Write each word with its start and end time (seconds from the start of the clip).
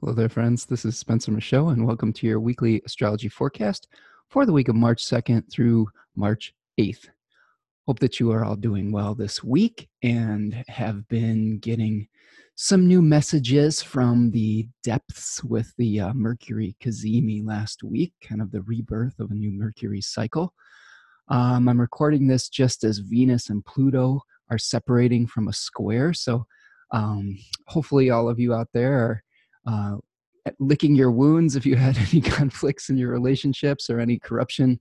Hello 0.00 0.12
there, 0.12 0.28
friends. 0.28 0.66
This 0.66 0.84
is 0.84 0.98
Spencer 0.98 1.30
Michaud, 1.30 1.68
and 1.68 1.86
welcome 1.86 2.12
to 2.14 2.26
your 2.26 2.40
weekly 2.40 2.82
astrology 2.84 3.28
forecast 3.28 3.88
for 4.28 4.44
the 4.44 4.52
week 4.52 4.68
of 4.68 4.74
March 4.74 5.02
2nd 5.02 5.50
through 5.50 5.86
March 6.16 6.52
8th. 6.78 7.08
Hope 7.86 8.00
that 8.00 8.18
you 8.18 8.30
are 8.32 8.44
all 8.44 8.56
doing 8.56 8.92
well 8.92 9.14
this 9.14 9.42
week 9.42 9.88
and 10.02 10.62
have 10.68 11.08
been 11.08 11.58
getting 11.58 12.08
some 12.56 12.86
new 12.86 13.00
messages 13.00 13.80
from 13.82 14.32
the 14.32 14.68
depths 14.82 15.42
with 15.44 15.72
the 15.78 16.00
uh, 16.00 16.12
Mercury 16.12 16.76
cazimi 16.82 17.46
last 17.46 17.82
week, 17.82 18.12
kind 18.20 18.42
of 18.42 18.50
the 18.50 18.62
rebirth 18.62 19.20
of 19.20 19.30
a 19.30 19.34
new 19.34 19.52
Mercury 19.52 20.02
cycle. 20.02 20.52
Um, 21.28 21.68
I'm 21.68 21.80
recording 21.80 22.26
this 22.26 22.48
just 22.48 22.84
as 22.84 22.98
Venus 22.98 23.48
and 23.48 23.64
Pluto 23.64 24.20
are 24.50 24.58
separating 24.58 25.26
from 25.28 25.48
a 25.48 25.52
square. 25.52 26.12
So 26.12 26.46
um, 26.90 27.38
hopefully, 27.68 28.10
all 28.10 28.28
of 28.28 28.38
you 28.40 28.52
out 28.52 28.68
there 28.74 28.94
are 28.98 29.24
uh, 29.66 29.96
licking 30.58 30.94
your 30.94 31.10
wounds 31.10 31.56
if 31.56 31.64
you 31.66 31.76
had 31.88 31.96
any 31.96 32.20
conflicts 32.20 32.88
in 32.88 32.96
your 32.96 33.10
relationships 33.10 33.90
or 33.90 34.00
any 34.00 34.18
corruption 34.18 34.80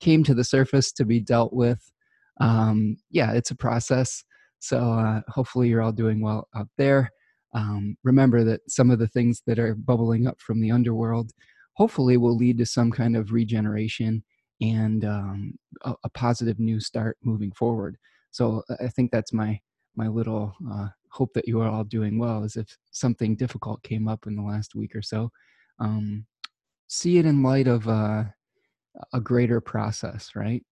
came 0.00 0.22
to 0.24 0.34
the 0.34 0.44
surface 0.44 0.92
to 0.92 1.04
be 1.04 1.20
dealt 1.20 1.52
with. 1.52 1.90
Um, 2.40 2.96
yeah, 3.10 3.32
it's 3.32 3.50
a 3.50 3.56
process. 3.56 4.22
So 4.60 4.78
uh, 4.78 5.20
hopefully 5.28 5.68
you're 5.68 5.82
all 5.82 5.92
doing 5.92 6.20
well 6.20 6.48
out 6.54 6.68
there. 6.76 7.10
Um, 7.54 7.96
remember 8.04 8.44
that 8.44 8.60
some 8.68 8.90
of 8.90 8.98
the 8.98 9.08
things 9.08 9.42
that 9.46 9.58
are 9.58 9.74
bubbling 9.74 10.26
up 10.26 10.40
from 10.40 10.60
the 10.60 10.70
underworld 10.70 11.32
hopefully 11.74 12.16
will 12.16 12.36
lead 12.36 12.58
to 12.58 12.66
some 12.66 12.90
kind 12.90 13.16
of 13.16 13.32
regeneration 13.32 14.22
and 14.60 15.04
um, 15.04 15.54
a, 15.82 15.94
a, 16.04 16.10
positive 16.10 16.58
new 16.58 16.80
start 16.80 17.16
moving 17.22 17.52
forward. 17.52 17.96
So 18.32 18.62
I 18.80 18.88
think 18.88 19.12
that's 19.12 19.32
my 19.32 19.60
my 19.98 20.08
little 20.08 20.54
uh, 20.72 20.86
hope 21.10 21.32
that 21.34 21.48
you 21.48 21.60
are 21.60 21.68
all 21.68 21.84
doing 21.84 22.18
well 22.18 22.44
as 22.44 22.56
if 22.56 22.78
something 22.92 23.36
difficult 23.36 23.82
came 23.82 24.08
up 24.08 24.26
in 24.26 24.36
the 24.36 24.42
last 24.42 24.74
week 24.74 24.94
or 24.94 25.02
so 25.02 25.30
um, 25.80 26.24
see 26.86 27.18
it 27.18 27.26
in 27.26 27.42
light 27.42 27.66
of 27.66 27.88
uh, 27.88 28.24
a 29.12 29.20
greater 29.20 29.60
process 29.60 30.30
right? 30.34 30.64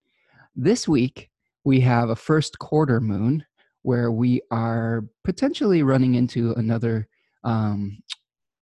This 0.55 0.89
week 0.89 1.29
we 1.65 1.81
have 1.81 2.11
a 2.11 2.17
first 2.17 2.59
quarter 2.59 3.01
moon 3.01 3.45
where 3.83 4.11
we 4.11 4.41
are 4.51 5.05
potentially 5.25 5.83
running 5.83 6.15
into 6.15 6.53
another 6.55 7.09
um, 7.45 7.99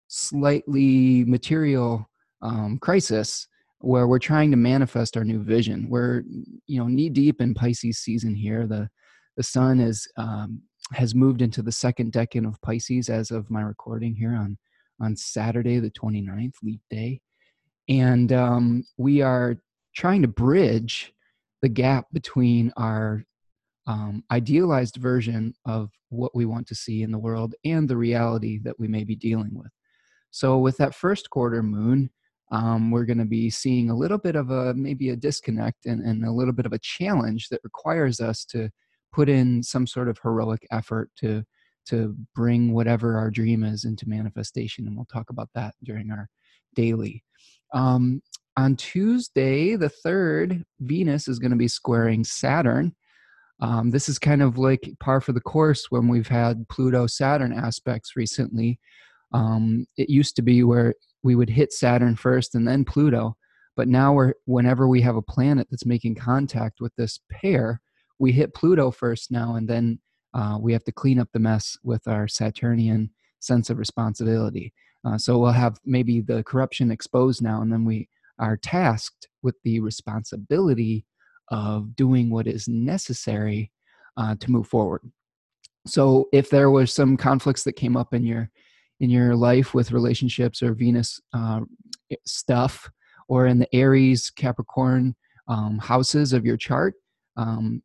slightly 0.07 1.25
material 1.25 2.09
um, 2.41 2.77
crisis 2.79 3.47
where 3.79 4.07
we're 4.07 4.19
trying 4.19 4.51
to 4.51 4.57
manifest 4.57 5.17
our 5.17 5.23
new 5.23 5.43
vision. 5.43 5.87
We're 5.89 6.23
you 6.67 6.79
know 6.79 6.87
knee 6.87 7.09
deep 7.09 7.41
in 7.41 7.53
pisces 7.53 7.99
season 7.99 8.35
here 8.35 8.67
the 8.67 8.89
the 9.37 9.43
sun 9.43 9.79
is 9.79 10.07
um, 10.17 10.61
has 10.93 11.15
moved 11.15 11.41
into 11.41 11.61
the 11.61 11.71
second 11.71 12.11
decan 12.11 12.47
of 12.47 12.61
Pisces 12.61 13.09
as 13.09 13.31
of 13.31 13.49
my 13.49 13.61
recording 13.61 14.15
here 14.15 14.35
on 14.35 14.57
on 14.99 15.15
Saturday 15.15 15.79
the 15.79 15.89
29th, 15.91 16.53
leap 16.63 16.81
day. 16.89 17.21
And 17.89 18.31
um, 18.31 18.83
we 18.97 19.21
are 19.21 19.57
trying 19.95 20.21
to 20.21 20.27
bridge 20.27 21.11
the 21.61 21.69
gap 21.69 22.05
between 22.13 22.71
our 22.77 23.25
um, 23.87 24.23
idealized 24.31 24.97
version 24.97 25.53
of 25.65 25.89
what 26.09 26.35
we 26.35 26.45
want 26.45 26.67
to 26.67 26.75
see 26.75 27.01
in 27.01 27.11
the 27.11 27.17
world 27.17 27.55
and 27.65 27.89
the 27.89 27.97
reality 27.97 28.59
that 28.63 28.79
we 28.79 28.87
may 28.87 29.03
be 29.03 29.15
dealing 29.15 29.51
with. 29.53 29.71
So, 30.29 30.59
with 30.59 30.77
that 30.77 30.95
first 30.95 31.29
quarter 31.29 31.63
moon, 31.63 32.09
um, 32.51 32.91
we're 32.91 33.05
going 33.05 33.17
to 33.17 33.25
be 33.25 33.49
seeing 33.49 33.89
a 33.89 33.95
little 33.95 34.17
bit 34.17 34.35
of 34.35 34.51
a 34.51 34.73
maybe 34.73 35.09
a 35.09 35.15
disconnect 35.15 35.85
and, 35.85 36.01
and 36.01 36.25
a 36.25 36.31
little 36.31 36.53
bit 36.53 36.65
of 36.65 36.73
a 36.73 36.79
challenge 36.79 37.49
that 37.49 37.61
requires 37.63 38.19
us 38.19 38.45
to 38.45 38.69
put 39.11 39.29
in 39.29 39.63
some 39.63 39.87
sort 39.87 40.07
of 40.07 40.17
heroic 40.21 40.65
effort 40.71 41.09
to 41.17 41.43
to 41.83 42.15
bring 42.35 42.73
whatever 42.73 43.17
our 43.17 43.31
dream 43.31 43.63
is 43.63 43.85
into 43.85 44.07
manifestation 44.07 44.85
and 44.85 44.95
we'll 44.95 45.05
talk 45.05 45.29
about 45.29 45.49
that 45.55 45.73
during 45.83 46.11
our 46.11 46.29
daily. 46.75 47.23
Um, 47.73 48.21
on 48.57 48.75
tuesday 48.75 49.75
the 49.77 49.89
third 49.89 50.63
venus 50.81 51.27
is 51.27 51.39
going 51.39 51.51
to 51.51 51.57
be 51.57 51.67
squaring 51.67 52.23
saturn. 52.23 52.93
Um, 53.59 53.91
this 53.91 54.09
is 54.09 54.19
kind 54.19 54.41
of 54.41 54.57
like 54.57 54.91
par 54.99 55.21
for 55.21 55.33
the 55.33 55.41
course 55.41 55.87
when 55.89 56.07
we've 56.07 56.27
had 56.27 56.67
pluto 56.69 57.07
saturn 57.07 57.53
aspects 57.53 58.15
recently. 58.15 58.79
Um, 59.33 59.85
it 59.97 60.09
used 60.09 60.35
to 60.35 60.41
be 60.41 60.63
where 60.63 60.93
we 61.23 61.35
would 61.35 61.49
hit 61.49 61.71
saturn 61.71 62.15
first 62.15 62.55
and 62.55 62.67
then 62.67 62.83
pluto 62.83 63.35
but 63.75 63.87
now 63.87 64.13
we're 64.13 64.33
whenever 64.45 64.87
we 64.87 65.01
have 65.01 65.15
a 65.15 65.21
planet 65.21 65.67
that's 65.69 65.85
making 65.85 66.15
contact 66.15 66.81
with 66.81 66.93
this 66.95 67.19
pair 67.31 67.81
we 68.21 68.31
hit 68.31 68.53
Pluto 68.53 68.91
first 68.91 69.31
now, 69.31 69.55
and 69.55 69.67
then 69.67 69.99
uh, 70.35 70.55
we 70.61 70.71
have 70.73 70.83
to 70.83 70.91
clean 70.91 71.19
up 71.19 71.29
the 71.33 71.39
mess 71.39 71.75
with 71.83 72.07
our 72.07 72.27
Saturnian 72.27 73.09
sense 73.39 73.71
of 73.71 73.79
responsibility. 73.79 74.71
Uh, 75.03 75.17
so 75.17 75.39
we'll 75.39 75.51
have 75.51 75.79
maybe 75.83 76.21
the 76.21 76.43
corruption 76.43 76.91
exposed 76.91 77.41
now, 77.41 77.63
and 77.63 77.73
then 77.73 77.83
we 77.83 78.07
are 78.37 78.57
tasked 78.57 79.27
with 79.41 79.55
the 79.63 79.79
responsibility 79.79 81.03
of 81.49 81.95
doing 81.95 82.29
what 82.29 82.45
is 82.45 82.67
necessary 82.67 83.71
uh, 84.17 84.35
to 84.39 84.51
move 84.51 84.67
forward. 84.67 85.01
So 85.87 86.29
if 86.31 86.51
there 86.51 86.69
was 86.69 86.93
some 86.93 87.17
conflicts 87.17 87.63
that 87.63 87.73
came 87.73 87.97
up 87.97 88.13
in 88.13 88.23
your 88.23 88.51
in 88.99 89.09
your 89.09 89.35
life 89.35 89.73
with 89.73 89.91
relationships 89.91 90.61
or 90.61 90.75
Venus 90.75 91.19
uh, 91.33 91.61
stuff, 92.27 92.87
or 93.27 93.47
in 93.47 93.57
the 93.57 93.75
Aries 93.75 94.29
Capricorn 94.29 95.15
um, 95.47 95.79
houses 95.79 96.33
of 96.33 96.45
your 96.45 96.57
chart, 96.57 96.93
um, 97.35 97.81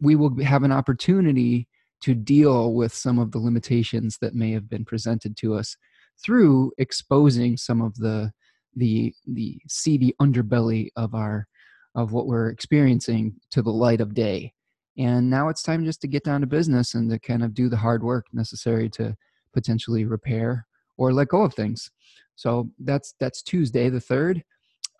we 0.00 0.16
will 0.16 0.42
have 0.42 0.62
an 0.62 0.72
opportunity 0.72 1.68
to 2.02 2.14
deal 2.14 2.74
with 2.74 2.92
some 2.92 3.18
of 3.18 3.32
the 3.32 3.38
limitations 3.38 4.18
that 4.20 4.34
may 4.34 4.52
have 4.52 4.68
been 4.68 4.84
presented 4.84 5.36
to 5.38 5.54
us 5.54 5.76
through 6.22 6.72
exposing 6.78 7.56
some 7.56 7.80
of 7.80 7.94
the 7.96 8.30
the 8.76 9.14
the 9.26 9.58
seedy 9.68 10.14
underbelly 10.20 10.88
of 10.96 11.14
our 11.14 11.46
of 11.94 12.12
what 12.12 12.26
we're 12.26 12.50
experiencing 12.50 13.34
to 13.50 13.62
the 13.62 13.70
light 13.70 14.00
of 14.00 14.14
day. 14.14 14.52
And 14.98 15.30
now 15.30 15.48
it's 15.48 15.62
time 15.62 15.84
just 15.84 16.00
to 16.02 16.08
get 16.08 16.24
down 16.24 16.40
to 16.40 16.46
business 16.46 16.94
and 16.94 17.08
to 17.10 17.18
kind 17.18 17.44
of 17.44 17.54
do 17.54 17.68
the 17.68 17.76
hard 17.76 18.02
work 18.02 18.26
necessary 18.32 18.88
to 18.90 19.16
potentially 19.52 20.04
repair 20.04 20.66
or 20.96 21.12
let 21.12 21.28
go 21.28 21.42
of 21.42 21.54
things. 21.54 21.90
So 22.36 22.70
that's 22.80 23.14
that's 23.18 23.42
tuesday 23.42 23.88
the 23.88 24.00
third. 24.00 24.42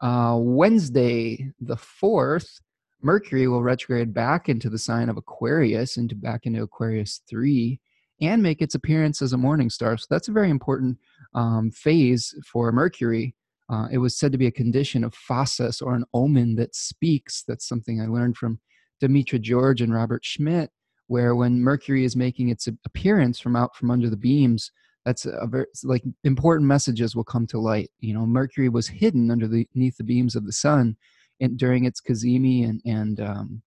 Uh, 0.00 0.36
wednesday 0.38 1.50
the 1.60 1.76
fourth 1.76 2.60
Mercury 3.04 3.46
will 3.46 3.62
retrograde 3.62 4.14
back 4.14 4.48
into 4.48 4.70
the 4.70 4.78
sign 4.78 5.08
of 5.08 5.16
Aquarius, 5.16 5.98
into 5.98 6.14
back 6.14 6.46
into 6.46 6.62
Aquarius 6.62 7.20
3, 7.28 7.78
and 8.22 8.42
make 8.42 8.62
its 8.62 8.74
appearance 8.74 9.20
as 9.20 9.34
a 9.34 9.38
morning 9.38 9.68
star. 9.68 9.96
So 9.98 10.06
that's 10.08 10.28
a 10.28 10.32
very 10.32 10.50
important 10.50 10.98
um, 11.34 11.70
phase 11.70 12.34
for 12.50 12.72
Mercury. 12.72 13.34
Uh, 13.68 13.88
it 13.90 13.98
was 13.98 14.18
said 14.18 14.32
to 14.32 14.38
be 14.38 14.46
a 14.46 14.52
condition 14.52 15.04
of 15.04 15.14
phasis 15.14 15.82
or 15.82 15.94
an 15.94 16.04
omen 16.14 16.54
that 16.56 16.74
speaks. 16.74 17.44
That's 17.46 17.68
something 17.68 18.00
I 18.00 18.06
learned 18.06 18.36
from 18.36 18.58
Demetra 19.02 19.40
George 19.40 19.82
and 19.82 19.92
Robert 19.92 20.24
Schmidt, 20.24 20.70
where 21.06 21.34
when 21.34 21.60
Mercury 21.60 22.04
is 22.04 22.16
making 22.16 22.48
its 22.48 22.68
appearance 22.86 23.38
from 23.38 23.56
out 23.56 23.76
from 23.76 23.90
under 23.90 24.08
the 24.08 24.16
beams, 24.16 24.70
that's 25.04 25.26
a 25.26 25.46
very 25.46 25.66
like 25.82 26.02
important 26.24 26.66
messages 26.66 27.14
will 27.14 27.24
come 27.24 27.46
to 27.48 27.58
light. 27.58 27.90
You 28.00 28.14
know, 28.14 28.24
Mercury 28.24 28.70
was 28.70 28.88
hidden 28.88 29.30
underneath 29.30 29.96
the 29.98 30.04
beams 30.04 30.34
of 30.34 30.46
the 30.46 30.52
sun, 30.52 30.96
in, 31.40 31.56
during 31.56 31.84
its 31.84 32.00
cazimi 32.00 32.68
and, 32.68 32.80
and 32.84 33.20
um, 33.20 33.62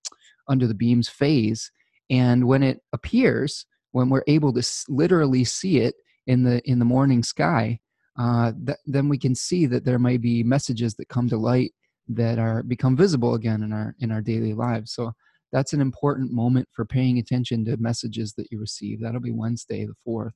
under 0.47 0.67
the 0.67 0.73
beams 0.73 1.09
phase. 1.09 1.72
And 2.09 2.47
when 2.47 2.63
it 2.63 2.79
appears, 2.94 3.66
when 3.91 4.09
we're 4.09 4.23
able 4.28 4.53
to 4.53 4.63
literally 4.89 5.44
see 5.44 5.79
it 5.79 5.95
in 6.28 6.44
the 6.44 6.61
in 6.69 6.79
the 6.79 6.85
morning 6.85 7.23
sky, 7.23 7.79
uh, 8.17 8.51
th- 8.66 8.78
then 8.85 9.09
we 9.09 9.17
can 9.17 9.35
see 9.35 9.66
that 9.67 9.85
there 9.85 10.00
may 10.00 10.17
be 10.17 10.44
messages 10.44 10.95
that 10.95 11.09
come 11.09 11.28
to 11.29 11.38
light 11.38 11.73
that 12.09 12.39
are 12.39 12.63
become 12.63 12.95
visible 12.95 13.35
again 13.35 13.63
in 13.63 13.73
our 13.73 13.95
in 13.99 14.11
our 14.11 14.22
daily 14.22 14.53
lives. 14.53 14.94
So 14.94 15.13
that's 15.51 15.73
an 15.73 15.81
important 15.81 16.31
moment 16.31 16.67
for 16.73 16.85
paying 16.85 17.19
attention 17.19 17.66
to 17.66 17.78
messages 17.78 18.34
that 18.34 18.47
you 18.51 18.59
receive. 18.59 19.01
That'll 19.01 19.22
be 19.22 19.31
Wednesday 19.31 19.85
the 19.85 19.94
fourth. 20.03 20.34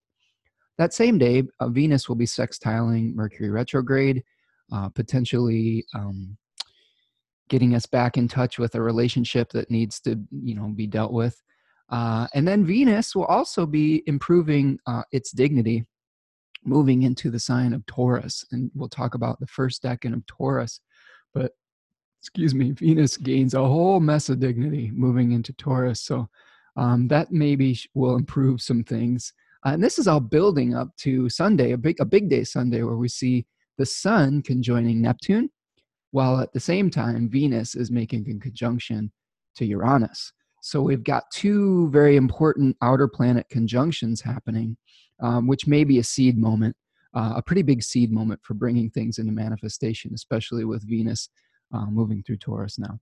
That 0.77 0.93
same 0.93 1.17
day, 1.17 1.43
uh, 1.59 1.67
Venus 1.67 2.07
will 2.07 2.15
be 2.15 2.25
sextiling 2.25 3.13
Mercury 3.13 3.49
retrograde, 3.49 4.23
uh, 4.71 4.89
potentially 4.89 5.85
um, 5.93 6.37
getting 7.51 7.75
us 7.75 7.85
back 7.85 8.15
in 8.15 8.29
touch 8.29 8.57
with 8.57 8.75
a 8.75 8.81
relationship 8.81 9.51
that 9.51 9.69
needs 9.69 9.99
to 9.99 10.17
you 10.31 10.55
know 10.55 10.69
be 10.69 10.87
dealt 10.87 11.11
with. 11.11 11.39
Uh, 11.89 12.25
and 12.33 12.47
then 12.47 12.65
venus 12.65 13.13
will 13.13 13.25
also 13.25 13.65
be 13.65 14.01
improving 14.07 14.79
uh, 14.87 15.03
its 15.11 15.31
dignity 15.31 15.85
moving 16.63 17.03
into 17.03 17.29
the 17.29 17.39
sign 17.39 17.73
of 17.73 17.85
taurus 17.85 18.45
and 18.51 18.71
we'll 18.73 18.87
talk 18.87 19.15
about 19.15 19.39
the 19.39 19.47
first 19.47 19.83
decan 19.83 20.13
of 20.13 20.23
taurus 20.27 20.79
but 21.33 21.51
excuse 22.21 22.53
me 22.53 22.71
venus 22.71 23.17
gains 23.17 23.55
a 23.55 23.59
whole 23.59 23.99
mess 23.99 24.29
of 24.29 24.39
dignity 24.39 24.91
moving 24.93 25.31
into 25.31 25.51
taurus 25.53 26.01
so 26.01 26.29
um, 26.77 27.07
that 27.09 27.31
maybe 27.31 27.77
will 27.93 28.15
improve 28.15 28.61
some 28.61 28.81
things. 28.81 29.33
Uh, 29.65 29.71
and 29.71 29.83
this 29.83 29.99
is 29.99 30.07
all 30.07 30.21
building 30.21 30.73
up 30.73 30.95
to 30.97 31.27
sunday 31.29 31.71
a 31.71 31.77
big 31.77 31.99
a 31.99 32.05
big 32.05 32.29
day 32.29 32.43
sunday 32.43 32.83
where 32.83 32.95
we 32.95 33.09
see 33.09 33.45
the 33.77 33.85
sun 33.85 34.41
conjoining 34.41 35.01
neptune 35.01 35.49
while 36.11 36.39
at 36.39 36.53
the 36.53 36.59
same 36.59 36.89
time 36.89 37.29
venus 37.29 37.75
is 37.75 37.91
making 37.91 38.25
a 38.29 38.39
conjunction 38.39 39.11
to 39.55 39.65
uranus 39.65 40.33
so 40.61 40.81
we've 40.81 41.03
got 41.03 41.23
two 41.33 41.89
very 41.89 42.15
important 42.15 42.75
outer 42.81 43.07
planet 43.07 43.47
conjunctions 43.49 44.21
happening 44.21 44.77
um, 45.21 45.47
which 45.47 45.67
may 45.67 45.83
be 45.83 45.99
a 45.99 46.03
seed 46.03 46.37
moment 46.37 46.75
uh, 47.13 47.33
a 47.35 47.41
pretty 47.41 47.61
big 47.61 47.83
seed 47.83 48.11
moment 48.11 48.39
for 48.43 48.53
bringing 48.53 48.89
things 48.89 49.17
into 49.17 49.31
manifestation, 49.31 50.13
especially 50.13 50.65
with 50.65 50.87
Venus 50.87 51.29
uh, 51.73 51.85
moving 51.85 52.23
through 52.23 52.37
Taurus 52.37 52.79
now. 52.79 52.99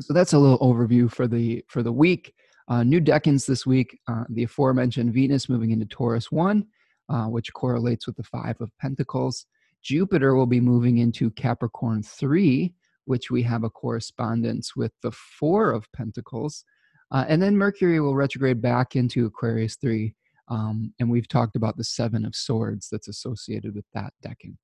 So 0.00 0.12
that's 0.12 0.32
a 0.32 0.38
little 0.38 0.58
overview 0.58 1.10
for 1.10 1.26
the 1.26 1.64
for 1.68 1.82
the 1.82 1.92
week. 1.92 2.34
Uh, 2.68 2.82
new 2.82 3.00
decans 3.00 3.46
this 3.46 3.66
week. 3.66 3.98
Uh, 4.08 4.24
the 4.30 4.44
aforementioned 4.44 5.12
Venus 5.12 5.48
moving 5.48 5.70
into 5.70 5.86
Taurus 5.86 6.32
one, 6.32 6.66
uh, 7.08 7.26
which 7.26 7.52
correlates 7.52 8.06
with 8.06 8.16
the 8.16 8.22
Five 8.22 8.60
of 8.60 8.70
Pentacles. 8.80 9.46
Jupiter 9.84 10.34
will 10.34 10.46
be 10.46 10.60
moving 10.60 10.98
into 10.98 11.30
Capricorn 11.30 12.02
three, 12.02 12.74
which 13.04 13.30
we 13.30 13.42
have 13.42 13.64
a 13.64 13.70
correspondence 13.70 14.74
with 14.74 14.92
the 15.02 15.12
Four 15.12 15.72
of 15.72 15.90
Pentacles. 15.92 16.64
Uh, 17.10 17.24
and 17.28 17.40
then 17.40 17.56
Mercury 17.56 18.00
will 18.00 18.16
retrograde 18.16 18.62
back 18.62 18.96
into 18.96 19.26
Aquarius 19.26 19.76
3. 19.76 20.14
Um, 20.48 20.92
and 20.98 21.10
we've 21.10 21.28
talked 21.28 21.54
about 21.54 21.76
the 21.76 21.84
Seven 21.84 22.24
of 22.24 22.34
Swords 22.34 22.88
that's 22.90 23.08
associated 23.08 23.74
with 23.74 23.84
that 23.94 24.12
decan. 24.24 24.56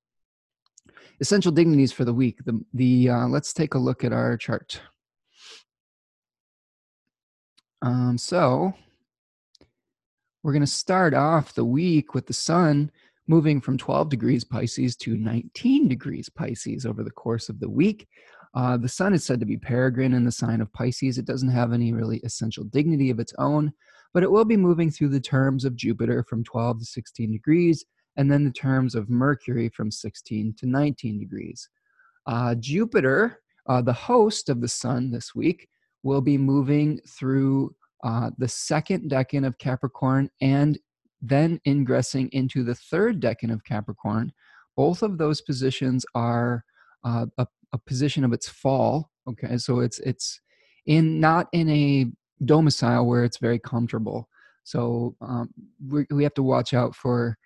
Essential 1.19 1.51
dignities 1.51 1.91
for 1.91 2.03
the 2.03 2.13
week. 2.13 2.39
The, 2.43 2.59
the 2.73 3.09
uh, 3.09 3.27
let's 3.27 3.53
take 3.53 3.75
a 3.75 3.79
look 3.79 4.03
at 4.03 4.11
our 4.11 4.37
chart. 4.37 4.81
Um, 7.83 8.17
so 8.17 8.73
we're 10.43 10.53
going 10.53 10.61
to 10.61 10.67
start 10.67 11.13
off 11.13 11.53
the 11.53 11.65
week 11.65 12.13
with 12.13 12.27
the 12.27 12.33
sun 12.33 12.91
moving 13.31 13.61
from 13.61 13.77
12 13.77 14.09
degrees 14.09 14.43
Pisces 14.43 14.97
to 14.97 15.15
19 15.15 15.87
degrees 15.87 16.27
Pisces 16.27 16.85
over 16.85 17.01
the 17.01 17.09
course 17.11 17.47
of 17.47 17.61
the 17.61 17.69
week. 17.69 18.05
Uh, 18.53 18.75
the 18.75 18.89
sun 18.89 19.13
is 19.13 19.23
said 19.23 19.39
to 19.39 19.45
be 19.45 19.55
peregrine 19.55 20.13
in 20.13 20.25
the 20.25 20.31
sign 20.33 20.59
of 20.59 20.73
Pisces. 20.73 21.17
It 21.17 21.25
doesn't 21.25 21.49
have 21.49 21.71
any 21.71 21.93
really 21.93 22.19
essential 22.25 22.65
dignity 22.65 23.09
of 23.09 23.21
its 23.21 23.33
own, 23.39 23.71
but 24.13 24.21
it 24.21 24.29
will 24.29 24.43
be 24.43 24.57
moving 24.57 24.91
through 24.91 25.07
the 25.07 25.21
terms 25.21 25.63
of 25.63 25.77
Jupiter 25.77 26.25
from 26.27 26.43
12 26.43 26.79
to 26.79 26.85
16 26.85 27.31
degrees, 27.31 27.85
and 28.17 28.29
then 28.29 28.43
the 28.43 28.51
terms 28.51 28.95
of 28.95 29.09
Mercury 29.09 29.69
from 29.69 29.89
16 29.89 30.55
to 30.57 30.65
19 30.67 31.17
degrees. 31.17 31.69
Uh, 32.27 32.53
Jupiter, 32.55 33.39
uh, 33.69 33.81
the 33.81 33.93
host 33.93 34.49
of 34.49 34.59
the 34.59 34.67
sun 34.67 35.09
this 35.09 35.33
week, 35.33 35.69
will 36.03 36.21
be 36.21 36.37
moving 36.37 36.99
through 37.07 37.73
uh, 38.03 38.31
the 38.37 38.47
second 38.49 39.09
decan 39.09 39.47
of 39.47 39.57
Capricorn 39.57 40.29
and 40.41 40.77
then 41.21 41.59
ingressing 41.65 42.29
into 42.31 42.63
the 42.63 42.75
third 42.75 43.21
decan 43.21 43.51
of 43.53 43.63
Capricorn. 43.63 44.31
Both 44.75 45.03
of 45.03 45.17
those 45.17 45.41
positions 45.41 46.05
are 46.15 46.63
uh, 47.03 47.25
a 47.37 47.47
a 47.73 47.77
position 47.77 48.23
of 48.23 48.33
its 48.33 48.49
fall. 48.49 49.09
Okay, 49.27 49.57
so 49.57 49.79
it's 49.79 49.99
it's 49.99 50.39
in 50.85 51.19
not 51.19 51.47
in 51.53 51.69
a 51.69 52.07
domicile 52.43 53.05
where 53.05 53.23
it's 53.23 53.37
very 53.37 53.59
comfortable. 53.59 54.27
So 54.63 55.15
um, 55.21 55.49
we 55.87 56.05
we 56.11 56.23
have 56.23 56.33
to 56.35 56.43
watch 56.43 56.73
out 56.73 56.95
for 56.95 57.37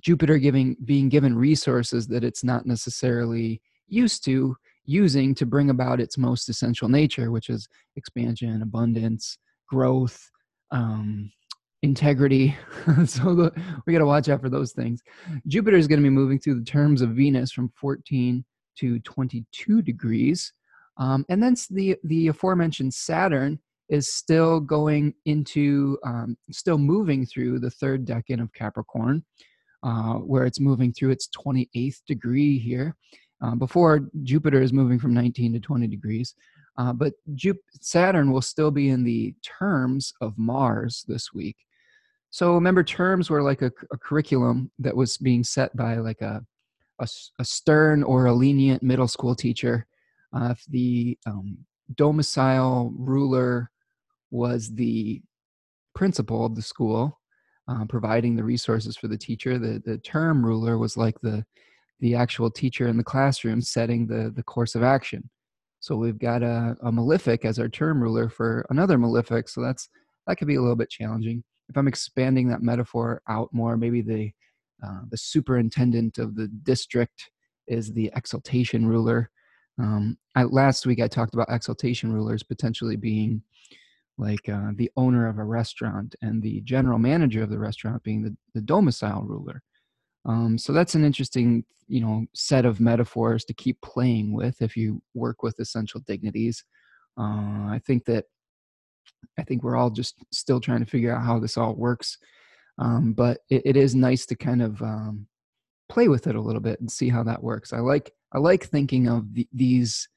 Jupiter 0.00 0.38
giving 0.38 0.76
being 0.84 1.08
given 1.08 1.36
resources 1.36 2.06
that 2.08 2.24
it's 2.24 2.44
not 2.44 2.66
necessarily 2.66 3.60
used 3.88 4.24
to 4.24 4.56
using 4.84 5.34
to 5.34 5.46
bring 5.46 5.70
about 5.70 6.00
its 6.00 6.16
most 6.16 6.48
essential 6.48 6.88
nature, 6.88 7.30
which 7.30 7.50
is 7.50 7.68
expansion, 7.96 8.62
abundance, 8.62 9.36
growth, 9.68 10.30
um, 10.70 11.30
integrity. 11.86 12.54
so 13.06 13.34
the, 13.34 13.52
we 13.86 13.92
got 13.92 14.00
to 14.00 14.06
watch 14.06 14.28
out 14.28 14.42
for 14.42 14.50
those 14.50 14.72
things. 14.72 15.02
Jupiter 15.46 15.76
is 15.76 15.88
going 15.88 16.00
to 16.00 16.02
be 16.02 16.10
moving 16.10 16.38
through 16.38 16.58
the 16.58 16.64
terms 16.64 17.00
of 17.00 17.10
Venus 17.10 17.52
from 17.52 17.72
14 17.80 18.44
to 18.80 18.98
22 19.00 19.80
degrees. 19.82 20.52
Um, 20.98 21.24
and 21.28 21.42
then 21.42 21.56
the, 21.70 21.96
the 22.04 22.28
aforementioned 22.28 22.92
Saturn 22.92 23.58
is 23.88 24.14
still 24.14 24.60
going 24.60 25.14
into, 25.24 25.98
um, 26.04 26.36
still 26.50 26.78
moving 26.78 27.24
through 27.24 27.60
the 27.60 27.70
third 27.70 28.04
decan 28.04 28.42
of 28.42 28.52
Capricorn, 28.52 29.24
uh, 29.82 30.14
where 30.14 30.44
it's 30.44 30.60
moving 30.60 30.92
through 30.92 31.10
its 31.10 31.28
28th 31.28 32.00
degree 32.06 32.58
here. 32.58 32.96
Uh, 33.42 33.54
before 33.54 34.08
Jupiter 34.22 34.62
is 34.62 34.72
moving 34.72 34.98
from 34.98 35.12
19 35.12 35.52
to 35.52 35.60
20 35.60 35.86
degrees. 35.86 36.34
Uh, 36.78 36.92
but 36.92 37.12
Jup- 37.34 37.56
Saturn 37.80 38.30
will 38.30 38.42
still 38.42 38.70
be 38.70 38.88
in 38.88 39.04
the 39.04 39.34
terms 39.42 40.12
of 40.22 40.38
Mars 40.38 41.04
this 41.06 41.32
week. 41.34 41.56
So 42.36 42.52
remember, 42.52 42.84
terms 42.84 43.30
were 43.30 43.42
like 43.42 43.62
a, 43.62 43.72
a 43.90 43.96
curriculum 43.96 44.70
that 44.78 44.94
was 44.94 45.16
being 45.16 45.42
set 45.42 45.74
by 45.74 45.96
like 45.96 46.20
a 46.20 46.44
a, 46.98 47.08
a 47.38 47.44
stern 47.46 48.02
or 48.02 48.26
a 48.26 48.32
lenient 48.34 48.82
middle 48.82 49.08
school 49.08 49.34
teacher, 49.34 49.86
uh, 50.34 50.48
if 50.50 50.62
the 50.68 51.16
um, 51.24 51.56
domicile 51.94 52.92
ruler 52.94 53.70
was 54.30 54.74
the 54.74 55.22
principal 55.94 56.44
of 56.44 56.54
the 56.54 56.60
school, 56.60 57.18
uh, 57.68 57.86
providing 57.86 58.36
the 58.36 58.44
resources 58.44 58.98
for 58.98 59.08
the 59.08 59.16
teacher, 59.16 59.58
the, 59.58 59.82
the 59.86 59.96
term 59.96 60.44
ruler 60.44 60.76
was 60.76 60.98
like 60.98 61.18
the, 61.22 61.42
the 62.00 62.14
actual 62.14 62.50
teacher 62.50 62.86
in 62.86 62.98
the 62.98 63.04
classroom 63.12 63.62
setting 63.62 64.06
the, 64.06 64.30
the 64.36 64.42
course 64.42 64.74
of 64.74 64.82
action. 64.82 65.30
So 65.80 65.96
we've 65.96 66.18
got 66.18 66.42
a, 66.42 66.76
a 66.82 66.92
malefic 66.92 67.46
as 67.46 67.58
our 67.58 67.70
term 67.70 68.02
ruler 68.02 68.28
for 68.28 68.66
another 68.68 68.98
malefic. 68.98 69.48
So 69.48 69.62
that's 69.62 69.88
that 70.26 70.36
could 70.36 70.48
be 70.48 70.56
a 70.56 70.60
little 70.60 70.76
bit 70.76 70.90
challenging. 70.90 71.42
If 71.68 71.76
I'm 71.76 71.88
expanding 71.88 72.48
that 72.48 72.62
metaphor 72.62 73.22
out 73.28 73.48
more, 73.52 73.76
maybe 73.76 74.02
the 74.02 74.32
uh, 74.84 75.00
the 75.10 75.16
superintendent 75.16 76.18
of 76.18 76.34
the 76.34 76.48
district 76.48 77.30
is 77.66 77.92
the 77.92 78.10
exaltation 78.14 78.86
ruler. 78.86 79.30
Um, 79.78 80.18
I, 80.34 80.44
last 80.44 80.86
week 80.86 81.00
I 81.00 81.08
talked 81.08 81.34
about 81.34 81.50
exaltation 81.50 82.12
rulers 82.12 82.42
potentially 82.42 82.96
being 82.96 83.42
like 84.18 84.48
uh, 84.48 84.70
the 84.74 84.90
owner 84.96 85.28
of 85.28 85.38
a 85.38 85.44
restaurant 85.44 86.14
and 86.22 86.42
the 86.42 86.60
general 86.62 86.98
manager 86.98 87.42
of 87.42 87.50
the 87.50 87.58
restaurant 87.58 88.02
being 88.02 88.22
the, 88.22 88.36
the 88.54 88.60
domicile 88.60 89.22
ruler. 89.22 89.62
Um, 90.24 90.58
so 90.58 90.72
that's 90.72 90.94
an 90.94 91.04
interesting, 91.04 91.64
you 91.86 92.00
know, 92.00 92.26
set 92.34 92.64
of 92.64 92.80
metaphors 92.80 93.44
to 93.44 93.54
keep 93.54 93.80
playing 93.82 94.32
with 94.32 94.62
if 94.62 94.76
you 94.76 95.02
work 95.14 95.42
with 95.42 95.60
essential 95.60 96.00
dignities. 96.06 96.64
Uh, 97.18 97.68
I 97.68 97.80
think 97.86 98.04
that 98.06 98.24
I 99.38 99.42
think 99.42 99.62
we're 99.62 99.76
all 99.76 99.90
just 99.90 100.16
still 100.32 100.60
trying 100.60 100.80
to 100.80 100.90
figure 100.90 101.14
out 101.14 101.24
how 101.24 101.38
this 101.38 101.56
all 101.56 101.74
works 101.74 102.18
um, 102.78 103.12
but 103.12 103.38
it, 103.48 103.62
it 103.64 103.76
is 103.76 103.94
nice 103.94 104.26
to 104.26 104.36
kind 104.36 104.62
of 104.62 104.80
um, 104.82 105.26
play 105.88 106.08
with 106.08 106.26
it 106.26 106.34
a 106.34 106.40
little 106.40 106.60
bit 106.60 106.80
and 106.80 106.90
see 106.90 107.08
how 107.08 107.22
that 107.24 107.42
works. 107.42 107.72
I 107.72 107.78
like 107.78 108.12
I 108.32 108.38
like 108.38 108.64
thinking 108.64 109.08
of 109.08 109.32
the, 109.34 109.48
these. 109.52 110.08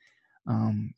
Um, 0.48 0.94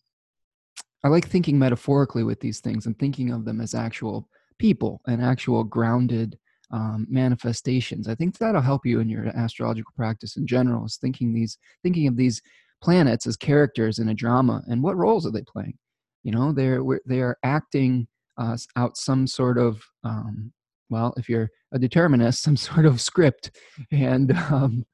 I 1.03 1.07
like 1.07 1.27
thinking 1.27 1.57
metaphorically 1.57 2.23
with 2.23 2.39
these 2.39 2.59
things 2.59 2.85
and 2.85 2.97
thinking 2.97 3.31
of 3.31 3.43
them 3.43 3.59
as 3.59 3.73
actual 3.73 4.29
people 4.59 5.01
and 5.07 5.21
actual 5.21 5.63
grounded 5.63 6.37
um, 6.71 7.07
manifestations. 7.09 8.07
I 8.07 8.13
think 8.13 8.37
that'll 8.37 8.61
help 8.61 8.85
you 8.85 8.99
in 8.99 9.09
your 9.09 9.27
astrological 9.27 9.91
practice 9.95 10.37
in 10.37 10.45
general. 10.45 10.85
Is 10.85 10.97
thinking 10.97 11.33
these 11.33 11.57
thinking 11.83 12.07
of 12.07 12.17
these 12.17 12.41
planets 12.81 13.27
as 13.27 13.37
characters 13.37 13.99
in 13.99 14.09
a 14.09 14.13
drama 14.13 14.63
and 14.67 14.81
what 14.81 14.97
roles 14.97 15.27
are 15.27 15.31
they 15.31 15.43
playing? 15.43 15.77
You 16.23 16.31
know, 16.31 16.51
they're 16.51 16.81
they 17.05 17.21
are 17.21 17.37
acting 17.43 18.07
uh, 18.37 18.57
out 18.75 18.97
some 18.97 19.27
sort 19.27 19.57
of 19.57 19.81
um, 20.03 20.51
well, 20.89 21.13
if 21.15 21.29
you're 21.29 21.49
a 21.71 21.79
determinist, 21.79 22.43
some 22.43 22.57
sort 22.69 22.85
of 22.85 23.01
script, 23.01 23.51
and 23.91 24.31
um, 24.51 24.85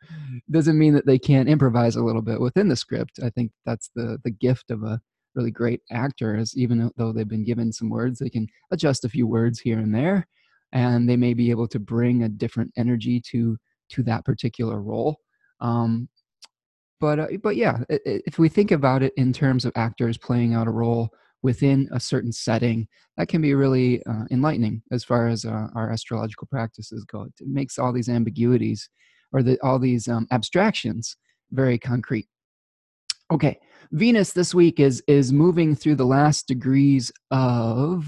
doesn't 0.49 0.77
mean 0.77 0.93
that 0.93 1.05
they 1.05 1.19
can't 1.19 1.49
improvise 1.49 1.95
a 1.95 2.03
little 2.03 2.21
bit 2.21 2.39
within 2.39 2.69
the 2.69 2.75
script. 2.75 3.19
I 3.21 3.29
think 3.31 3.51
that's 3.65 3.89
the 3.95 4.19
the 4.23 4.31
gift 4.31 4.71
of 4.71 4.83
a 4.83 5.01
really 5.35 5.51
great 5.51 5.81
actor 5.91 6.35
is 6.35 6.57
even 6.57 6.91
though 6.97 7.11
they've 7.11 7.27
been 7.27 7.45
given 7.45 7.71
some 7.71 7.89
words, 7.89 8.19
they 8.19 8.29
can 8.29 8.47
adjust 8.71 9.05
a 9.05 9.09
few 9.09 9.27
words 9.27 9.59
here 9.59 9.79
and 9.79 9.93
there, 9.93 10.27
and 10.71 11.09
they 11.09 11.17
may 11.17 11.33
be 11.33 11.51
able 11.51 11.67
to 11.67 11.79
bring 11.79 12.23
a 12.23 12.29
different 12.29 12.71
energy 12.77 13.21
to 13.31 13.57
to 13.89 14.03
that 14.03 14.25
particular 14.25 14.81
role. 14.81 15.17
Um, 15.61 16.07
but 16.99 17.19
uh, 17.19 17.27
but 17.41 17.55
yeah, 17.55 17.79
if 17.89 18.39
we 18.39 18.49
think 18.49 18.71
about 18.71 19.03
it 19.03 19.13
in 19.17 19.33
terms 19.33 19.65
of 19.65 19.71
actors 19.75 20.17
playing 20.17 20.53
out 20.53 20.67
a 20.67 20.71
role 20.71 21.09
within 21.43 21.87
a 21.91 21.99
certain 21.99 22.31
setting 22.31 22.87
that 23.15 23.27
can 23.27 23.41
be 23.41 23.53
really 23.53 24.03
uh, 24.05 24.23
enlightening 24.31 24.81
as 24.91 25.03
far 25.03 25.27
as 25.27 25.45
uh, 25.45 25.67
our 25.75 25.91
astrological 25.91 26.47
practices 26.49 27.05
go. 27.05 27.23
It 27.23 27.47
makes 27.47 27.77
all 27.77 27.93
these 27.93 28.09
ambiguities 28.09 28.89
or 29.31 29.43
the, 29.43 29.59
all 29.61 29.77
these 29.77 30.07
um, 30.07 30.27
abstractions 30.31 31.15
very 31.51 31.77
concrete. 31.77 32.27
Okay 33.31 33.59
venus 33.91 34.33
this 34.33 34.53
week 34.53 34.79
is 34.79 35.01
is 35.07 35.31
moving 35.31 35.75
through 35.75 35.95
the 35.95 36.05
last 36.05 36.47
degrees 36.47 37.11
of 37.31 38.07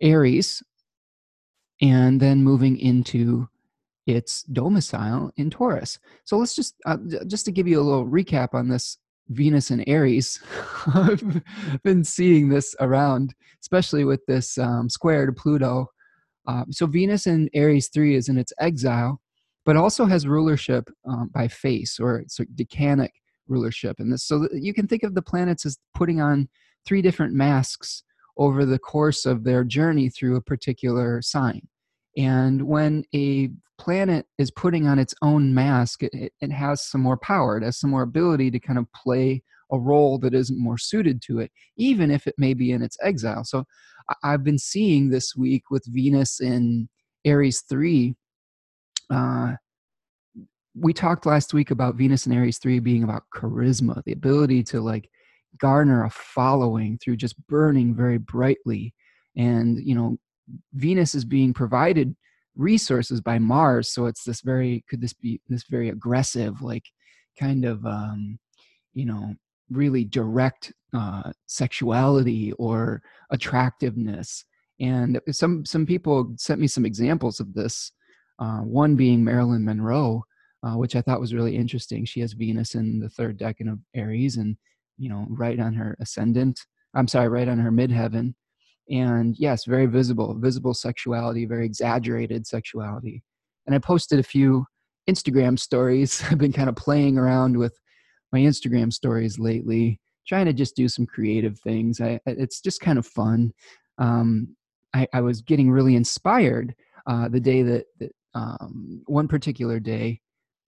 aries 0.00 0.62
and 1.82 2.20
then 2.20 2.42
moving 2.42 2.78
into 2.78 3.48
its 4.06 4.42
domicile 4.44 5.30
in 5.36 5.50
taurus 5.50 5.98
so 6.24 6.36
let's 6.36 6.54
just 6.54 6.74
uh, 6.86 6.98
just 7.26 7.44
to 7.44 7.52
give 7.52 7.66
you 7.66 7.80
a 7.80 7.82
little 7.82 8.06
recap 8.06 8.52
on 8.52 8.68
this 8.68 8.98
Venus 9.28 9.70
and 9.70 9.84
Aries. 9.86 10.40
I've 10.94 11.42
been 11.82 12.04
seeing 12.04 12.48
this 12.48 12.74
around, 12.80 13.34
especially 13.62 14.04
with 14.04 14.24
this 14.26 14.58
um, 14.58 14.88
square 14.90 15.26
to 15.26 15.32
Pluto. 15.32 15.88
Um, 16.46 16.66
so 16.70 16.86
Venus 16.86 17.26
in 17.26 17.48
Aries 17.54 17.88
3 17.88 18.16
is 18.16 18.28
in 18.28 18.36
its 18.36 18.52
exile, 18.58 19.20
but 19.64 19.76
also 19.76 20.04
has 20.04 20.26
rulership 20.26 20.90
um, 21.08 21.30
by 21.32 21.48
face 21.48 21.98
or 21.98 22.18
it's 22.18 22.38
a 22.38 22.46
decanic 22.46 23.10
rulership. 23.48 23.96
And 23.98 24.12
this, 24.12 24.24
so 24.24 24.46
you 24.52 24.74
can 24.74 24.86
think 24.86 25.02
of 25.02 25.14
the 25.14 25.22
planets 25.22 25.64
as 25.64 25.78
putting 25.94 26.20
on 26.20 26.48
three 26.86 27.00
different 27.00 27.32
masks 27.32 28.02
over 28.36 28.66
the 28.66 28.78
course 28.78 29.24
of 29.24 29.44
their 29.44 29.64
journey 29.64 30.10
through 30.10 30.36
a 30.36 30.42
particular 30.42 31.22
sign. 31.22 31.66
And 32.16 32.62
when 32.62 33.04
a 33.14 33.50
planet 33.78 34.26
is 34.38 34.50
putting 34.50 34.86
on 34.86 34.98
its 34.98 35.14
own 35.22 35.54
mask, 35.54 36.02
it, 36.02 36.32
it 36.40 36.52
has 36.52 36.84
some 36.84 37.00
more 37.00 37.16
power. 37.16 37.56
It 37.56 37.64
has 37.64 37.78
some 37.78 37.90
more 37.90 38.02
ability 38.02 38.50
to 38.50 38.60
kind 38.60 38.78
of 38.78 38.86
play 38.92 39.42
a 39.72 39.78
role 39.78 40.18
that 40.18 40.34
isn't 40.34 40.58
more 40.58 40.78
suited 40.78 41.22
to 41.22 41.40
it, 41.40 41.50
even 41.76 42.10
if 42.10 42.26
it 42.26 42.34
may 42.38 42.54
be 42.54 42.72
in 42.72 42.82
its 42.82 42.96
exile. 43.02 43.44
So 43.44 43.64
I've 44.22 44.44
been 44.44 44.58
seeing 44.58 45.10
this 45.10 45.34
week 45.34 45.70
with 45.70 45.84
Venus 45.86 46.40
in 46.40 46.88
Aries 47.24 47.62
3. 47.68 48.14
Uh, 49.10 49.52
we 50.76 50.92
talked 50.92 51.26
last 51.26 51.54
week 51.54 51.70
about 51.70 51.94
Venus 51.94 52.26
in 52.26 52.32
Aries 52.32 52.58
3 52.58 52.80
being 52.80 53.04
about 53.04 53.24
charisma, 53.34 54.02
the 54.04 54.12
ability 54.12 54.62
to 54.64 54.80
like 54.80 55.08
garner 55.58 56.04
a 56.04 56.10
following 56.10 56.98
through 56.98 57.16
just 57.16 57.34
burning 57.46 57.94
very 57.94 58.18
brightly. 58.18 58.92
And, 59.36 59.78
you 59.78 59.94
know, 59.94 60.18
Venus 60.74 61.14
is 61.14 61.24
being 61.24 61.54
provided 61.54 62.14
resources 62.56 63.20
by 63.20 63.38
Mars. 63.38 63.88
So 63.92 64.06
it's 64.06 64.24
this 64.24 64.40
very, 64.40 64.84
could 64.88 65.00
this 65.00 65.12
be 65.12 65.40
this 65.48 65.64
very 65.68 65.88
aggressive, 65.88 66.62
like 66.62 66.84
kind 67.38 67.64
of, 67.64 67.84
um, 67.84 68.38
you 68.92 69.06
know, 69.06 69.34
really 69.70 70.04
direct 70.04 70.72
uh, 70.94 71.32
sexuality 71.46 72.52
or 72.52 73.02
attractiveness. 73.30 74.44
And 74.80 75.20
some 75.30 75.64
some 75.64 75.86
people 75.86 76.34
sent 76.36 76.60
me 76.60 76.66
some 76.66 76.84
examples 76.84 77.40
of 77.40 77.54
this. 77.54 77.92
Uh, 78.40 78.58
one 78.58 78.96
being 78.96 79.22
Marilyn 79.22 79.64
Monroe, 79.64 80.24
uh, 80.64 80.74
which 80.74 80.96
I 80.96 81.00
thought 81.00 81.20
was 81.20 81.34
really 81.34 81.56
interesting. 81.56 82.04
She 82.04 82.20
has 82.20 82.32
Venus 82.32 82.74
in 82.74 82.98
the 82.98 83.08
third 83.08 83.38
decan 83.38 83.70
of 83.70 83.78
Aries, 83.94 84.36
and 84.36 84.56
you 84.98 85.08
know, 85.08 85.26
right 85.28 85.58
on 85.60 85.74
her 85.74 85.96
ascendant. 86.00 86.60
I'm 86.94 87.08
sorry, 87.08 87.28
right 87.28 87.48
on 87.48 87.58
her 87.58 87.70
midheaven. 87.70 88.34
And 88.90 89.34
yes, 89.38 89.64
very 89.64 89.86
visible, 89.86 90.34
visible 90.38 90.74
sexuality, 90.74 91.46
very 91.46 91.64
exaggerated 91.64 92.46
sexuality. 92.46 93.22
And 93.66 93.74
I 93.74 93.78
posted 93.78 94.18
a 94.18 94.24
few 94.24 94.66
Instagram 95.08 95.58
stories. 95.58 96.22
I've 96.30 96.38
been 96.38 96.52
kind 96.52 96.68
of 96.68 96.76
playing 96.76 97.18
around 97.18 97.56
with 97.56 97.78
my 98.32 98.40
Instagram 98.40 98.92
stories 98.92 99.38
lately, 99.38 100.00
trying 100.26 100.46
to 100.46 100.52
just 100.52 100.76
do 100.76 100.88
some 100.88 101.06
creative 101.06 101.58
things. 101.60 102.00
I, 102.00 102.20
it's 102.26 102.60
just 102.60 102.80
kind 102.80 102.98
of 102.98 103.06
fun. 103.06 103.52
Um, 103.98 104.56
I, 104.92 105.06
I, 105.12 105.20
was 105.20 105.40
getting 105.40 105.70
really 105.70 105.94
inspired 105.94 106.74
uh, 107.06 107.28
the 107.28 107.38
day 107.38 107.62
that, 107.62 107.86
that 108.00 108.12
um, 108.34 109.02
one 109.06 109.28
particular 109.28 109.78
day 109.78 110.20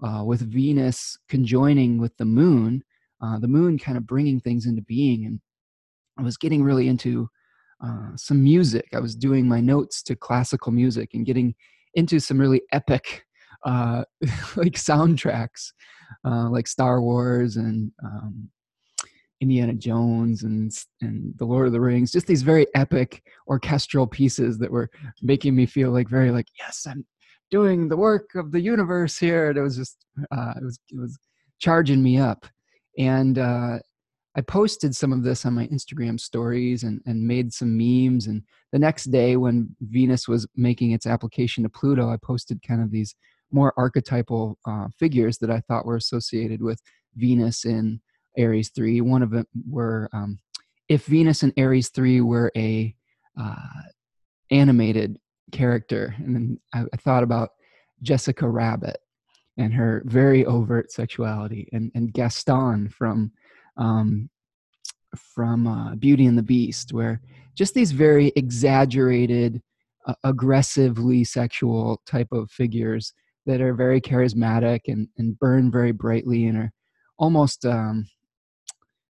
uh, 0.05 0.23
with 0.25 0.41
Venus 0.41 1.19
conjoining 1.29 1.99
with 1.99 2.17
the 2.19 2.25
moon, 2.25 2.85
uh, 3.21 3.39
the 3.39 3.49
moon 3.49 3.79
kind 3.79 3.99
of 3.99 4.07
bringing 4.07 4.41
things 4.41 4.67
into 4.67 4.83
being. 4.83 5.27
And 5.27 5.41
I 6.19 6.23
was 6.23 6.37
getting 6.37 6.63
really 6.63 6.87
into 6.87 7.29
uh, 7.85 8.17
some 8.17 8.43
music. 8.43 8.89
I 8.95 9.01
was 9.01 9.15
doing 9.15 9.49
my 9.49 9.61
notes 9.61 10.03
to 10.05 10.17
classical 10.17 10.73
music 10.73 11.11
and 11.15 11.27
getting 11.27 11.55
into 11.95 12.21
some 12.21 12.39
really 12.39 12.63
epic 12.73 13.25
uh, 13.65 14.05
like 14.57 14.75
soundtracks, 14.75 15.73
uh, 16.25 16.49
like 16.51 16.69
Star 16.69 17.01
Wars 17.01 17.57
and 17.57 17.91
um, 18.05 18.49
Indiana 19.41 19.75
Jones 19.75 20.43
and 20.45 20.73
and 21.01 21.35
The 21.37 21.45
Lord 21.45 21.67
of 21.67 21.73
the 21.73 21.81
Rings. 21.81 22.13
Just 22.13 22.27
these 22.27 22.43
very 22.43 22.67
epic 22.75 23.23
orchestral 23.49 24.07
pieces 24.07 24.59
that 24.59 24.71
were 24.71 24.91
making 25.23 25.55
me 25.55 25.67
feel 25.67 25.91
like 25.91 26.09
very 26.09 26.31
like 26.31 26.47
yes, 26.59 26.87
I'm 26.89 27.05
doing 27.51 27.89
the 27.89 27.97
work 27.97 28.31
of 28.35 28.53
the 28.53 28.61
universe 28.61 29.19
here. 29.19 29.51
And 29.51 29.59
it 29.59 29.63
was 29.63 29.77
just 29.77 30.05
uh, 30.31 30.55
it 30.57 30.65
was 30.65 30.79
it 30.91 30.99
was 30.99 31.19
charging 31.59 32.03
me 32.03 32.19
up, 32.19 32.47
and 32.99 33.39
uh, 33.39 33.79
I 34.37 34.43
posted 34.43 34.95
some 34.95 35.13
of 35.13 35.23
this 35.23 35.47
on 35.47 35.55
my 35.55 35.67
Instagram 35.69 36.21
stories 36.21 36.83
and, 36.83 37.01
and 37.07 37.27
made 37.27 37.55
some 37.55 37.77
memes. 37.77 38.27
And 38.27 38.43
the 38.71 38.79
next 38.79 39.05
day, 39.05 39.37
when 39.37 39.75
Venus 39.81 40.29
was 40.29 40.47
making 40.55 40.91
its 40.91 41.07
application 41.07 41.63
to 41.63 41.71
Pluto, 41.71 42.11
I 42.11 42.19
posted 42.19 42.63
kind 42.63 42.83
of 42.83 42.91
these 42.91 43.15
more 43.51 43.73
archetypal 43.79 44.59
uh, 44.67 44.89
figures 44.99 45.39
that 45.39 45.51
I 45.51 45.61
thought 45.61 45.87
were 45.87 45.97
associated 45.97 46.61
with 46.61 46.81
Venus 47.15 47.65
in 47.65 48.01
Aries 48.37 48.71
3. 48.77 49.01
One 49.01 49.23
of 49.23 49.31
them 49.31 49.47
were 49.69 50.11
um, 50.13 50.39
if 50.89 51.07
Venus 51.07 51.43
in 51.43 51.53
Aries 51.57 51.89
3 51.89 52.21
were 52.21 52.53
a 52.57 52.95
uh, 53.41 53.57
animated 54.51 55.19
character. 55.53 56.15
And 56.19 56.35
then 56.35 56.61
I, 56.75 56.85
I, 56.93 56.97
thought 56.99 57.23
about 57.23 57.51
Jessica 58.03 58.49
Rabbit 58.49 58.99
and 59.57 59.73
her 59.75 60.03
very 60.07 60.45
overt 60.45 60.91
sexuality 60.91 61.69
and, 61.73 61.91
and 61.95 62.13
Gaston 62.13 62.89
from 62.89 63.33
um, 63.77 64.29
from 65.17 65.67
uh, 65.67 65.95
Beauty 65.97 66.27
and 66.27 66.37
the 66.37 66.43
Beast, 66.43 66.93
where 66.93 67.21
just 67.55 67.75
these 67.75 67.93
very 67.93 68.33
exaggerated, 68.37 69.63
uh, 70.07 70.15
aggressively 70.25 71.25
sexual 71.25 72.01
type 72.07 72.29
of 72.33 72.51
figures 72.51 73.13
that 73.47 73.61
are 73.61 73.75
very 73.75 74.01
charismatic 74.01 74.81
and, 74.87 75.09
and 75.19 75.39
burn 75.39 75.71
very 75.71 75.93
brightly 75.93 76.47
and 76.47 76.59
are 76.59 76.73
almost 77.19 77.65
um, 77.65 78.07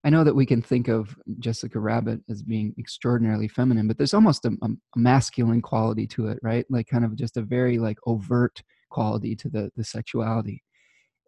I 0.04 0.10
know 0.10 0.22
that 0.24 0.34
we 0.34 0.46
can 0.46 0.62
think 0.62 0.88
of 0.88 1.16
Jessica 1.38 1.78
Rabbit 1.78 2.20
as 2.30 2.42
being 2.42 2.74
extraordinarily 2.78 3.48
feminine, 3.48 3.88
but 3.88 3.98
there's 3.98 4.14
almost 4.14 4.44
a, 4.44 4.56
a, 4.62 4.68
masculine 4.96 5.60
quality 5.60 6.06
to 6.08 6.28
it, 6.28 6.38
right? 6.40 6.64
Like 6.70 6.86
kind 6.86 7.04
of 7.04 7.16
just 7.16 7.36
a 7.36 7.42
very 7.42 7.78
like 7.78 7.98
overt 8.06 8.62
quality 8.90 9.34
to 9.36 9.48
the 9.48 9.70
the 9.76 9.84
sexuality. 9.84 10.62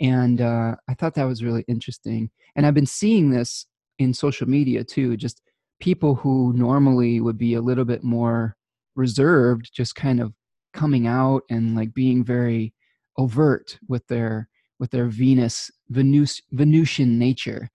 And 0.00 0.40
uh, 0.40 0.76
I 0.88 0.94
thought 0.94 1.14
that 1.14 1.24
was 1.24 1.44
really 1.44 1.64
interesting. 1.68 2.30
And 2.56 2.66
I've 2.66 2.74
been 2.74 2.86
seeing 2.86 3.30
this 3.30 3.66
in 3.98 4.14
social 4.14 4.48
media 4.48 4.82
too, 4.82 5.16
just 5.16 5.42
people 5.80 6.14
who 6.14 6.52
normally 6.54 7.20
would 7.20 7.38
be 7.38 7.54
a 7.54 7.60
little 7.60 7.84
bit 7.84 8.02
more 8.02 8.56
reserved, 8.96 9.70
just 9.72 9.94
kind 9.94 10.20
of 10.20 10.32
coming 10.72 11.06
out 11.06 11.42
and 11.50 11.74
like 11.76 11.92
being 11.92 12.24
very 12.24 12.72
overt 13.18 13.78
with 13.88 14.06
their 14.06 14.48
with 14.78 14.90
their 14.90 15.06
Venus 15.06 15.70
Venus 15.90 16.40
Venusian 16.52 17.18
nature. 17.18 17.68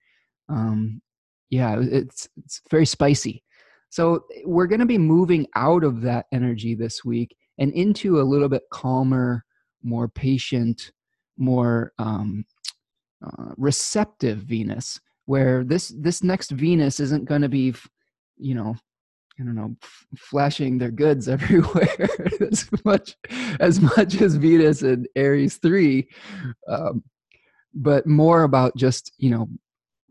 Um, 0.49 1.01
yeah, 1.49 1.77
it's 1.79 2.27
it's 2.37 2.61
very 2.69 2.85
spicy. 2.85 3.43
So 3.89 4.25
we're 4.43 4.67
going 4.67 4.79
to 4.79 4.85
be 4.85 4.97
moving 4.97 5.47
out 5.55 5.83
of 5.83 6.01
that 6.01 6.25
energy 6.33 6.75
this 6.75 7.05
week 7.05 7.35
and 7.59 7.71
into 7.73 8.19
a 8.19 8.23
little 8.23 8.49
bit 8.49 8.63
calmer, 8.71 9.45
more 9.83 10.09
patient, 10.09 10.91
more 11.37 11.93
um, 11.99 12.45
uh, 13.25 13.53
receptive 13.57 14.39
Venus, 14.39 14.99
where 15.25 15.63
this 15.63 15.93
this 15.97 16.23
next 16.23 16.51
Venus 16.51 16.99
isn't 16.99 17.25
going 17.25 17.41
to 17.41 17.49
be, 17.49 17.73
you 18.37 18.55
know, 18.55 18.75
I 19.39 19.43
don't 19.43 19.55
know, 19.55 19.75
f- 19.81 20.07
flashing 20.17 20.77
their 20.77 20.91
goods 20.91 21.27
everywhere 21.29 22.09
as 22.41 22.69
much 22.85 23.15
as 23.59 23.81
much 23.81 24.21
as 24.21 24.35
Venus 24.35 24.81
and 24.81 25.07
Aries 25.15 25.57
three, 25.57 26.07
um, 26.67 27.03
but 27.73 28.07
more 28.07 28.43
about 28.43 28.75
just 28.77 29.11
you 29.17 29.29
know 29.29 29.47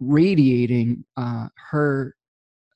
radiating 0.00 1.04
uh, 1.16 1.48
her 1.70 2.14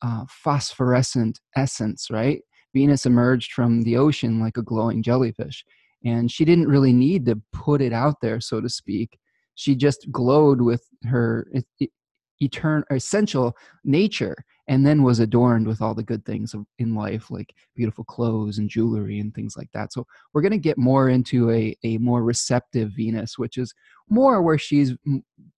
uh, 0.02 0.24
phosphorescent 0.28 1.40
essence. 1.56 2.08
Right, 2.10 2.40
Venus 2.74 3.06
emerged 3.06 3.52
from 3.52 3.82
the 3.82 3.96
ocean 3.96 4.40
like 4.40 4.56
a 4.56 4.62
glowing 4.62 5.02
jellyfish, 5.02 5.64
and 6.04 6.30
she 6.30 6.44
didn't 6.44 6.68
really 6.68 6.92
need 6.92 7.26
to 7.26 7.40
put 7.52 7.80
it 7.80 7.92
out 7.92 8.16
there, 8.22 8.40
so 8.40 8.60
to 8.60 8.68
speak. 8.68 9.18
She 9.54 9.74
just 9.74 10.10
glowed 10.12 10.60
with 10.60 10.82
her 11.04 11.46
eternal, 12.40 12.84
essential 12.90 13.56
nature 13.84 14.36
and 14.68 14.86
then 14.86 15.02
was 15.02 15.18
adorned 15.18 15.66
with 15.66 15.80
all 15.80 15.94
the 15.94 16.02
good 16.02 16.24
things 16.24 16.54
in 16.78 16.94
life 16.94 17.30
like 17.30 17.54
beautiful 17.74 18.04
clothes 18.04 18.58
and 18.58 18.68
jewelry 18.68 19.18
and 19.18 19.34
things 19.34 19.56
like 19.56 19.68
that 19.72 19.92
so 19.92 20.06
we're 20.32 20.42
going 20.42 20.52
to 20.52 20.58
get 20.58 20.78
more 20.78 21.08
into 21.08 21.50
a, 21.50 21.74
a 21.84 21.98
more 21.98 22.22
receptive 22.22 22.90
venus 22.94 23.38
which 23.38 23.56
is 23.56 23.74
more 24.08 24.42
where 24.42 24.58
she's 24.58 24.92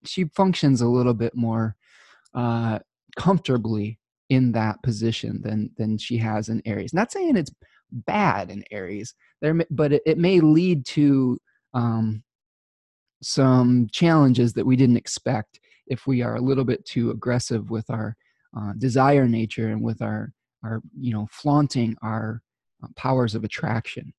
she 0.05 0.25
functions 0.35 0.81
a 0.81 0.89
little 0.89 1.15
bit 1.15 1.35
more 1.35 1.77
uh, 2.35 2.79
comfortably 3.17 3.99
in 4.29 4.53
that 4.53 4.81
position 4.83 5.41
than 5.43 5.71
than 5.77 5.99
she 5.99 6.17
has 6.17 6.49
in 6.49 6.63
aries 6.65 6.95
not 6.95 7.13
saying 7.13 7.37
it's 7.37 7.53
bad 7.93 8.51
in 8.51 8.65
aries. 8.71 9.15
There 9.41 9.55
but 9.71 9.93
it, 9.93 10.03
it 10.07 10.19
may 10.19 10.41
lead 10.41 10.85
to 10.87 11.39
um, 11.75 12.23
some 13.23 13.89
challenges 13.93 14.53
that 14.55 14.67
we 14.67 14.77
didn't 14.77 14.97
expect 14.97 15.61
if 15.87 16.07
we 16.07 16.23
are 16.23 16.37
a 16.37 16.41
little 16.41 16.65
bit 16.65 16.85
too 16.85 17.11
aggressive 17.11 17.71
with 17.71 17.89
our 17.91 18.17
uh, 18.57 18.73
desire 18.79 19.27
nature 19.27 19.69
and 19.69 19.83
with 19.83 20.03
our 20.03 20.33
our 20.65 20.81
you 20.99 21.13
know 21.13 21.27
flaunting 21.31 21.97
our 22.03 22.43
uh, 22.83 22.89
powers 22.97 23.35
of 23.35 23.45
attraction. 23.45 24.13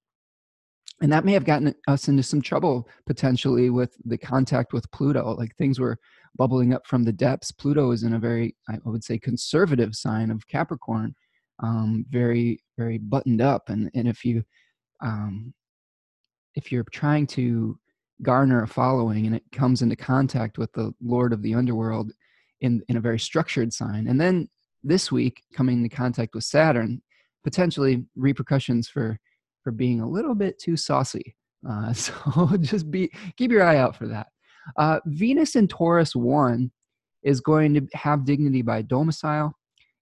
And 1.01 1.11
that 1.11 1.25
may 1.25 1.33
have 1.33 1.45
gotten 1.45 1.73
us 1.87 2.07
into 2.09 2.21
some 2.21 2.43
trouble 2.43 2.87
potentially 3.07 3.71
with 3.71 3.95
the 4.05 4.19
contact 4.19 4.71
with 4.71 4.89
pluto. 4.91 5.33
Like 5.33 5.55
things 5.55 5.79
were 5.79 5.97
bubbling 6.35 6.75
up 6.75 6.85
from 6.85 7.03
the 7.03 7.11
depths. 7.11 7.51
Pluto 7.51 7.89
is 7.91 8.03
in 8.03 8.13
a 8.13 8.19
very 8.19 8.55
i 8.69 8.77
would 8.85 9.03
say 9.03 9.17
conservative 9.17 9.95
sign 9.95 10.29
of 10.29 10.47
capricorn 10.47 11.15
um, 11.61 12.05
very 12.09 12.61
very 12.77 12.97
buttoned 12.97 13.41
up 13.41 13.69
and 13.69 13.89
and 13.93 14.07
if 14.07 14.25
you 14.25 14.43
um, 15.01 15.53
if 16.55 16.71
you're 16.71 16.85
trying 16.91 17.25
to 17.25 17.77
garner 18.21 18.63
a 18.63 18.67
following 18.67 19.25
and 19.25 19.35
it 19.35 19.43
comes 19.51 19.81
into 19.81 19.95
contact 19.95 20.57
with 20.57 20.71
the 20.73 20.93
lord 21.01 21.33
of 21.33 21.41
the 21.41 21.55
underworld 21.55 22.11
in 22.61 22.81
in 22.87 22.97
a 22.97 23.01
very 23.01 23.19
structured 23.19 23.73
sign 23.73 24.07
and 24.07 24.19
then 24.21 24.47
this 24.83 25.11
week 25.11 25.41
coming 25.53 25.77
into 25.83 25.95
contact 25.95 26.35
with 26.35 26.43
saturn 26.43 27.01
potentially 27.43 28.05
repercussions 28.15 28.87
for 28.87 29.17
for 29.63 29.71
being 29.71 30.01
a 30.01 30.07
little 30.09 30.35
bit 30.35 30.59
too 30.59 30.77
saucy 30.77 31.35
Uh, 31.67 31.93
so 32.05 32.57
just 32.59 32.89
be 32.89 33.11
keep 33.37 33.51
your 33.51 33.63
eye 33.63 33.77
out 33.77 33.95
for 33.95 34.07
that. 34.07 34.27
Uh, 34.77 34.99
Venus 35.05 35.55
in 35.55 35.67
Taurus 35.67 36.15
one 36.15 36.71
is 37.23 37.39
going 37.39 37.73
to 37.73 37.87
have 37.93 38.25
dignity 38.25 38.61
by 38.61 38.81
domicile. 38.81 39.53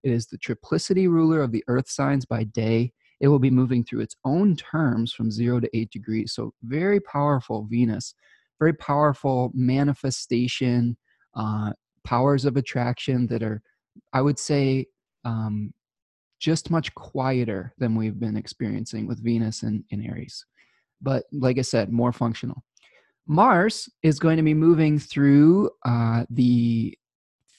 It 0.03 0.11
is 0.11 0.27
the 0.27 0.37
triplicity 0.37 1.07
ruler 1.07 1.41
of 1.41 1.51
the 1.51 1.63
earth 1.67 1.89
signs 1.89 2.25
by 2.25 2.43
day. 2.43 2.93
It 3.19 3.27
will 3.27 3.39
be 3.39 3.49
moving 3.49 3.83
through 3.83 4.01
its 4.01 4.15
own 4.23 4.55
terms 4.55 5.11
from 5.11 5.31
zero 5.31 5.59
to 5.59 5.69
eight 5.77 5.91
degrees. 5.91 6.33
So, 6.33 6.53
very 6.63 6.99
powerful 7.01 7.67
Venus, 7.69 8.13
very 8.59 8.73
powerful 8.73 9.51
manifestation, 9.53 10.97
uh, 11.35 11.73
powers 12.03 12.45
of 12.45 12.57
attraction 12.57 13.27
that 13.27 13.43
are, 13.43 13.61
I 14.13 14.21
would 14.21 14.39
say, 14.39 14.87
um, 15.25 15.73
just 16.39 16.71
much 16.71 16.93
quieter 16.95 17.73
than 17.77 17.95
we've 17.95 18.19
been 18.19 18.37
experiencing 18.37 19.05
with 19.05 19.23
Venus 19.23 19.63
and 19.63 19.83
in 19.89 20.05
Aries. 20.05 20.45
But 21.01 21.25
like 21.31 21.57
I 21.57 21.61
said, 21.61 21.91
more 21.91 22.13
functional. 22.13 22.63
Mars 23.27 23.89
is 24.01 24.19
going 24.19 24.37
to 24.37 24.43
be 24.43 24.53
moving 24.53 24.97
through 24.97 25.69
uh, 25.85 26.25
the 26.29 26.97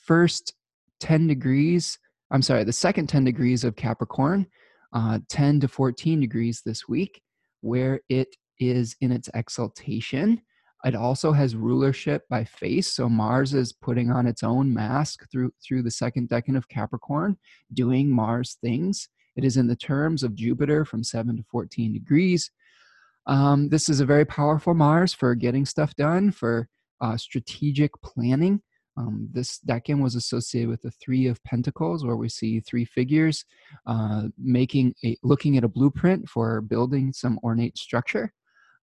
first 0.02 0.54
10 0.98 1.26
degrees, 1.28 1.98
I'm 2.30 2.42
sorry, 2.42 2.64
the 2.64 2.72
second 2.72 3.08
10 3.08 3.24
degrees 3.24 3.64
of 3.64 3.76
Capricorn, 3.76 4.46
uh, 4.92 5.18
10 5.28 5.60
to 5.60 5.68
14 5.68 6.20
degrees 6.20 6.62
this 6.64 6.88
week, 6.88 7.22
where 7.60 8.00
it 8.08 8.36
is 8.58 8.96
in 9.00 9.10
its 9.10 9.28
exaltation. 9.34 10.40
It 10.84 10.94
also 10.94 11.32
has 11.32 11.56
rulership 11.56 12.22
by 12.30 12.44
face. 12.44 12.88
So 12.88 13.08
Mars 13.08 13.52
is 13.52 13.72
putting 13.72 14.10
on 14.10 14.26
its 14.26 14.42
own 14.42 14.72
mask 14.72 15.30
through 15.30 15.52
through 15.62 15.82
the 15.82 15.90
second 15.90 16.28
decan 16.28 16.56
of 16.56 16.68
Capricorn, 16.68 17.36
doing 17.72 18.10
Mars 18.10 18.56
things. 18.62 19.08
It 19.36 19.44
is 19.44 19.56
in 19.56 19.66
the 19.66 19.76
terms 19.76 20.22
of 20.22 20.34
Jupiter 20.34 20.84
from 20.84 21.04
7 21.04 21.36
to 21.36 21.42
14 21.50 21.92
degrees. 21.92 22.50
Um, 23.26 23.68
this 23.68 23.88
is 23.88 24.00
a 24.00 24.06
very 24.06 24.24
powerful 24.24 24.74
Mars 24.74 25.12
for 25.12 25.34
getting 25.34 25.66
stuff 25.66 25.94
done, 25.96 26.30
for 26.30 26.68
uh, 27.00 27.16
strategic 27.16 27.92
planning. 28.02 28.62
Um, 29.00 29.28
this 29.32 29.58
decan 29.66 30.02
was 30.02 30.14
associated 30.14 30.68
with 30.68 30.82
the 30.82 30.90
Three 30.90 31.26
of 31.26 31.42
Pentacles, 31.44 32.04
where 32.04 32.16
we 32.16 32.28
see 32.28 32.60
three 32.60 32.84
figures 32.84 33.44
uh, 33.86 34.24
making 34.38 34.94
a 35.04 35.16
looking 35.22 35.56
at 35.56 35.64
a 35.64 35.68
blueprint 35.68 36.28
for 36.28 36.60
building 36.60 37.12
some 37.12 37.38
ornate 37.42 37.78
structure. 37.78 38.32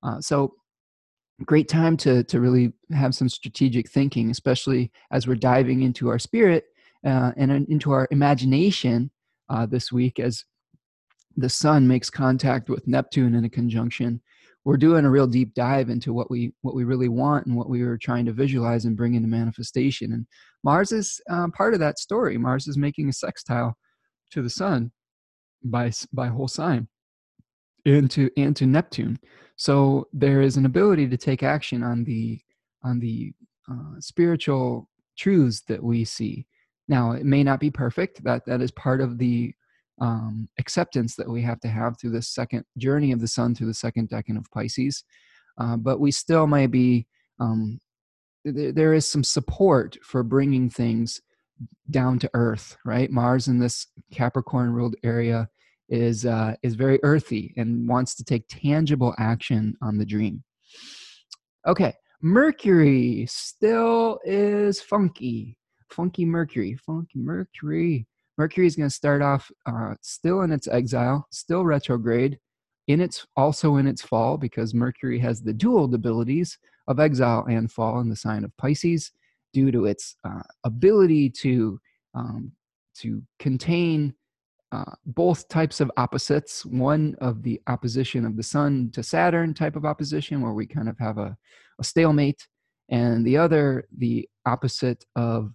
Uh, 0.01 0.19
so, 0.19 0.53
great 1.45 1.67
time 1.67 1.95
to 1.97 2.23
to 2.23 2.39
really 2.39 2.73
have 2.91 3.13
some 3.13 3.29
strategic 3.29 3.89
thinking, 3.89 4.31
especially 4.31 4.91
as 5.11 5.27
we're 5.27 5.35
diving 5.35 5.83
into 5.83 6.09
our 6.09 6.19
spirit 6.19 6.65
uh, 7.05 7.31
and 7.37 7.51
into 7.69 7.91
our 7.91 8.07
imagination 8.09 9.11
uh, 9.49 9.65
this 9.65 9.91
week 9.91 10.19
as 10.19 10.43
the 11.35 11.49
sun 11.49 11.87
makes 11.87 12.09
contact 12.09 12.69
with 12.69 12.87
Neptune 12.87 13.35
in 13.35 13.45
a 13.45 13.49
conjunction, 13.49 14.21
we're 14.67 14.75
doing 14.75 15.05
a 15.05 15.09
real 15.09 15.27
deep 15.27 15.53
dive 15.53 15.89
into 15.89 16.11
what 16.11 16.29
we 16.29 16.51
what 16.61 16.75
we 16.75 16.83
really 16.83 17.07
want 17.07 17.45
and 17.45 17.55
what 17.55 17.69
we 17.69 17.85
were 17.85 17.97
trying 17.97 18.25
to 18.25 18.33
visualize 18.33 18.83
and 18.83 18.97
bring 18.97 19.13
into 19.13 19.29
manifestation. 19.29 20.11
And 20.11 20.27
Mars 20.61 20.91
is 20.91 21.21
uh, 21.29 21.47
part 21.55 21.73
of 21.73 21.79
that 21.79 21.97
story. 21.97 22.37
Mars 22.37 22.67
is 22.67 22.77
making 22.77 23.07
a 23.07 23.13
sextile 23.13 23.77
to 24.31 24.41
the 24.41 24.49
sun 24.49 24.91
by 25.63 25.93
by 26.11 26.27
whole 26.27 26.49
sign 26.49 26.89
into 27.85 28.29
and 28.35 28.57
to 28.57 28.65
Neptune. 28.65 29.17
So 29.55 30.09
there 30.11 30.41
is 30.41 30.57
an 30.57 30.65
ability 30.65 31.07
to 31.07 31.17
take 31.17 31.43
action 31.43 31.81
on 31.81 32.03
the 32.03 32.41
on 32.83 32.99
the 32.99 33.31
uh, 33.71 34.01
spiritual 34.01 34.89
truths 35.17 35.61
that 35.69 35.81
we 35.81 36.03
see. 36.03 36.45
Now, 36.89 37.11
it 37.11 37.25
may 37.25 37.41
not 37.41 37.61
be 37.61 37.71
perfect. 37.71 38.21
That 38.25 38.45
that 38.47 38.61
is 38.61 38.71
part 38.71 38.99
of 38.99 39.17
the 39.17 39.53
um, 39.99 40.47
acceptance 40.59 41.15
that 41.15 41.29
we 41.29 41.41
have 41.41 41.59
to 41.61 41.67
have 41.67 41.99
through 41.99 42.11
the 42.11 42.21
second 42.21 42.63
journey 42.77 43.11
of 43.11 43.19
the 43.19 43.27
sun 43.27 43.55
through 43.55 43.67
the 43.67 43.73
second 43.73 44.09
decan 44.09 44.37
of 44.37 44.49
Pisces. 44.53 45.03
Uh, 45.59 45.75
but 45.75 45.99
we 45.99 46.11
still 46.11 46.45
may 46.45 46.67
be, 46.67 47.07
um, 47.39 47.79
th- 48.45 48.75
there 48.75 48.93
is 48.93 49.09
some 49.09 49.23
support 49.23 49.97
for 50.03 50.23
bringing 50.23 50.69
things 50.69 51.19
down 51.89 52.19
to 52.19 52.29
earth, 52.33 52.77
right? 52.85 53.09
Mars 53.09 53.47
in 53.47 53.59
this 53.59 53.87
Capricorn 54.11 54.71
ruled 54.71 54.95
area 55.03 55.49
is 55.89 56.25
uh, 56.25 56.53
is 56.63 56.75
very 56.75 56.99
earthy 57.03 57.53
and 57.57 57.87
wants 57.87 58.13
to 58.15 58.23
take 58.23 58.43
tangible 58.49 59.15
action 59.17 59.75
on 59.81 59.97
the 59.97 60.05
dream. 60.05 60.43
Okay, 61.65 61.93
Mercury 62.21 63.25
still 63.29 64.19
is 64.25 64.81
funky, 64.81 65.57
funky 65.89 66.25
Mercury, 66.25 66.77
funky 66.85 67.19
Mercury. 67.19 68.05
Mercury 68.37 68.67
is 68.67 68.75
going 68.75 68.89
to 68.89 68.95
start 68.95 69.21
off 69.21 69.51
uh, 69.65 69.95
still 70.01 70.41
in 70.41 70.51
its 70.51 70.67
exile, 70.67 71.27
still 71.31 71.65
retrograde, 71.65 72.37
in 72.87 73.01
its 73.01 73.25
also 73.35 73.77
in 73.77 73.87
its 73.87 74.01
fall 74.01 74.37
because 74.37 74.73
Mercury 74.73 75.19
has 75.19 75.41
the 75.41 75.53
dual 75.53 75.93
abilities 75.93 76.57
of 76.87 76.99
exile 76.99 77.45
and 77.49 77.71
fall 77.71 77.99
in 77.99 78.09
the 78.09 78.15
sign 78.15 78.43
of 78.43 78.55
Pisces 78.57 79.11
due 79.53 79.71
to 79.71 79.85
its 79.85 80.15
uh, 80.23 80.43
ability 80.63 81.29
to 81.29 81.79
um, 82.13 82.51
to 82.99 83.21
contain 83.39 84.13
uh, 84.71 84.91
both 85.05 85.47
types 85.49 85.79
of 85.79 85.91
opposites. 85.97 86.65
One 86.65 87.15
of 87.19 87.43
the 87.43 87.61
opposition 87.67 88.25
of 88.25 88.35
the 88.35 88.43
Sun 88.43 88.91
to 88.93 89.03
Saturn 89.03 89.53
type 89.53 89.75
of 89.75 89.85
opposition, 89.85 90.41
where 90.41 90.53
we 90.53 90.65
kind 90.65 90.89
of 90.89 90.97
have 90.99 91.17
a, 91.17 91.37
a 91.79 91.83
stalemate, 91.83 92.47
and 92.89 93.25
the 93.25 93.37
other 93.37 93.87
the 93.97 94.27
opposite 94.45 95.05
of 95.15 95.53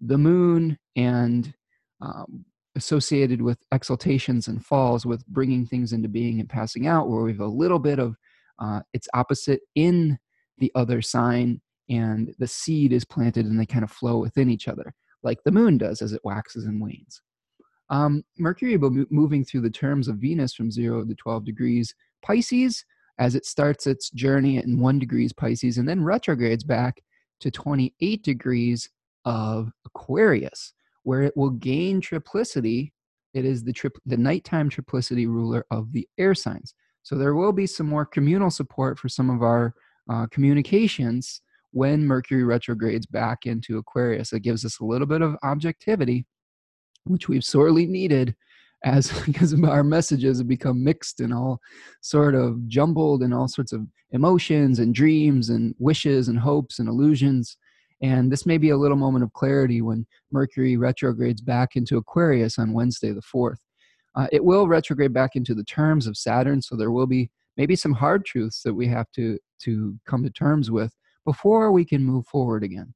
the 0.00 0.18
Moon 0.18 0.78
and 0.96 1.54
um, 2.04 2.44
associated 2.76 3.40
with 3.40 3.58
exaltations 3.72 4.48
and 4.48 4.64
falls 4.64 5.06
with 5.06 5.26
bringing 5.26 5.64
things 5.64 5.92
into 5.92 6.08
being 6.08 6.40
and 6.40 6.48
passing 6.48 6.86
out 6.86 7.08
where 7.08 7.22
we 7.22 7.32
have 7.32 7.40
a 7.40 7.46
little 7.46 7.78
bit 7.78 7.98
of 7.98 8.16
uh, 8.58 8.80
its 8.92 9.08
opposite 9.14 9.60
in 9.74 10.18
the 10.58 10.70
other 10.74 11.00
sign 11.00 11.60
and 11.88 12.34
the 12.38 12.46
seed 12.46 12.92
is 12.92 13.04
planted 13.04 13.46
and 13.46 13.58
they 13.58 13.66
kind 13.66 13.84
of 13.84 13.90
flow 13.90 14.18
within 14.18 14.50
each 14.50 14.68
other 14.68 14.94
like 15.22 15.38
the 15.44 15.52
moon 15.52 15.78
does 15.78 16.02
as 16.02 16.12
it 16.12 16.20
waxes 16.24 16.66
and 16.66 16.80
wanes. 16.80 17.22
Um, 17.90 18.22
mercury 18.38 18.76
will 18.76 18.90
be 18.90 19.04
moving 19.10 19.44
through 19.44 19.62
the 19.62 19.70
terms 19.70 20.08
of 20.08 20.16
venus 20.16 20.54
from 20.54 20.70
0 20.70 21.04
to 21.04 21.14
12 21.14 21.44
degrees 21.44 21.94
pisces 22.22 22.84
as 23.18 23.34
it 23.34 23.44
starts 23.44 23.86
its 23.86 24.10
journey 24.10 24.58
in 24.58 24.80
1 24.80 24.98
degrees 24.98 25.32
pisces 25.32 25.78
and 25.78 25.88
then 25.88 26.02
retrogrades 26.02 26.64
back 26.64 27.02
to 27.40 27.50
28 27.50 28.22
degrees 28.22 28.88
of 29.24 29.70
aquarius 29.86 30.72
where 31.04 31.22
it 31.22 31.36
will 31.36 31.50
gain 31.50 32.00
triplicity. 32.00 32.92
It 33.32 33.44
is 33.44 33.62
the 33.64 33.72
trip, 33.72 33.96
the 34.04 34.16
nighttime 34.16 34.68
triplicity 34.68 35.26
ruler 35.26 35.64
of 35.70 35.92
the 35.92 36.08
air 36.18 36.34
signs. 36.34 36.74
So 37.02 37.16
there 37.16 37.34
will 37.34 37.52
be 37.52 37.66
some 37.66 37.88
more 37.88 38.06
communal 38.06 38.50
support 38.50 38.98
for 38.98 39.08
some 39.08 39.30
of 39.30 39.42
our 39.42 39.74
uh, 40.10 40.26
communications 40.28 41.40
when 41.70 42.06
Mercury 42.06 42.44
retrogrades 42.44 43.06
back 43.06 43.46
into 43.46 43.78
Aquarius. 43.78 44.32
It 44.32 44.40
gives 44.40 44.64
us 44.64 44.80
a 44.80 44.84
little 44.84 45.06
bit 45.06 45.22
of 45.22 45.36
objectivity, 45.42 46.26
which 47.04 47.28
we've 47.28 47.44
sorely 47.44 47.86
needed 47.86 48.34
as 48.84 49.10
because 49.26 49.54
our 49.62 49.82
messages 49.82 50.38
have 50.38 50.48
become 50.48 50.82
mixed 50.82 51.20
and 51.20 51.34
all 51.34 51.60
sort 52.00 52.34
of 52.34 52.66
jumbled 52.68 53.22
and 53.22 53.34
all 53.34 53.48
sorts 53.48 53.72
of 53.72 53.86
emotions 54.12 54.78
and 54.78 54.94
dreams 54.94 55.50
and 55.50 55.74
wishes 55.78 56.28
and 56.28 56.38
hopes 56.38 56.78
and 56.78 56.88
illusions 56.88 57.56
and 58.04 58.30
this 58.30 58.44
may 58.44 58.58
be 58.58 58.68
a 58.68 58.76
little 58.76 58.98
moment 58.98 59.24
of 59.24 59.32
clarity 59.32 59.80
when 59.80 60.06
Mercury 60.30 60.76
retrogrades 60.76 61.40
back 61.40 61.74
into 61.74 61.96
Aquarius 61.96 62.58
on 62.58 62.74
Wednesday, 62.74 63.12
the 63.12 63.22
4th. 63.22 63.56
Uh, 64.14 64.26
it 64.30 64.44
will 64.44 64.68
retrograde 64.68 65.14
back 65.14 65.36
into 65.36 65.54
the 65.54 65.64
terms 65.64 66.06
of 66.06 66.14
Saturn, 66.14 66.60
so 66.60 66.76
there 66.76 66.90
will 66.90 67.06
be 67.06 67.30
maybe 67.56 67.74
some 67.74 67.94
hard 67.94 68.26
truths 68.26 68.60
that 68.62 68.74
we 68.74 68.86
have 68.88 69.10
to, 69.12 69.38
to 69.62 69.98
come 70.06 70.22
to 70.22 70.28
terms 70.28 70.70
with 70.70 70.92
before 71.24 71.72
we 71.72 71.82
can 71.82 72.04
move 72.04 72.26
forward 72.26 72.62
again. 72.62 72.92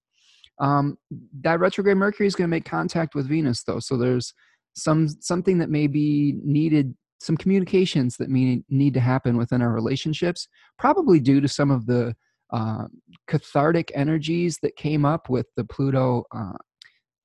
Um, 0.60 0.98
that 1.40 1.58
retrograde 1.58 1.96
Mercury 1.96 2.26
is 2.26 2.34
going 2.34 2.46
to 2.46 2.54
make 2.54 2.66
contact 2.66 3.14
with 3.14 3.26
Venus, 3.26 3.62
though, 3.62 3.80
so 3.80 3.96
there's 3.96 4.34
some 4.74 5.08
something 5.20 5.56
that 5.58 5.70
may 5.70 5.86
be 5.86 6.34
needed 6.44 6.94
some 7.18 7.36
communications 7.36 8.18
that 8.18 8.28
may 8.28 8.62
need 8.68 8.94
to 8.94 9.00
happen 9.00 9.38
within 9.38 9.62
our 9.62 9.72
relationships 9.72 10.46
probably 10.78 11.18
due 11.18 11.40
to 11.40 11.48
some 11.48 11.70
of 11.70 11.86
the 11.86 12.14
uh, 12.50 12.87
cathartic 13.26 13.92
energies 13.94 14.58
that 14.62 14.76
came 14.76 15.04
up 15.04 15.28
with 15.28 15.46
the 15.56 15.64
Pluto 15.64 16.24
uh, 16.34 16.56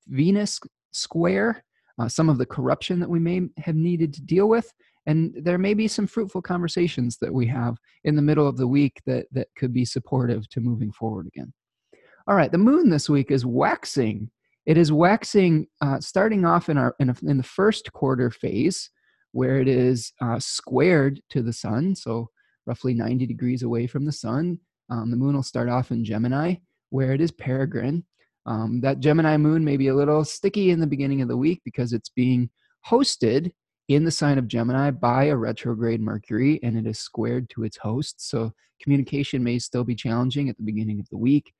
Venus 0.08 0.60
square, 0.92 1.64
uh, 2.00 2.08
some 2.08 2.30
of 2.30 2.38
the 2.38 2.46
corruption 2.46 3.00
that 3.00 3.10
we 3.10 3.20
may 3.20 3.42
have 3.58 3.76
needed 3.76 4.14
to 4.14 4.22
deal 4.22 4.50
with. 4.50 4.72
And 5.06 5.34
there 5.36 5.58
may 5.58 5.74
be 5.74 5.88
some 5.88 6.08
fruitful 6.08 6.42
conversations 6.42 7.18
that 7.20 7.34
we 7.34 7.46
have 7.48 7.78
in 8.06 8.16
the 8.16 8.22
middle 8.22 8.48
of 8.48 8.58
the 8.58 8.68
week 8.68 9.02
that, 9.06 9.28
that 9.32 9.48
could 9.58 9.74
be 9.74 9.86
supportive 9.86 10.48
to 10.50 10.62
moving 10.62 10.92
forward 10.92 11.28
again. 11.28 11.54
All 12.26 12.36
right, 12.36 12.52
the 12.52 12.58
moon 12.58 12.90
this 12.90 13.10
week 13.10 13.32
is 13.32 13.46
waxing. 13.46 14.30
It 14.66 14.78
is 14.78 14.94
waxing, 14.94 15.68
uh, 15.82 16.00
starting 16.00 16.46
off 16.46 16.70
in 16.70 16.78
our 16.78 16.96
in, 17.00 17.10
a, 17.10 17.16
in, 17.24 17.36
the 17.36 17.44
first 17.44 17.92
quarter 17.92 18.32
phase, 18.32 18.90
where 19.34 19.60
it 19.60 19.68
is 19.68 20.14
uh, 20.22 20.40
squared 20.40 21.20
to 21.32 21.42
the 21.42 21.52
sun, 21.52 21.96
so 21.96 22.30
roughly 22.66 22.94
90 22.94 23.26
degrees 23.26 23.62
away 23.62 23.88
from 23.88 24.06
the 24.06 24.12
sun. 24.14 24.60
Um, 24.94 25.10
the 25.10 25.18
moon 25.18 25.36
will 25.36 25.44
start 25.44 25.70
off 25.70 25.90
in 25.90 26.06
Gemini, 26.06 26.56
where 26.92 27.14
it 27.14 27.22
is 27.22 27.32
peregrine. 27.32 28.04
Um, 28.46 28.80
that 28.82 29.00
Gemini 29.00 29.38
moon 29.38 29.64
may 29.64 29.76
be 29.76 29.88
a 29.88 29.96
little 29.96 30.24
sticky 30.24 30.70
in 30.70 30.80
the 30.80 30.88
beginning 30.88 31.22
of 31.22 31.28
the 31.28 31.38
week 31.38 31.62
because 31.66 31.94
it's 31.94 32.10
being 32.10 32.50
hosted 32.88 33.52
in 33.88 34.04
the 34.04 34.12
sign 34.12 34.38
of 34.38 34.48
Gemini 34.48 34.92
by 34.92 35.26
a 35.26 35.36
retrograde 35.36 36.00
Mercury, 36.00 36.60
and 36.62 36.78
it 36.78 36.86
is 36.86 37.00
squared 37.00 37.50
to 37.52 37.64
its 37.64 37.78
host. 37.78 38.30
So 38.30 38.52
communication 38.82 39.44
may 39.44 39.58
still 39.58 39.84
be 39.84 39.96
challenging 39.96 40.48
at 40.48 40.58
the 40.58 40.64
beginning 40.64 41.00
of 41.00 41.10
the 41.10 41.18
week. 41.18 41.54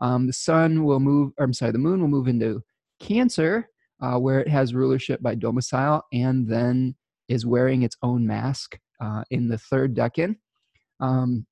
Um, 0.00 0.26
the 0.26 0.32
sun 0.32 0.82
will 0.82 1.00
move, 1.00 1.32
or 1.38 1.44
I'm 1.44 1.52
sorry, 1.52 1.72
the 1.72 1.78
moon 1.78 2.00
will 2.00 2.08
move 2.08 2.26
into 2.26 2.60
Cancer, 2.98 3.68
uh, 4.02 4.18
where 4.18 4.40
it 4.40 4.48
has 4.48 4.74
rulership 4.74 5.22
by 5.22 5.36
domicile 5.36 6.04
and 6.12 6.48
then 6.48 6.96
is 7.28 7.46
wearing 7.46 7.82
its 7.82 7.96
own 8.02 8.26
mask 8.26 8.78
uh, 9.00 9.22
in 9.30 9.46
the 9.46 9.58
third 9.58 9.94
decan. 9.94 10.36
Um, 10.98 11.46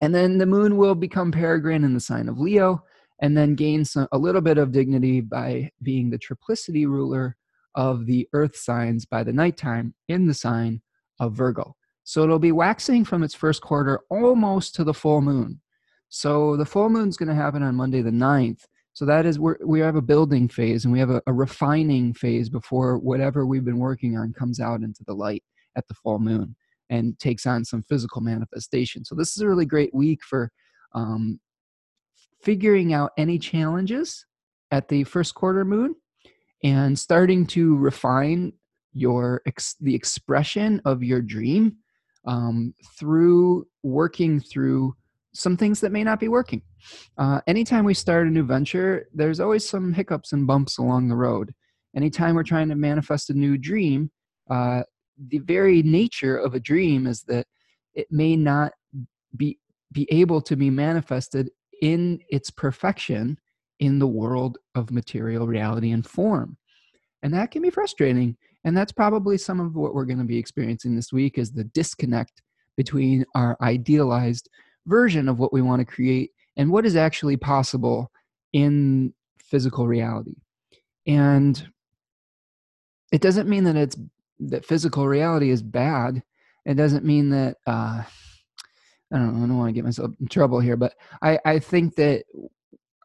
and 0.00 0.14
then 0.14 0.38
the 0.38 0.46
moon 0.46 0.76
will 0.76 0.94
become 0.94 1.32
peregrine 1.32 1.84
in 1.84 1.94
the 1.94 2.00
sign 2.00 2.28
of 2.28 2.38
Leo 2.38 2.82
and 3.20 3.36
then 3.36 3.54
gain 3.54 3.84
some, 3.84 4.06
a 4.12 4.18
little 4.18 4.42
bit 4.42 4.58
of 4.58 4.72
dignity 4.72 5.20
by 5.20 5.70
being 5.82 6.10
the 6.10 6.18
triplicity 6.18 6.86
ruler 6.86 7.36
of 7.74 8.06
the 8.06 8.28
earth 8.32 8.56
signs 8.56 9.06
by 9.06 9.22
the 9.22 9.32
nighttime 9.32 9.94
in 10.08 10.26
the 10.26 10.34
sign 10.34 10.82
of 11.20 11.32
Virgo. 11.34 11.74
So 12.04 12.22
it'll 12.22 12.38
be 12.38 12.52
waxing 12.52 13.04
from 13.04 13.22
its 13.22 13.34
first 13.34 13.62
quarter 13.62 14.00
almost 14.10 14.74
to 14.76 14.84
the 14.84 14.94
full 14.94 15.20
moon. 15.20 15.60
So 16.08 16.56
the 16.56 16.66
full 16.66 16.88
moon's 16.88 17.16
going 17.16 17.28
to 17.28 17.34
happen 17.34 17.62
on 17.62 17.74
Monday 17.74 18.02
the 18.02 18.10
9th. 18.10 18.60
So 18.92 19.04
that 19.06 19.26
is 19.26 19.38
where 19.38 19.58
we 19.64 19.80
have 19.80 19.96
a 19.96 20.02
building 20.02 20.48
phase 20.48 20.84
and 20.84 20.92
we 20.92 21.00
have 21.00 21.10
a, 21.10 21.22
a 21.26 21.32
refining 21.32 22.14
phase 22.14 22.48
before 22.48 22.98
whatever 22.98 23.44
we've 23.44 23.64
been 23.64 23.78
working 23.78 24.16
on 24.16 24.32
comes 24.32 24.60
out 24.60 24.82
into 24.82 25.04
the 25.06 25.14
light 25.14 25.42
at 25.76 25.86
the 25.88 25.94
full 25.94 26.18
moon 26.18 26.54
and 26.90 27.18
takes 27.18 27.46
on 27.46 27.64
some 27.64 27.82
physical 27.82 28.20
manifestation. 28.20 29.04
So 29.04 29.14
this 29.14 29.36
is 29.36 29.42
a 29.42 29.48
really 29.48 29.66
great 29.66 29.94
week 29.94 30.20
for 30.24 30.50
um, 30.94 31.40
figuring 32.42 32.92
out 32.92 33.12
any 33.16 33.38
challenges 33.38 34.24
at 34.70 34.88
the 34.88 35.04
first 35.04 35.34
quarter 35.34 35.64
moon 35.64 35.94
and 36.62 36.98
starting 36.98 37.46
to 37.46 37.76
refine 37.76 38.52
your 38.92 39.42
ex- 39.46 39.76
the 39.80 39.94
expression 39.94 40.80
of 40.84 41.02
your 41.02 41.20
dream 41.20 41.76
um, 42.26 42.74
through 42.98 43.66
working 43.82 44.40
through 44.40 44.94
some 45.34 45.56
things 45.56 45.80
that 45.80 45.92
may 45.92 46.02
not 46.02 46.18
be 46.18 46.28
working. 46.28 46.62
Uh, 47.18 47.40
anytime 47.46 47.84
we 47.84 47.94
start 47.94 48.26
a 48.26 48.30
new 48.30 48.42
venture, 48.42 49.06
there's 49.12 49.38
always 49.38 49.68
some 49.68 49.92
hiccups 49.92 50.32
and 50.32 50.46
bumps 50.46 50.78
along 50.78 51.08
the 51.08 51.14
road. 51.14 51.52
Anytime 51.94 52.34
we're 52.34 52.42
trying 52.42 52.68
to 52.68 52.74
manifest 52.74 53.30
a 53.30 53.34
new 53.34 53.58
dream, 53.58 54.10
uh, 54.50 54.82
the 55.28 55.38
very 55.38 55.82
nature 55.82 56.36
of 56.36 56.54
a 56.54 56.60
dream 56.60 57.06
is 57.06 57.22
that 57.24 57.46
it 57.94 58.06
may 58.10 58.36
not 58.36 58.72
be 59.36 59.58
be 59.92 60.06
able 60.10 60.40
to 60.42 60.56
be 60.56 60.68
manifested 60.68 61.50
in 61.80 62.20
its 62.28 62.50
perfection 62.50 63.38
in 63.78 63.98
the 63.98 64.06
world 64.06 64.58
of 64.74 64.90
material 64.90 65.46
reality 65.46 65.90
and 65.90 66.06
form. 66.06 66.56
And 67.22 67.32
that 67.34 67.50
can 67.50 67.62
be 67.62 67.70
frustrating. 67.70 68.36
And 68.64 68.76
that's 68.76 68.92
probably 68.92 69.38
some 69.38 69.60
of 69.60 69.74
what 69.76 69.94
we're 69.94 70.04
going 70.04 70.18
to 70.18 70.24
be 70.24 70.38
experiencing 70.38 70.96
this 70.96 71.12
week 71.12 71.38
is 71.38 71.52
the 71.52 71.64
disconnect 71.64 72.42
between 72.76 73.24
our 73.34 73.56
idealized 73.60 74.48
version 74.86 75.28
of 75.28 75.38
what 75.38 75.52
we 75.52 75.62
want 75.62 75.80
to 75.80 75.86
create 75.86 76.32
and 76.56 76.70
what 76.70 76.86
is 76.86 76.96
actually 76.96 77.36
possible 77.36 78.10
in 78.52 79.12
physical 79.38 79.86
reality. 79.86 80.36
And 81.06 81.70
it 83.12 83.20
doesn't 83.20 83.48
mean 83.48 83.64
that 83.64 83.76
it's 83.76 83.96
that 84.40 84.64
physical 84.64 85.06
reality 85.06 85.50
is 85.50 85.62
bad. 85.62 86.22
It 86.64 86.74
doesn't 86.74 87.04
mean 87.04 87.30
that 87.30 87.56
uh, 87.66 88.02
I 89.12 89.18
don't 89.18 89.34
know. 89.34 89.44
I 89.44 89.46
don't 89.46 89.58
want 89.58 89.68
to 89.68 89.72
get 89.72 89.84
myself 89.84 90.12
in 90.20 90.28
trouble 90.28 90.60
here, 90.60 90.76
but 90.76 90.94
I 91.22 91.38
I 91.44 91.58
think 91.58 91.94
that 91.96 92.24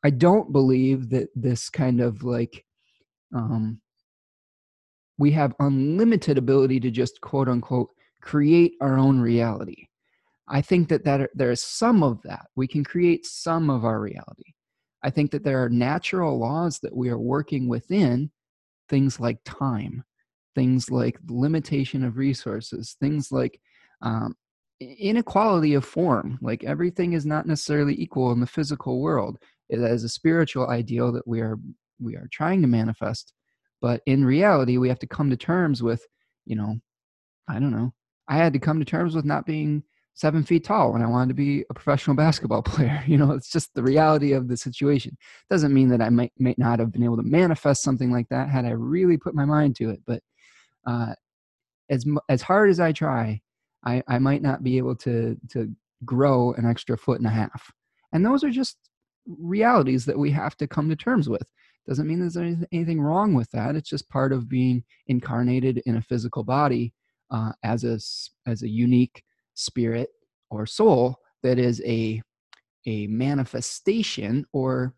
I 0.04 0.10
don't 0.10 0.52
believe 0.52 1.10
that 1.10 1.30
this 1.36 1.70
kind 1.70 2.02
of 2.02 2.24
like 2.24 2.66
um, 3.36 3.80
we 5.18 5.32
have 5.32 5.56
unlimited 5.60 6.38
ability 6.38 6.80
to 6.80 6.92
just 6.92 7.22
quote 7.22 7.48
unquote 7.48 7.90
create 8.22 8.74
our 8.82 8.98
own 8.98 9.20
reality. 9.20 9.88
I 10.48 10.62
think 10.62 10.90
that, 10.90 11.06
that 11.06 11.30
there 11.34 11.52
is 11.52 11.62
some 11.62 12.04
of 12.04 12.22
that. 12.24 12.48
We 12.56 12.68
can 12.68 12.84
create 12.84 13.26
some 13.26 13.70
of 13.70 13.86
our 13.86 14.00
reality. 14.02 14.54
I 15.04 15.10
think 15.10 15.32
that 15.32 15.44
there 15.44 15.64
are 15.64 15.70
natural 15.70 16.38
laws 16.38 16.80
that 16.80 16.96
we 16.96 17.10
are 17.10 17.18
working 17.18 17.68
within, 17.68 18.32
things 18.90 19.20
like 19.20 19.40
time, 19.46 20.04
things 20.56 20.90
like 20.90 21.18
limitation 21.28 22.04
of 22.04 22.18
resources, 22.18 22.96
things 23.00 23.32
like 23.32 23.60
um, 24.02 24.36
inequality 24.80 25.74
of 25.74 25.86
form. 25.86 26.40
Like 26.42 26.64
everything 26.64 27.14
is 27.14 27.26
not 27.26 27.46
necessarily 27.46 28.00
equal 28.02 28.32
in 28.32 28.40
the 28.40 28.48
physical 28.48 29.02
world. 29.02 29.38
It 29.70 29.80
is 29.80 30.04
a 30.04 30.10
spiritual 30.10 30.68
ideal 30.68 31.12
that 31.14 31.28
we 31.28 31.42
are 31.42 31.58
we 32.00 32.16
are 32.16 32.28
trying 32.32 32.62
to 32.62 32.68
manifest, 32.68 33.32
but 33.82 34.02
in 34.06 34.26
reality, 34.26 34.78
we 34.78 34.90
have 34.90 35.00
to 35.00 35.08
come 35.08 35.30
to 35.30 35.38
terms 35.38 35.84
with, 35.84 36.06
you 36.46 36.56
know, 36.56 36.76
I 37.48 37.60
don't 37.60 37.72
know. 37.72 37.94
I 38.28 38.38
had 38.38 38.54
to 38.54 38.60
come 38.60 38.80
to 38.80 38.86
terms 38.86 39.16
with 39.16 39.26
not 39.26 39.46
being 39.46 39.84
seven 40.14 40.44
feet 40.44 40.64
tall 40.64 40.94
when 40.94 41.02
I 41.02 41.08
wanted 41.08 41.30
to 41.30 41.34
be 41.36 41.66
a 41.70 41.74
professional 41.74 42.16
basketball 42.26 42.62
player. 42.62 43.04
You 43.08 43.18
know, 43.18 43.32
it's 43.32 43.52
just 43.52 43.74
the 43.74 43.84
reality 43.84 44.34
of 44.34 44.48
the 44.48 44.58
situation. 44.58 45.18
Doesn't 45.50 45.74
mean 45.74 45.90
that 45.90 46.02
I 46.02 46.10
might, 46.10 46.32
might 46.40 46.60
not 46.60 46.80
have 46.80 46.92
been 46.92 47.04
able 47.04 47.18
to 47.18 47.24
manifest 47.24 47.84
something 47.84 48.12
like 48.12 48.30
that 48.30 48.50
had 48.50 48.66
I 48.66 48.72
really 48.72 49.18
put 49.18 49.36
my 49.36 49.46
mind 49.46 49.76
to 49.78 49.90
it. 49.90 50.02
But 50.06 50.22
uh, 50.86 51.14
as 51.90 52.06
as 52.30 52.42
hard 52.42 52.70
as 52.70 52.80
I 52.80 52.92
try, 52.92 53.42
I, 53.86 54.04
I 54.08 54.20
might 54.20 54.42
not 54.42 54.64
be 54.64 54.78
able 54.78 54.96
to 54.98 55.38
to 55.50 55.74
grow 56.06 56.54
an 56.54 56.66
extra 56.66 56.98
foot 56.98 57.20
and 57.20 57.28
a 57.28 57.32
half. 57.32 57.72
And 58.14 58.26
those 58.26 58.44
are 58.44 58.50
just 58.50 58.78
realities 59.28 60.06
that 60.06 60.18
we 60.18 60.32
have 60.32 60.58
to 60.58 60.68
come 60.68 60.90
to 60.90 60.96
terms 60.96 61.30
with. 61.30 61.48
Doesn't 61.88 62.08
mean 62.08 62.20
there's 62.20 62.38
anything 62.72 63.02
wrong 63.02 63.34
with 63.34 63.50
that. 63.52 63.76
It's 63.76 63.90
just 63.90 64.10
part 64.10 64.34
of 64.34 64.50
being 64.50 64.84
incarnated 65.08 65.82
in 65.86 65.98
a 65.98 66.02
physical 66.02 66.44
body 66.44 66.94
uh, 67.32 67.52
as 67.64 67.84
a 67.84 68.00
as 68.50 68.62
a 68.62 68.70
unique 68.70 69.24
spirit 69.54 70.10
or 70.50 70.66
soul 70.66 71.18
that 71.44 71.58
is 71.58 71.82
a 71.86 72.22
a 72.86 73.08
manifestation 73.08 74.46
or 74.54 74.94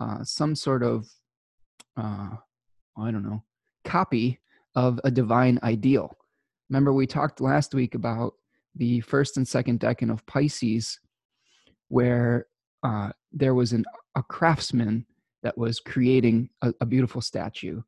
uh, 0.00 0.22
some 0.24 0.54
sort 0.54 0.82
of 0.82 1.06
uh, 1.96 2.30
I 2.98 3.10
don't 3.10 3.24
know 3.24 3.42
copy 3.84 4.40
of 4.74 5.00
a 5.04 5.10
divine 5.10 5.58
ideal. 5.62 6.16
Remember, 6.70 6.92
we 6.92 7.06
talked 7.06 7.40
last 7.40 7.74
week 7.74 7.94
about 7.94 8.34
the 8.74 9.00
first 9.00 9.36
and 9.36 9.46
second 9.46 9.80
decan 9.80 10.10
of 10.10 10.26
Pisces, 10.26 10.98
where 11.88 12.46
uh, 12.82 13.10
there 13.32 13.54
was 13.54 13.72
an, 13.72 13.84
a 14.16 14.22
craftsman 14.22 15.06
that 15.42 15.56
was 15.56 15.78
creating 15.80 16.48
a, 16.62 16.72
a 16.80 16.86
beautiful 16.86 17.20
statue, 17.20 17.82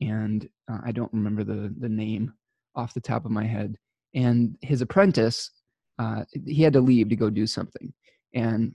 and 0.00 0.48
uh, 0.70 0.78
I 0.84 0.92
don't 0.92 1.12
remember 1.12 1.44
the 1.44 1.72
the 1.78 1.88
name 1.88 2.32
off 2.74 2.94
the 2.94 3.00
top 3.00 3.24
of 3.24 3.30
my 3.30 3.44
head. 3.44 3.76
And 4.14 4.56
his 4.62 4.82
apprentice 4.82 5.50
uh, 5.98 6.24
he 6.46 6.62
had 6.62 6.72
to 6.72 6.80
leave 6.80 7.08
to 7.10 7.16
go 7.16 7.30
do 7.30 7.46
something, 7.46 7.92
and 8.34 8.74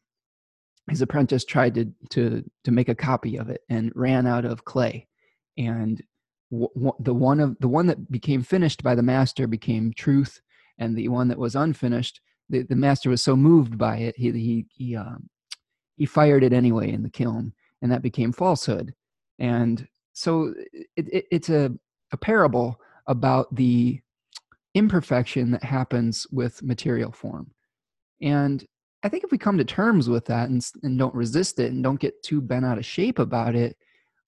his 0.90 1.02
apprentice 1.02 1.44
tried 1.44 1.76
to 1.76 1.92
to 2.12 2.44
to 2.64 2.72
make 2.72 2.90
a 2.90 2.96
copy 2.96 3.38
of 3.38 3.50
it 3.50 3.62
and 3.70 3.92
ran 3.96 4.28
out 4.28 4.46
of 4.46 4.66
clay, 4.66 5.08
and 5.58 6.02
the 6.52 7.14
one 7.14 7.40
of 7.40 7.58
the 7.60 7.68
one 7.68 7.88
that 7.88 8.12
became 8.12 8.42
finished 8.42 8.84
by 8.84 8.96
the 8.96 9.04
master 9.04 9.48
became 9.48 9.94
truth, 9.94 10.42
and 10.78 10.96
the 10.96 11.10
one 11.10 11.28
that 11.28 11.38
was 11.38 11.56
unfinished, 11.56 12.22
the, 12.50 12.64
the 12.64 12.76
master 12.76 13.10
was 13.10 13.22
so 13.22 13.36
moved 13.36 13.78
by 13.78 13.98
it, 13.98 14.16
he 14.18 14.32
he 14.32 14.66
he 14.70 14.96
um, 14.96 15.30
he 15.96 16.06
fired 16.06 16.44
it 16.44 16.54
anyway 16.54 16.92
in 16.92 17.04
the 17.04 17.10
kiln, 17.10 17.54
and 17.82 17.92
that 17.92 18.02
became 18.02 18.32
falsehood, 18.32 18.94
and 19.40 19.88
so 20.14 20.54
it, 20.74 20.88
it, 20.96 21.26
it's 21.32 21.50
a 21.50 21.72
a 22.12 22.18
parable 22.18 22.80
about 23.08 23.54
the 23.54 24.00
imperfection 24.74 25.52
that 25.52 25.64
happens 25.64 26.28
with 26.32 26.64
material 26.64 27.12
form. 27.12 27.52
And 28.22 28.66
I 29.04 29.10
think 29.10 29.24
if 29.24 29.32
we 29.32 29.38
come 29.38 29.58
to 29.58 29.66
terms 29.66 30.10
with 30.10 30.26
that 30.26 30.50
and, 30.50 30.66
and 30.84 30.98
don't 30.98 31.14
resist 31.16 31.60
it 31.60 31.72
and 31.72 31.84
don't 31.84 32.00
get 32.00 32.22
too 32.24 32.42
bent 32.42 32.66
out 32.66 32.78
of 32.78 32.86
shape 32.86 33.20
about 33.20 33.56
it, 33.56 33.78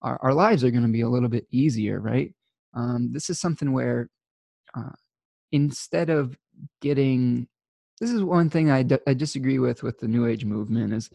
our, 0.02 0.18
our 0.22 0.34
lives 0.34 0.64
are 0.64 0.70
going 0.70 0.82
to 0.82 0.88
be 0.88 1.02
a 1.02 1.08
little 1.08 1.28
bit 1.28 1.46
easier, 1.50 2.00
right? 2.00 2.32
Um, 2.74 3.10
this 3.12 3.30
is 3.30 3.40
something 3.40 3.72
where 3.72 4.08
uh, 4.76 4.92
instead 5.52 6.10
of 6.10 6.36
getting, 6.80 7.48
this 8.00 8.10
is 8.10 8.22
one 8.22 8.50
thing 8.50 8.70
I, 8.70 8.82
d- 8.82 8.98
I 9.06 9.14
disagree 9.14 9.58
with 9.58 9.82
with 9.82 9.98
the 9.98 10.08
New 10.08 10.26
Age 10.26 10.44
movement 10.44 10.92
is 10.92 11.10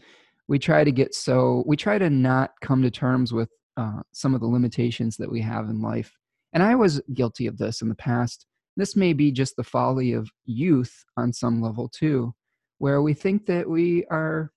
we 0.48 0.58
try 0.58 0.84
to 0.84 0.92
get 0.92 1.14
so, 1.14 1.64
we 1.66 1.76
try 1.76 1.98
to 1.98 2.10
not 2.10 2.52
come 2.60 2.82
to 2.82 2.90
terms 2.90 3.32
with 3.32 3.50
uh, 3.76 4.02
some 4.12 4.34
of 4.34 4.40
the 4.40 4.46
limitations 4.46 5.16
that 5.16 5.30
we 5.30 5.40
have 5.40 5.68
in 5.68 5.80
life. 5.80 6.16
And 6.52 6.62
I 6.62 6.74
was 6.74 7.00
guilty 7.12 7.46
of 7.46 7.58
this 7.58 7.82
in 7.82 7.88
the 7.88 7.94
past 7.94 8.46
this 8.76 8.94
may 8.94 9.12
be 9.12 9.32
just 9.32 9.56
the 9.56 9.64
folly 9.64 10.12
of 10.12 10.30
youth 10.44 11.04
on 11.16 11.32
some 11.32 11.62
level 11.62 11.88
too, 11.88 12.34
where 12.78 13.00
we 13.00 13.14
think 13.14 13.46
that 13.46 13.68
we 13.68 14.04
are 14.10 14.52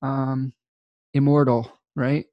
um, 0.00 0.54
immortal, 1.12 1.70
right? 1.94 2.24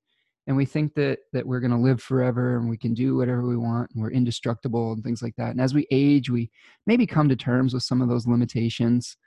And 0.48 0.56
we 0.56 0.66
think 0.66 0.94
that 0.94 1.20
that 1.34 1.46
we're 1.46 1.60
going 1.60 1.72
to 1.72 1.78
live 1.78 2.02
forever 2.02 2.58
and 2.58 2.70
we 2.70 2.78
can 2.78 2.94
do 2.94 3.16
whatever 3.16 3.48
we 3.48 3.58
want 3.58 3.90
and 3.92 4.02
we're 4.02 4.12
indestructible 4.12 4.94
and 4.94 5.04
things 5.04 5.22
like 5.22 5.36
that. 5.38 5.52
And 5.52 5.62
as 5.62 5.74
we 5.74 5.88
age, 5.90 6.30
we 6.30 6.52
maybe 6.86 7.08
come 7.08 7.28
to 7.30 7.36
terms 7.36 7.74
with 7.74 7.84
some 7.84 8.02
of 8.02 8.10
those 8.10 8.28
limitations. 8.28 9.18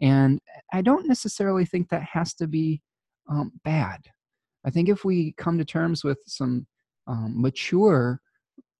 And 0.00 0.40
I 0.72 0.82
don't 0.82 1.06
necessarily 1.06 1.64
think 1.64 1.88
that 1.88 2.02
has 2.02 2.34
to 2.34 2.48
be 2.48 2.82
um, 3.28 3.52
bad. 3.64 4.00
I 4.64 4.70
think 4.70 4.88
if 4.88 5.04
we 5.04 5.32
come 5.36 5.58
to 5.58 5.64
terms 5.64 6.02
with 6.02 6.18
some 6.26 6.66
um, 7.06 7.40
mature 7.40 8.20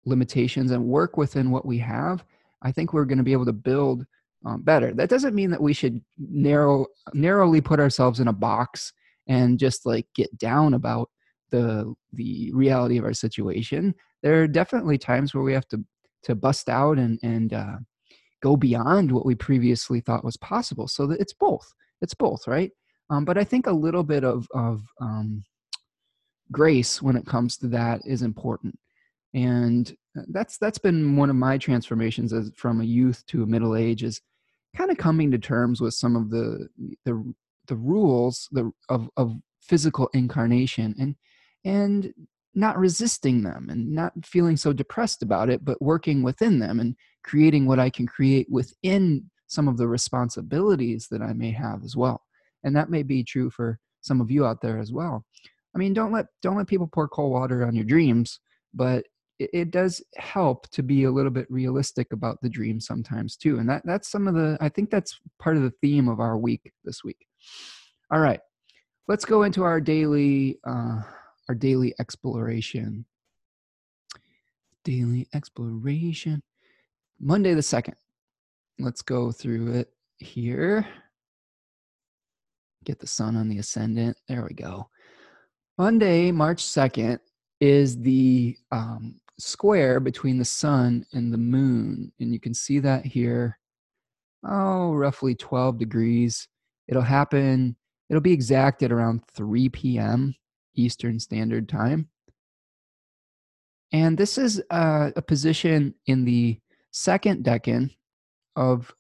limitations 0.05 0.71
and 0.71 0.85
work 0.85 1.17
within 1.17 1.51
what 1.51 1.67
we 1.67 1.79
have, 1.79 2.25
I 2.63 2.73
think 2.73 2.93
we're 2.93 3.05
going 3.05 3.19
to 3.19 3.25
be 3.25 3.33
able 3.33 3.47
to 3.47 3.53
build 3.53 4.05
um, 4.45 4.63
better. 4.63 4.93
That 4.93 5.09
doesn't 5.11 5.35
mean 5.35 5.51
that 5.51 5.63
we 5.63 5.73
should 5.73 6.03
narrow 6.19 6.87
narrowly 7.13 7.61
put 7.61 7.81
ourselves 7.81 8.21
in 8.21 8.29
a 8.29 8.33
box 8.33 8.93
and 9.27 9.59
just 9.59 9.87
like 9.87 10.07
get 10.15 10.37
down 10.39 10.75
about 10.75 11.09
the 11.51 11.95
the 12.13 12.53
reality 12.53 12.99
of 12.99 13.05
our 13.05 13.15
situation. 13.15 13.95
There 14.23 14.43
are 14.43 14.49
definitely 14.49 14.99
times 14.99 15.35
where 15.35 15.45
we 15.45 15.53
have 15.53 15.69
to 15.69 15.85
to 16.25 16.35
bust 16.35 16.69
out 16.69 16.99
and 16.99 17.19
and 17.23 17.53
uh, 17.53 17.77
go 18.43 18.57
beyond 18.57 19.11
what 19.13 19.27
we 19.27 19.35
previously 19.35 20.01
thought 20.01 20.25
was 20.25 20.37
possible. 20.37 20.89
So 20.89 21.07
that 21.07 21.21
it's 21.21 21.33
both. 21.33 21.73
It's 22.01 22.15
both, 22.15 22.47
right? 22.47 22.71
Um, 23.11 23.25
but 23.25 23.39
I 23.39 23.45
think 23.45 23.67
a 23.67 23.73
little 23.73 24.05
bit 24.05 24.25
of 24.25 24.47
of 24.55 24.83
um, 25.01 25.45
grace 26.53 27.01
when 27.01 27.17
it 27.17 27.27
comes 27.27 27.57
to 27.59 27.69
that 27.69 28.01
is 28.05 28.23
important, 28.23 28.79
and 29.33 29.95
uh, 30.19 30.23
that's 30.29 30.59
that's 30.59 30.79
been 30.79 31.17
one 31.17 31.31
of 31.31 31.37
my 31.37 31.59
transformations 31.59 32.33
as 32.33 32.51
from 32.57 32.81
a 32.81 32.85
youth 32.85 33.25
to 33.27 33.43
a 33.43 33.47
middle 33.47 33.77
age 33.77 34.03
is 34.03 34.21
kind 34.77 34.91
of 34.91 34.99
coming 34.99 35.31
to 35.31 35.39
terms 35.39 35.81
with 35.81 35.95
some 35.95 36.17
of 36.17 36.31
the 36.31 36.69
the 37.05 37.35
the 37.67 37.77
rules 37.77 38.49
the, 38.53 38.71
of 38.89 39.09
of 39.17 39.35
physical 39.61 40.11
incarnation 40.13 40.95
and 40.99 41.15
and 41.65 42.13
not 42.55 42.79
resisting 42.79 43.43
them 43.43 43.69
and 43.69 43.91
not 43.93 44.13
feeling 44.25 44.57
so 44.57 44.73
depressed 44.73 45.23
about 45.23 45.51
it 45.51 45.65
but 45.65 45.81
working 45.83 46.23
within 46.23 46.59
them 46.59 46.81
and 46.81 46.95
creating 47.25 47.67
what 47.67 47.79
i 47.79 47.91
can 47.91 48.07
create 48.07 48.47
within 48.51 49.29
some 49.47 49.69
of 49.69 49.77
the 49.77 49.89
responsibilities 49.89 51.07
that 51.11 51.23
i 51.23 51.33
may 51.33 51.51
have 51.51 51.85
as 51.85 51.97
well. 51.97 52.23
And 52.65 52.75
that 52.77 52.91
may 52.91 53.03
be 53.03 53.23
true 53.23 53.51
for 53.51 53.79
some 54.01 54.21
of 54.21 54.31
you 54.31 54.47
out 54.47 54.61
there 54.61 54.79
as 54.79 54.93
well. 54.93 55.25
I 55.75 55.79
mean 55.79 55.95
don't 55.95 56.13
let 56.13 56.27
don't 56.43 56.57
let 56.57 56.67
people 56.67 56.89
pour 56.93 57.09
cold 57.09 57.33
water 57.33 57.67
on 57.67 57.75
your 57.75 57.85
dreams 57.85 58.41
but 58.73 59.05
it, 59.39 59.51
it 59.53 59.71
does 59.71 60.03
help 60.17 60.69
to 60.71 60.83
be 60.83 61.05
a 61.05 61.11
little 61.11 61.31
bit 61.31 61.51
realistic 61.51 62.13
about 62.13 62.39
the 62.43 62.49
dream 62.49 62.81
sometimes 62.81 63.37
too 63.37 63.59
and 63.59 63.69
that 63.69 63.83
that's 63.85 64.09
some 64.09 64.29
of 64.29 64.35
the 64.35 64.57
i 64.61 64.69
think 64.69 64.91
that's 64.91 65.19
part 65.41 65.57
of 65.57 65.63
the 65.63 65.73
theme 65.83 66.09
of 66.09 66.21
our 66.21 66.39
week 66.39 66.73
this 66.85 67.03
week. 67.03 67.27
All 68.13 68.21
right 68.21 68.41
let's 69.09 69.25
go 69.25 69.43
into 69.43 69.63
our 69.63 69.81
daily 69.81 70.59
uh 70.67 71.03
our 71.49 71.55
daily 71.55 71.95
exploration 71.99 73.05
daily 74.85 75.27
exploration 75.35 76.43
monday 77.21 77.55
the 77.55 77.61
2nd 77.61 77.95
let's 78.79 79.03
go 79.03 79.31
through 79.33 79.73
it 79.73 79.93
here 80.19 80.87
get 82.85 82.99
the 82.99 83.07
sun 83.07 83.37
on 83.37 83.49
the 83.49 83.59
ascendant 83.59 84.17
there 84.29 84.45
we 84.49 84.55
go 84.55 84.89
monday 85.79 86.31
march 86.31 86.63
2nd 86.63 87.19
is 87.61 88.01
the 88.01 88.57
um, 88.73 89.21
square 89.39 90.01
between 90.01 90.39
the 90.39 90.45
sun 90.45 91.05
and 91.13 91.33
the 91.33 91.39
moon. 91.39 92.13
And 92.21 92.33
you 92.33 92.41
can 92.41 92.55
see 92.55 92.79
that 92.81 93.05
here. 93.05 93.59
Oh, 94.47 94.93
roughly 94.93 95.35
12 95.35 95.79
degrees. 95.79 96.49
It'll 96.89 97.03
happen, 97.03 97.77
it'll 98.11 98.21
be 98.21 98.33
exact 98.33 98.83
at 98.83 98.93
around 98.93 99.23
3 99.35 99.69
p.m. 99.71 100.35
Eastern 100.75 101.19
Standard 101.19 101.69
Time. 101.69 102.09
And 103.93 104.19
this 104.19 104.39
is 104.39 104.63
uh, 104.71 105.11
a 105.15 105.23
position 105.23 105.95
in 106.07 106.25
the 106.25 106.59
second 106.91 107.45
decan 107.45 107.95
of 108.57 108.93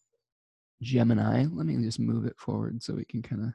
Gemini. 0.82 1.46
Let 1.50 1.66
me 1.66 1.76
just 1.82 1.98
move 1.98 2.26
it 2.26 2.38
forward 2.38 2.82
so 2.82 2.94
we 2.94 3.04
can 3.04 3.22
kind 3.22 3.42
of 3.42 3.52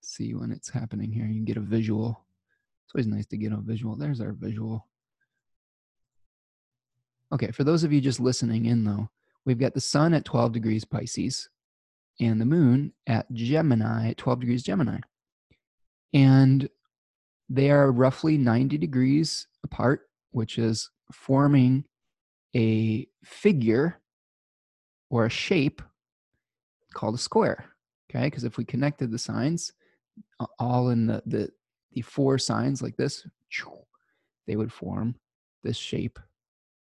see 0.00 0.34
when 0.34 0.52
it's 0.52 0.70
happening 0.70 1.10
here. 1.10 1.26
You 1.26 1.34
can 1.34 1.44
get 1.44 1.56
a 1.56 1.60
visual. 1.60 2.24
It's 2.84 2.94
always 2.94 3.06
nice 3.06 3.26
to 3.26 3.36
get 3.36 3.52
a 3.52 3.56
visual. 3.56 3.96
There's 3.96 4.20
our 4.20 4.32
visual. 4.32 4.86
Okay, 7.32 7.50
for 7.50 7.64
those 7.64 7.84
of 7.84 7.92
you 7.92 8.00
just 8.00 8.20
listening 8.20 8.66
in 8.66 8.84
though, 8.84 9.10
we've 9.44 9.58
got 9.58 9.74
the 9.74 9.80
sun 9.80 10.14
at 10.14 10.24
12 10.24 10.52
degrees 10.52 10.84
Pisces 10.84 11.48
and 12.20 12.40
the 12.40 12.46
moon 12.46 12.92
at 13.06 13.30
Gemini, 13.32 14.10
at 14.10 14.16
12 14.16 14.40
degrees 14.40 14.62
Gemini. 14.62 14.98
And 16.14 16.68
they 17.48 17.70
are 17.70 17.90
roughly 17.90 18.36
90 18.36 18.78
degrees 18.78 19.46
apart, 19.64 20.08
which 20.32 20.58
is 20.58 20.90
forming 21.12 21.84
a 22.54 23.06
figure 23.24 24.00
or 25.10 25.26
a 25.26 25.30
shape 25.30 25.82
called 26.94 27.14
a 27.14 27.18
square. 27.18 27.72
Okay, 28.10 28.26
because 28.26 28.44
if 28.44 28.56
we 28.56 28.64
connected 28.64 29.10
the 29.10 29.18
signs 29.18 29.72
all 30.58 30.88
in 30.88 31.06
the, 31.06 31.22
the 31.26 31.50
the 31.92 32.00
four 32.02 32.38
signs 32.38 32.82
like 32.82 32.96
this, 32.96 33.26
they 34.46 34.56
would 34.56 34.72
form 34.72 35.14
this 35.62 35.76
shape 35.76 36.18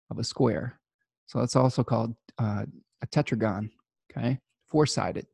of 0.09 0.19
a 0.19 0.23
square. 0.23 0.79
So 1.27 1.39
that's 1.39 1.55
also 1.55 1.83
called 1.83 2.15
uh, 2.39 2.65
a 3.01 3.07
tetragon, 3.07 3.69
okay? 4.09 4.39
Four 4.67 4.85
sided. 4.85 5.27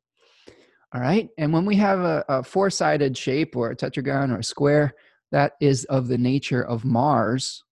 All 0.94 1.02
right. 1.02 1.30
And 1.38 1.54
when 1.54 1.66
we 1.66 1.76
have 1.78 2.00
a, 2.00 2.26
a 2.28 2.44
four 2.44 2.70
sided 2.70 3.18
shape 3.18 3.56
or 3.56 3.72
a 3.72 3.76
tetragon 3.76 4.32
or 4.32 4.40
a 4.40 4.44
square, 4.44 4.94
that 5.34 5.54
is 5.60 5.84
of 5.86 6.08
the 6.08 6.18
nature 6.18 6.62
of 6.62 6.86
Mars 6.86 7.64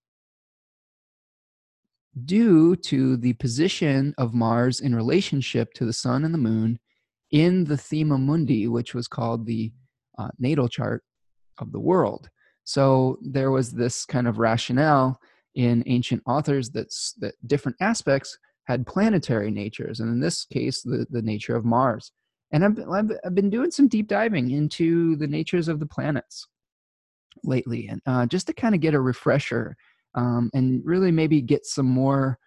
due 2.24 2.74
to 2.74 3.16
the 3.16 3.34
position 3.34 4.14
of 4.18 4.34
Mars 4.34 4.80
in 4.80 4.96
relationship 4.96 5.72
to 5.74 5.84
the 5.84 5.92
sun 5.92 6.24
and 6.24 6.34
the 6.34 6.38
moon 6.38 6.80
in 7.30 7.64
the 7.64 7.76
Thema 7.76 8.18
Mundi, 8.18 8.66
which 8.66 8.94
was 8.94 9.06
called 9.06 9.46
the 9.46 9.72
uh, 10.18 10.28
natal 10.40 10.68
chart 10.68 11.04
of 11.58 11.70
the 11.70 11.78
world. 11.78 12.28
So 12.64 13.16
there 13.22 13.52
was 13.52 13.70
this 13.70 14.04
kind 14.04 14.26
of 14.26 14.38
rationale 14.38 15.20
in 15.54 15.84
ancient 15.86 16.22
authors 16.26 16.68
that, 16.70 16.92
that 17.20 17.34
different 17.46 17.76
aspects 17.80 18.36
had 18.64 18.88
planetary 18.88 19.52
natures, 19.52 20.00
and 20.00 20.10
in 20.10 20.18
this 20.18 20.46
case, 20.46 20.82
the, 20.82 21.06
the 21.10 21.22
nature 21.22 21.54
of 21.54 21.64
Mars. 21.64 22.10
And 22.50 22.64
I've, 22.64 22.78
I've, 22.90 23.12
I've 23.24 23.34
been 23.36 23.50
doing 23.50 23.70
some 23.70 23.86
deep 23.86 24.08
diving 24.08 24.50
into 24.50 25.14
the 25.16 25.28
natures 25.28 25.68
of 25.68 25.78
the 25.78 25.86
planets 25.86 26.48
lately, 27.44 27.88
and 27.88 28.00
uh, 28.06 28.26
just 28.26 28.46
to 28.46 28.52
kind 28.52 28.74
of 28.74 28.80
get 28.80 28.94
a 28.94 29.00
refresher 29.00 29.76
um, 30.14 30.50
and 30.54 30.82
really 30.84 31.10
maybe 31.10 31.40
get 31.40 31.66
some 31.66 31.86
more 31.86 32.38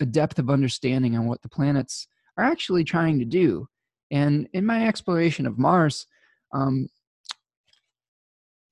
a 0.00 0.06
depth 0.06 0.38
of 0.38 0.50
understanding 0.50 1.16
on 1.16 1.26
what 1.26 1.42
the 1.42 1.48
planets 1.48 2.08
are 2.36 2.44
actually 2.44 2.84
trying 2.84 3.18
to 3.18 3.24
do. 3.24 3.68
And 4.10 4.48
in 4.52 4.64
my 4.64 4.86
exploration 4.86 5.46
of 5.46 5.58
Mars, 5.58 6.06
um, 6.52 6.88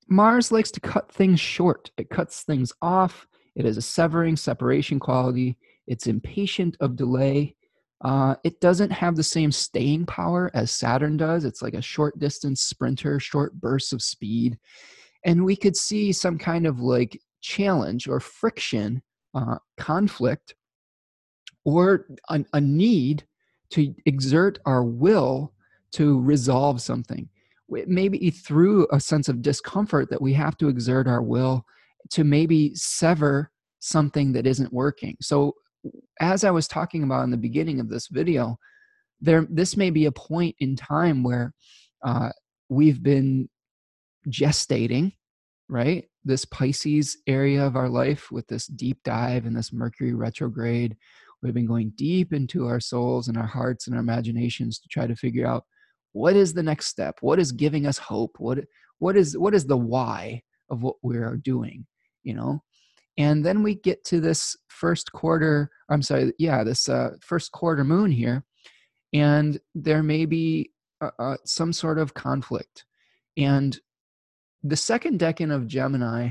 Mars 0.08 0.52
likes 0.52 0.70
to 0.72 0.80
cut 0.80 1.10
things 1.12 1.40
short. 1.40 1.90
It 1.96 2.10
cuts 2.10 2.42
things 2.42 2.72
off. 2.80 3.26
It 3.54 3.64
has 3.64 3.76
a 3.76 3.82
severing 3.82 4.36
separation 4.36 5.00
quality. 5.00 5.58
It's 5.86 6.06
impatient 6.06 6.76
of 6.80 6.96
delay. 6.96 7.56
Uh, 8.04 8.36
it 8.44 8.60
doesn't 8.60 8.90
have 8.90 9.16
the 9.16 9.22
same 9.22 9.50
staying 9.50 10.06
power 10.06 10.50
as 10.54 10.70
Saturn 10.70 11.16
does. 11.16 11.44
It's 11.44 11.62
like 11.62 11.74
a 11.74 11.82
short 11.82 12.18
distance 12.18 12.60
sprinter, 12.60 13.18
short 13.18 13.54
bursts 13.54 13.92
of 13.92 14.02
speed. 14.02 14.58
And 15.26 15.44
we 15.44 15.56
could 15.56 15.76
see 15.76 16.12
some 16.12 16.38
kind 16.38 16.66
of 16.66 16.80
like 16.80 17.20
challenge 17.42 18.08
or 18.08 18.20
friction, 18.20 19.02
uh, 19.34 19.58
conflict, 19.76 20.54
or 21.64 22.06
a, 22.30 22.44
a 22.54 22.60
need 22.60 23.26
to 23.70 23.94
exert 24.06 24.58
our 24.64 24.84
will 24.84 25.52
to 25.92 26.20
resolve 26.22 26.80
something. 26.80 27.28
Maybe 27.68 28.30
through 28.30 28.86
a 28.92 29.00
sense 29.00 29.28
of 29.28 29.42
discomfort 29.42 30.08
that 30.10 30.22
we 30.22 30.32
have 30.34 30.56
to 30.58 30.68
exert 30.68 31.08
our 31.08 31.22
will 31.22 31.66
to 32.10 32.22
maybe 32.22 32.74
sever 32.76 33.50
something 33.80 34.32
that 34.32 34.46
isn't 34.46 34.72
working. 34.72 35.16
So 35.20 35.56
as 36.20 36.44
I 36.44 36.52
was 36.52 36.68
talking 36.68 37.02
about 37.02 37.24
in 37.24 37.30
the 37.30 37.36
beginning 37.36 37.80
of 37.80 37.88
this 37.88 38.06
video, 38.06 38.58
there 39.20 39.46
this 39.50 39.76
may 39.76 39.90
be 39.90 40.06
a 40.06 40.12
point 40.12 40.54
in 40.60 40.76
time 40.76 41.24
where 41.24 41.52
uh, 42.04 42.30
we've 42.68 43.02
been 43.02 43.48
gestating, 44.28 45.12
right? 45.68 46.04
This 46.24 46.44
Pisces 46.44 47.18
area 47.26 47.64
of 47.64 47.76
our 47.76 47.88
life 47.88 48.30
with 48.30 48.46
this 48.48 48.66
deep 48.66 48.98
dive 49.04 49.46
and 49.46 49.56
this 49.56 49.72
Mercury 49.72 50.14
retrograde. 50.14 50.96
We've 51.42 51.54
been 51.54 51.66
going 51.66 51.92
deep 51.96 52.32
into 52.32 52.66
our 52.66 52.80
souls 52.80 53.28
and 53.28 53.36
our 53.36 53.46
hearts 53.46 53.86
and 53.86 53.94
our 53.94 54.00
imaginations 54.00 54.78
to 54.80 54.88
try 54.88 55.06
to 55.06 55.14
figure 55.14 55.46
out 55.46 55.64
what 56.12 56.34
is 56.34 56.54
the 56.54 56.62
next 56.62 56.86
step, 56.86 57.18
what 57.20 57.38
is 57.38 57.52
giving 57.52 57.86
us 57.86 57.98
hope, 57.98 58.36
what 58.38 58.58
what 58.98 59.16
is 59.16 59.36
what 59.36 59.54
is 59.54 59.66
the 59.66 59.76
why 59.76 60.42
of 60.70 60.82
what 60.82 60.96
we 61.02 61.16
are 61.16 61.36
doing 61.36 61.86
you 62.22 62.34
know 62.34 62.62
and 63.18 63.44
then 63.44 63.62
we 63.62 63.76
get 63.76 64.04
to 64.04 64.20
this 64.20 64.56
first 64.68 65.12
quarter 65.12 65.70
i'm 65.90 66.02
sorry 66.02 66.32
yeah 66.38 66.62
this 66.64 66.88
uh, 66.88 67.10
first 67.20 67.52
quarter 67.52 67.84
moon 67.84 68.10
here 68.10 68.44
and 69.12 69.58
there 69.74 70.02
may 70.02 70.26
be 70.26 70.70
uh, 71.00 71.10
uh, 71.18 71.36
some 71.44 71.72
sort 71.72 71.98
of 71.98 72.14
conflict 72.14 72.84
and 73.36 73.78
the 74.68 74.76
second 74.76 75.18
decan 75.18 75.54
of 75.54 75.66
gemini 75.66 76.30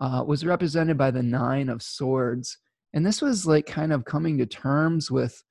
uh, 0.00 0.22
was 0.26 0.44
represented 0.44 0.96
by 0.96 1.10
the 1.10 1.22
nine 1.22 1.68
of 1.68 1.82
swords 1.82 2.58
and 2.94 3.04
this 3.04 3.20
was 3.20 3.46
like 3.46 3.66
kind 3.66 3.92
of 3.92 4.04
coming 4.04 4.38
to 4.38 4.46
terms 4.46 5.10
with 5.10 5.42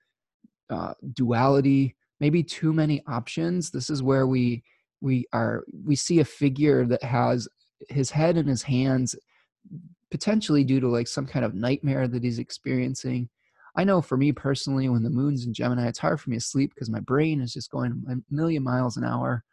uh, 0.69 0.93
duality 1.13 1.95
maybe 2.19 2.43
too 2.43 2.73
many 2.73 3.03
options. 3.07 3.69
This 3.69 3.89
is 3.89 4.03
where 4.03 4.27
we 4.27 4.63
we 5.01 5.25
are 5.33 5.63
we 5.85 5.95
see 5.95 6.19
a 6.19 6.25
figure 6.25 6.85
that 6.85 7.03
has 7.03 7.47
his 7.89 8.09
head 8.09 8.37
in 8.37 8.47
his 8.47 8.63
hands 8.63 9.15
potentially 10.09 10.63
due 10.63 10.79
to 10.79 10.87
like 10.87 11.07
some 11.07 11.27
kind 11.27 11.45
of 11.45 11.53
nightmare 11.53 12.07
that 12.07 12.23
he's 12.23 12.39
experiencing. 12.39 13.29
I 13.75 13.83
know 13.83 14.01
for 14.01 14.17
me 14.17 14.31
personally, 14.31 14.89
when 14.89 15.03
the 15.03 15.09
moon's 15.09 15.45
in 15.45 15.53
Gemini, 15.53 15.87
it's 15.87 15.99
hard 15.99 16.19
for 16.19 16.31
me 16.31 16.37
to 16.37 16.41
sleep 16.41 16.71
because 16.73 16.89
my 16.89 16.99
brain 17.01 17.41
is 17.41 17.53
just 17.53 17.69
going 17.69 18.03
a 18.09 18.15
million 18.33 18.63
miles 18.63 18.97
an 18.97 19.03
hour, 19.03 19.43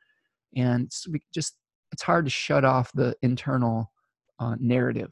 and 0.56 0.90
just 1.34 1.56
it's 1.94 2.02
hard 2.02 2.26
to 2.26 2.30
shut 2.30 2.64
off 2.64 2.92
the 2.92 3.16
internal 3.22 3.90
uh, 4.38 4.56
narrative 4.60 5.10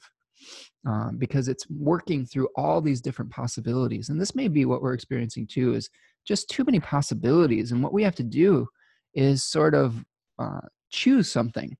um, 0.86 1.16
because 1.18 1.48
it's 1.48 1.66
working 1.70 2.26
through 2.26 2.48
all 2.56 2.80
these 2.80 3.00
different 3.00 3.30
possibilities. 3.30 4.08
And 4.08 4.20
this 4.20 4.34
may 4.34 4.48
be 4.48 4.64
what 4.64 4.82
we're 4.82 4.94
experiencing 4.94 5.46
too: 5.46 5.74
is 5.74 5.88
just 6.26 6.50
too 6.50 6.64
many 6.64 6.80
possibilities, 6.80 7.72
and 7.72 7.82
what 7.82 7.92
we 7.92 8.02
have 8.02 8.16
to 8.16 8.22
do 8.22 8.66
is 9.14 9.44
sort 9.44 9.74
of 9.74 10.04
uh, 10.38 10.60
choose 10.90 11.30
something 11.30 11.76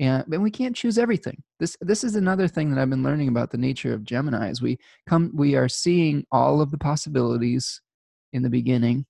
and, 0.00 0.24
and 0.32 0.42
we 0.42 0.50
can't 0.50 0.76
choose 0.76 0.98
everything 0.98 1.42
this 1.60 1.76
this 1.80 2.04
is 2.04 2.16
another 2.16 2.48
thing 2.48 2.70
that 2.70 2.80
i've 2.80 2.90
been 2.90 3.02
learning 3.02 3.28
about 3.28 3.50
the 3.50 3.58
nature 3.58 3.92
of 3.92 4.04
gemini 4.04 4.48
is 4.48 4.62
we 4.62 4.78
come 5.08 5.30
we 5.34 5.54
are 5.54 5.68
seeing 5.68 6.24
all 6.32 6.60
of 6.60 6.70
the 6.70 6.78
possibilities 6.78 7.80
in 8.32 8.42
the 8.42 8.50
beginning 8.50 9.04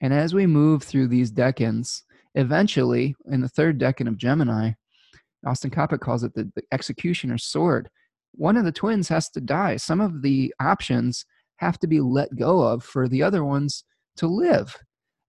and 0.00 0.12
as 0.12 0.34
we 0.34 0.46
move 0.46 0.82
through 0.82 1.08
these 1.08 1.32
decans 1.32 2.02
eventually 2.34 3.14
in 3.30 3.40
the 3.40 3.48
third 3.48 3.78
decan 3.78 4.08
of 4.08 4.16
gemini 4.16 4.70
austin 5.46 5.70
coppock 5.70 6.00
calls 6.00 6.24
it 6.24 6.34
the, 6.34 6.50
the 6.54 6.62
executioner's 6.72 7.44
sword. 7.44 7.88
One 8.32 8.56
of 8.56 8.64
the 8.64 8.72
twins 8.72 9.08
has 9.08 9.28
to 9.30 9.40
die. 9.40 9.76
Some 9.76 10.00
of 10.00 10.22
the 10.22 10.54
options 10.60 11.24
have 11.56 11.78
to 11.80 11.86
be 11.86 12.00
let 12.00 12.36
go 12.36 12.60
of 12.60 12.84
for 12.84 13.08
the 13.08 13.22
other 13.22 13.44
ones 13.44 13.84
to 14.16 14.26
live. 14.26 14.76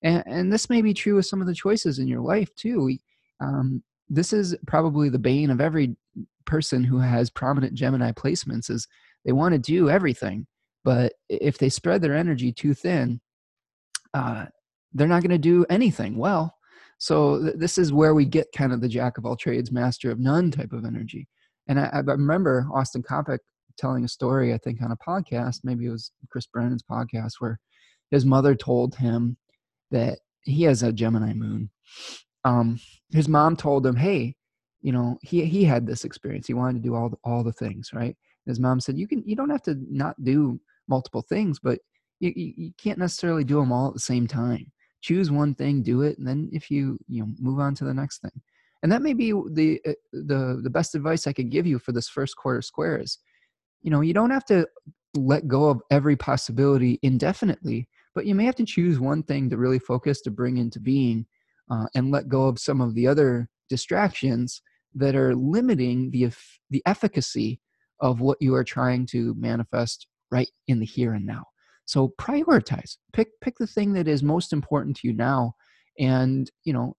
And, 0.04 0.24
and 0.26 0.54
this 0.54 0.70
may 0.70 0.82
be 0.82 0.94
true 0.94 1.16
with 1.16 1.26
some 1.26 1.42
of 1.42 1.48
the 1.48 1.56
choices 1.56 2.00
in 2.00 2.08
your 2.08 2.22
life 2.22 2.54
too. 2.56 2.98
Um, 3.40 3.84
this 4.10 4.34
is 4.34 4.56
probably 4.68 5.10
the 5.10 5.20
bane 5.20 5.50
of 5.50 5.62
every 5.62 5.96
person 6.46 6.84
who 6.84 7.00
has 7.00 7.30
prominent 7.30 7.74
Gemini 7.74 8.12
placements 8.12 8.70
is 8.70 8.88
they 9.26 9.32
want 9.32 9.54
to 9.54 9.60
do 9.60 9.90
everything, 9.90 10.48
but 10.84 11.14
if 11.30 11.58
they 11.58 11.70
spread 11.70 12.02
their 12.02 12.16
energy 12.16 12.52
too 12.52 12.74
thin, 12.74 13.22
uh, 14.14 14.46
they're 14.94 15.08
not 15.08 15.22
going 15.22 15.32
to 15.32 15.38
do 15.38 15.66
anything. 15.70 16.18
Well. 16.18 16.56
So 17.00 17.42
th- 17.42 17.56
this 17.58 17.78
is 17.78 17.92
where 17.92 18.14
we 18.14 18.26
get 18.26 18.48
kind 18.56 18.72
of 18.72 18.82
the 18.82 18.88
jack 18.88 19.18
of 19.18 19.26
all 19.26 19.36
trades, 19.36 19.72
master 19.72 20.12
of 20.12 20.20
none 20.20 20.52
type 20.52 20.72
of 20.72 20.86
energy. 20.86 21.28
And 21.68 21.80
I, 21.80 21.90
I 21.94 22.00
remember 22.00 22.68
Austin 22.74 23.04
Coppock 23.04 23.40
telling 23.78 24.04
a 24.06 24.08
story, 24.08 24.54
I 24.54 24.60
think 24.60 24.82
on 24.82 24.92
a 24.92 24.98
podcast, 24.98 25.62
maybe 25.64 25.88
it 25.88 25.92
was 25.92 26.12
Chris 26.30 26.46
Brennan's 26.46 26.84
podcast, 26.84 27.34
where 27.40 27.60
his 28.12 28.26
mother 28.26 28.56
told 28.56 28.96
him 28.96 29.38
that 29.92 30.20
he 30.44 30.64
has 30.64 30.84
a 30.84 30.94
Gemini 30.94 31.34
moon 31.34 31.72
um, 32.46 32.80
his 33.12 33.28
mom 33.28 33.56
told 33.56 33.86
him, 33.86 33.96
"Hey, 33.96 34.36
you 34.82 34.92
know, 34.92 35.18
he 35.22 35.46
he 35.46 35.64
had 35.64 35.86
this 35.86 36.06
experience. 36.06 36.48
He 36.48 36.54
wanted 36.54 36.82
to 36.82 36.88
do 36.88 36.96
all 36.96 37.10
the, 37.10 37.18
all 37.24 37.44
the 37.44 37.54
things, 37.54 37.92
right?" 37.94 38.16
His 38.46 38.60
mom 38.60 38.80
said, 38.80 38.98
"You 38.98 39.08
can 39.08 39.24
you 39.26 39.36
don't 39.36 39.50
have 39.50 39.64
to 39.64 39.76
not 39.90 40.22
do 40.24 40.60
multiple 40.88 41.22
things, 41.22 41.60
but 41.60 41.80
you, 42.20 42.34
you, 42.36 42.54
you 42.58 42.72
can't 42.78 43.00
necessarily 43.00 43.44
do 43.44 43.60
them 43.60 43.72
all 43.72 43.90
at 43.90 43.94
the 43.94 44.00
same 44.00 44.28
time. 44.28 44.72
Choose 45.02 45.32
one 45.32 45.56
thing, 45.56 45.82
do 45.82 46.02
it, 46.02 46.18
and 46.18 46.28
then 46.28 46.50
if 46.52 46.70
you 46.70 46.98
you 47.08 47.22
know 47.22 47.30
move 47.40 47.60
on 47.60 47.76
to 47.76 47.86
the 47.86 47.94
next 47.94 48.22
thing." 48.22 48.42
And 48.82 48.92
that 48.92 49.02
may 49.02 49.14
be 49.14 49.32
the 49.32 49.82
uh, 49.88 49.94
the 50.14 50.60
the 50.64 50.70
best 50.70 50.96
advice 50.96 51.28
I 51.28 51.34
could 51.34 51.50
give 51.50 51.68
you 51.68 51.80
for 51.80 51.92
this 51.92 52.10
first 52.10 52.36
quarter 52.36 52.62
square 52.62 52.98
is, 52.98 53.20
you 53.82 53.92
know, 53.92 54.02
you 54.02 54.14
don't 54.14 54.32
have 54.32 54.46
to 54.46 54.68
let 55.16 55.48
go 55.48 55.70
of 55.70 55.82
every 55.90 56.16
possibility 56.16 57.00
indefinitely, 57.02 57.88
but 58.14 58.26
you 58.26 58.36
may 58.36 58.46
have 58.46 58.56
to 58.56 58.66
choose 58.66 59.00
one 59.00 59.24
thing 59.24 59.50
to 59.50 59.58
really 59.58 59.80
focus 59.80 60.22
to 60.22 60.32
bring 60.32 60.58
into 60.58 60.80
being 60.80 61.26
uh, 61.70 61.86
and 61.96 62.12
let 62.12 62.30
go 62.30 62.48
of 62.48 62.60
some 62.60 62.82
of 62.82 62.96
the 62.96 63.08
other 63.08 63.50
distractions 63.70 64.62
that 64.96 65.16
are 65.16 65.36
limiting 65.36 66.12
the 66.12 66.32
the 66.70 66.82
efficacy 66.86 67.60
of 68.02 68.22
what 68.22 68.38
you 68.42 68.56
are 68.56 68.64
trying 68.64 69.06
to 69.06 69.36
manifest 69.38 70.08
right 70.32 70.50
in 70.68 70.80
the 70.80 70.86
here 70.86 71.14
and 71.14 71.26
now 71.26 71.44
so 71.90 72.14
prioritize 72.20 72.98
pick 73.14 73.30
pick 73.42 73.58
the 73.58 73.66
thing 73.66 73.94
that 73.94 74.08
is 74.08 74.22
most 74.22 74.54
important 74.54 74.96
to 74.96 75.08
you 75.08 75.14
now 75.14 75.52
and 75.98 76.52
you 76.64 76.72
know 76.72 76.96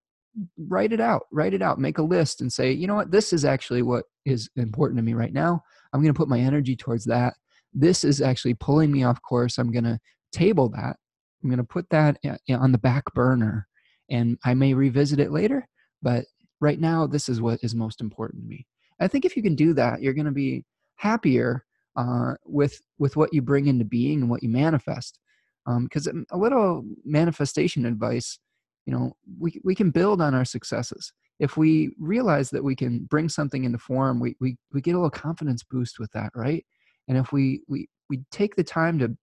write 0.68 0.92
it 0.92 1.00
out 1.00 1.22
write 1.30 1.54
it 1.54 1.62
out 1.62 1.78
make 1.78 1.98
a 1.98 2.02
list 2.02 2.40
and 2.40 2.52
say 2.52 2.72
you 2.72 2.88
know 2.88 2.96
what? 2.96 3.12
This 3.12 3.32
is 3.32 3.44
actually 3.44 3.82
what 3.82 4.04
is 4.24 4.50
important 4.56 4.98
to 4.98 5.04
me 5.04 5.14
right 5.14 5.32
now. 5.32 5.62
I'm 5.92 6.02
going 6.02 6.12
to 6.12 6.18
put 6.18 6.28
my 6.28 6.40
energy 6.40 6.74
towards 6.74 7.04
that. 7.04 7.34
This 7.72 8.02
is 8.02 8.20
actually 8.20 8.54
pulling 8.54 8.90
me 8.90 9.04
off 9.04 9.22
course. 9.22 9.58
I'm 9.58 9.70
going 9.70 9.84
to 9.84 9.98
table 10.32 10.68
that. 10.70 10.96
I'm 11.42 11.50
going 11.50 11.58
to 11.58 11.64
put 11.64 11.88
that 11.90 12.18
on 12.48 12.72
the 12.72 12.78
back 12.78 13.04
burner 13.14 13.68
and 14.10 14.38
I 14.44 14.54
may 14.54 14.74
revisit 14.74 15.20
it 15.20 15.30
later, 15.30 15.68
but 16.02 16.24
right 16.60 16.80
now, 16.80 17.06
this 17.06 17.28
is 17.28 17.40
what 17.40 17.60
is 17.62 17.74
most 17.74 18.00
important 18.00 18.42
to 18.42 18.48
me. 18.48 18.66
I 19.00 19.08
think 19.08 19.24
if 19.24 19.36
you 19.36 19.42
can 19.42 19.54
do 19.54 19.72
that, 19.74 20.02
you're 20.02 20.14
going 20.14 20.26
to 20.26 20.32
be 20.32 20.64
happier 20.96 21.64
uh, 21.96 22.34
with 22.44 22.80
with 22.98 23.16
what 23.16 23.32
you 23.32 23.42
bring 23.42 23.66
into 23.66 23.84
being 23.84 24.22
and 24.22 24.30
what 24.30 24.42
you 24.42 24.48
manifest. 24.48 25.18
Because 25.66 26.08
um, 26.08 26.24
a 26.30 26.38
little 26.38 26.84
manifestation 27.04 27.84
advice, 27.86 28.38
you 28.86 28.92
know, 28.92 29.12
we 29.38 29.60
we 29.64 29.74
can 29.74 29.90
build 29.90 30.20
on 30.20 30.34
our 30.34 30.44
successes. 30.44 31.12
If 31.38 31.56
we 31.56 31.94
realize 31.98 32.50
that 32.50 32.64
we 32.64 32.76
can 32.76 33.04
bring 33.04 33.28
something 33.28 33.64
into 33.64 33.78
form, 33.78 34.20
we 34.20 34.36
we 34.40 34.56
we 34.72 34.80
get 34.80 34.94
a 34.94 34.98
little 34.98 35.10
confidence 35.10 35.62
boost 35.62 35.98
with 35.98 36.10
that, 36.12 36.30
right? 36.34 36.64
And 37.08 37.18
if 37.18 37.32
we 37.32 37.62
we 37.68 37.88
we 38.08 38.20
take 38.30 38.56
the 38.56 38.64
time 38.64 38.98
to 38.98 39.16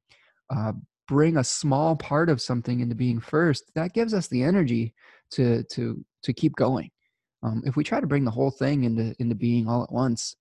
uh, 0.50 0.74
bring 1.08 1.38
a 1.38 1.44
small 1.44 1.96
part 1.96 2.30
of 2.30 2.42
something 2.42 2.80
into 2.80 2.96
being 2.96 3.20
first, 3.20 3.72
that 3.76 3.94
gives 3.94 4.14
us 4.14 4.28
the 4.28 4.44
energy 4.44 4.94
to 5.32 5.64
to 5.72 6.04
to 6.24 6.34
keep 6.34 6.56
going. 6.56 6.90
Um, 7.44 7.62
if 7.66 7.76
we 7.76 7.84
try 7.84 8.00
to 8.00 8.08
bring 8.08 8.26
the 8.26 8.32
whole 8.32 8.52
thing 8.52 8.84
into 8.84 9.16
into 9.20 9.36
being 9.36 9.68
all 9.68 9.84
at 9.84 9.92
once, 9.92 10.36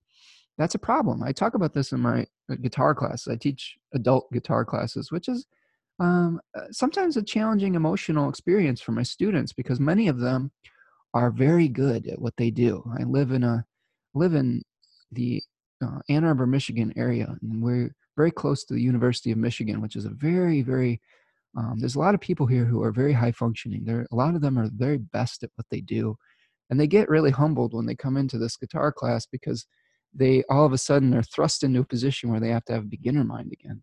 that's 0.59 0.75
a 0.75 0.79
problem. 0.79 1.23
I 1.23 1.33
talk 1.33 1.55
about 1.55 1.75
this 1.75 1.92
in 1.92 2.01
my 2.01 2.27
uh, 2.51 2.57
guitar 2.61 2.95
classes. 2.95 3.29
I 3.29 3.37
teach 3.37 3.77
adult 3.95 4.31
guitar 4.33 4.64
classes, 4.64 5.12
which 5.12 5.29
is 5.29 5.47
um, 5.99 6.40
uh, 6.57 6.66
sometimes 6.71 7.16
a 7.16 7.23
challenging 7.23 7.75
emotional 7.75 8.29
experience 8.29 8.81
for 8.81 8.92
my 8.92 9.03
students 9.03 9.53
because 9.53 9.81
many 9.81 10.09
of 10.09 10.19
them 10.19 10.51
are 11.14 11.31
very 11.31 11.69
good 11.69 12.07
at 12.07 12.21
what 12.21 12.37
they 12.37 12.51
do. 12.51 12.85
I 12.99 13.05
live 13.05 13.31
in 13.31 13.42
a 13.42 13.64
live 14.14 14.35
in 14.35 14.62
the 15.12 15.42
uh, 15.83 15.99
Ann 16.09 16.25
Arbor, 16.25 16.47
Michigan 16.47 16.92
area, 16.97 17.37
and 17.42 17.62
we're 17.62 17.95
very 18.16 18.31
close 18.31 18.64
to 18.64 18.75
the 18.75 18.81
University 18.81 19.31
of 19.31 19.38
Michigan, 19.38 19.81
which 19.81 19.97
is 19.97 20.07
a 20.07 20.11
very, 20.11 20.62
very 20.62 21.01
um, 21.57 21.79
there's 21.79 21.95
a 21.95 22.01
lot 22.01 22.14
of 22.14 22.21
people 22.21 22.47
here 22.47 22.66
who 22.66 22.83
are 22.83 22.92
very 22.92 23.14
high 23.14 23.33
functioning. 23.33 23.85
There, 23.85 24.07
a 24.12 24.14
lot 24.14 24.35
of 24.35 24.42
them 24.42 24.59
are 24.59 24.69
very 24.75 24.99
best 24.99 25.42
at 25.42 25.51
what 25.57 25.66
they 25.71 25.81
do, 25.81 26.19
and 26.69 26.79
they 26.79 26.87
get 26.87 27.09
really 27.09 27.31
humbled 27.31 27.73
when 27.73 27.87
they 27.87 27.95
come 27.95 28.16
into 28.16 28.37
this 28.38 28.57
guitar 28.57 28.92
class 28.92 29.27
because 29.27 29.66
they 30.16 30.42
all 30.48 30.64
of 30.64 30.72
a 30.72 30.79
sudden 30.79 31.14
are 31.14 31.22
thrust 31.22 31.62
into 31.62 31.81
a 31.81 31.85
position 31.85 32.31
where 32.31 32.40
they 32.40 32.48
have 32.48 32.64
to 32.66 32.72
have 32.72 32.83
a 32.83 32.88
beginner 32.88 33.24
mind 33.24 33.52
again. 33.52 33.83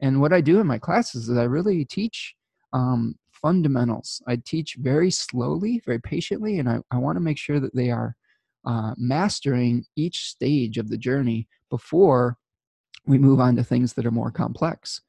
And 0.00 0.20
what 0.20 0.32
I 0.32 0.40
do 0.40 0.60
in 0.60 0.66
my 0.66 0.78
classes 0.78 1.28
is 1.28 1.36
I 1.36 1.44
really 1.44 1.84
teach 1.84 2.34
um, 2.72 3.16
fundamentals. 3.32 4.22
I 4.26 4.36
teach 4.44 4.76
very 4.78 5.10
slowly, 5.10 5.82
very 5.84 6.00
patiently, 6.00 6.58
and 6.58 6.68
I, 6.68 6.78
I 6.90 6.98
want 6.98 7.16
to 7.16 7.20
make 7.20 7.38
sure 7.38 7.60
that 7.60 7.74
they 7.74 7.90
are 7.90 8.14
uh, 8.66 8.94
mastering 8.96 9.84
each 9.96 10.24
stage 10.24 10.78
of 10.78 10.88
the 10.88 10.98
journey 10.98 11.48
before 11.70 12.36
we 13.06 13.18
move 13.18 13.40
on 13.40 13.56
to 13.56 13.64
things 13.64 13.94
that 13.94 14.06
are 14.06 14.10
more 14.10 14.30
complex. 14.30 15.00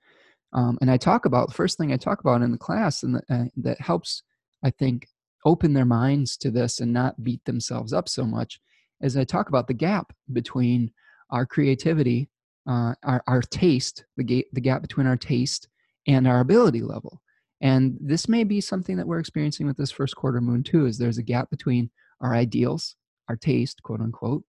Um, 0.54 0.78
and 0.82 0.90
I 0.90 0.98
talk 0.98 1.26
about 1.26 1.48
the 1.48 1.54
first 1.54 1.78
thing 1.78 1.94
I 1.94 1.98
talk 1.98 2.22
about 2.22 2.42
in 2.42 2.52
the 2.52 2.58
class, 2.58 3.04
and 3.04 3.22
uh, 3.30 3.46
that 3.58 3.80
helps, 3.82 4.24
I 4.64 4.72
think, 4.72 5.08
open 5.46 5.74
their 5.74 5.86
minds 5.86 6.38
to 6.38 6.52
this 6.52 6.80
and 6.80 6.92
not 6.92 7.24
beat 7.24 7.44
themselves 7.46 7.94
up 7.94 8.10
so 8.10 8.24
much, 8.26 8.60
is 9.02 9.18
I 9.18 9.24
talk 9.24 9.50
about 9.50 9.68
the 9.68 9.74
gap 9.74 10.14
between 10.32 10.92
our 11.30 11.46
creativity, 11.46 12.30
uh, 12.68 12.94
our, 13.04 13.24
our 13.28 13.42
taste, 13.42 14.06
the, 14.18 14.24
ga- 14.24 14.48
the 14.54 14.62
gap 14.62 14.82
between 14.82 15.08
our 15.08 15.18
taste 15.18 15.68
and 16.08 16.28
our 16.28 16.40
ability 16.40 16.82
level. 16.82 17.22
And 17.62 17.98
this 18.00 18.30
may 18.30 18.44
be 18.44 18.62
something 18.62 18.98
that 18.98 19.08
we're 19.08 19.20
experiencing 19.20 19.68
with 19.68 19.78
this 19.78 19.92
first 19.92 20.16
quarter 20.16 20.42
moon 20.42 20.64
too, 20.64 20.86
is 20.86 20.98
there's 20.98 21.18
a 21.18 21.24
gap 21.24 21.50
between 21.50 21.90
our 22.22 22.34
ideals, 22.34 22.96
our 23.28 23.36
taste, 23.36 23.84
quote 23.84 24.02
unquote, 24.02 24.44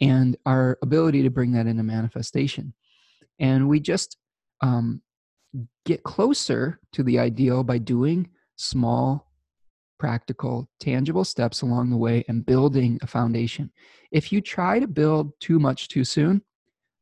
and 0.00 0.36
our 0.46 0.78
ability 0.82 1.22
to 1.22 1.30
bring 1.30 1.52
that 1.52 1.66
into 1.66 1.82
manifestation. 1.82 2.74
And 3.38 3.68
we 3.68 3.80
just 3.80 4.16
um, 4.60 5.00
get 5.86 6.02
closer 6.02 6.80
to 6.92 7.02
the 7.02 7.18
ideal 7.18 7.64
by 7.64 7.78
doing 7.78 8.28
small, 8.56 9.29
practical, 10.00 10.66
tangible 10.80 11.24
steps 11.24 11.60
along 11.60 11.90
the 11.90 11.96
way 11.96 12.24
and 12.26 12.46
building 12.46 12.98
a 13.02 13.06
foundation. 13.06 13.70
If 14.10 14.32
you 14.32 14.40
try 14.40 14.80
to 14.80 14.88
build 14.88 15.38
too 15.40 15.60
much 15.60 15.88
too 15.88 16.04
soon, 16.04 16.42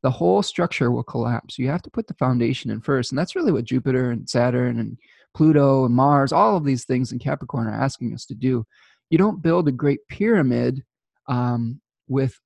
the 0.02 0.10
whole 0.10 0.42
structure 0.42 0.90
will 0.90 1.04
collapse. 1.04 1.58
You 1.58 1.68
have 1.68 1.82
to 1.82 1.90
put 1.90 2.08
the 2.08 2.14
foundation 2.14 2.72
in 2.72 2.80
first. 2.80 3.12
And 3.12 3.18
that's 3.18 3.36
really 3.36 3.52
what 3.52 3.64
Jupiter 3.64 4.10
and 4.10 4.28
Saturn 4.28 4.80
and 4.80 4.98
Pluto 5.32 5.84
and 5.84 5.94
Mars, 5.94 6.32
all 6.32 6.56
of 6.56 6.64
these 6.64 6.84
things 6.84 7.12
in 7.12 7.20
Capricorn 7.20 7.68
are 7.68 7.80
asking 7.80 8.12
us 8.14 8.26
to 8.26 8.34
do. 8.34 8.66
You 9.10 9.18
don't 9.18 9.42
build 9.42 9.68
a 9.68 9.72
great 9.72 10.00
pyramid 10.08 10.82
um, 11.28 11.80
with 12.08 12.38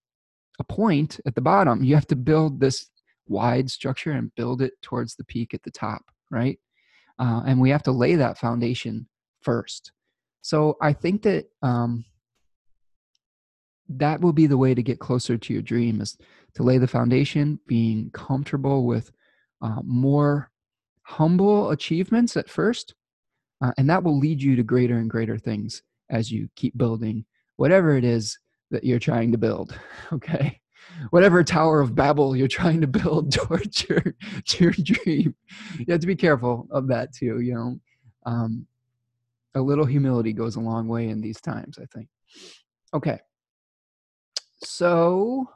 a 0.60 0.64
point 0.64 1.18
at 1.24 1.34
the 1.34 1.40
bottom. 1.40 1.82
You 1.82 1.94
have 1.94 2.06
to 2.08 2.16
build 2.16 2.60
this 2.60 2.90
wide 3.26 3.70
structure 3.70 4.12
and 4.12 4.34
build 4.34 4.60
it 4.60 4.74
towards 4.82 5.16
the 5.16 5.24
peak 5.24 5.54
at 5.54 5.62
the 5.62 5.70
top, 5.70 6.02
right? 6.30 6.58
Uh, 7.18 7.42
and 7.46 7.58
we 7.58 7.70
have 7.70 7.82
to 7.84 7.92
lay 7.92 8.16
that 8.16 8.36
foundation 8.36 9.08
first. 9.40 9.92
So 10.42 10.76
I 10.82 10.92
think 10.92 11.22
that 11.22 11.46
um, 11.62 12.04
that 13.88 14.20
will 14.20 14.32
be 14.32 14.46
the 14.46 14.58
way 14.58 14.74
to 14.74 14.82
get 14.82 14.98
closer 14.98 15.38
to 15.38 15.52
your 15.52 15.62
dream 15.62 16.00
is 16.00 16.18
to 16.54 16.62
lay 16.62 16.78
the 16.78 16.86
foundation, 16.86 17.58
being 17.66 18.10
comfortable 18.10 18.84
with 18.84 19.10
uh, 19.62 19.80
more 19.84 20.50
humble 21.04 21.70
achievements 21.70 22.36
at 22.36 22.50
first, 22.50 22.94
uh, 23.62 23.72
and 23.78 23.88
that 23.88 24.02
will 24.02 24.18
lead 24.18 24.42
you 24.42 24.56
to 24.56 24.62
greater 24.62 24.98
and 24.98 25.08
greater 25.10 25.38
things 25.38 25.82
as 26.10 26.30
you 26.30 26.48
keep 26.56 26.76
building 26.76 27.24
whatever 27.56 27.96
it 27.96 28.04
is 28.04 28.38
that 28.70 28.84
you're 28.84 28.98
trying 28.98 29.32
to 29.32 29.38
build. 29.38 29.78
Okay. 30.12 30.58
Whatever 31.10 31.44
Tower 31.44 31.80
of 31.80 31.94
Babel 31.94 32.36
you're 32.36 32.48
trying 32.48 32.80
to 32.80 32.86
build 32.86 33.32
towards 33.38 33.88
your, 33.88 34.02
to 34.46 34.64
your 34.64 34.72
dream, 34.72 35.34
you 35.78 35.86
have 35.88 36.00
to 36.00 36.06
be 36.06 36.16
careful 36.16 36.66
of 36.70 36.88
that 36.88 37.14
too. 37.14 37.40
You 37.40 37.54
know, 37.54 37.80
um, 38.26 38.66
a 39.54 39.60
little 39.60 39.84
humility 39.84 40.32
goes 40.32 40.56
a 40.56 40.60
long 40.60 40.88
way 40.88 41.08
in 41.08 41.20
these 41.20 41.40
times, 41.40 41.78
I 41.80 41.86
think. 41.86 42.08
Okay. 42.94 43.20
So, 44.64 45.48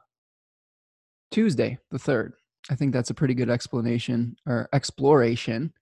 Tuesday, 1.31 1.79
the 1.91 1.99
3rd. 1.99 2.33
I 2.71 2.75
think 2.75 2.93
that's 2.93 3.11
a 3.11 3.15
pretty 3.15 3.35
good 3.35 3.51
explanation 3.51 4.37
or 4.47 4.69
exploration 4.73 5.73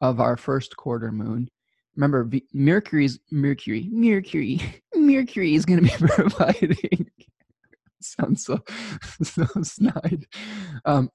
of 0.00 0.20
our 0.20 0.36
first 0.36 0.76
quarter 0.76 1.12
moon. 1.12 1.48
Remember, 1.96 2.28
Mercury's 2.52 3.20
Mercury, 3.30 3.88
Mercury, 3.90 4.60
Mercury 4.94 5.54
is 5.54 5.64
going 5.64 5.84
to 5.84 5.98
be 5.98 6.06
providing. 6.14 7.10
sounds 8.00 8.44
so 8.44 8.58
so 9.22 9.46
snide. 9.62 10.26
Um, 10.84 11.10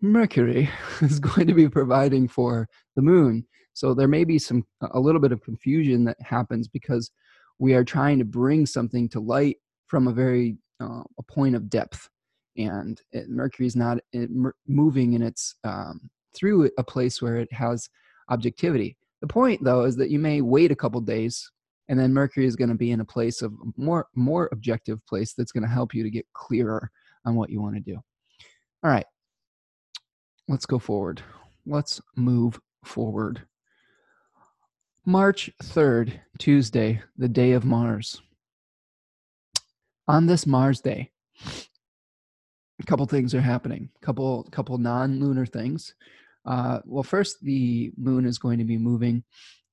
Mercury 0.00 0.68
is 1.00 1.18
going 1.18 1.46
to 1.46 1.54
be 1.54 1.68
providing 1.68 2.28
for 2.28 2.68
the 2.94 3.02
moon, 3.02 3.46
so 3.74 3.92
there 3.92 4.08
may 4.08 4.24
be 4.24 4.38
some 4.38 4.64
a 4.92 5.00
little 5.00 5.20
bit 5.20 5.32
of 5.32 5.42
confusion 5.42 6.04
that 6.04 6.20
happens 6.20 6.66
because 6.66 7.10
we 7.58 7.74
are 7.74 7.84
trying 7.84 8.18
to 8.18 8.24
bring 8.24 8.66
something 8.66 9.08
to 9.10 9.20
light 9.20 9.58
from 9.86 10.08
a 10.08 10.12
very 10.12 10.56
uh, 10.80 11.02
a 11.18 11.22
point 11.22 11.54
of 11.54 11.68
depth 11.68 12.08
and 12.56 13.00
it, 13.12 13.28
Mercury 13.28 13.66
is 13.66 13.76
not 13.76 13.98
it, 14.12 14.30
moving 14.66 15.14
in 15.14 15.22
its 15.22 15.56
um, 15.64 16.08
through 16.34 16.70
a 16.78 16.84
place 16.84 17.20
where 17.20 17.38
it 17.38 17.52
has 17.52 17.88
objectivity. 18.30 18.96
The 19.20 19.26
point, 19.26 19.62
though, 19.62 19.84
is 19.84 19.96
that 19.96 20.10
you 20.10 20.18
may 20.18 20.40
wait 20.40 20.70
a 20.70 20.76
couple 20.76 21.00
days, 21.00 21.50
and 21.88 21.98
then 21.98 22.12
Mercury 22.12 22.46
is 22.46 22.56
going 22.56 22.68
to 22.68 22.74
be 22.74 22.90
in 22.90 23.00
a 23.00 23.04
place 23.04 23.42
of 23.42 23.52
more 23.76 24.06
more 24.14 24.48
objective 24.52 25.04
place 25.06 25.34
that's 25.34 25.52
going 25.52 25.62
to 25.62 25.68
help 25.68 25.94
you 25.94 26.02
to 26.02 26.10
get 26.10 26.26
clearer 26.32 26.90
on 27.24 27.34
what 27.34 27.50
you 27.50 27.60
want 27.60 27.74
to 27.74 27.80
do. 27.80 27.96
All 28.82 28.90
right, 28.90 29.06
let's 30.48 30.66
go 30.66 30.78
forward. 30.78 31.22
Let's 31.66 32.00
move 32.16 32.60
forward. 32.84 33.46
March 35.06 35.50
3rd, 35.62 36.18
Tuesday, 36.38 37.02
the 37.18 37.28
day 37.28 37.52
of 37.52 37.66
Mars. 37.66 38.22
On 40.08 40.24
this 40.24 40.46
Mars 40.46 40.80
day, 40.80 41.10
a 42.80 42.86
couple 42.86 43.04
things 43.04 43.34
are 43.34 43.40
happening. 43.42 43.90
Couple 44.00 44.44
couple 44.44 44.78
non-lunar 44.78 45.44
things. 45.44 45.94
Uh, 46.46 46.80
well, 46.86 47.02
first, 47.02 47.42
the 47.42 47.92
moon 47.98 48.24
is 48.24 48.38
going 48.38 48.58
to 48.58 48.64
be 48.64 48.78
moving 48.78 49.22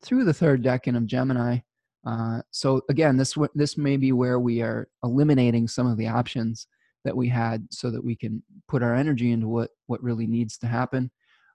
through 0.01 0.25
the 0.25 0.33
third 0.33 0.61
decan 0.61 0.97
of 0.97 1.07
Gemini. 1.07 1.59
Uh, 2.05 2.41
so 2.51 2.81
again, 2.89 3.15
this 3.15 3.37
this 3.55 3.77
may 3.77 3.95
be 3.95 4.11
where 4.11 4.39
we 4.39 4.61
are 4.61 4.89
eliminating 5.01 5.65
some 5.65 5.87
of 5.87 5.97
the 5.97 6.07
options 6.07 6.67
that 7.05 7.15
we 7.15 7.29
had, 7.29 7.65
so 7.71 7.89
that 7.89 8.03
we 8.03 8.17
can 8.17 8.43
put 8.67 8.83
our 8.83 8.95
energy 8.95 9.31
into 9.31 9.47
what 9.47 9.69
what 9.87 10.03
really 10.03 10.27
needs 10.27 10.57
to 10.57 10.67
happen. 10.67 11.09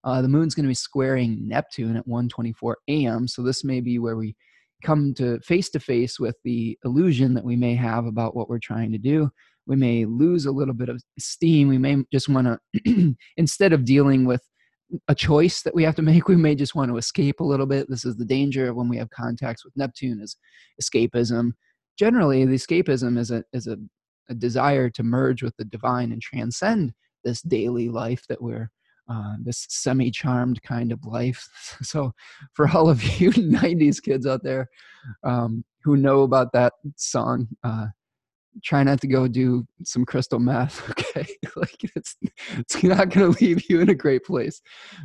Uh, 0.07 0.23
the 0.23 0.29
moon's 0.29 0.55
going 0.55 0.65
to 0.65 0.71
be 0.71 0.75
squaring 0.75 1.47
Neptune 1.47 1.97
at 1.97 2.07
1:24 2.07 2.75
a.m. 2.89 3.27
So 3.27 3.43
this 3.43 3.65
may 3.65 3.81
be 3.81 3.99
where 3.99 4.17
we 4.17 4.37
come 4.85 5.13
to 5.15 5.41
face 5.41 5.69
to 5.71 5.81
face 5.81 6.21
with 6.21 6.37
the 6.45 6.79
illusion 6.85 7.35
that 7.35 7.45
we 7.45 7.57
may 7.57 7.75
have 7.75 8.07
about 8.07 8.37
what 8.37 8.49
we're 8.49 8.61
trying 8.61 8.93
to 8.93 8.99
do. 8.99 9.29
We 9.67 9.75
may 9.75 10.05
lose 10.05 10.47
a 10.47 10.53
little 10.53 10.75
bit 10.75 10.89
of 10.89 11.03
steam. 11.19 11.67
We 11.67 11.79
may 11.79 11.97
just 12.13 12.29
want 12.29 12.47
to 12.87 13.17
instead 13.37 13.73
of 13.73 13.85
dealing 13.85 14.25
with 14.25 14.43
a 15.09 15.15
choice 15.15 15.63
that 15.63 15.75
we 15.75 15.83
have 15.83 15.97
to 15.97 16.03
make 16.03 16.29
we 16.29 16.37
may 16.37 16.55
just 16.55 16.77
want 16.77 16.91
to 16.93 16.99
escape 16.99 17.41
a 17.41 17.45
little 17.45 17.67
bit. 17.67 17.91
This 17.91 18.05
is 18.05 18.17
the 18.17 18.25
danger 18.25 18.73
when 18.75 18.89
we 18.89 18.99
have 18.99 19.11
contacts 19.11 19.65
with 19.65 19.77
neptune 19.77 20.21
is 20.21 20.37
escapism. 20.81 21.53
Generally 21.99 22.45
the 22.45 22.55
escapism 22.55 23.19
is 23.19 23.33
a 23.33 23.43
is 23.53 23.67
a, 23.67 23.77
a 24.31 24.35
desire 24.35 24.89
to 24.91 25.03
merge 25.03 25.43
with 25.43 25.57
the 25.57 25.65
divine 25.65 26.13
and 26.13 26.23
transcend 26.23 26.93
this 27.25 27.43
daily 27.43 27.89
life 27.89 28.23
that 28.29 28.41
we're 28.41 28.71
uh, 29.09 29.35
this 29.43 29.67
semi-charmed 29.69 30.63
kind 30.63 30.93
of 30.93 31.05
life. 31.05 31.49
So 31.83 32.13
for 32.55 32.69
all 32.69 32.89
of 32.89 33.03
you 33.21 33.31
90s 33.33 34.03
kids 34.03 34.27
out 34.27 34.43
there 34.43 34.69
um, 35.25 35.65
who 35.85 35.97
know 35.97 36.23
about 36.23 36.53
that 36.53 36.73
song 36.97 37.49
uh, 37.63 37.87
try 38.65 38.83
not 38.83 39.01
to 39.03 39.07
go 39.07 39.29
do 39.29 39.67
some 39.85 40.05
crystal 40.05 40.39
meth 40.39 40.89
okay? 40.91 41.27
Like 41.57 41.77
it's 41.95 42.17
it's 42.57 42.83
not 42.83 43.11
going 43.11 43.35
to 43.35 43.45
leave 43.45 43.69
you 43.69 43.81
in 43.81 43.91
a 43.91 43.95
great 43.95 44.25
place. 44.25 44.61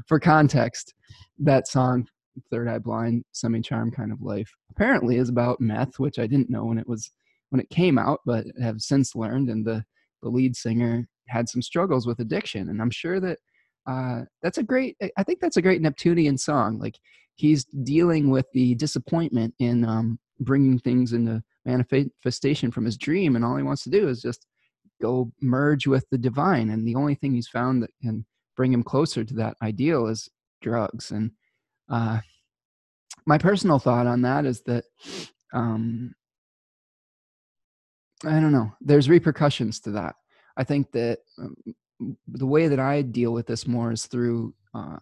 For 0.07 0.19
context 0.19 0.93
that 1.39 1.67
song 1.67 2.07
third 2.49 2.67
eye 2.67 2.79
blind 2.79 3.23
semi 3.31 3.61
charm 3.61 3.91
kind 3.91 4.11
of 4.11 4.21
life 4.21 4.49
apparently 4.69 5.17
is 5.17 5.27
about 5.29 5.59
meth 5.59 5.99
which 5.99 6.17
i 6.17 6.25
didn't 6.25 6.49
know 6.49 6.65
when 6.65 6.77
it 6.77 6.87
was 6.87 7.11
when 7.49 7.59
it 7.59 7.69
came 7.69 7.97
out 7.97 8.19
but 8.25 8.45
have 8.61 8.79
since 8.79 9.15
learned 9.15 9.49
and 9.49 9.65
the 9.65 9.83
the 10.21 10.29
lead 10.29 10.55
singer 10.55 11.05
had 11.27 11.49
some 11.49 11.61
struggles 11.61 12.07
with 12.07 12.19
addiction 12.19 12.69
and 12.69 12.81
i'm 12.81 12.91
sure 12.91 13.19
that 13.19 13.37
uh, 13.87 14.21
that's 14.41 14.57
a 14.57 14.63
great 14.63 14.95
i 15.17 15.23
think 15.23 15.39
that's 15.39 15.57
a 15.57 15.61
great 15.61 15.81
neptunian 15.81 16.37
song 16.37 16.77
like 16.79 16.97
he's 17.35 17.65
dealing 17.65 18.29
with 18.29 18.45
the 18.53 18.75
disappointment 18.75 19.53
in 19.59 19.83
um, 19.85 20.19
bringing 20.39 20.77
things 20.77 21.13
into 21.13 21.41
manifestation 21.65 22.71
from 22.71 22.85
his 22.85 22.97
dream 22.97 23.35
and 23.35 23.45
all 23.45 23.55
he 23.55 23.63
wants 23.63 23.83
to 23.83 23.89
do 23.89 24.07
is 24.07 24.21
just 24.21 24.47
go 25.01 25.31
merge 25.41 25.87
with 25.87 26.05
the 26.11 26.17
divine 26.17 26.69
and 26.69 26.87
the 26.87 26.95
only 26.95 27.15
thing 27.15 27.33
he's 27.33 27.47
found 27.47 27.81
that 27.81 27.89
can 28.01 28.25
bring 28.55 28.71
him 28.71 28.83
closer 28.83 29.23
to 29.23 29.33
that 29.33 29.55
ideal 29.63 30.07
is 30.07 30.29
drugs 30.61 31.11
and 31.11 31.31
uh, 31.89 32.19
my 33.25 33.37
personal 33.37 33.79
thought 33.79 34.07
on 34.07 34.21
that 34.21 34.45
is 34.45 34.61
that 34.61 34.83
um, 35.53 36.13
i 38.25 38.39
don't 38.39 38.51
know 38.51 38.71
there's 38.81 39.09
repercussions 39.09 39.79
to 39.79 39.91
that. 39.91 40.15
I 40.57 40.63
think 40.63 40.91
that 40.91 41.19
um, 41.37 41.55
the 42.27 42.45
way 42.45 42.67
that 42.67 42.79
i 42.79 43.01
deal 43.01 43.33
with 43.33 43.47
this 43.47 43.67
more 43.67 43.91
is 43.91 44.05
through 44.05 44.53
uh, 44.73 44.97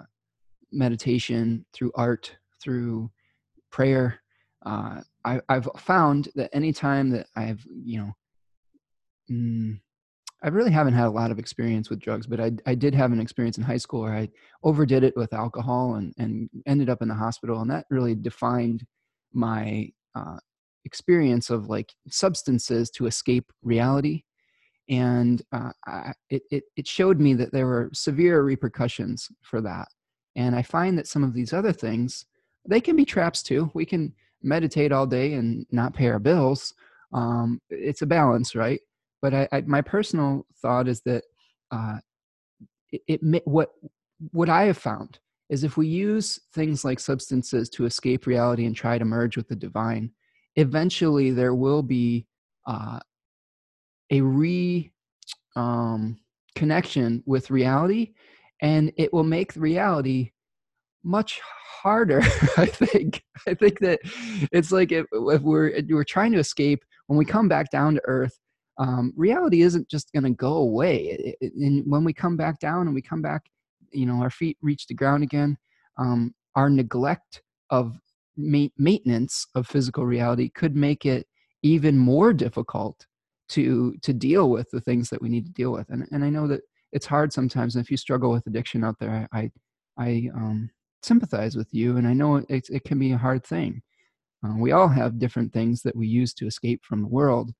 meditation 0.71 1.65
through 1.73 1.91
art 1.95 2.35
through 2.61 3.09
prayer 3.71 4.21
uh, 4.65 5.01
I, 5.23 5.41
have 5.49 5.69
found 5.77 6.29
that 6.35 6.49
anytime 6.53 7.09
that 7.11 7.27
I've, 7.35 7.65
you 7.83 7.99
know, 7.99 8.11
mm, 9.31 9.79
I 10.43 10.47
really 10.49 10.71
haven't 10.71 10.93
had 10.93 11.07
a 11.07 11.11
lot 11.11 11.31
of 11.31 11.39
experience 11.39 11.89
with 11.89 11.99
drugs, 11.99 12.27
but 12.27 12.39
I, 12.39 12.51
I 12.65 12.75
did 12.75 12.95
have 12.95 13.11
an 13.11 13.19
experience 13.19 13.57
in 13.57 13.63
high 13.63 13.77
school 13.77 14.01
where 14.01 14.15
I 14.15 14.29
overdid 14.63 15.03
it 15.03 15.15
with 15.15 15.33
alcohol 15.33 15.95
and, 15.95 16.13
and 16.17 16.49
ended 16.65 16.89
up 16.89 17.01
in 17.01 17.07
the 17.07 17.13
hospital. 17.13 17.61
And 17.61 17.69
that 17.71 17.85
really 17.89 18.15
defined 18.15 18.85
my 19.33 19.89
uh, 20.15 20.37
experience 20.85 21.49
of 21.49 21.67
like 21.67 21.93
substances 22.09 22.89
to 22.91 23.05
escape 23.05 23.51
reality. 23.63 24.23
And 24.89 25.41
uh, 25.51 25.71
I, 25.85 26.13
it, 26.29 26.63
it, 26.75 26.87
showed 26.87 27.19
me 27.19 27.35
that 27.35 27.51
there 27.51 27.67
were 27.67 27.91
severe 27.93 28.41
repercussions 28.41 29.27
for 29.43 29.61
that. 29.61 29.87
And 30.35 30.55
I 30.55 30.63
find 30.63 30.97
that 30.97 31.07
some 31.07 31.23
of 31.23 31.33
these 31.33 31.53
other 31.53 31.71
things, 31.71 32.25
they 32.67 32.81
can 32.81 32.95
be 32.95 33.05
traps 33.05 33.43
too. 33.43 33.69
We 33.75 33.85
can, 33.85 34.13
meditate 34.41 34.91
all 34.91 35.05
day 35.05 35.33
and 35.33 35.65
not 35.71 35.93
pay 35.93 36.07
our 36.07 36.19
bills. 36.19 36.73
Um, 37.13 37.59
it's 37.69 38.01
a 38.01 38.07
balance, 38.07 38.55
right? 38.55 38.79
But 39.21 39.33
I, 39.33 39.47
I, 39.51 39.61
my 39.61 39.81
personal 39.81 40.45
thought 40.61 40.87
is 40.87 41.01
that 41.01 41.23
uh, 41.71 41.97
it, 42.91 43.01
it 43.07 43.41
what 43.45 43.69
what 44.31 44.49
I 44.49 44.63
have 44.63 44.77
found 44.77 45.19
is 45.49 45.63
if 45.63 45.77
we 45.77 45.87
use 45.87 46.39
things 46.53 46.85
like 46.85 46.99
substances 46.99 47.69
to 47.69 47.85
escape 47.85 48.25
reality 48.25 48.65
and 48.65 48.75
try 48.75 48.97
to 48.97 49.05
merge 49.05 49.35
with 49.35 49.47
the 49.47 49.55
divine, 49.55 50.11
eventually 50.55 51.31
there 51.31 51.55
will 51.55 51.81
be 51.81 52.25
uh, 52.67 52.99
a 54.11 54.21
re 54.21 54.91
um, 55.55 56.17
connection 56.55 57.23
with 57.25 57.51
reality, 57.51 58.13
and 58.61 58.91
it 58.97 59.13
will 59.13 59.23
make 59.23 59.55
reality 59.55 60.31
much 61.03 61.39
harder 61.81 62.19
i 62.57 62.65
think. 62.65 63.23
I 63.47 63.53
think 63.53 63.79
that 63.79 63.99
it's 64.51 64.71
like 64.71 64.91
if, 64.91 65.05
if 65.13 65.41
we're 65.41 65.69
if 65.69 65.85
we're 65.87 66.03
trying 66.03 66.31
to 66.33 66.39
escape 66.39 66.83
when 67.07 67.17
we 67.17 67.25
come 67.25 67.47
back 67.47 67.71
down 67.71 67.95
to 67.95 68.01
earth 68.05 68.37
um, 68.77 69.13
reality 69.15 69.61
isn't 69.61 69.89
just 69.89 70.11
going 70.13 70.23
to 70.23 70.29
go 70.29 70.53
away. 70.53 71.07
It, 71.07 71.35
it, 71.41 71.53
and 71.55 71.83
when 71.85 72.05
we 72.05 72.13
come 72.13 72.37
back 72.37 72.59
down 72.59 72.87
and 72.87 72.95
we 72.95 73.01
come 73.01 73.21
back 73.21 73.43
you 73.91 74.05
know 74.05 74.21
our 74.21 74.29
feet 74.29 74.57
reach 74.61 74.87
the 74.87 74.93
ground 74.93 75.23
again 75.23 75.57
um, 75.97 76.33
our 76.55 76.69
neglect 76.69 77.41
of 77.69 77.97
ma- 78.37 78.67
maintenance 78.77 79.47
of 79.55 79.67
physical 79.67 80.05
reality 80.05 80.49
could 80.49 80.75
make 80.75 81.05
it 81.05 81.27
even 81.63 81.97
more 81.97 82.33
difficult 82.33 83.05
to 83.49 83.95
to 84.01 84.13
deal 84.13 84.49
with 84.49 84.69
the 84.71 84.81
things 84.81 85.09
that 85.09 85.21
we 85.21 85.29
need 85.29 85.45
to 85.45 85.51
deal 85.51 85.71
with 85.71 85.89
and, 85.89 86.07
and 86.11 86.23
i 86.23 86.29
know 86.29 86.47
that 86.47 86.61
it's 86.91 87.05
hard 87.05 87.31
sometimes 87.33 87.75
and 87.75 87.83
if 87.83 87.91
you 87.91 87.97
struggle 87.97 88.31
with 88.31 88.45
addiction 88.47 88.83
out 88.83 88.95
there 88.99 89.27
i 89.31 89.39
i, 89.39 89.51
I 89.97 90.29
um 90.35 90.69
sympathize 91.01 91.55
with 91.55 91.73
you 91.73 91.97
and 91.97 92.07
i 92.07 92.13
know 92.13 92.37
it, 92.37 92.69
it 92.69 92.83
can 92.83 92.99
be 92.99 93.11
a 93.11 93.17
hard 93.17 93.45
thing 93.45 93.81
uh, 94.45 94.55
we 94.57 94.71
all 94.71 94.87
have 94.87 95.19
different 95.19 95.51
things 95.51 95.81
that 95.81 95.95
we 95.95 96.07
use 96.07 96.33
to 96.35 96.47
escape 96.47 96.81
from 96.83 97.01
the 97.01 97.07
world 97.07 97.51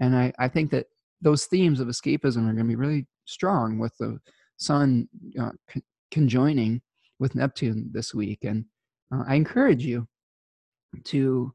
and 0.00 0.16
i, 0.16 0.32
I 0.38 0.48
think 0.48 0.70
that 0.70 0.86
those 1.20 1.46
themes 1.46 1.80
of 1.80 1.88
escapism 1.88 2.38
are 2.48 2.52
going 2.52 2.58
to 2.58 2.64
be 2.64 2.76
really 2.76 3.06
strong 3.24 3.78
with 3.78 3.96
the 3.98 4.18
sun 4.56 5.08
uh, 5.40 5.50
conjoining 6.10 6.80
with 7.18 7.34
Neptune 7.34 7.90
this 7.92 8.14
week. 8.14 8.44
And 8.44 8.64
uh, 9.12 9.24
I 9.26 9.34
encourage 9.34 9.84
you 9.84 10.06
to 11.04 11.52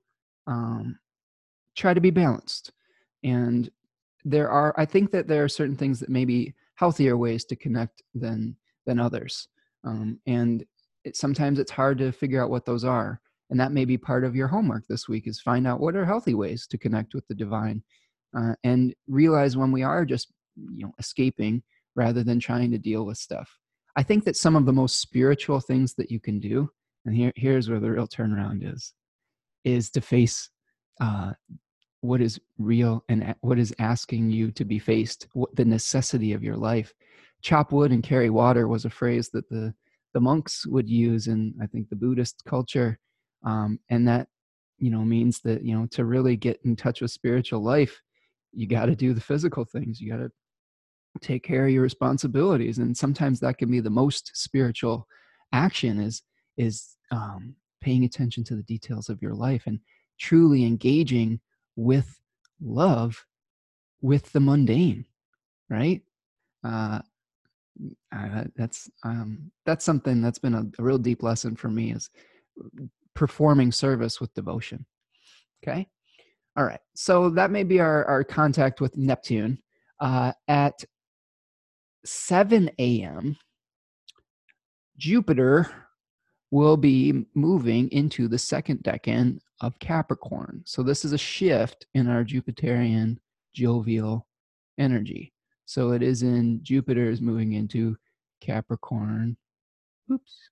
um, 0.48 1.00
try 1.76 1.94
to 1.94 2.02
be 2.02 2.12
balanced. 2.12 2.72
And 3.24 3.70
there 4.26 4.49
are, 4.49 4.74
I 4.78 4.86
think 4.86 5.11
that 5.11 5.28
there 5.28 5.43
are 5.43 5.49
certain 5.49 5.76
things 5.76 5.99
that 5.99 6.09
may 6.09 6.26
be 6.26 6.53
healthier 6.76 7.17
ways 7.17 7.45
to 7.45 7.55
connect 7.55 8.01
than 8.13 8.55
than 8.86 8.99
others. 8.99 9.47
Um, 9.86 10.19
and 10.28 10.65
it, 11.03 11.15
sometimes 11.15 11.59
it's 11.59 11.71
hard 11.71 11.97
to 11.99 12.11
figure 12.11 12.43
out 12.43 12.49
what 12.49 12.65
those 12.65 12.84
are. 12.84 13.21
And 13.49 13.59
that 13.59 13.71
may 13.71 13.86
be 13.86 13.97
part 13.97 14.24
of 14.24 14.36
your 14.36 14.47
homework 14.47 14.88
this 14.88 15.07
week 15.07 15.28
is 15.28 15.39
find 15.39 15.67
out 15.67 15.80
what 15.80 15.95
are 15.95 16.05
healthy 16.05 16.34
ways 16.34 16.65
to 16.67 16.78
connect 16.78 17.13
with 17.13 17.28
the 17.28 17.36
divine 17.36 17.84
uh, 18.36 18.55
and 18.63 18.93
realize 19.07 19.55
when 19.55 19.71
we 19.71 19.84
are 19.84 20.05
just 20.05 20.32
you 20.55 20.86
know 20.86 20.93
escaping 20.99 21.61
rather 21.95 22.24
than 22.24 22.39
trying 22.39 22.71
to 22.71 22.78
deal 22.78 23.05
with 23.05 23.17
stuff. 23.17 23.49
I 23.95 24.03
think 24.03 24.24
that 24.26 24.36
some 24.36 24.55
of 24.55 24.65
the 24.65 24.74
most 24.74 24.99
spiritual 24.99 25.59
things 25.59 25.93
that 25.95 26.09
you 26.09 26.19
can 26.19 26.39
do, 26.39 26.69
and 27.05 27.15
here, 27.15 27.32
here's 27.36 27.69
where 27.69 27.80
the 27.80 27.91
real 27.91 28.07
turnaround 28.07 28.61
is, 28.63 28.93
is 29.63 29.91
to 29.91 30.01
face 30.01 30.49
uh, 30.99 31.34
what 32.04 32.22
is 32.22 32.39
real 32.58 33.04
and 33.08 33.34
what 33.39 33.58
is 33.58 33.74
asking 33.80 34.30
you 34.30 34.51
to 34.51 34.66
be 34.66 34.78
faced, 34.78 35.28
what, 35.34 35.56
the 35.56 35.64
necessity 35.64 36.34
of 36.34 36.43
your 36.43 36.58
life. 36.58 36.93
Chop 37.41 37.72
wood 37.72 37.91
and 37.91 38.04
carry 38.04 38.30
water 38.30 38.68
was 38.68 38.84
a 38.84 38.89
phrase 38.89 39.30
that 39.30 39.49
the 39.49 39.74
the 40.14 40.20
monks 40.20 40.68
would 40.68 40.88
use 40.88 41.28
in 41.28 41.56
I 41.62 41.66
think 41.66 41.89
the 41.89 41.95
Buddhist 41.95 42.43
culture, 42.45 42.99
um, 43.45 43.80
and 43.89 44.08
that 44.08 44.28
you 44.78 44.91
know 44.91 44.99
means 44.99 45.39
that 45.45 45.64
you 45.64 45.76
know 45.76 45.88
to 45.91 46.04
really 46.04 46.36
get 46.36 46.60
in 46.66 46.76
touch 46.76 47.01
with 47.01 47.12
spiritual 47.12 47.64
life, 47.64 48.01
you 48.51 48.68
got 48.68 48.88
to 48.88 48.95
do 48.95 49.14
the 49.14 49.22
physical 49.22 49.64
things. 49.64 50.01
You 50.01 50.12
got 50.12 50.18
to 50.18 50.32
take 51.22 51.43
care 51.43 51.66
of 51.66 51.72
your 51.72 51.84
responsibilities 51.84 52.80
and 52.80 52.97
sometimes 52.97 53.39
that 53.39 53.60
can 53.60 53.70
be 53.70 53.80
the 53.80 53.89
most 53.89 54.32
spiritual 54.34 55.08
action 55.54 55.99
is 55.99 56.24
is 56.58 56.97
um, 57.12 57.56
paying 57.82 58.04
attention 58.04 58.43
to 58.43 58.56
the 58.56 58.64
details 58.64 59.10
of 59.10 59.22
your 59.22 59.36
life 59.36 59.64
and 59.68 59.80
truly 60.20 60.66
engaging 60.66 61.39
with 61.76 62.19
love 62.61 63.26
with 64.01 64.32
the 64.32 64.39
mundane 64.39 65.05
right 65.69 66.01
uh, 66.63 66.99
uh, 68.15 68.43
that's 68.55 68.89
um, 69.03 69.51
that's 69.65 69.84
something 69.84 70.21
that's 70.21 70.39
been 70.39 70.53
a, 70.53 70.63
a 70.80 70.84
real 70.84 70.97
deep 70.97 71.24
lesson 71.24 71.55
for 71.55 71.69
me 71.69 71.91
is 71.91 72.09
performing 73.15 73.71
service 73.71 74.21
with 74.21 74.34
devotion 74.34 74.86
okay 75.63 75.88
all 76.55 76.65
right 76.65 76.82
so 76.95 77.30
that 77.30 77.51
may 77.51 77.63
be 77.63 77.80
our, 77.80 78.05
our 78.05 78.24
contact 78.24 78.80
with 78.80 78.97
neptune 78.97 79.57
uh, 79.99 80.34
at 80.47 80.84
7 82.05 82.69
a.m., 82.78 83.38
Jupiter 84.97 85.69
will 86.51 86.78
be 86.78 87.26
moving 87.34 87.89
into 87.91 88.28
the 88.28 88.38
second 88.38 88.80
decan 88.84 89.39
of 89.64 89.80
Capricorn. 89.80 90.61
So 90.66 90.84
this 90.84 91.05
is 91.05 91.14
a 91.14 91.18
shift 91.18 91.88
in 91.93 92.07
our 92.07 92.24
Jupiterian 92.24 93.18
jovial 93.55 94.28
energy. 94.78 95.34
So 95.66 95.91
it 95.91 96.03
is 96.03 96.22
in 96.22 96.59
Jupiter 96.61 97.09
is 97.09 97.22
moving 97.22 97.53
into 97.53 97.95
Capricorn. 98.41 99.38
Oops. 100.11 100.49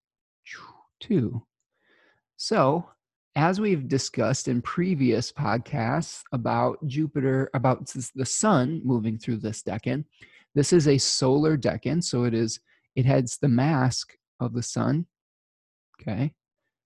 2. 1.01 1.41
So, 2.38 2.88
as 3.36 3.59
we've 3.59 3.88
discussed 3.88 4.47
in 4.47 4.62
previous 4.62 5.32
podcasts 5.32 6.22
about 6.32 6.86
Jupiter, 6.86 7.49
about 7.53 7.91
the 8.16 8.26
sun 8.26 8.82
moving 8.84 9.18
through 9.18 9.38
this 9.38 9.64
decan, 9.64 10.05
this 10.53 10.74
is 10.74 10.88
a 10.88 10.97
solar 10.97 11.57
decan, 11.57 12.03
so 12.03 12.24
it 12.26 12.34
is 12.34 12.59
it 12.95 13.05
has 13.05 13.38
the 13.41 13.47
mask 13.47 14.14
of 14.39 14.53
the 14.53 14.64
sun. 14.64 15.05
Okay. 16.01 16.34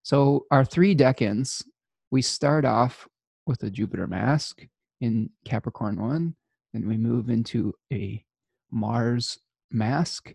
So 0.03 0.45
our 0.51 0.63
three 0.63 0.95
decans, 0.95 1.63
we 2.11 2.21
start 2.21 2.65
off 2.65 3.07
with 3.45 3.63
a 3.63 3.69
Jupiter 3.69 4.07
mask 4.07 4.65
in 5.01 5.29
Capricorn 5.45 5.99
1, 5.99 6.35
then 6.73 6.87
we 6.87 6.97
move 6.97 7.29
into 7.29 7.73
a 7.91 8.23
Mars 8.71 9.39
mask 9.71 10.33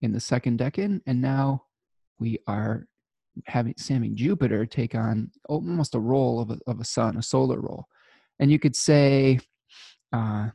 in 0.00 0.12
the 0.12 0.20
second 0.20 0.58
decan, 0.58 1.00
and 1.06 1.20
now 1.20 1.64
we 2.18 2.38
are 2.46 2.86
having 3.46 3.74
having 3.88 4.14
Jupiter 4.14 4.66
take 4.66 4.94
on 4.94 5.30
almost 5.48 5.94
a 5.94 6.00
role 6.00 6.40
of 6.40 6.50
a, 6.50 6.58
of 6.66 6.80
a 6.80 6.84
sun, 6.84 7.16
a 7.16 7.22
solar 7.22 7.60
role. 7.60 7.86
And 8.38 8.50
you 8.50 8.58
could 8.58 8.76
say 8.76 9.40
uh, 10.12 10.48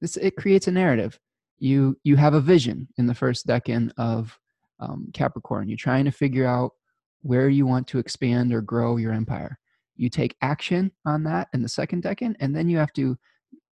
this 0.00 0.16
it 0.16 0.36
creates 0.36 0.66
a 0.66 0.72
narrative 0.72 1.18
you 1.58 1.98
you 2.04 2.16
have 2.16 2.34
a 2.34 2.40
vision 2.40 2.88
in 2.98 3.06
the 3.06 3.14
first 3.14 3.46
decan 3.46 3.90
of 3.96 4.38
um, 4.80 5.08
Capricorn. 5.14 5.68
You're 5.68 5.76
trying 5.76 6.04
to 6.04 6.10
figure 6.10 6.46
out 6.46 6.72
where 7.22 7.48
you 7.48 7.66
want 7.66 7.86
to 7.88 7.98
expand 7.98 8.52
or 8.52 8.60
grow 8.60 8.96
your 8.96 9.12
empire. 9.12 9.58
You 9.96 10.08
take 10.08 10.36
action 10.42 10.92
on 11.04 11.24
that 11.24 11.48
in 11.52 11.62
the 11.62 11.68
second 11.68 12.02
decan, 12.02 12.34
and 12.40 12.54
then 12.54 12.68
you 12.68 12.78
have 12.78 12.92
to 12.94 13.16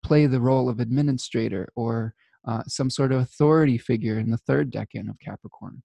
play 0.02 0.26
the 0.26 0.40
role 0.40 0.68
of 0.68 0.80
administrator 0.80 1.68
or 1.76 2.14
uh, 2.46 2.62
some 2.66 2.90
sort 2.90 3.12
of 3.12 3.20
authority 3.20 3.78
figure 3.78 4.18
in 4.18 4.30
the 4.30 4.36
third 4.38 4.70
decan 4.70 5.08
of 5.08 5.18
Capricorn. 5.18 5.82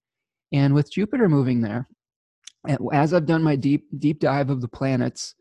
And 0.52 0.74
with 0.74 0.92
Jupiter 0.92 1.28
moving 1.28 1.60
there, 1.60 1.88
as 2.92 3.14
I've 3.14 3.26
done 3.26 3.42
my 3.42 3.56
deep 3.56 3.86
deep 3.98 4.20
dive 4.20 4.50
of 4.50 4.60
the 4.60 4.68
planets 4.68 5.34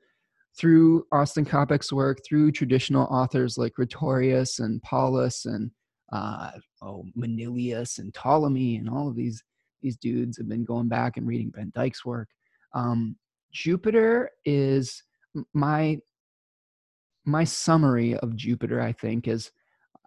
through 0.58 1.06
Austin 1.12 1.46
Coppock's 1.46 1.92
work, 1.92 2.20
through 2.26 2.52
traditional 2.52 3.06
authors 3.06 3.58
like 3.58 3.78
Rhetorius 3.78 4.60
and 4.60 4.82
Paulus 4.82 5.46
and 5.46 5.72
uh, 6.12 6.52
oh, 6.82 7.06
Manilius 7.16 8.00
and 8.00 8.14
Ptolemy 8.14 8.78
and 8.78 8.90
all 8.90 9.08
of 9.08 9.16
these 9.16 9.44
these 9.82 9.98
dudes 9.98 10.38
have 10.38 10.50
been 10.50 10.66
going 10.66 10.88
back 10.88 11.18
and 11.18 11.28
reading 11.28 11.52
Ben 11.52 11.72
Dykes' 11.74 12.06
work. 12.06 12.30
Um, 12.74 13.16
Jupiter 13.52 14.32
is 14.46 15.04
my 15.54 16.00
my 17.26 17.44
summary 17.44 18.16
of 18.18 18.36
Jupiter. 18.36 18.82
I 18.82 18.92
think 18.92 19.28
is 19.28 19.52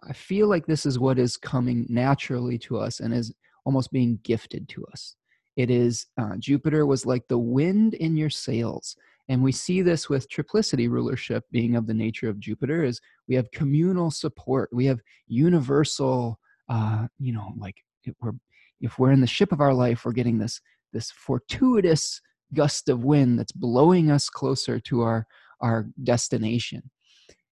I 0.03 0.13
feel 0.13 0.47
like 0.47 0.65
this 0.65 0.85
is 0.85 0.99
what 0.99 1.19
is 1.19 1.37
coming 1.37 1.85
naturally 1.89 2.57
to 2.59 2.77
us 2.77 2.99
and 2.99 3.13
is 3.13 3.33
almost 3.65 3.91
being 3.91 4.19
gifted 4.23 4.67
to 4.69 4.85
us. 4.87 5.15
It 5.55 5.69
is 5.69 6.07
uh, 6.17 6.35
Jupiter 6.39 6.85
was 6.85 7.05
like 7.05 7.27
the 7.27 7.37
wind 7.37 7.93
in 7.95 8.17
your 8.17 8.29
sails. 8.29 8.95
And 9.29 9.41
we 9.41 9.53
see 9.53 9.81
this 9.81 10.09
with 10.09 10.29
triplicity 10.29 10.89
rulership 10.89 11.45
being 11.51 11.75
of 11.75 11.87
the 11.87 11.93
nature 11.93 12.27
of 12.27 12.39
Jupiter 12.39 12.83
is 12.83 12.99
we 13.27 13.35
have 13.35 13.49
communal 13.51 14.11
support. 14.11 14.69
We 14.73 14.85
have 14.85 14.99
universal, 15.27 16.39
uh, 16.67 17.07
you 17.19 17.31
know, 17.31 17.53
like 17.57 17.77
if 18.03 18.15
we're, 18.19 18.33
if 18.81 18.99
we're 18.99 19.11
in 19.11 19.21
the 19.21 19.27
ship 19.27 19.53
of 19.53 19.61
our 19.61 19.73
life, 19.73 20.03
we're 20.03 20.11
getting 20.11 20.39
this, 20.39 20.59
this 20.91 21.09
fortuitous 21.11 22.19
gust 22.53 22.89
of 22.89 23.03
wind 23.03 23.39
that's 23.39 23.51
blowing 23.51 24.11
us 24.11 24.29
closer 24.29 24.79
to 24.81 25.01
our, 25.01 25.27
our 25.61 25.87
destination. 26.03 26.89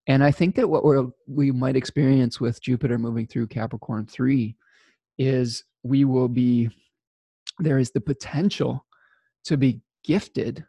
And 0.08 0.24
I 0.24 0.32
think 0.32 0.56
that 0.56 0.70
what 0.70 0.84
we 0.84 0.97
we 1.28 1.52
might 1.52 1.76
experience 1.76 2.39
with 2.39 2.62
Jupiter 2.62 2.97
moving 2.97 3.28
through 3.28 3.47
Capricorn 3.47 4.08
3 4.08 4.56
is 5.18 5.64
we 5.84 6.06
will 6.06 6.28
be, 6.28 6.70
there 7.60 7.78
is 7.78 7.91
the 7.91 8.02
potential 8.02 8.86
to 9.45 9.58
be 9.58 9.82
gifted 10.04 10.66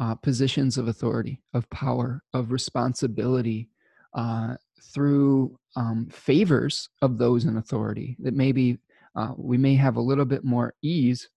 uh, 0.00 0.14
positions 0.16 0.76
of 0.76 0.88
authority, 0.88 1.40
of 1.52 1.68
power, 1.70 2.22
of 2.32 2.50
responsibility 2.50 3.68
uh, 4.14 4.56
through 4.92 5.56
um, 5.76 6.08
favors 6.10 6.88
of 7.00 7.18
those 7.18 7.44
in 7.44 7.56
authority. 7.56 8.16
That 8.20 8.34
maybe 8.34 8.78
uh, 9.16 9.32
we 9.36 9.56
may 9.56 9.76
have 9.76 9.96
a 9.96 10.00
little 10.00 10.24
bit 10.24 10.44
more 10.44 10.74
ease 10.82 11.28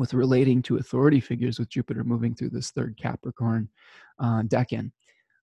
with 0.00 0.14
relating 0.14 0.62
to 0.62 0.78
authority 0.78 1.20
figures 1.20 1.58
with 1.58 1.68
Jupiter 1.68 2.02
moving 2.02 2.34
through 2.34 2.48
this 2.48 2.70
third 2.70 2.96
Capricorn 2.96 3.68
uh, 4.18 4.42
decan. 4.44 4.90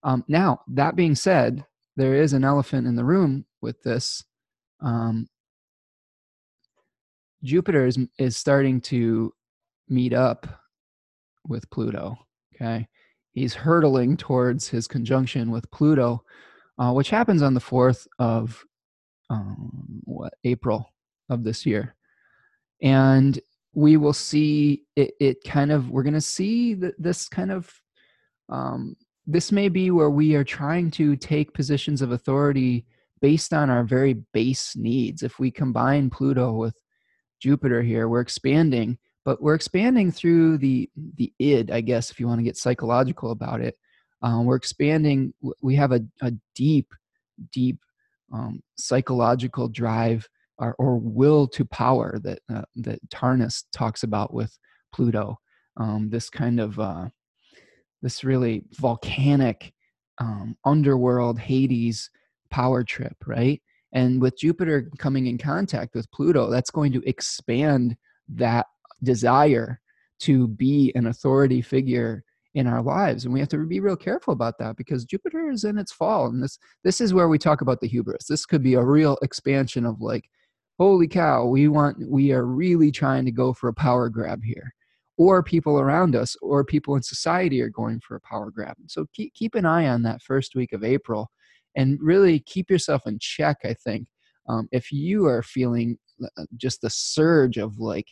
Um, 0.01 0.25
now, 0.27 0.61
that 0.69 0.95
being 0.95 1.13
said, 1.13 1.63
there 1.95 2.15
is 2.15 2.33
an 2.33 2.43
elephant 2.43 2.87
in 2.87 2.95
the 2.95 3.03
room 3.03 3.45
with 3.61 3.81
this. 3.83 4.23
Um, 4.81 5.27
Jupiter 7.43 7.85
is, 7.85 7.99
is 8.17 8.35
starting 8.35 8.81
to 8.81 9.31
meet 9.89 10.13
up 10.13 10.47
with 11.47 11.69
Pluto. 11.69 12.17
Okay. 12.55 12.87
He's 13.33 13.53
hurtling 13.53 14.17
towards 14.17 14.67
his 14.67 14.87
conjunction 14.87 15.51
with 15.51 15.69
Pluto, 15.69 16.23
uh, 16.79 16.93
which 16.93 17.11
happens 17.11 17.43
on 17.43 17.53
the 17.53 17.61
4th 17.61 18.07
of 18.17 18.65
um, 19.29 20.01
what, 20.03 20.33
April 20.43 20.91
of 21.29 21.43
this 21.43 21.63
year. 21.63 21.95
And 22.81 23.39
we 23.77 23.95
will 23.95 24.11
see 24.11 24.81
it, 24.95 25.11
it 25.19 25.43
kind 25.43 25.71
of, 25.71 25.91
we're 25.91 26.01
going 26.01 26.15
to 26.15 26.19
see 26.19 26.73
that 26.73 26.95
this 26.97 27.29
kind 27.29 27.51
of, 27.51 27.71
um, 28.49 28.95
this 29.27 29.51
may 29.51 29.69
be 29.69 29.91
where 29.91 30.09
we 30.09 30.33
are 30.33 30.43
trying 30.43 30.89
to 30.89 31.15
take 31.15 31.53
positions 31.53 32.01
of 32.01 32.11
authority 32.11 32.87
based 33.21 33.53
on 33.53 33.69
our 33.69 33.83
very 33.83 34.15
base 34.33 34.75
needs. 34.75 35.21
If 35.21 35.37
we 35.37 35.51
combine 35.51 36.09
Pluto 36.09 36.53
with 36.53 36.75
Jupiter 37.39 37.83
here, 37.83 38.09
we're 38.09 38.21
expanding 38.21 38.97
but 39.25 39.41
we're 39.41 39.55
expanding 39.55 40.09
through 40.09 40.57
the 40.57 40.89
the 41.17 41.33
id 41.39 41.69
i 41.69 41.81
guess 41.81 42.09
if 42.09 42.17
you 42.17 42.25
want 42.27 42.39
to 42.39 42.45
get 42.45 42.55
psychological 42.55 43.31
about 43.31 43.59
it 43.59 43.75
um, 44.21 44.45
we're 44.45 44.55
expanding 44.55 45.33
we 45.61 45.75
have 45.75 45.91
a, 45.91 45.99
a 46.21 46.31
deep 46.55 46.87
deep 47.51 47.77
um, 48.33 48.61
psychological 48.77 49.67
drive 49.67 50.25
or, 50.59 50.75
or 50.79 50.97
will 50.97 51.47
to 51.47 51.65
power 51.65 52.19
that 52.23 52.39
uh, 52.53 52.63
that 52.75 53.07
Tarnas 53.09 53.63
talks 53.71 54.03
about 54.03 54.33
with 54.33 54.57
Pluto. 54.93 55.39
Um, 55.77 56.09
this 56.09 56.29
kind 56.29 56.59
of 56.59 56.79
uh, 56.79 57.09
this 58.01 58.23
really 58.23 58.63
volcanic 58.73 59.73
um, 60.19 60.55
underworld 60.65 61.39
Hades 61.39 62.09
power 62.49 62.83
trip, 62.83 63.15
right? 63.25 63.61
And 63.93 64.21
with 64.21 64.37
Jupiter 64.37 64.89
coming 64.97 65.27
in 65.27 65.37
contact 65.37 65.95
with 65.95 66.11
Pluto, 66.11 66.49
that's 66.49 66.71
going 66.71 66.91
to 66.93 67.07
expand 67.07 67.95
that 68.29 68.65
desire 69.03 69.79
to 70.19 70.47
be 70.47 70.91
an 70.95 71.07
authority 71.07 71.61
figure 71.61 72.23
in 72.55 72.65
our 72.65 72.81
lives 72.81 73.23
and 73.23 73.33
we 73.33 73.39
have 73.39 73.49
to 73.49 73.63
be 73.67 73.79
real 73.79 73.95
careful 73.95 74.33
about 74.33 74.57
that 74.57 74.75
because 74.75 75.05
jupiter 75.05 75.51
is 75.51 75.63
in 75.63 75.77
its 75.77 75.91
fall 75.91 76.25
and 76.25 76.41
this 76.41 76.57
this 76.83 76.99
is 76.99 77.13
where 77.13 77.27
we 77.27 77.37
talk 77.37 77.61
about 77.61 77.79
the 77.81 77.87
hubris 77.87 78.25
this 78.25 78.47
could 78.47 78.63
be 78.63 78.73
a 78.73 78.83
real 78.83 79.15
expansion 79.21 79.85
of 79.85 80.01
like 80.01 80.27
holy 80.77 81.07
cow 81.07 81.45
we 81.45 81.67
want 81.67 81.97
we 82.09 82.31
are 82.31 82.45
really 82.45 82.91
trying 82.91 83.25
to 83.25 83.31
go 83.31 83.53
for 83.53 83.69
a 83.69 83.73
power 83.73 84.09
grab 84.09 84.43
here. 84.43 84.73
Or 85.19 85.41
people 85.41 85.79
around 85.79 86.15
us 86.15 86.35
or 86.43 86.63
people 86.63 86.95
in 86.95 87.01
society 87.01 87.59
are 87.61 87.69
going 87.69 87.99
for 88.01 88.15
a 88.15 88.21
power 88.21 88.51
grab. 88.51 88.75
So 88.85 89.07
keep, 89.13 89.33
keep 89.33 89.55
an 89.55 89.65
eye 89.65 89.87
on 89.87 90.03
that 90.03 90.21
first 90.21 90.55
week 90.55 90.73
of 90.73 90.83
april 90.83 91.31
and 91.75 91.97
really 92.01 92.39
keep 92.39 92.69
yourself 92.69 93.03
in 93.05 93.17
check 93.19 93.57
i 93.63 93.73
think. 93.73 94.07
Um, 94.49 94.69
if 94.71 94.91
you 94.91 95.25
are 95.25 95.43
feeling 95.43 95.97
uh, 96.23 96.45
just 96.55 96.81
the 96.81 96.89
surge 96.89 97.57
of 97.57 97.79
like 97.79 98.07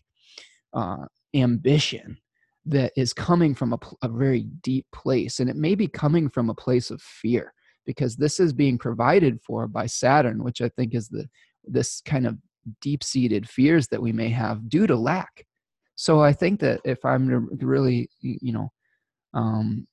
uh, 0.73 1.05
ambition 1.33 2.17
that 2.65 2.91
is 2.95 3.13
coming 3.13 3.53
from 3.53 3.73
a, 3.73 3.79
a 4.01 4.09
very 4.09 4.41
deep 4.61 4.85
place. 4.91 5.39
And 5.39 5.49
it 5.49 5.55
may 5.55 5.75
be 5.75 5.87
coming 5.87 6.29
from 6.29 6.49
a 6.49 6.55
place 6.55 6.89
of 6.89 7.01
fear 7.01 7.53
because 7.85 8.15
this 8.15 8.39
is 8.39 8.53
being 8.53 8.77
provided 8.77 9.39
for 9.41 9.67
by 9.67 9.85
Saturn, 9.85 10.43
which 10.43 10.61
I 10.61 10.69
think 10.69 10.95
is 10.95 11.07
the 11.07 11.27
this 11.67 12.01
kind 12.05 12.27
of 12.27 12.37
deep 12.81 13.03
seated 13.03 13.47
fears 13.49 13.87
that 13.87 14.01
we 14.01 14.11
may 14.11 14.29
have 14.29 14.69
due 14.69 14.87
to 14.87 14.95
lack. 14.95 15.45
So 15.95 16.21
I 16.21 16.33
think 16.33 16.59
that 16.59 16.81
if 16.83 17.03
I'm 17.05 17.29
to 17.29 17.65
really, 17.65 18.09
you 18.21 18.51
know, 18.51 18.71
um, 19.33 19.87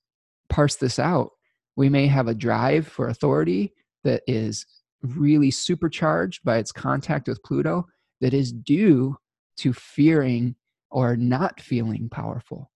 parse 0.49 0.77
this 0.77 0.99
out, 0.99 1.31
we 1.77 1.89
may 1.89 2.07
have 2.07 2.29
a 2.29 2.35
drive 2.35 2.87
for 2.87 3.09
authority 3.09 3.73
that 4.05 4.23
is 4.27 4.67
really 5.03 5.51
supercharged 5.51 6.45
by 6.45 6.59
its 6.59 6.73
contact 6.73 7.29
with 7.29 7.43
Pluto 7.43 7.87
that 8.21 8.35
is 8.35 8.53
due 8.53 9.17
to 9.57 9.73
fearing 9.73 10.55
or 10.91 11.17
not 11.17 11.61
feeling 11.61 12.09
powerful. 12.09 12.71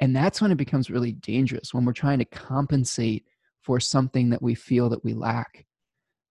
And 0.00 0.16
that's 0.16 0.40
when 0.40 0.50
it 0.50 0.56
becomes 0.56 0.90
really 0.90 1.12
dangerous 1.12 1.72
when 1.72 1.84
we're 1.84 1.92
trying 1.92 2.18
to 2.18 2.24
compensate 2.24 3.24
for 3.60 3.78
something 3.78 4.30
that 4.30 4.42
we 4.42 4.54
feel 4.54 4.88
that 4.88 5.04
we 5.04 5.14
lack. 5.14 5.64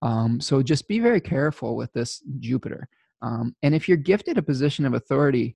Um, 0.01 0.41
so 0.41 0.61
just 0.61 0.87
be 0.87 0.99
very 0.99 1.21
careful 1.21 1.75
with 1.75 1.93
this 1.93 2.21
Jupiter. 2.39 2.89
Um, 3.21 3.55
and 3.61 3.75
if 3.75 3.87
you're 3.87 3.97
gifted 3.97 4.37
a 4.37 4.43
position 4.43 4.85
of 4.85 4.93
authority, 4.93 5.55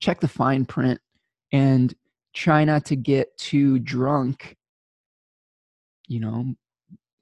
check 0.00 0.20
the 0.20 0.28
fine 0.28 0.64
print 0.64 1.00
and 1.52 1.94
try 2.34 2.64
not 2.64 2.84
to 2.86 2.96
get 2.96 3.36
too 3.36 3.78
drunk. 3.78 4.56
You 6.08 6.20
know, 6.20 6.54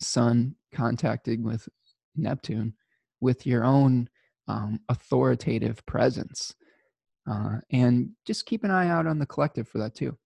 Sun 0.01 0.55
contacting 0.72 1.42
with 1.42 1.68
Neptune 2.16 2.74
with 3.20 3.46
your 3.46 3.64
own 3.64 4.09
um, 4.48 4.80
authoritative 4.88 5.84
presence. 5.86 6.55
Uh, 7.30 7.59
and 7.70 8.11
just 8.26 8.46
keep 8.46 8.64
an 8.64 8.70
eye 8.70 8.88
out 8.88 9.07
on 9.07 9.18
the 9.18 9.26
collective 9.26 9.68
for 9.68 9.78
that 9.78 9.94
too. 9.94 10.16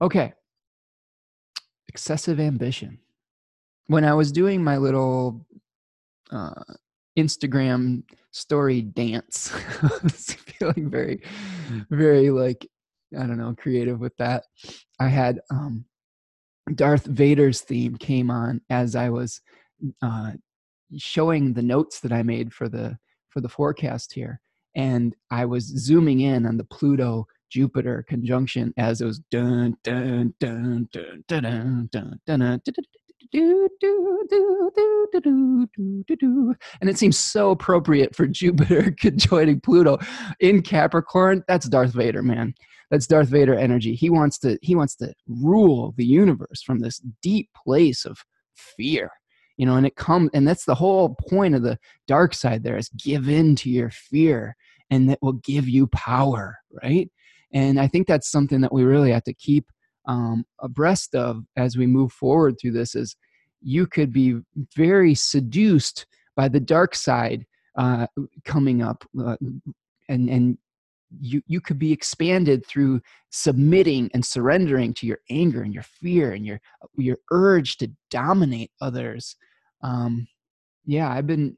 Okay. 0.00 0.32
Excessive 1.88 2.40
ambition. 2.40 2.98
When 3.86 4.04
I 4.04 4.14
was 4.14 4.32
doing 4.32 4.64
my 4.64 4.78
little 4.78 5.46
uh, 6.30 6.54
Instagram 7.18 8.02
story 8.32 8.82
dance, 8.82 9.48
feeling 10.58 10.90
very, 10.90 11.22
very 11.90 12.30
like, 12.30 12.66
I 13.18 13.26
don't 13.26 13.38
know, 13.38 13.54
creative 13.56 14.00
with 14.00 14.16
that. 14.18 14.44
I 15.00 15.08
had 15.08 15.40
um, 15.50 15.84
Darth 16.74 17.06
Vader's 17.06 17.60
theme 17.60 17.96
came 17.96 18.30
on 18.30 18.60
as 18.70 18.96
I 18.96 19.10
was 19.10 19.40
uh, 20.02 20.32
showing 20.96 21.52
the 21.52 21.62
notes 21.62 22.00
that 22.00 22.12
I 22.12 22.22
made 22.22 22.52
for 22.52 22.68
the 22.68 22.96
for 23.30 23.40
the 23.40 23.48
forecast 23.48 24.12
here 24.12 24.40
and 24.76 25.14
I 25.30 25.44
was 25.44 25.64
zooming 25.64 26.20
in 26.20 26.46
on 26.46 26.56
the 26.56 26.64
Pluto 26.64 27.26
Jupiter 27.50 28.04
conjunction 28.08 28.72
as 28.76 29.00
it 29.00 29.06
was 29.06 29.20
dun 29.30 29.76
dun 29.84 30.34
dun 30.40 30.88
dun 30.92 31.22
dun 31.28 31.42
dun 31.42 31.88
dun 31.92 32.18
dun 32.26 32.60
dun 32.64 32.84
and 36.80 36.90
it 36.90 36.98
seems 36.98 37.18
so 37.18 37.50
appropriate 37.50 38.14
for 38.14 38.26
Jupiter 38.26 38.94
conjoining 39.00 39.60
Pluto 39.60 39.98
in 40.40 40.62
Capricorn. 40.62 41.44
That's 41.48 41.68
Darth 41.68 41.92
Vader, 41.92 42.22
man. 42.22 42.54
That's 42.90 43.06
Darth 43.06 43.28
Vader 43.28 43.54
energy. 43.54 43.94
He 43.94 44.10
wants 44.10 44.38
to 44.40 44.58
he 44.62 44.74
wants 44.74 44.96
to 44.96 45.14
rule 45.26 45.94
the 45.96 46.04
universe 46.04 46.62
from 46.62 46.80
this 46.80 47.00
deep 47.22 47.48
place 47.64 48.04
of 48.04 48.18
fear 48.54 49.10
you 49.56 49.66
know 49.66 49.76
and 49.76 49.86
it 49.86 49.96
comes 49.96 50.30
and 50.34 50.46
that's 50.46 50.64
the 50.64 50.74
whole 50.74 51.16
point 51.28 51.54
of 51.54 51.62
the 51.62 51.78
dark 52.06 52.34
side 52.34 52.62
there 52.62 52.76
is 52.76 52.88
give 52.90 53.28
in 53.28 53.54
to 53.56 53.70
your 53.70 53.90
fear 53.90 54.56
and 54.90 55.08
that 55.08 55.18
will 55.22 55.34
give 55.34 55.68
you 55.68 55.86
power 55.88 56.56
right 56.82 57.10
and 57.52 57.80
i 57.80 57.86
think 57.86 58.06
that's 58.06 58.30
something 58.30 58.60
that 58.60 58.72
we 58.72 58.84
really 58.84 59.10
have 59.10 59.24
to 59.24 59.34
keep 59.34 59.66
um, 60.06 60.44
abreast 60.60 61.14
of 61.14 61.44
as 61.56 61.76
we 61.76 61.86
move 61.86 62.12
forward 62.12 62.56
through 62.60 62.72
this 62.72 62.94
is 62.94 63.16
you 63.60 63.86
could 63.86 64.12
be 64.12 64.38
very 64.76 65.14
seduced 65.14 66.06
by 66.36 66.48
the 66.48 66.60
dark 66.60 66.94
side 66.94 67.46
uh, 67.76 68.06
coming 68.44 68.82
up 68.82 69.04
uh, 69.20 69.36
and 70.08 70.28
and 70.28 70.58
you 71.20 71.40
you 71.46 71.60
could 71.60 71.78
be 71.78 71.92
expanded 71.92 72.66
through 72.66 73.00
submitting 73.30 74.10
and 74.14 74.24
surrendering 74.24 74.92
to 74.92 75.06
your 75.06 75.18
anger 75.30 75.62
and 75.62 75.72
your 75.72 75.84
fear 75.84 76.32
and 76.32 76.44
your 76.44 76.60
your 76.96 77.18
urge 77.30 77.76
to 77.76 77.90
dominate 78.10 78.70
others. 78.80 79.36
Um 79.82 80.26
yeah 80.86 81.10
i've 81.10 81.26
been 81.26 81.56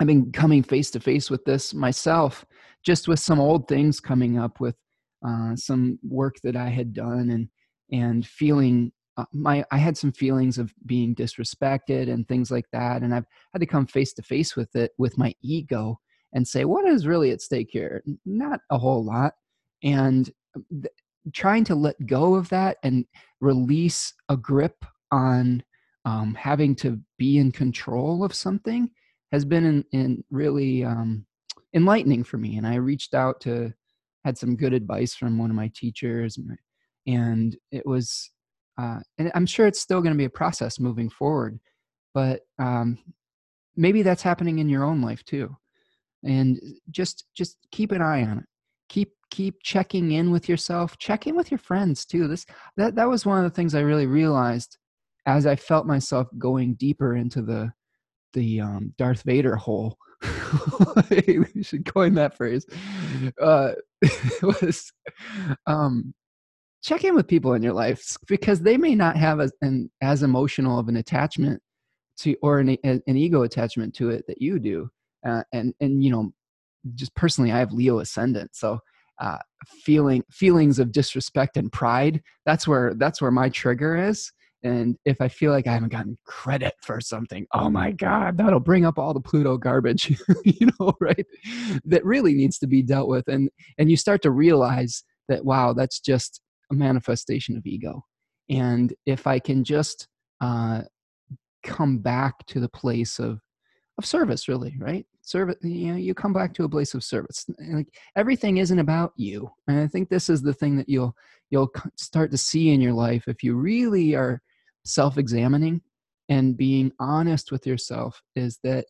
i've 0.00 0.06
been 0.06 0.30
coming 0.32 0.62
face 0.62 0.90
to 0.90 1.00
face 1.00 1.30
with 1.30 1.44
this 1.44 1.74
myself 1.74 2.44
just 2.84 3.08
with 3.08 3.18
some 3.18 3.40
old 3.40 3.66
things 3.68 4.00
coming 4.00 4.38
up 4.38 4.60
with 4.60 4.76
uh, 5.26 5.56
some 5.56 5.98
work 6.02 6.36
that 6.42 6.56
i 6.56 6.68
had 6.68 6.92
done 6.92 7.30
and 7.30 7.48
and 7.92 8.26
feeling 8.26 8.92
uh, 9.16 9.24
my 9.32 9.64
i 9.70 9.76
had 9.76 9.96
some 9.96 10.12
feelings 10.12 10.58
of 10.58 10.74
being 10.86 11.14
disrespected 11.14 12.10
and 12.12 12.26
things 12.28 12.50
like 12.50 12.66
that 12.72 13.02
and 13.02 13.14
i've 13.14 13.26
had 13.52 13.60
to 13.60 13.66
come 13.66 13.86
face 13.86 14.12
to 14.12 14.22
face 14.22 14.56
with 14.56 14.74
it 14.76 14.92
with 14.98 15.18
my 15.18 15.34
ego 15.42 15.98
and 16.36 16.46
say 16.46 16.64
what 16.64 16.86
is 16.86 17.06
really 17.06 17.30
at 17.30 17.40
stake 17.40 17.70
here? 17.70 18.04
Not 18.24 18.60
a 18.70 18.78
whole 18.78 19.04
lot 19.04 19.34
and 19.82 20.30
um, 20.54 20.64
th- 20.70 20.92
trying 21.32 21.64
to 21.64 21.74
let 21.74 22.06
go 22.06 22.34
of 22.34 22.48
that 22.50 22.76
and 22.82 23.04
release 23.40 24.12
a 24.28 24.36
grip 24.36 24.84
on 25.10 25.62
um, 26.04 26.34
having 26.34 26.74
to 26.76 27.00
be 27.18 27.38
in 27.38 27.50
control 27.50 28.22
of 28.22 28.34
something 28.34 28.90
has 29.32 29.44
been 29.44 29.64
in, 29.64 29.84
in 29.92 30.24
really 30.30 30.84
um, 30.84 31.26
enlightening 31.74 32.22
for 32.22 32.38
me 32.38 32.56
and 32.58 32.66
i 32.66 32.76
reached 32.76 33.12
out 33.12 33.40
to 33.40 33.72
had 34.26 34.36
some 34.36 34.56
good 34.56 34.72
advice 34.72 35.14
from 35.14 35.38
one 35.38 35.50
of 35.50 35.56
my 35.56 35.70
teachers 35.74 36.38
and 37.06 37.56
it 37.70 37.86
was 37.86 38.30
uh, 38.78 38.98
and 39.18 39.30
i'm 39.34 39.46
sure 39.46 39.66
it's 39.66 39.80
still 39.80 40.00
going 40.00 40.12
to 40.12 40.18
be 40.18 40.24
a 40.24 40.30
process 40.30 40.80
moving 40.80 41.08
forward 41.08 41.58
but 42.16 42.40
um, 42.58 42.98
maybe 43.76 44.00
that's 44.00 44.22
happening 44.22 44.58
in 44.58 44.70
your 44.70 44.84
own 44.84 45.02
life 45.02 45.22
too. 45.26 45.54
And 46.24 46.58
just 46.90 47.26
just 47.34 47.58
keep 47.70 47.92
an 47.92 48.00
eye 48.00 48.22
on 48.22 48.38
it. 48.38 48.44
Keep 48.88 49.12
keep 49.30 49.56
checking 49.62 50.12
in 50.12 50.30
with 50.30 50.48
yourself. 50.48 50.96
Check 50.96 51.26
in 51.26 51.36
with 51.36 51.50
your 51.50 51.58
friends 51.58 52.06
too. 52.06 52.26
This 52.26 52.46
that 52.78 52.94
that 52.94 53.08
was 53.08 53.26
one 53.26 53.36
of 53.36 53.44
the 53.44 53.54
things 53.54 53.74
i 53.74 53.80
really 53.80 54.06
realized 54.06 54.78
as 55.26 55.46
i 55.46 55.56
felt 55.56 55.86
myself 55.86 56.26
going 56.38 56.74
deeper 56.74 57.16
into 57.16 57.42
the 57.42 57.70
the 58.32 58.60
um, 58.60 58.94
darth 58.96 59.22
vader 59.22 59.56
hole 59.56 59.98
we 61.10 61.62
should 61.62 61.84
coin 61.84 62.14
that 62.14 62.36
phrase. 62.36 62.66
Uh 63.40 63.72
was 64.42 64.92
um 65.66 66.14
check 66.82 67.04
in 67.04 67.14
with 67.14 67.26
people 67.26 67.54
in 67.54 67.62
your 67.62 67.72
life 67.72 68.16
because 68.28 68.60
they 68.60 68.76
may 68.76 68.94
not 68.94 69.16
have 69.16 69.40
as, 69.40 69.52
an 69.62 69.90
as 70.02 70.22
emotional 70.22 70.78
of 70.78 70.88
an 70.88 70.96
attachment 70.96 71.60
to 72.18 72.34
or 72.42 72.60
an, 72.60 72.76
an 72.84 73.02
ego 73.08 73.42
attachment 73.42 73.94
to 73.94 74.10
it 74.10 74.24
that 74.26 74.40
you 74.40 74.58
do. 74.58 74.88
Uh, 75.26 75.42
and 75.52 75.74
and 75.80 76.04
you 76.04 76.10
know 76.10 76.32
just 76.94 77.14
personally 77.16 77.50
i 77.50 77.58
have 77.58 77.72
leo 77.72 77.98
ascendant 77.98 78.54
so 78.54 78.78
uh, 79.18 79.38
feeling 79.66 80.22
feelings 80.30 80.78
of 80.78 80.92
disrespect 80.92 81.56
and 81.56 81.72
pride 81.72 82.22
that's 82.44 82.68
where 82.68 82.94
that's 82.94 83.20
where 83.20 83.30
my 83.30 83.48
trigger 83.48 83.96
is 83.96 84.30
and 84.66 84.96
if 85.04 85.20
i 85.20 85.28
feel 85.28 85.52
like 85.52 85.66
i 85.66 85.72
haven't 85.72 85.92
gotten 85.92 86.18
credit 86.26 86.74
for 86.82 87.00
something 87.00 87.46
oh 87.52 87.70
my 87.70 87.90
god 87.92 88.36
that'll 88.36 88.60
bring 88.60 88.84
up 88.84 88.98
all 88.98 89.14
the 89.14 89.20
pluto 89.20 89.56
garbage 89.56 90.20
you 90.44 90.68
know 90.78 90.92
right 91.00 91.26
that 91.84 92.04
really 92.04 92.34
needs 92.34 92.58
to 92.58 92.66
be 92.66 92.82
dealt 92.82 93.08
with. 93.08 93.28
And 93.28 93.50
and 93.78 93.90
you 93.90 93.96
start 93.96 94.22
to 94.22 94.30
realize 94.30 95.04
that 95.28 95.44
wow 95.44 95.72
that's 95.72 96.00
just 96.00 96.40
a 96.70 96.74
manifestation 96.74 97.56
of 97.56 97.66
ego. 97.66 98.02
And 98.48 98.94
if 99.06 99.26
i 99.26 99.38
can 99.38 99.64
just 99.64 100.08
uh, 100.40 100.82
come 101.64 101.98
back 101.98 102.46
to 102.46 102.60
the 102.60 102.68
place 102.68 103.18
of 103.18 103.40
of 103.98 104.04
service 104.04 104.48
really 104.48 104.76
right? 104.78 105.06
Service 105.22 105.56
you 105.62 105.92
know 105.92 105.98
you 105.98 106.14
come 106.14 106.32
back 106.32 106.54
to 106.54 106.64
a 106.64 106.68
place 106.68 106.94
of 106.94 107.04
service. 107.04 107.46
Like 107.72 107.88
everything 108.16 108.58
isn't 108.58 108.78
about 108.78 109.12
you. 109.16 109.50
And 109.68 109.80
i 109.80 109.86
think 109.86 110.08
this 110.08 110.28
is 110.28 110.42
the 110.42 110.54
thing 110.54 110.76
that 110.76 110.88
you'll 110.88 111.14
you'll 111.50 111.72
start 111.96 112.30
to 112.32 112.38
see 112.38 112.70
in 112.70 112.80
your 112.80 112.92
life 112.92 113.28
if 113.28 113.42
you 113.42 113.54
really 113.54 114.14
are 114.14 114.42
self-examining 114.86 115.80
and 116.28 116.56
being 116.56 116.92
honest 116.98 117.52
with 117.52 117.66
yourself 117.66 118.22
is 118.34 118.58
that 118.62 118.86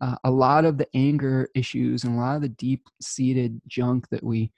uh, 0.00 0.16
a 0.24 0.30
lot 0.30 0.64
of 0.64 0.78
the 0.78 0.88
anger 0.94 1.48
issues 1.54 2.04
and 2.04 2.14
a 2.14 2.20
lot 2.20 2.36
of 2.36 2.42
the 2.42 2.48
deep 2.48 2.86
seated 3.00 3.60
junk 3.66 4.08
that 4.10 4.22
we 4.22 4.52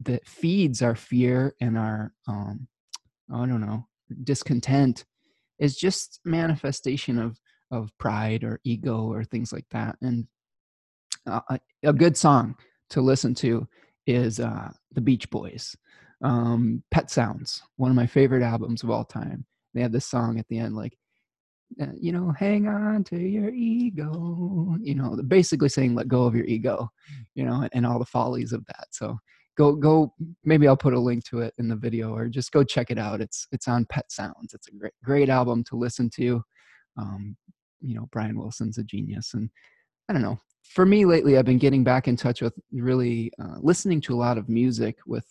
that 0.00 0.26
feeds 0.26 0.82
our 0.82 0.96
fear 0.96 1.54
and 1.60 1.78
our 1.78 2.12
um 2.26 2.66
i 3.32 3.46
don't 3.46 3.60
know 3.60 3.86
discontent 4.24 5.04
is 5.58 5.76
just 5.76 6.18
manifestation 6.24 7.18
of 7.18 7.38
of 7.72 7.96
pride 7.98 8.44
or 8.44 8.60
ego 8.64 9.10
or 9.10 9.24
things 9.24 9.52
like 9.52 9.64
that. 9.70 9.96
And 10.02 10.26
uh, 11.26 11.40
a 11.82 11.92
good 11.92 12.16
song 12.16 12.54
to 12.90 13.00
listen 13.00 13.34
to 13.36 13.66
is 14.06 14.38
uh, 14.38 14.70
the 14.92 15.00
beach 15.00 15.28
boys. 15.30 15.74
Um, 16.22 16.84
pet 16.90 17.10
sounds 17.10 17.62
one 17.76 17.90
of 17.90 17.96
my 17.96 18.06
favorite 18.06 18.42
albums 18.42 18.84
of 18.84 18.90
all 18.90 19.04
time 19.04 19.44
they 19.74 19.82
have 19.82 19.92
this 19.92 20.06
song 20.06 20.38
at 20.38 20.46
the 20.48 20.58
end 20.58 20.76
like 20.76 20.96
you 21.94 22.12
know, 22.12 22.32
hang 22.38 22.68
on 22.68 23.04
to 23.04 23.18
your 23.18 23.50
ego, 23.50 24.76
you 24.80 24.94
know, 24.94 25.16
basically 25.28 25.68
saying 25.68 25.94
let 25.94 26.08
go 26.08 26.24
of 26.24 26.34
your 26.34 26.44
ego, 26.44 26.90
you 27.34 27.44
know, 27.44 27.62
and, 27.62 27.70
and, 27.72 27.86
all 27.86 27.98
the 27.98 28.04
follies 28.04 28.52
of 28.52 28.64
that. 28.66 28.88
So 28.90 29.18
go, 29.56 29.74
go, 29.74 30.12
maybe 30.44 30.68
I'll 30.68 30.76
put 30.76 30.94
a 30.94 31.00
link 31.00 31.24
to 31.26 31.40
it 31.40 31.54
in 31.58 31.68
the 31.68 31.76
video 31.76 32.14
or 32.14 32.28
just 32.28 32.52
go 32.52 32.64
check 32.64 32.90
it 32.90 32.98
out. 32.98 33.20
It's, 33.20 33.46
it's 33.52 33.68
on 33.68 33.86
Pet 33.86 34.10
Sounds. 34.10 34.54
It's 34.54 34.68
a 34.68 34.72
great, 34.72 34.92
great 35.02 35.28
album 35.28 35.64
to 35.64 35.76
listen 35.76 36.10
to. 36.16 36.42
Um, 36.96 37.36
you 37.80 37.94
know, 37.94 38.08
Brian 38.12 38.38
Wilson's 38.38 38.78
a 38.78 38.84
genius. 38.84 39.34
And 39.34 39.50
I 40.08 40.12
don't 40.12 40.22
know, 40.22 40.38
for 40.62 40.86
me 40.86 41.04
lately, 41.04 41.36
I've 41.36 41.44
been 41.44 41.58
getting 41.58 41.84
back 41.84 42.06
in 42.06 42.16
touch 42.16 42.42
with 42.42 42.54
really 42.72 43.32
uh, 43.42 43.56
listening 43.60 44.00
to 44.02 44.14
a 44.14 44.16
lot 44.16 44.38
of 44.38 44.48
music 44.48 44.98
with, 45.06 45.26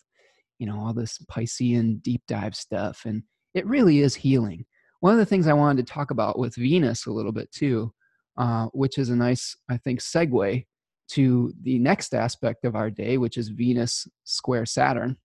you 0.60 0.68
know, 0.68 0.80
all 0.80 0.94
this 0.94 1.18
Piscean 1.32 2.02
deep 2.02 2.22
dive 2.28 2.56
stuff. 2.56 3.04
And 3.06 3.24
it 3.54 3.66
really 3.66 4.00
is 4.00 4.16
healing 4.16 4.66
one 5.02 5.14
of 5.14 5.20
the 5.20 5.26
things 5.26 5.48
I 5.48 5.54
wanted 5.54 5.86
to 5.86 5.94
talk 5.94 6.12
about 6.12 6.40
with 6.40 6.56
Venus 6.56 7.08
a 7.08 7.12
little 7.12 7.32
bit 7.32 7.52
too, 7.52 7.92
uh, 8.38 8.68
which 8.68 8.98
is 8.98 9.10
a 9.10 9.16
nice, 9.16 9.58
I 9.68 9.78
think, 9.78 10.00
segue 10.00 10.66
to 11.10 11.54
the 11.64 11.80
next 11.80 12.14
aspect 12.14 12.64
of 12.66 12.76
our 12.76 12.90
day, 12.90 13.18
which 13.18 13.38
is 13.38 13.50
Venus 13.50 14.08
square 14.24 14.66
Saturn. 14.66 15.18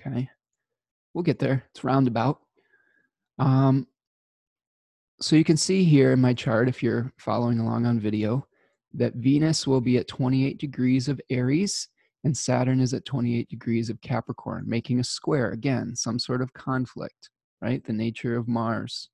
Okay, 0.00 0.28
we'll 1.12 1.22
get 1.22 1.38
there. 1.38 1.64
It's 1.70 1.84
roundabout. 1.84 2.40
Um, 3.38 3.86
so 5.20 5.36
you 5.36 5.44
can 5.44 5.58
see 5.58 5.84
here 5.84 6.12
in 6.12 6.20
my 6.20 6.32
chart, 6.32 6.68
if 6.68 6.82
you're 6.82 7.12
following 7.18 7.60
along 7.60 7.84
on 7.84 8.00
video, 8.00 8.46
that 8.94 9.14
Venus 9.14 9.66
will 9.66 9.80
be 9.82 9.98
at 9.98 10.08
28 10.08 10.58
degrees 10.58 11.08
of 11.08 11.20
Aries 11.28 11.88
and 12.24 12.36
Saturn 12.36 12.80
is 12.80 12.94
at 12.94 13.04
28 13.04 13.48
degrees 13.48 13.90
of 13.90 14.00
Capricorn, 14.00 14.64
making 14.66 14.98
a 14.98 15.04
square. 15.04 15.50
Again, 15.50 15.94
some 15.94 16.18
sort 16.18 16.42
of 16.42 16.52
conflict 16.52 17.30
right? 17.64 17.82
The 17.82 17.94
nature 17.94 18.36
of 18.36 18.46
Mars. 18.46 19.08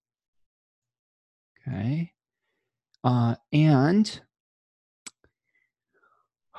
Okay. 1.68 2.12
Uh, 3.04 3.36
and 3.52 4.20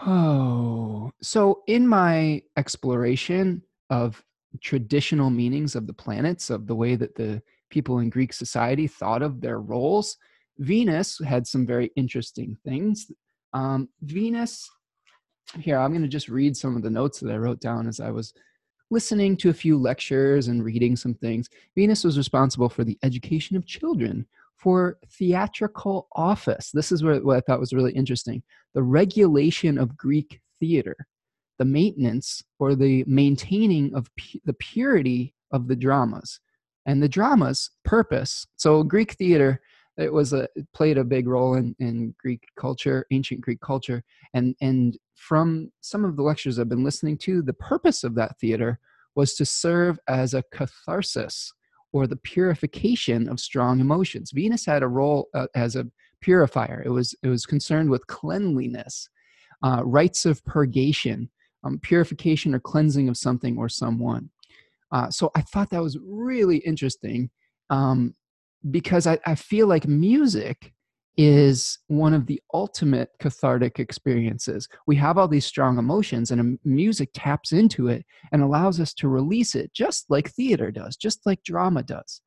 oh, 0.05 1.11
so 1.21 1.63
in 1.67 1.85
my 1.85 2.41
exploration 2.55 3.61
of 3.89 4.23
traditional 4.61 5.29
meanings 5.29 5.75
of 5.75 5.85
the 5.85 5.93
planets, 5.93 6.49
of 6.49 6.65
the 6.65 6.75
way 6.75 6.95
that 6.95 7.15
the 7.15 7.41
people 7.69 7.99
in 7.99 8.09
Greek 8.09 8.31
society 8.31 8.87
thought 8.87 9.21
of 9.21 9.41
their 9.41 9.59
roles, 9.59 10.15
Venus 10.59 11.19
had 11.25 11.45
some 11.45 11.67
very 11.67 11.91
interesting 11.97 12.57
things. 12.63 13.11
Um, 13.51 13.89
Venus, 14.01 14.69
here, 15.59 15.77
I'm 15.77 15.91
going 15.91 16.01
to 16.01 16.07
just 16.07 16.29
read 16.29 16.55
some 16.55 16.75
of 16.75 16.83
the 16.83 16.89
notes 16.89 17.19
that 17.19 17.31
I 17.31 17.37
wrote 17.37 17.59
down 17.59 17.87
as 17.87 17.99
I 17.99 18.11
was 18.11 18.33
listening 18.91 19.37
to 19.37 19.49
a 19.49 19.53
few 19.53 19.77
lectures 19.77 20.49
and 20.49 20.63
reading 20.63 20.95
some 20.95 21.13
things, 21.13 21.49
Venus 21.75 22.03
was 22.03 22.17
responsible 22.17 22.69
for 22.69 22.83
the 22.83 22.99
education 23.03 23.55
of 23.55 23.65
children, 23.65 24.27
for 24.57 24.99
theatrical 25.13 26.07
office. 26.11 26.69
This 26.71 26.91
is 26.91 27.03
what, 27.03 27.23
I 27.35 27.39
thought 27.41 27.59
was 27.59 27.73
really 27.73 27.93
interesting 27.93 28.43
the 28.73 28.83
regulation 28.83 29.77
of 29.77 29.97
Greek 29.97 30.39
theater, 30.59 30.95
the 31.57 31.65
maintenance 31.65 32.43
or 32.59 32.75
the 32.75 33.03
maintaining 33.05 33.93
of 33.95 34.09
pu- 34.17 34.39
the 34.45 34.53
purity 34.53 35.33
of 35.51 35.67
the 35.67 35.75
dramas. 35.75 36.39
And 36.85 37.03
the 37.03 37.09
drama's 37.09 37.69
purpose. 37.85 38.47
So, 38.55 38.81
Greek 38.81 39.11
theater 39.13 39.61
it 39.97 40.11
was 40.11 40.33
a 40.33 40.47
it 40.55 40.67
played 40.73 40.97
a 40.97 41.03
big 41.03 41.27
role 41.27 41.55
in, 41.55 41.75
in 41.79 42.15
Greek 42.19 42.43
culture, 42.57 43.05
ancient 43.11 43.41
Greek 43.41 43.61
culture, 43.61 44.03
and 44.33 44.55
and 44.61 44.97
from 45.15 45.71
some 45.81 46.05
of 46.05 46.15
the 46.15 46.23
lectures 46.23 46.57
I've 46.57 46.69
been 46.69 46.83
listening 46.83 47.17
to, 47.19 47.41
the 47.41 47.53
purpose 47.53 48.03
of 48.03 48.15
that 48.15 48.39
theater 48.39 48.79
was 49.15 49.35
to 49.35 49.45
serve 49.45 49.99
as 50.07 50.33
a 50.33 50.43
catharsis 50.51 51.53
or 51.93 52.07
the 52.07 52.15
purification 52.15 53.27
of 53.27 53.39
strong 53.39 53.79
emotions. 53.79 54.31
Venus 54.31 54.65
had 54.65 54.83
a 54.83 54.87
role 54.87 55.27
uh, 55.33 55.47
as 55.55 55.75
a 55.75 55.85
purifier. 56.21 56.81
It 56.85 56.89
was 56.89 57.13
it 57.23 57.27
was 57.27 57.45
concerned 57.45 57.89
with 57.89 58.07
cleanliness, 58.07 59.09
uh, 59.63 59.81
rites 59.83 60.25
of 60.25 60.43
purgation, 60.45 61.29
um, 61.63 61.79
purification 61.79 62.55
or 62.55 62.59
cleansing 62.59 63.09
of 63.09 63.17
something 63.17 63.57
or 63.57 63.69
someone. 63.69 64.29
Uh, 64.91 65.09
so 65.09 65.31
I 65.35 65.41
thought 65.41 65.69
that 65.71 65.83
was 65.83 65.97
really 66.01 66.57
interesting. 66.57 67.29
Um, 67.69 68.15
because 68.69 69.07
I, 69.07 69.17
I 69.25 69.35
feel 69.35 69.67
like 69.67 69.87
music 69.87 70.73
is 71.17 71.77
one 71.87 72.13
of 72.13 72.25
the 72.25 72.41
ultimate 72.53 73.09
cathartic 73.19 73.79
experiences. 73.79 74.67
We 74.87 74.95
have 74.97 75.17
all 75.17 75.27
these 75.27 75.45
strong 75.45 75.77
emotions, 75.77 76.31
and 76.31 76.57
music 76.63 77.09
taps 77.13 77.51
into 77.51 77.87
it 77.87 78.05
and 78.31 78.41
allows 78.41 78.79
us 78.79 78.93
to 78.95 79.07
release 79.07 79.55
it, 79.55 79.73
just 79.73 80.05
like 80.09 80.31
theater 80.31 80.71
does, 80.71 80.95
just 80.95 81.25
like 81.25 81.43
drama 81.43 81.83
does. 81.83 82.21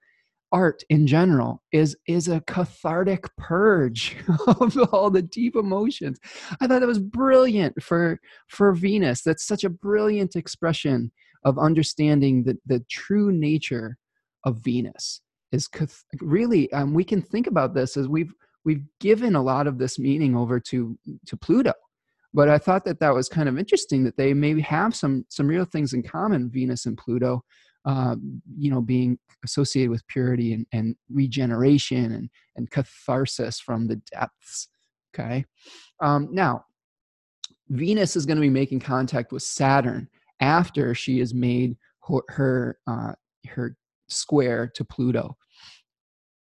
Art 0.53 0.85
in 0.89 1.07
general 1.07 1.62
is 1.72 1.97
is 2.07 2.28
a 2.28 2.41
cathartic 2.43 3.24
purge 3.37 4.16
of 4.47 4.76
all 4.93 5.11
the 5.11 5.22
deep 5.22 5.57
emotions. 5.57 6.18
I 6.61 6.66
thought 6.66 6.80
that 6.80 6.87
was 6.87 7.01
brilliant 7.01 7.82
for 7.82 8.20
for 8.49 8.72
Venus. 8.72 9.22
That's 9.22 9.47
such 9.47 9.64
a 9.64 9.70
brilliant 9.70 10.37
expression 10.37 11.11
of 11.45 11.59
understanding 11.59 12.45
the, 12.45 12.57
the 12.66 12.85
true 12.89 13.32
nature 13.32 13.99
of 14.45 14.59
Venus 14.59 15.20
is 15.55 15.68
really 16.20 16.72
um, 16.72 16.92
we 16.92 17.05
can 17.05 17.22
think 17.22 17.46
about 17.46 17.74
this 17.74 17.96
as 17.96 18.09
we've 18.09 18.32
we've 18.64 18.84
given 19.00 19.36
a 19.36 19.42
lot 19.42 19.66
of 19.66 19.78
this 19.78 19.98
meaning 19.98 20.36
over 20.36 20.59
to 20.61 20.98
to 21.26 21.36
Pluto 21.36 21.72
but 22.32 22.48
I 22.48 22.59
thought 22.59 22.84
that 22.84 22.98
that 22.98 23.14
was 23.14 23.28
kind 23.28 23.48
of 23.48 23.59
interesting 23.59 24.02
that 24.05 24.16
they 24.16 24.34
maybe 24.34 24.61
have 24.62 24.94
some 24.94 25.24
some 25.28 25.46
real 25.46 25.64
things 25.64 25.92
in 25.92 26.02
common 26.02 26.50
Venus 26.50 26.86
and 26.86 26.98
Pluto 26.98 27.42
uh, 27.84 28.16
you 28.57 28.70
know 28.70 28.80
being 28.80 29.18
associated 29.44 29.90
with 29.90 30.07
purity 30.09 30.55
and, 30.55 30.66
and 30.72 30.96
regeneration 31.11 32.12
and 32.12 32.30
and 32.57 32.70
catharsis 32.70 33.61
from 33.61 33.86
the 33.86 33.96
depths 34.12 34.68
okay 35.14 35.44
um, 36.00 36.28
now 36.32 36.64
Venus 37.68 38.16
is 38.16 38.26
going 38.26 38.36
to 38.36 38.42
be 38.42 38.50
making 38.50 38.80
contact 38.80 39.32
with 39.32 39.42
Saturn 39.42 40.09
after 40.40 40.94
she 40.94 41.18
has 41.20 41.32
made 41.32 41.76
her 42.07 42.20
her, 42.28 42.78
uh, 42.86 43.12
her 43.48 43.76
square 44.09 44.70
to 44.74 44.84
Pluto. 44.84 45.36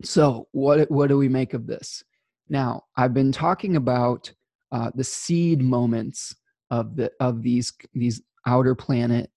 So, 0.03 0.49
what, 0.53 0.91
what 0.91 1.09
do 1.09 1.17
we 1.17 1.29
make 1.29 1.55
of 1.55 1.67
this? 1.67 2.03
Now, 2.49 2.85
I've 2.97 3.15
been 3.15 3.33
talking 3.33 3.77
about 3.77 4.33
uh, 4.73 4.91
the 4.95 5.05
seed 5.05 5.63
moments 5.63 6.35
of, 6.71 6.97
the, 6.97 7.13
of 7.21 7.43
these, 7.43 7.73
these 7.95 8.21
outer 8.47 8.75
planet 8.75 9.31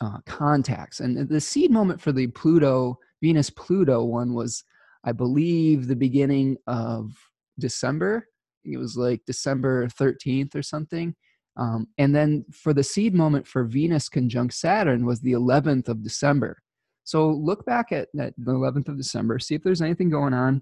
uh, 0.00 0.18
contacts. 0.26 1.00
And 1.00 1.28
the 1.28 1.40
seed 1.40 1.70
moment 1.70 2.00
for 2.00 2.12
the 2.12 2.28
Pluto, 2.28 2.98
Venus 3.22 3.50
Pluto 3.50 4.04
one 4.04 4.34
was, 4.34 4.64
I 5.04 5.12
believe, 5.12 5.86
the 5.86 5.96
beginning 5.96 6.56
of 6.66 7.12
December. 7.58 8.28
it 8.64 8.78
was 8.78 8.96
like 8.96 9.20
December 9.26 9.88
13th 9.88 10.54
or 10.54 10.62
something. 10.62 11.14
Um, 11.56 11.88
and 11.98 12.14
then 12.14 12.44
for 12.52 12.72
the 12.72 12.84
seed 12.84 13.14
moment 13.14 13.46
for 13.46 13.64
Venus 13.64 14.08
conjunct 14.08 14.54
Saturn 14.54 15.04
was 15.04 15.20
the 15.20 15.32
11th 15.32 15.88
of 15.88 16.04
December. 16.04 16.62
So 17.08 17.30
look 17.30 17.64
back 17.64 17.90
at, 17.90 18.10
the 18.12 18.34
11th 18.36 18.90
of 18.90 18.98
December, 18.98 19.38
see 19.38 19.54
if 19.54 19.62
there's 19.62 19.80
anything 19.80 20.10
going 20.10 20.34
on 20.34 20.60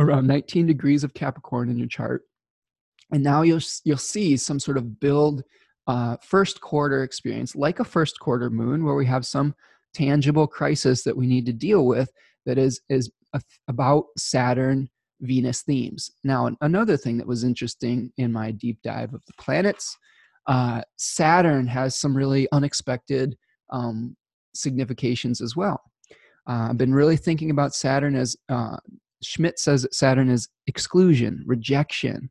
around 0.00 0.26
19 0.26 0.66
degrees 0.66 1.04
of 1.04 1.14
Capricorn 1.14 1.70
in 1.70 1.78
your 1.78 1.86
chart. 1.86 2.22
And 3.12 3.22
now 3.22 3.42
you'll, 3.42 3.60
you'll 3.84 3.96
see 3.96 4.36
some 4.36 4.58
sort 4.58 4.78
of 4.78 4.98
build 4.98 5.44
uh, 5.86 6.16
first 6.22 6.60
quarter 6.60 7.04
experience, 7.04 7.54
like 7.54 7.78
a 7.78 7.84
first 7.84 8.18
quarter 8.18 8.50
moon, 8.50 8.84
where 8.84 8.96
we 8.96 9.06
have 9.06 9.24
some 9.24 9.54
tangible 9.92 10.48
crisis 10.48 11.04
that 11.04 11.16
we 11.16 11.28
need 11.28 11.46
to 11.46 11.52
deal 11.52 11.86
with 11.86 12.10
that 12.46 12.58
is, 12.58 12.80
is 12.88 13.12
about 13.68 14.06
Saturn 14.18 14.90
Venus 15.20 15.62
themes. 15.62 16.10
Now, 16.24 16.50
another 16.62 16.96
thing 16.96 17.16
that 17.18 17.28
was 17.28 17.44
interesting 17.44 18.12
in 18.16 18.32
my 18.32 18.50
deep 18.50 18.80
dive 18.82 19.14
of 19.14 19.22
the 19.26 19.34
planets, 19.38 19.96
uh, 20.48 20.82
Saturn 20.96 21.68
has 21.68 21.96
some 21.96 22.16
really 22.16 22.48
unexpected 22.50 23.36
um, 23.70 24.16
significations 24.54 25.40
as 25.40 25.56
well. 25.56 25.80
Uh, 26.48 26.68
I've 26.70 26.78
been 26.78 26.94
really 26.94 27.16
thinking 27.16 27.50
about 27.50 27.74
Saturn 27.74 28.14
as 28.14 28.36
uh, 28.48 28.76
Schmidt 29.22 29.58
says 29.58 29.82
that 29.82 29.94
Saturn 29.94 30.28
is 30.28 30.48
exclusion, 30.66 31.42
rejection, 31.46 32.30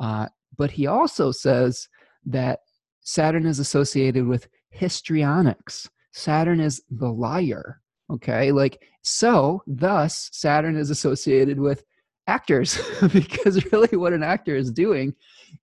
uh, 0.00 0.26
but 0.56 0.70
he 0.70 0.86
also 0.86 1.30
says 1.30 1.88
that 2.26 2.60
Saturn 3.00 3.46
is 3.46 3.58
associated 3.58 4.26
with 4.26 4.48
histrionics. 4.70 5.88
Saturn 6.12 6.60
is 6.60 6.82
the 6.90 7.08
liar. 7.08 7.80
Okay, 8.10 8.52
like 8.52 8.82
so, 9.02 9.62
thus, 9.66 10.28
Saturn 10.32 10.76
is 10.76 10.90
associated 10.90 11.58
with 11.58 11.84
actors 12.26 12.78
because 13.12 13.64
really 13.72 13.96
what 13.96 14.12
an 14.12 14.22
actor 14.22 14.56
is 14.56 14.70
doing 14.70 15.14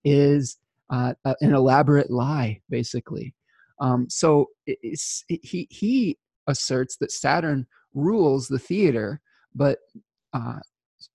is 0.03 0.57
uh, 0.89 1.13
an 1.23 1.53
elaborate 1.53 2.09
lie, 2.09 2.61
basically. 2.69 3.33
Um, 3.81 4.07
so 4.09 4.47
it, 4.65 4.77
he, 5.27 5.67
he 5.69 6.17
asserts 6.47 6.97
that 6.97 7.11
Saturn 7.11 7.65
rules 7.93 8.47
the 8.47 8.59
theater, 8.59 9.19
but 9.53 9.79
uh, 10.33 10.59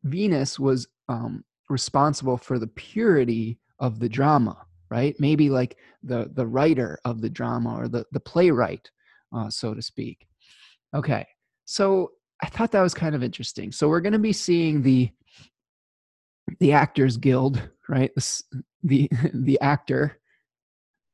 Venus 0.02 0.58
was 0.58 0.88
um, 1.08 1.44
responsible 1.70 2.36
for 2.36 2.58
the 2.58 2.66
purity 2.66 3.58
of 3.78 4.00
the 4.00 4.08
drama, 4.08 4.66
right? 4.90 5.14
Maybe 5.18 5.48
like 5.48 5.76
the 6.02 6.30
the 6.34 6.46
writer 6.46 6.98
of 7.04 7.20
the 7.20 7.30
drama 7.30 7.76
or 7.76 7.88
the 7.88 8.04
the 8.12 8.20
playwright, 8.20 8.90
uh, 9.34 9.48
so 9.48 9.74
to 9.74 9.82
speak. 9.82 10.26
Okay, 10.94 11.26
so 11.64 12.12
I 12.42 12.48
thought 12.48 12.72
that 12.72 12.82
was 12.82 12.94
kind 12.94 13.14
of 13.14 13.22
interesting. 13.22 13.72
So 13.72 13.88
we're 13.88 14.00
going 14.00 14.12
to 14.12 14.18
be 14.18 14.32
seeing 14.32 14.82
the 14.82 15.10
the 16.58 16.72
Actors 16.72 17.16
Guild, 17.16 17.62
right? 17.88 18.14
The 18.14 18.42
the, 18.82 19.10
the 19.34 19.60
actor 19.60 20.18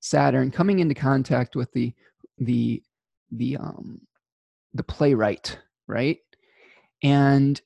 Saturn 0.02 0.50
coming 0.50 0.80
into 0.80 0.94
contact 0.94 1.56
with 1.56 1.72
the 1.72 1.94
the 2.38 2.82
the 3.30 3.56
um 3.56 4.00
the 4.74 4.82
playwright, 4.82 5.58
right? 5.86 6.18
And 7.02 7.60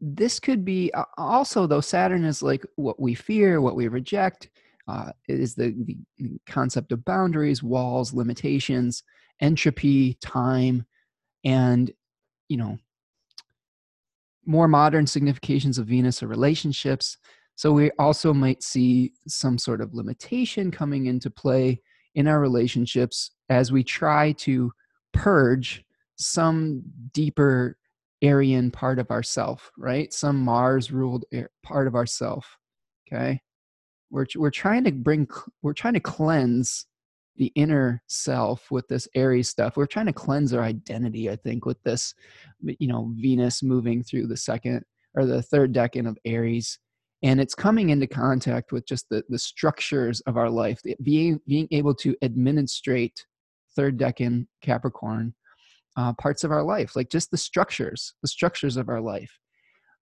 this 0.00 0.40
could 0.40 0.64
be 0.64 0.92
also 1.16 1.66
though 1.66 1.80
Saturn 1.80 2.24
is 2.24 2.42
like 2.42 2.66
what 2.76 3.00
we 3.00 3.14
fear, 3.14 3.60
what 3.60 3.76
we 3.76 3.88
reject, 3.88 4.50
uh, 4.88 5.12
is 5.28 5.54
the, 5.54 5.74
the 6.18 6.40
concept 6.46 6.92
of 6.92 7.04
boundaries, 7.04 7.62
walls, 7.62 8.12
limitations, 8.12 9.04
entropy, 9.40 10.14
time, 10.14 10.84
and 11.44 11.90
you 12.48 12.56
know 12.56 12.78
more 14.44 14.66
modern 14.66 15.06
significations 15.06 15.78
of 15.78 15.86
Venus 15.86 16.20
are 16.22 16.26
relationships. 16.26 17.18
So 17.58 17.72
we 17.72 17.90
also 17.98 18.32
might 18.32 18.62
see 18.62 19.14
some 19.26 19.58
sort 19.58 19.80
of 19.80 19.92
limitation 19.92 20.70
coming 20.70 21.06
into 21.06 21.28
play 21.28 21.82
in 22.14 22.28
our 22.28 22.38
relationships 22.38 23.32
as 23.48 23.72
we 23.72 23.82
try 23.82 24.30
to 24.38 24.70
purge 25.12 25.84
some 26.14 26.84
deeper 27.12 27.76
Arian 28.22 28.70
part 28.70 29.00
of 29.00 29.10
ourself, 29.10 29.72
right? 29.76 30.12
Some 30.12 30.38
Mars 30.38 30.92
ruled 30.92 31.24
part 31.64 31.88
of 31.88 31.96
ourself. 31.96 32.56
Okay. 33.08 33.40
We're, 34.08 34.26
we're 34.36 34.52
trying 34.52 34.84
to 34.84 34.92
bring, 34.92 35.26
we're 35.60 35.72
trying 35.72 35.94
to 35.94 36.00
cleanse 36.00 36.86
the 37.34 37.50
inner 37.56 38.04
self 38.06 38.70
with 38.70 38.86
this 38.86 39.08
Aries 39.16 39.48
stuff. 39.48 39.76
We're 39.76 39.86
trying 39.86 40.06
to 40.06 40.12
cleanse 40.12 40.54
our 40.54 40.62
identity, 40.62 41.28
I 41.28 41.34
think, 41.34 41.66
with 41.66 41.82
this, 41.82 42.14
you 42.62 42.86
know, 42.86 43.12
Venus 43.16 43.64
moving 43.64 44.04
through 44.04 44.28
the 44.28 44.36
second 44.36 44.84
or 45.14 45.26
the 45.26 45.42
third 45.42 45.74
decan 45.74 46.08
of 46.08 46.16
Aries. 46.24 46.78
And 47.22 47.40
it's 47.40 47.54
coming 47.54 47.90
into 47.90 48.06
contact 48.06 48.70
with 48.70 48.86
just 48.86 49.08
the, 49.08 49.24
the 49.28 49.38
structures 49.38 50.20
of 50.22 50.36
our 50.36 50.50
life, 50.50 50.80
being, 51.02 51.40
being 51.46 51.66
able 51.72 51.94
to 51.96 52.14
administrate 52.22 53.26
third 53.74 53.98
decan 53.98 54.46
Capricorn 54.62 55.34
uh, 55.96 56.12
parts 56.12 56.44
of 56.44 56.52
our 56.52 56.62
life, 56.62 56.94
like 56.94 57.10
just 57.10 57.30
the 57.30 57.36
structures, 57.36 58.14
the 58.22 58.28
structures 58.28 58.76
of 58.76 58.88
our 58.88 59.00
life. 59.00 59.36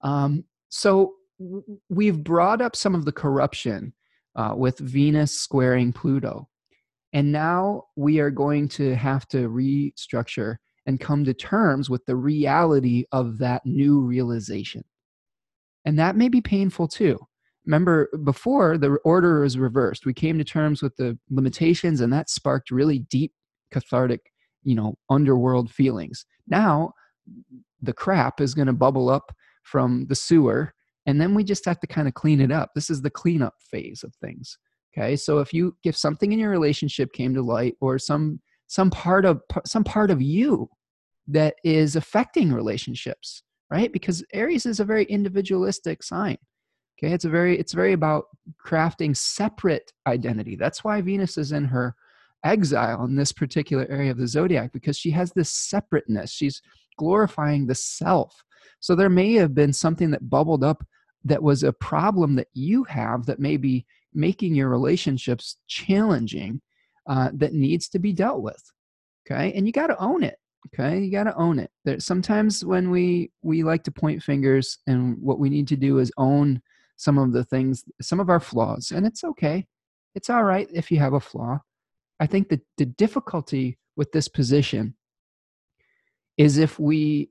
Um, 0.02 0.44
so 0.68 1.14
we've 1.88 2.22
brought 2.22 2.60
up 2.60 2.76
some 2.76 2.94
of 2.94 3.04
the 3.04 3.12
corruption 3.12 3.94
uh, 4.36 4.54
with 4.56 4.78
Venus 4.78 5.32
squaring 5.32 5.92
Pluto. 5.92 6.48
And 7.12 7.32
now 7.32 7.84
we 7.96 8.18
are 8.20 8.30
going 8.30 8.68
to 8.68 8.94
have 8.94 9.26
to 9.28 9.48
restructure 9.48 10.56
and 10.84 11.00
come 11.00 11.24
to 11.24 11.34
terms 11.34 11.88
with 11.88 12.04
the 12.04 12.16
reality 12.16 13.04
of 13.12 13.38
that 13.38 13.64
new 13.64 14.00
realization. 14.00 14.84
And 15.86 15.98
that 15.98 16.16
may 16.16 16.28
be 16.28 16.42
painful 16.42 16.88
too. 16.88 17.18
Remember, 17.64 18.08
before 18.22 18.76
the 18.76 18.98
order 19.04 19.40
was 19.40 19.56
reversed, 19.56 20.04
we 20.04 20.12
came 20.12 20.36
to 20.38 20.44
terms 20.44 20.82
with 20.82 20.94
the 20.96 21.18
limitations, 21.30 22.00
and 22.00 22.12
that 22.12 22.28
sparked 22.28 22.70
really 22.70 22.98
deep 22.98 23.32
cathartic, 23.72 24.20
you 24.62 24.74
know, 24.74 24.98
underworld 25.08 25.70
feelings. 25.70 26.26
Now, 26.46 26.92
the 27.80 27.92
crap 27.92 28.40
is 28.40 28.54
going 28.54 28.66
to 28.66 28.72
bubble 28.72 29.08
up 29.08 29.32
from 29.62 30.06
the 30.08 30.14
sewer, 30.14 30.74
and 31.06 31.20
then 31.20 31.34
we 31.34 31.42
just 31.42 31.64
have 31.64 31.80
to 31.80 31.86
kind 31.86 32.06
of 32.06 32.14
clean 32.14 32.40
it 32.40 32.52
up. 32.52 32.70
This 32.74 32.90
is 32.90 33.02
the 33.02 33.10
cleanup 33.10 33.54
phase 33.70 34.04
of 34.04 34.14
things. 34.16 34.58
Okay, 34.96 35.16
so 35.16 35.38
if 35.38 35.52
you 35.52 35.76
if 35.84 35.96
something 35.96 36.32
in 36.32 36.38
your 36.38 36.50
relationship 36.50 37.12
came 37.12 37.34
to 37.34 37.42
light, 37.42 37.74
or 37.80 37.98
some 37.98 38.40
some 38.66 38.90
part 38.90 39.24
of 39.24 39.40
some 39.64 39.84
part 39.84 40.10
of 40.10 40.22
you 40.22 40.68
that 41.28 41.56
is 41.64 41.96
affecting 41.96 42.52
relationships, 42.52 43.42
right? 43.70 43.92
Because 43.92 44.24
Aries 44.32 44.66
is 44.66 44.80
a 44.80 44.84
very 44.84 45.04
individualistic 45.04 46.02
sign. 46.02 46.38
Okay, 46.98 47.12
it's 47.12 47.26
a 47.26 47.30
very 47.30 47.58
it's 47.58 47.74
very 47.74 47.92
about 47.92 48.24
crafting 48.64 49.14
separate 49.16 49.92
identity. 50.06 50.56
That's 50.56 50.82
why 50.82 51.00
Venus 51.02 51.36
is 51.36 51.52
in 51.52 51.64
her 51.66 51.94
exile 52.44 53.04
in 53.04 53.16
this 53.16 53.32
particular 53.32 53.86
area 53.90 54.10
of 54.10 54.18
the 54.18 54.26
zodiac 54.26 54.72
because 54.72 54.96
she 54.96 55.10
has 55.10 55.32
this 55.32 55.50
separateness. 55.50 56.30
She's 56.30 56.62
glorifying 56.98 57.66
the 57.66 57.74
self. 57.74 58.42
So 58.80 58.94
there 58.94 59.10
may 59.10 59.34
have 59.34 59.54
been 59.54 59.72
something 59.72 60.10
that 60.12 60.30
bubbled 60.30 60.64
up 60.64 60.84
that 61.26 61.42
was 61.42 61.62
a 61.64 61.72
problem 61.72 62.36
that 62.36 62.48
you 62.54 62.84
have 62.84 63.26
that 63.26 63.40
may 63.40 63.56
be 63.56 63.84
making 64.14 64.54
your 64.54 64.68
relationships 64.68 65.56
challenging 65.66 66.60
uh, 67.08 67.30
that 67.34 67.52
needs 67.52 67.88
to 67.88 67.98
be 67.98 68.12
dealt 68.12 68.42
with 68.42 68.62
okay 69.26 69.52
and 69.54 69.66
you 69.66 69.72
got 69.72 69.88
to 69.88 69.98
own 70.02 70.22
it 70.22 70.36
okay 70.66 71.00
you 71.00 71.10
got 71.10 71.24
to 71.24 71.36
own 71.36 71.58
it. 71.58 71.70
There 71.84 72.00
sometimes 72.00 72.64
when 72.64 72.90
we 72.90 73.30
we 73.42 73.62
like 73.62 73.84
to 73.84 73.90
point 73.90 74.22
fingers 74.22 74.78
and 74.86 75.16
what 75.20 75.38
we 75.38 75.48
need 75.50 75.68
to 75.68 75.76
do 75.76 75.98
is 75.98 76.12
own 76.16 76.62
some 76.96 77.18
of 77.18 77.32
the 77.32 77.44
things 77.44 77.84
some 78.00 78.20
of 78.20 78.30
our 78.30 78.40
flaws 78.40 78.90
and 78.90 79.06
it's 79.06 79.24
okay. 79.24 79.66
It's 80.14 80.30
all 80.30 80.44
right 80.44 80.68
if 80.72 80.90
you 80.90 80.98
have 80.98 81.12
a 81.12 81.20
flaw. 81.20 81.60
I 82.20 82.26
think 82.26 82.48
that 82.48 82.62
the 82.78 82.86
difficulty 82.86 83.78
with 83.96 84.12
this 84.12 84.28
position 84.28 84.94
is 86.38 86.58
if 86.58 86.78
we 86.78 87.30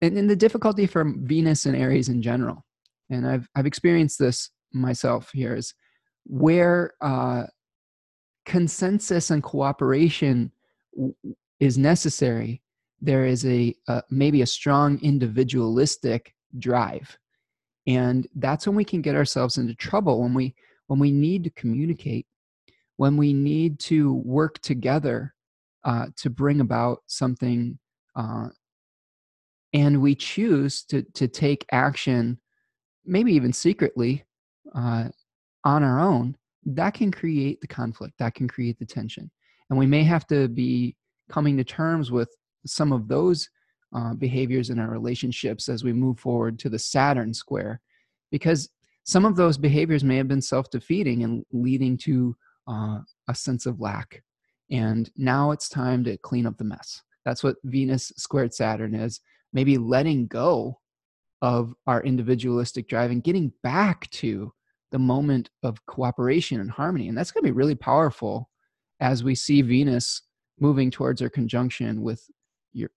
and, 0.00 0.16
and 0.16 0.28
the 0.28 0.36
difficulty 0.36 0.86
for 0.86 1.12
venus 1.18 1.66
and 1.66 1.76
aries 1.76 2.08
in 2.08 2.20
general 2.20 2.64
and 3.08 3.26
i've 3.26 3.48
i've 3.54 3.66
experienced 3.66 4.18
this 4.18 4.50
myself 4.74 5.30
here 5.32 5.54
is 5.54 5.72
where 6.24 6.92
uh, 7.00 7.44
consensus 8.44 9.30
and 9.30 9.42
cooperation 9.42 10.52
w- 10.94 11.14
is 11.60 11.78
necessary, 11.78 12.61
there 13.02 13.26
is 13.26 13.44
a 13.44 13.74
uh, 13.88 14.00
maybe 14.10 14.42
a 14.42 14.46
strong 14.46 14.98
individualistic 15.02 16.34
drive, 16.58 17.18
and 17.86 18.28
that's 18.36 18.66
when 18.66 18.76
we 18.76 18.84
can 18.84 19.02
get 19.02 19.16
ourselves 19.16 19.58
into 19.58 19.74
trouble 19.74 20.22
when 20.22 20.32
we 20.32 20.54
when 20.86 21.00
we 21.00 21.10
need 21.10 21.42
to 21.44 21.50
communicate, 21.50 22.26
when 22.96 23.16
we 23.16 23.32
need 23.32 23.80
to 23.80 24.14
work 24.14 24.60
together 24.60 25.34
uh, 25.84 26.06
to 26.16 26.30
bring 26.30 26.60
about 26.60 27.02
something, 27.08 27.76
uh, 28.14 28.48
and 29.72 30.00
we 30.00 30.14
choose 30.14 30.84
to 30.84 31.02
to 31.14 31.26
take 31.26 31.66
action, 31.72 32.38
maybe 33.04 33.32
even 33.34 33.52
secretly, 33.52 34.24
uh, 34.76 35.08
on 35.64 35.82
our 35.82 35.98
own, 35.98 36.36
that 36.64 36.94
can 36.94 37.10
create 37.10 37.60
the 37.60 37.66
conflict, 37.66 38.14
that 38.18 38.34
can 38.34 38.46
create 38.46 38.78
the 38.78 38.86
tension. 38.86 39.28
And 39.70 39.78
we 39.78 39.86
may 39.86 40.04
have 40.04 40.26
to 40.28 40.48
be 40.48 40.94
coming 41.28 41.56
to 41.56 41.64
terms 41.64 42.12
with 42.12 42.28
some 42.66 42.92
of 42.92 43.08
those 43.08 43.48
uh, 43.94 44.14
behaviors 44.14 44.70
in 44.70 44.78
our 44.78 44.90
relationships 44.90 45.68
as 45.68 45.84
we 45.84 45.92
move 45.92 46.18
forward 46.18 46.58
to 46.60 46.68
the 46.68 46.78
Saturn 46.78 47.34
square, 47.34 47.80
because 48.30 48.70
some 49.04 49.24
of 49.24 49.36
those 49.36 49.58
behaviors 49.58 50.04
may 50.04 50.16
have 50.16 50.28
been 50.28 50.42
self 50.42 50.70
defeating 50.70 51.24
and 51.24 51.44
leading 51.52 51.96
to 51.98 52.36
uh, 52.68 52.98
a 53.28 53.34
sense 53.34 53.66
of 53.66 53.80
lack. 53.80 54.22
And 54.70 55.10
now 55.16 55.50
it's 55.50 55.68
time 55.68 56.04
to 56.04 56.16
clean 56.18 56.46
up 56.46 56.56
the 56.56 56.64
mess. 56.64 57.02
That's 57.24 57.42
what 57.42 57.56
Venus 57.64 58.12
squared 58.16 58.54
Saturn 58.54 58.94
is. 58.94 59.20
Maybe 59.52 59.76
letting 59.76 60.26
go 60.28 60.78
of 61.42 61.74
our 61.86 62.02
individualistic 62.02 62.88
drive 62.88 63.10
and 63.10 63.22
getting 63.22 63.52
back 63.62 64.08
to 64.10 64.52
the 64.92 64.98
moment 64.98 65.50
of 65.62 65.84
cooperation 65.86 66.60
and 66.60 66.70
harmony. 66.70 67.08
And 67.08 67.18
that's 67.18 67.32
going 67.32 67.42
to 67.42 67.48
be 67.48 67.56
really 67.56 67.74
powerful 67.74 68.48
as 69.00 69.24
we 69.24 69.34
see 69.34 69.62
Venus 69.62 70.22
moving 70.60 70.90
towards 70.90 71.20
her 71.20 71.28
conjunction 71.28 72.02
with 72.02 72.24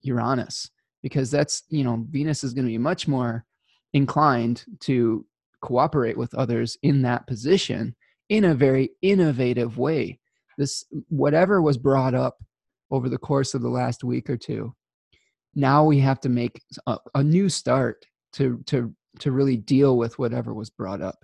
Uranus, 0.01 0.69
because 1.01 1.31
that's, 1.31 1.63
you 1.69 1.83
know, 1.83 2.05
Venus 2.09 2.43
is 2.43 2.53
going 2.53 2.65
to 2.65 2.71
be 2.71 2.77
much 2.77 3.07
more 3.07 3.45
inclined 3.93 4.65
to 4.81 5.25
cooperate 5.61 6.17
with 6.17 6.33
others 6.35 6.77
in 6.83 7.01
that 7.03 7.27
position 7.27 7.95
in 8.29 8.45
a 8.45 8.55
very 8.55 8.91
innovative 9.01 9.77
way. 9.77 10.19
This, 10.57 10.85
whatever 11.09 11.61
was 11.61 11.77
brought 11.77 12.13
up 12.13 12.43
over 12.91 13.09
the 13.09 13.17
course 13.17 13.53
of 13.53 13.61
the 13.61 13.69
last 13.69 14.03
week 14.03 14.29
or 14.29 14.37
two, 14.37 14.73
now 15.55 15.83
we 15.85 15.99
have 15.99 16.19
to 16.21 16.29
make 16.29 16.61
a, 16.87 16.97
a 17.15 17.23
new 17.23 17.49
start 17.49 18.05
to 18.33 18.61
to 18.67 18.93
to 19.19 19.31
really 19.31 19.55
deal 19.55 19.97
with 19.97 20.19
whatever 20.19 20.53
was 20.53 20.69
brought 20.69 21.01
up. 21.01 21.23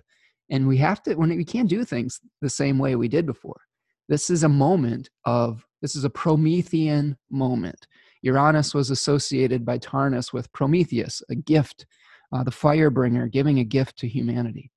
And 0.50 0.66
we 0.66 0.78
have 0.78 1.02
to 1.04 1.14
when 1.14 1.28
we 1.30 1.44
can't 1.44 1.68
do 1.68 1.84
things 1.84 2.20
the 2.40 2.50
same 2.50 2.78
way 2.78 2.96
we 2.96 3.08
did 3.08 3.26
before. 3.26 3.60
This 4.08 4.30
is 4.30 4.42
a 4.42 4.48
moment 4.48 5.10
of 5.24 5.64
this 5.80 5.94
is 5.96 6.04
a 6.04 6.10
promethean 6.10 7.16
moment 7.30 7.86
uranus 8.22 8.74
was 8.74 8.90
associated 8.90 9.64
by 9.64 9.78
tarnas 9.78 10.32
with 10.32 10.52
prometheus 10.52 11.22
a 11.30 11.34
gift 11.34 11.86
uh, 12.32 12.42
the 12.42 12.50
fire 12.50 12.90
bringer 12.90 13.28
giving 13.28 13.58
a 13.58 13.64
gift 13.64 13.98
to 13.98 14.08
humanity. 14.08 14.70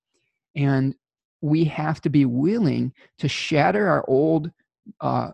And 0.56 0.96
we 1.42 1.66
have 1.66 2.02
to 2.02 2.10
be 2.10 2.26
willing 2.26 2.94
to 3.20 3.28
shatter 3.28 3.88
our 3.88 4.04
old 4.08 4.52
uh, 5.02 5.30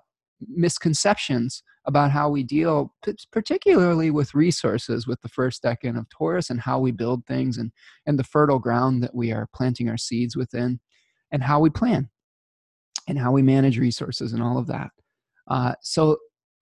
misconceptions 0.48 1.64
about 1.88 2.12
how 2.12 2.30
we 2.30 2.44
deal 2.44 2.94
particularly 3.32 4.12
with 4.12 4.36
resources 4.36 5.08
with 5.08 5.20
the 5.22 5.30
first 5.30 5.64
decan 5.64 5.98
of 5.98 6.08
taurus 6.10 6.52
and 6.52 6.62
how 6.62 6.80
we 6.80 6.92
build 6.92 7.26
things 7.26 7.58
and 7.58 7.72
and 8.06 8.20
the 8.20 8.24
fertile 8.24 8.60
ground 8.60 9.02
that 9.02 9.16
we 9.16 9.32
are 9.32 9.50
planting 9.56 9.90
our 9.90 9.98
seeds 9.98 10.36
within 10.36 10.80
and 11.32 11.42
how 11.42 11.60
we 11.60 11.70
plan 11.70 12.08
and 13.08 13.18
how 13.18 13.32
we 13.32 13.42
manage 13.42 13.80
resources 13.80 14.34
and 14.34 14.44
all 14.44 14.60
of 14.60 14.68
that. 14.68 14.92
Uh, 15.48 15.74
so 15.82 16.18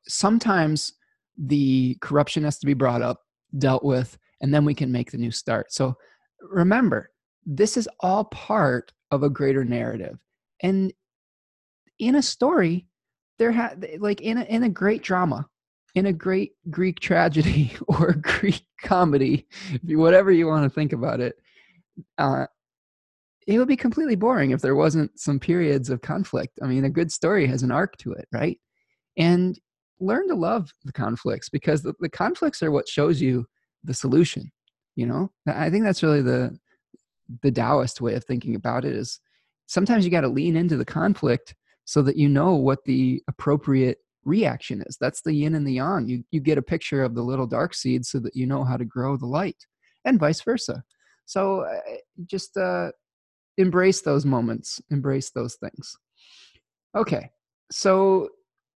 sometimes 0.08 0.94
the 1.40 1.98
corruption 2.02 2.44
has 2.44 2.60
to 2.60 2.66
be 2.66 2.74
brought 2.74 3.02
up 3.02 3.22
dealt 3.58 3.84
with 3.84 4.18
and 4.42 4.54
then 4.54 4.66
we 4.66 4.74
can 4.74 4.92
make 4.92 5.12
the 5.12 5.18
new 5.18 5.32
start. 5.32 5.72
So 5.74 5.96
remember 6.42 7.12
this 7.46 7.78
is 7.78 7.90
all 8.00 8.26
part 8.26 8.92
of 9.12 9.24
a 9.24 9.30
greater 9.30 9.64
narrative. 9.64 10.18
And 10.62 10.94
in 11.98 12.16
a 12.16 12.22
story 12.22 12.88
there 13.38 13.52
had 13.52 13.88
like 14.00 14.22
in 14.22 14.38
a, 14.38 14.44
in 14.44 14.64
a 14.64 14.70
great 14.70 15.02
drama 15.02 15.48
in 15.96 16.06
a 16.06 16.14
great 16.14 16.52
greek 16.70 17.00
tragedy 17.00 17.74
or 17.88 18.14
greek 18.14 18.64
comedy 18.84 19.48
whatever 19.84 20.32
you 20.32 20.48
want 20.48 20.64
to 20.64 20.70
think 20.70 20.94
about 20.94 21.20
it 21.20 21.36
uh, 22.18 22.46
it 23.48 23.58
would 23.58 23.68
be 23.68 23.76
completely 23.76 24.16
boring 24.16 24.52
if 24.52 24.62
there 24.62 24.76
wasn't 24.76 25.20
some 25.20 25.40
periods 25.40 25.90
of 25.90 26.02
conflict. 26.02 26.60
I 26.62 26.68
mean 26.68 26.86
a 26.86 26.90
good 26.90 27.12
story 27.12 27.48
has 27.48 27.64
an 27.64 27.72
arc 27.72 27.98
to 27.98 28.14
it 28.14 28.28
right? 28.32 28.60
And 29.18 29.60
learn 30.00 30.28
to 30.28 30.36
love 30.36 30.72
the 30.86 30.92
conflicts 30.92 31.50
because 31.50 31.82
the, 31.82 31.94
the 32.00 32.10
conflicts 32.10 32.64
are 32.64 32.72
what 32.72 32.88
shows 32.88 33.22
you 33.22 33.46
the 33.84 33.94
solution 33.94 34.52
you 34.96 35.06
know 35.06 35.32
i 35.48 35.70
think 35.70 35.84
that's 35.84 36.04
really 36.04 36.22
the 36.22 36.58
the 37.44 37.52
taoist 37.52 38.02
way 38.02 38.16
of 38.16 38.24
thinking 38.26 38.56
about 38.56 38.86
it 38.86 38.96
is 38.96 39.20
sometimes 39.68 40.04
you 40.04 40.12
got 40.12 40.22
to 40.22 40.28
lean 40.28 40.56
into 40.56 40.78
the 40.78 40.86
conflict 40.86 41.56
so 41.86 42.02
that 42.02 42.18
you 42.18 42.30
know 42.30 42.56
what 42.56 42.84
the 42.86 43.22
appropriate 43.28 43.98
reaction 44.26 44.84
is. 44.88 44.98
That's 45.00 45.22
the 45.22 45.34
yin 45.34 45.56
and 45.56 45.66
the 45.66 45.74
yang. 45.74 46.08
You, 46.08 46.24
you 46.32 46.40
get 46.40 46.58
a 46.58 46.62
picture 46.62 47.04
of 47.04 47.16
the 47.16 47.24
little 47.24 47.48
dark 47.48 47.74
seed 47.74 48.06
so 48.06 48.20
that 48.20 48.36
you 48.36 48.46
know 48.46 48.64
how 48.64 48.78
to 48.78 48.86
grow 48.86 49.18
the 49.18 49.26
light, 49.26 49.66
and 50.06 50.20
vice 50.20 50.42
versa. 50.42 50.84
So 51.26 51.62
uh, 51.62 51.96
just 52.26 52.58
uh, 52.58 52.92
embrace 53.58 54.02
those 54.02 54.26
moments, 54.26 54.82
embrace 54.90 55.32
those 55.32 55.56
things. 55.56 55.96
Okay, 56.96 57.30
so 57.72 58.30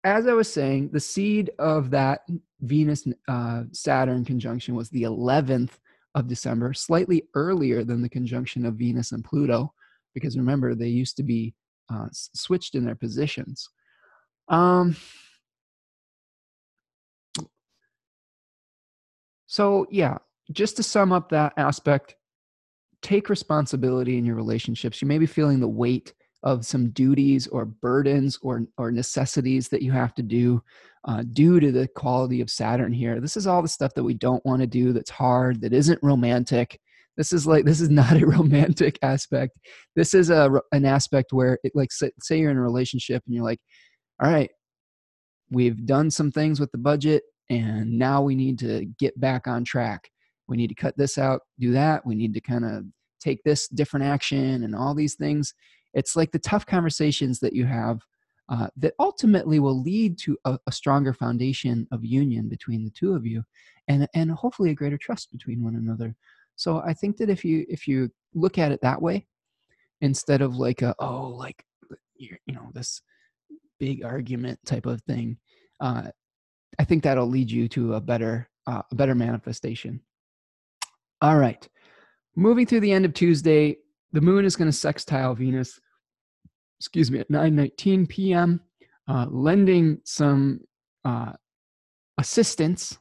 as 0.04 0.28
I 0.28 0.34
was 0.34 0.52
saying, 0.52 0.90
the 0.92 1.00
seed 1.00 1.52
of 1.60 1.92
that 1.92 2.22
Venus 2.62 3.08
uh, 3.28 3.64
Saturn 3.72 4.26
conjunction 4.26 4.76
was 4.76 4.90
the 4.90 5.04
11th 5.04 5.72
of 6.16 6.28
December, 6.28 6.74
slightly 6.74 7.28
earlier 7.36 7.84
than 7.84 8.02
the 8.02 8.10
conjunction 8.10 8.66
of 8.66 8.76
Venus 8.76 9.12
and 9.12 9.24
Pluto, 9.24 9.74
because 10.14 10.38
remember, 10.38 10.76
they 10.76 10.88
used 10.88 11.18
to 11.18 11.24
be 11.24 11.54
uh, 11.92 12.08
switched 12.12 12.76
in 12.76 12.86
their 12.86 12.96
positions. 12.96 13.70
Um, 14.48 14.96
so, 19.46 19.88
yeah, 19.90 20.18
just 20.52 20.78
to 20.78 20.84
sum 20.84 21.12
up 21.12 21.30
that 21.30 21.54
aspect, 21.58 22.16
take 23.02 23.30
responsibility 23.30 24.18
in 24.18 24.26
your 24.26 24.36
relationships. 24.36 25.02
You 25.02 25.08
may 25.08 25.18
be 25.18 25.26
feeling 25.26 25.60
the 25.60 25.68
weight 25.68 26.14
of 26.44 26.66
some 26.66 26.90
duties 26.90 27.48
or 27.48 27.66
burdens 27.66 28.38
or, 28.42 28.66
or 28.78 28.92
necessities 28.92 29.70
that 29.70 29.82
you 29.82 29.92
have 29.92 30.14
to 30.16 30.24
do 30.24 30.62
uh, 31.06 31.24
due 31.34 31.60
to 31.60 31.72
the 31.72 31.88
quality 31.90 32.42
of 32.42 32.50
Saturn 32.50 32.94
here. 32.94 33.20
This 33.20 33.38
is 33.38 33.48
all 33.48 33.62
the 33.62 33.68
stuff 33.68 33.94
that 33.96 34.04
we 34.04 34.14
don't 34.14 34.46
want 34.46 34.62
to 34.62 34.68
do, 34.68 34.94
that's 34.94 35.10
hard, 35.10 35.62
that 35.62 35.74
isn't 35.74 36.00
romantic. 36.02 36.80
This 37.18 37.34
is 37.34 37.46
like 37.46 37.66
this 37.66 37.82
is 37.82 37.90
not 37.90 38.22
a 38.22 38.26
romantic 38.26 38.98
aspect. 39.02 39.58
This 39.96 40.14
is 40.14 40.30
a 40.30 40.52
an 40.72 40.86
aspect 40.86 41.34
where 41.34 41.60
it 41.64 41.72
like 41.76 41.92
say, 41.92 42.12
say 42.22 42.40
you're 42.40 42.52
in 42.52 42.58
a 42.58 42.62
relationship 42.62 43.24
and 43.26 43.36
you're 43.36 43.44
like, 43.44 43.60
all 44.22 44.32
right, 44.32 44.50
we've 45.50 45.86
done 45.86 46.10
some 46.10 46.32
things 46.32 46.60
with 46.60 46.72
the 46.72 46.78
budget 46.78 47.24
and 47.50 47.92
now 47.98 48.22
we 48.22 48.36
need 48.36 48.60
to 48.60 48.86
get 49.00 49.20
back 49.20 49.48
on 49.48 49.64
track. 49.64 50.10
We 50.48 50.58
need 50.58 50.68
to 50.68 50.76
cut 50.76 50.98
this 50.98 51.18
out, 51.18 51.42
do 51.60 51.72
that. 51.74 52.06
We 52.06 52.16
need 52.16 52.34
to 52.34 52.42
kind 52.42 52.66
of 52.66 52.86
take 53.20 53.44
this 53.44 53.68
different 53.68 54.06
action 54.06 54.64
and 54.64 54.76
all 54.76 54.96
these 54.96 55.16
things. 55.16 55.54
It's 55.94 56.16
like 56.16 56.32
the 56.32 56.40
tough 56.40 56.66
conversations 56.66 57.40
that 57.40 57.54
you 57.54 57.66
have 57.66 58.02
uh, 58.50 58.68
that 58.78 58.94
ultimately 59.00 59.60
will 59.60 59.82
lead 59.82 60.18
to 60.20 60.38
a, 60.46 60.60
a, 60.68 60.72
stronger 60.72 61.14
foundation 61.14 61.88
of 61.92 62.04
union 62.04 62.50
between 62.50 62.84
the 62.84 62.90
two 62.90 63.14
of 63.14 63.26
you 63.26 63.44
and, 63.88 64.08
and 64.14 64.30
hopefully 64.32 64.72
a 64.72 64.76
greater 64.76 64.98
trust 64.98 65.32
between 65.32 65.64
one 65.64 65.76
another 65.76 66.16
so 66.62 66.80
I 66.86 66.94
think 66.94 67.18
that 67.18 67.30
if 67.32 67.44
you 67.44 67.66
if 67.70 67.88
you 67.88 68.12
look 68.36 68.60
at 68.60 68.72
it 68.72 68.82
that 68.82 69.02
way, 69.02 69.26
instead 70.02 70.44
of 70.44 70.58
like 70.58 70.84
a 70.84 70.94
oh 71.00 71.30
like 71.30 71.66
you 72.16 72.38
know 72.50 72.70
this 72.74 73.02
big 73.80 74.04
argument 74.04 74.60
type 74.64 74.86
of 74.86 75.02
thing, 75.02 75.38
uh, 75.80 76.10
I 76.78 76.84
think 76.84 77.02
that'll 77.02 77.26
lead 77.26 77.50
you 77.50 77.68
to 77.70 77.96
a 77.96 78.00
better 78.00 78.48
uh, 78.68 78.84
a 78.92 78.96
better 78.96 79.16
manifestation. 79.16 80.02
All 81.20 81.38
right, 81.38 81.68
moving 82.36 82.68
through 82.68 82.82
the 82.82 82.92
end 82.92 83.06
of 83.06 83.16
Tuesday, 83.16 83.78
the 84.12 84.22
moon 84.22 84.46
is 84.46 84.56
going 84.56 84.70
to 84.70 84.78
sextile 84.78 85.36
Venus. 85.36 85.80
Excuse 86.80 87.12
me, 87.12 87.20
at 87.20 87.30
9:19 87.30 88.10
p.m., 88.10 88.62
uh, 89.08 89.28
lending 89.30 90.00
some 90.04 90.62
uh, 91.06 91.34
assistance. 92.18 92.98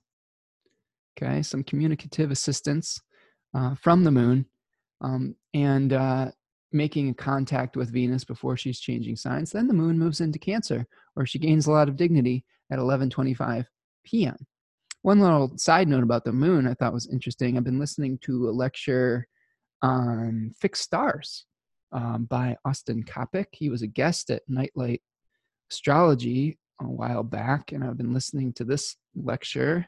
Okay, 1.16 1.42
some 1.42 1.64
communicative 1.64 2.30
assistance 2.30 3.00
uh, 3.54 3.74
from 3.74 4.04
the 4.04 4.11
moon 4.11 4.46
um, 5.00 5.34
and 5.54 5.92
uh, 5.92 6.30
making 6.72 7.08
a 7.08 7.14
contact 7.14 7.76
with 7.76 7.92
Venus 7.92 8.24
before 8.24 8.56
she's 8.56 8.80
changing 8.80 9.16
signs. 9.16 9.50
Then 9.50 9.66
the 9.66 9.74
moon 9.74 9.98
moves 9.98 10.20
into 10.20 10.38
Cancer, 10.38 10.86
where 11.14 11.26
she 11.26 11.38
gains 11.38 11.66
a 11.66 11.72
lot 11.72 11.88
of 11.88 11.96
dignity 11.96 12.44
at 12.70 12.78
11:25 12.78 13.66
p.m. 14.04 14.36
One 15.02 15.20
little 15.20 15.56
side 15.56 15.88
note 15.88 16.02
about 16.02 16.24
the 16.24 16.32
moon 16.32 16.66
I 16.66 16.74
thought 16.74 16.92
was 16.92 17.11
interesting. 17.11 17.56
I've 17.56 17.64
been 17.64 17.78
listening 17.78 18.18
to 18.22 18.48
a 18.48 18.52
lecture 18.52 19.26
on 19.83 20.53
fixed 20.59 20.83
stars 20.83 21.47
um, 21.93 22.24
by 22.24 22.57
Austin 22.64 23.03
Coppock. 23.05 23.47
He 23.53 23.70
was 23.70 23.83
a 23.83 23.87
guest 23.87 24.31
at 24.31 24.43
Nightlight 24.49 25.03
Astrology 25.70 26.59
a 26.81 26.85
while 26.85 27.22
back, 27.22 27.72
and 27.72 27.85
I've 27.85 27.99
been 27.99 28.14
listening 28.14 28.53
to 28.55 28.64
this 28.64 28.97
lecture 29.14 29.87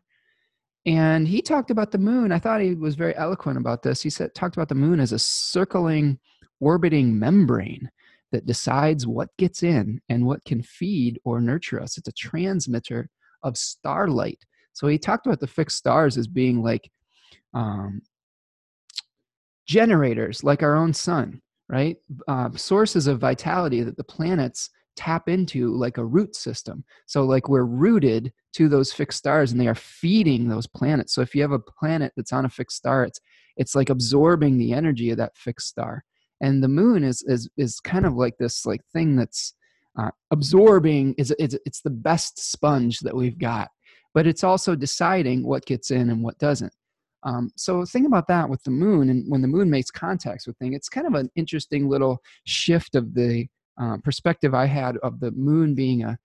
and 0.84 1.28
he 1.28 1.40
talked 1.42 1.70
about 1.70 1.92
the 1.92 1.98
moon. 1.98 2.32
I 2.32 2.38
thought 2.38 2.60
he 2.60 2.74
was 2.74 2.96
very 2.96 3.16
eloquent 3.16 3.58
about 3.58 3.82
this. 3.82 4.02
He 4.02 4.10
said 4.10 4.34
talked 4.34 4.56
about 4.56 4.68
the 4.68 4.74
moon 4.74 4.98
as 4.98 5.12
a 5.12 5.18
circling, 5.18 6.18
orbiting 6.60 7.18
membrane 7.18 7.90
that 8.32 8.46
decides 8.46 9.06
what 9.06 9.28
gets 9.38 9.62
in 9.62 10.00
and 10.08 10.26
what 10.26 10.44
can 10.44 10.62
feed 10.62 11.20
or 11.24 11.40
nurture 11.40 11.80
us. 11.80 11.98
It's 11.98 12.08
a 12.08 12.12
transmitter 12.12 13.08
of 13.42 13.56
starlight. 13.56 14.44
So 14.72 14.88
he 14.88 14.98
talked 14.98 15.26
about 15.26 15.38
the 15.38 15.46
fixed 15.46 15.76
stars 15.76 16.16
as 16.16 16.26
being 16.26 16.62
like 16.62 16.90
um, 17.54 18.00
generators, 19.66 20.44
like 20.44 20.62
our 20.62 20.76
own 20.76 20.92
sun, 20.92 21.40
right? 21.68 21.96
Uh, 22.28 22.50
sources 22.56 23.06
of 23.06 23.18
vitality 23.18 23.82
that 23.82 23.96
the 23.96 24.04
planets 24.04 24.70
tap 24.96 25.28
into 25.28 25.74
like 25.74 25.98
a 25.98 26.04
root 26.04 26.36
system. 26.36 26.84
So, 27.06 27.24
like, 27.24 27.48
we're 27.48 27.64
rooted 27.64 28.32
to 28.54 28.68
those 28.68 28.92
fixed 28.92 29.18
stars 29.18 29.52
and 29.52 29.60
they 29.60 29.68
are 29.68 29.74
feeding 29.74 30.48
those 30.48 30.66
planets. 30.66 31.14
So, 31.14 31.22
if 31.22 31.34
you 31.34 31.42
have 31.42 31.52
a 31.52 31.58
planet 31.58 32.12
that's 32.16 32.32
on 32.32 32.44
a 32.44 32.50
fixed 32.50 32.76
star, 32.76 33.04
it's 33.04 33.20
it's 33.56 33.74
like 33.74 33.90
absorbing 33.90 34.58
the 34.58 34.72
energy 34.72 35.10
of 35.10 35.18
that 35.18 35.36
fixed 35.36 35.68
star. 35.68 36.04
And 36.40 36.62
the 36.62 36.68
moon 36.68 37.04
is 37.04 37.22
is 37.22 37.48
is 37.56 37.80
kind 37.80 38.06
of 38.06 38.14
like 38.14 38.36
this 38.38 38.66
like 38.66 38.80
thing 38.92 39.16
that's 39.16 39.54
uh, 39.98 40.10
absorbing. 40.30 41.14
Is 41.18 41.34
it's 41.38 41.56
it's 41.64 41.80
the 41.82 41.90
best 41.90 42.38
sponge 42.38 43.00
that 43.00 43.14
we've 43.16 43.38
got, 43.38 43.70
but 44.14 44.26
it's 44.26 44.44
also 44.44 44.74
deciding 44.74 45.46
what 45.46 45.66
gets 45.66 45.90
in 45.90 46.10
and 46.10 46.22
what 46.22 46.38
doesn't. 46.38 46.72
Um, 47.24 47.50
so 47.56 47.84
think 47.84 48.06
about 48.06 48.26
that 48.28 48.48
with 48.48 48.62
the 48.64 48.70
moon, 48.70 49.10
and 49.10 49.24
when 49.30 49.42
the 49.42 49.48
moon 49.48 49.70
makes 49.70 49.90
contacts 49.90 50.46
with 50.46 50.56
things, 50.58 50.74
it's 50.74 50.88
kind 50.88 51.06
of 51.06 51.14
an 51.14 51.30
interesting 51.36 51.88
little 51.88 52.20
shift 52.44 52.94
of 52.94 53.14
the 53.14 53.46
uh, 53.80 53.98
perspective 54.02 54.54
I 54.54 54.66
had 54.66 54.96
of 54.98 55.20
the 55.20 55.30
moon 55.32 55.74
being 55.74 56.04
a 56.04 56.18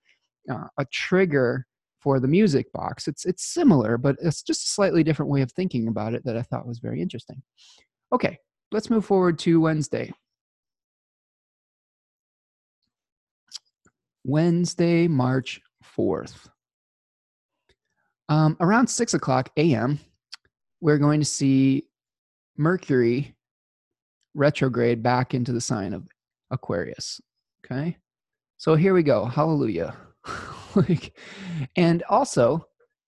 uh, 0.51 0.67
a 0.77 0.85
trigger 0.85 1.65
for 1.99 2.19
the 2.19 2.27
music 2.27 2.71
box. 2.71 3.07
It's 3.07 3.25
it's 3.25 3.45
similar, 3.45 3.97
but 3.97 4.15
it's 4.21 4.41
just 4.41 4.65
a 4.65 4.69
slightly 4.69 5.03
different 5.03 5.31
way 5.31 5.41
of 5.41 5.51
thinking 5.51 5.87
about 5.87 6.13
it 6.13 6.23
that 6.25 6.37
I 6.37 6.41
thought 6.41 6.67
was 6.67 6.79
very 6.79 7.01
interesting. 7.01 7.41
Okay, 8.11 8.37
let's 8.71 8.89
move 8.89 9.05
forward 9.05 9.37
to 9.39 9.59
Wednesday. 9.61 10.11
Wednesday, 14.23 15.07
March 15.07 15.61
4th. 15.97 16.49
Um, 18.27 18.57
around 18.59 18.87
6 18.87 19.13
o'clock 19.13 19.49
a.m., 19.55 19.99
we're 20.81 20.97
going 20.97 21.19
to 21.19 21.25
see 21.25 21.87
Mercury 22.57 23.35
retrograde 24.33 25.01
back 25.01 25.33
into 25.33 25.51
the 25.51 25.61
sign 25.61 25.93
of 25.93 26.07
Aquarius. 26.51 27.19
Okay. 27.65 27.97
So 28.57 28.75
here 28.75 28.93
we 28.93 29.03
go. 29.03 29.25
Hallelujah. 29.25 29.95
like, 30.75 31.17
and 31.75 32.03
also 32.09 32.65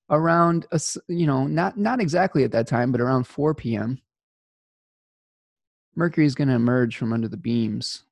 around, 0.09 0.65
a, 0.71 0.79
you 1.07 1.27
know, 1.27 1.45
not, 1.47 1.77
not 1.77 2.01
exactly 2.01 2.43
at 2.43 2.51
that 2.51 2.67
time, 2.67 2.91
but 2.91 3.01
around 3.01 3.25
4 3.25 3.53
p.m., 3.53 3.99
Mercury 5.95 6.25
is 6.25 6.35
going 6.35 6.47
to 6.47 6.53
emerge 6.55 6.97
from 6.97 7.13
under 7.13 7.27
the 7.27 7.37
beams. 7.37 8.03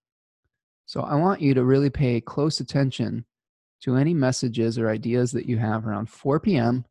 So 0.86 1.02
I 1.02 1.16
want 1.16 1.42
you 1.42 1.54
to 1.54 1.64
really 1.64 1.90
pay 1.90 2.20
close 2.20 2.60
attention 2.60 3.26
to 3.82 3.96
any 3.96 4.14
messages 4.14 4.78
or 4.78 4.90
ideas 4.90 5.32
that 5.32 5.46
you 5.46 5.58
have 5.58 5.86
around 5.86 6.10
4 6.10 6.40
p.m. 6.40 6.86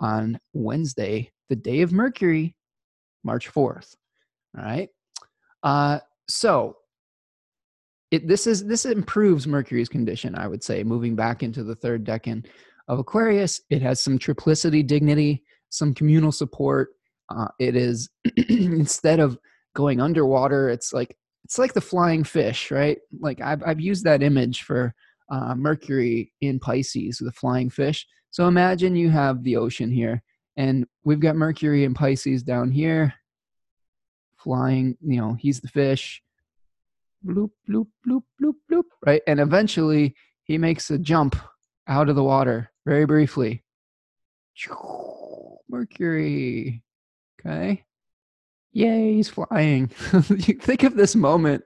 on 0.00 0.38
Wednesday, 0.52 1.30
the 1.50 1.56
day 1.56 1.82
of 1.82 1.92
Mercury, 1.92 2.56
March 3.22 3.52
4th. 3.52 3.94
All 4.56 4.64
right. 4.64 4.88
Uh, 5.62 5.98
so 6.28 6.76
it, 8.10 8.26
this 8.26 8.46
is 8.46 8.64
this 8.64 8.86
improves 8.86 9.46
Mercury's 9.46 9.88
condition, 9.88 10.34
I 10.34 10.48
would 10.48 10.64
say, 10.64 10.82
moving 10.82 11.14
back 11.14 11.42
into 11.42 11.62
the 11.62 11.74
third 11.74 12.04
decan 12.04 12.46
of 12.88 12.98
Aquarius. 12.98 13.60
It 13.68 13.82
has 13.82 14.00
some 14.00 14.18
triplicity 14.18 14.86
dignity, 14.86 15.44
some 15.68 15.92
communal 15.92 16.32
support. 16.32 16.90
Uh, 17.28 17.48
it 17.58 17.76
is 17.76 18.08
instead 18.48 19.20
of 19.20 19.38
going 19.76 20.00
underwater, 20.00 20.70
it's 20.70 20.92
like 20.92 21.16
it's 21.44 21.58
like 21.58 21.74
the 21.74 21.80
flying 21.80 22.24
fish, 22.24 22.70
right? 22.70 22.98
Like 23.20 23.40
I've 23.40 23.62
I've 23.64 23.80
used 23.80 24.04
that 24.04 24.22
image 24.22 24.62
for 24.62 24.94
uh, 25.30 25.54
Mercury 25.54 26.32
in 26.40 26.58
Pisces, 26.58 27.18
the 27.18 27.32
flying 27.32 27.70
fish. 27.70 28.06
So 28.32 28.48
imagine 28.48 28.96
you 28.96 29.10
have 29.10 29.42
the 29.42 29.56
ocean 29.56 29.90
here, 29.90 30.22
and 30.56 30.86
we've 31.04 31.20
got 31.20 31.36
Mercury 31.36 31.84
and 31.84 31.94
Pisces 31.94 32.42
down 32.42 32.70
here, 32.70 33.14
flying. 34.36 34.96
You 35.00 35.20
know, 35.20 35.34
he's 35.34 35.60
the 35.60 35.68
fish. 35.68 36.22
Bloop 37.26 37.50
bloop 37.68 37.86
bloop 38.06 38.22
bloop 38.40 38.54
bloop. 38.70 38.84
Right, 39.04 39.22
and 39.26 39.40
eventually 39.40 40.14
he 40.42 40.58
makes 40.58 40.90
a 40.90 40.98
jump 40.98 41.36
out 41.86 42.08
of 42.08 42.16
the 42.16 42.24
water 42.24 42.70
very 42.86 43.04
briefly. 43.04 43.62
Mercury. 45.68 46.82
Okay. 47.40 47.84
Yay, 48.72 49.14
he's 49.14 49.28
flying. 49.28 49.88
think 49.88 50.82
of 50.82 50.94
this 50.94 51.16
moment 51.16 51.64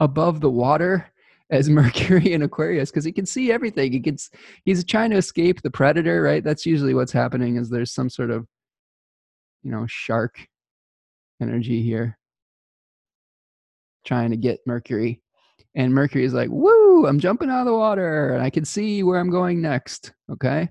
above 0.00 0.40
the 0.40 0.50
water 0.50 1.10
as 1.50 1.68
Mercury 1.70 2.32
in 2.32 2.42
Aquarius 2.42 2.90
because 2.90 3.04
he 3.04 3.12
can 3.12 3.26
see 3.26 3.52
everything. 3.52 3.92
He 3.92 3.98
gets 3.98 4.30
he's 4.64 4.84
trying 4.84 5.10
to 5.10 5.16
escape 5.16 5.62
the 5.62 5.70
predator, 5.70 6.22
right? 6.22 6.44
That's 6.44 6.66
usually 6.66 6.94
what's 6.94 7.12
happening 7.12 7.56
is 7.56 7.68
there's 7.68 7.92
some 7.92 8.10
sort 8.10 8.30
of 8.30 8.46
you 9.62 9.70
know, 9.70 9.86
shark 9.86 10.46
energy 11.40 11.82
here 11.82 12.18
trying 14.04 14.30
to 14.30 14.36
get 14.36 14.60
Mercury. 14.66 15.20
And 15.74 15.94
Mercury 15.94 16.24
is 16.24 16.34
like, 16.34 16.48
woo, 16.50 17.06
I'm 17.06 17.20
jumping 17.20 17.50
out 17.50 17.60
of 17.60 17.66
the 17.66 17.74
water 17.74 18.34
and 18.34 18.42
I 18.42 18.50
can 18.50 18.64
see 18.64 19.02
where 19.02 19.20
I'm 19.20 19.30
going 19.30 19.60
next. 19.60 20.12
Okay. 20.30 20.68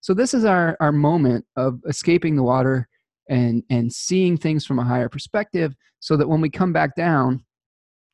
So 0.00 0.14
this 0.14 0.34
is 0.34 0.44
our, 0.44 0.76
our 0.80 0.92
moment 0.92 1.44
of 1.56 1.80
escaping 1.86 2.36
the 2.36 2.42
water 2.42 2.88
and, 3.28 3.62
and 3.70 3.92
seeing 3.92 4.36
things 4.36 4.66
from 4.66 4.78
a 4.78 4.84
higher 4.84 5.08
perspective 5.08 5.74
so 6.00 6.16
that 6.16 6.28
when 6.28 6.40
we 6.40 6.50
come 6.50 6.72
back 6.72 6.96
down, 6.96 7.44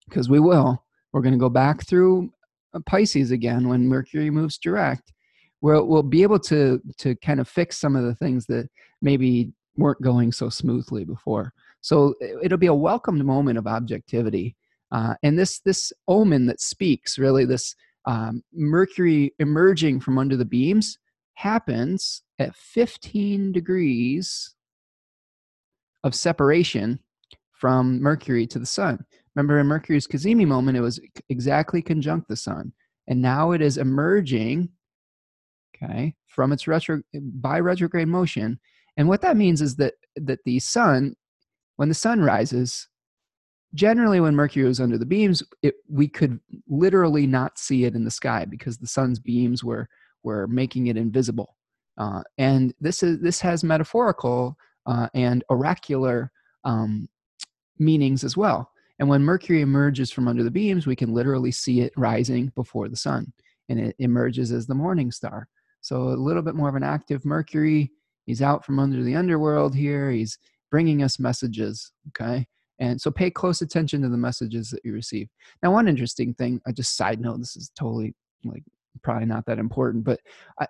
because 0.09 0.29
we 0.29 0.41
will, 0.41 0.85
we're 1.17 1.23
going 1.23 1.33
to 1.33 1.39
go 1.39 1.49
back 1.49 1.87
through 1.87 2.31
uh, 2.75 2.81
Pisces 2.85 3.31
again 3.31 3.71
when 3.71 3.89
Mercury 3.89 4.29
moves 4.29 4.59
direct. 4.59 5.15
Where 5.61 5.83
we'll 5.83 6.03
be 6.03 6.23
able 6.23 6.39
to 6.41 6.79
to 6.99 7.17
kind 7.17 7.41
of 7.41 7.49
fix 7.49 7.79
some 7.79 7.97
of 7.97 8.05
the 8.05 8.15
things 8.15 8.45
that 8.47 8.69
maybe 9.01 9.51
weren't 9.79 10.03
going 10.03 10.31
so 10.31 10.51
smoothly 10.51 11.07
before. 11.07 11.55
So 11.81 12.15
it'll 12.43 12.59
be 12.59 12.67
a 12.67 12.75
welcomed 12.75 13.25
moment 13.25 13.57
of 13.57 13.67
objectivity, 13.67 14.57
uh, 14.93 15.15
and 15.23 15.39
this 15.39 15.61
this 15.61 15.91
omen 16.07 16.45
that 16.47 16.61
speaks 16.61 17.19
really 17.19 17.47
this 17.47 17.75
um, 18.05 18.43
Mercury 18.53 19.33
emerging 19.39 20.01
from 20.01 20.19
under 20.19 20.37
the 20.37 20.45
beams 20.45 20.99
happens 21.37 22.21
at 22.39 22.55
15 22.55 23.53
degrees 23.53 24.55
of 26.05 26.15
separation 26.15 26.99
from 27.53 28.03
Mercury 28.03 28.47
to 28.49 28.59
the 28.59 28.67
Sun. 28.67 29.03
Remember, 29.37 29.61
in 29.61 29.67
Mercury's 29.67 30.07
Cazimi 30.07 30.47
moment, 30.47 30.79
it 30.79 30.81
was 30.81 30.99
exactly 31.29 31.83
conjunct 31.83 32.27
the 32.29 32.37
sun. 32.37 32.73
And 33.07 33.21
now 33.21 33.53
it 33.53 33.61
is 33.61 33.77
emerging, 33.77 34.71
okay, 35.77 36.15
from 36.27 36.53
its 36.53 36.67
retro 36.67 37.03
by 37.15 37.61
retrograde 37.61 38.09
motion. 38.09 38.59
And 38.97 39.09
what 39.09 39.21
that 39.21 39.37
means 39.37 39.61
is 39.61 39.77
that 39.77 39.95
that 40.17 40.41
the 40.45 40.59
sun, 40.59 41.15
when 41.77 41.89
the 41.91 41.95
sun 41.95 42.23
rises, 42.23 42.89
generally 43.75 44.21
when 44.21 44.35
Mercury 44.35 44.65
was 44.65 44.81
under 44.81 44.97
the 44.97 45.05
beams, 45.05 45.43
it, 45.63 45.75
we 45.89 46.09
could 46.09 46.41
literally 46.67 47.27
not 47.27 47.59
see 47.59 47.85
it 47.85 47.95
in 47.95 48.05
the 48.05 48.11
sky 48.11 48.47
because 48.47 48.79
the 48.79 48.87
sun's 48.87 49.19
beams 49.19 49.63
were 49.63 49.89
were 50.23 50.49
making 50.49 50.87
it 50.87 50.97
invisible. 50.97 51.57
Uh, 51.99 52.23
and 52.39 52.75
this 52.81 53.03
is 53.03 53.21
this 53.21 53.41
has 53.41 53.63
metaphorical 53.63 54.57
uh, 54.87 55.09
and 55.15 55.45
oracular 55.51 56.33
um, 56.65 57.07
meanings 57.79 58.25
as 58.25 58.35
well. 58.37 58.71
And 58.99 59.09
when 59.09 59.23
Mercury 59.23 59.61
emerges 59.61 60.11
from 60.11 60.29
under 60.29 60.43
the 60.43 60.51
beams, 60.51 60.87
we 60.87 60.97
can 60.97 61.13
literally 61.13 61.53
see 61.53 61.81
it 61.81 61.93
rising 61.97 62.53
before 62.55 62.89
the 62.89 62.97
sun, 62.97 63.33
and 63.69 63.79
it 63.79 63.97
emerges 63.99 64.53
as 64.53 64.67
the 64.67 64.75
morning 64.75 65.11
star. 65.11 65.49
So 65.83 66.09
a 66.09 66.17
little 66.17 66.43
bit 66.43 66.55
more 66.55 66.69
of 66.69 66.75
an 66.75 66.83
active 66.83 67.25
Mercury. 67.25 67.93
He's 68.25 68.43
out 68.43 68.65
from 68.65 68.79
under 68.79 69.03
the 69.03 69.15
underworld 69.15 69.75
here. 69.75 70.11
He's 70.11 70.39
bringing 70.71 71.03
us 71.03 71.19
messages. 71.19 71.93
Okay. 72.09 72.47
And 72.79 73.01
so 73.01 73.11
pay 73.11 73.31
close 73.31 73.63
attention 73.63 74.03
to 74.03 74.09
the 74.09 74.17
messages 74.17 74.71
that 74.71 74.85
you 74.85 74.93
receive. 74.93 75.29
Now, 75.63 75.73
one 75.73 75.89
interesting 75.89 76.35
thing, 76.35 76.61
I 76.67 76.73
just 76.73 76.97
side 76.97 77.21
note, 77.21 77.39
this 77.39 77.57
is 77.57 77.71
totally 77.79 78.15
like 78.45 78.65
probably 79.03 79.27
not 79.27 79.47
that 79.47 79.59
important, 79.59 80.05
but 80.05 80.21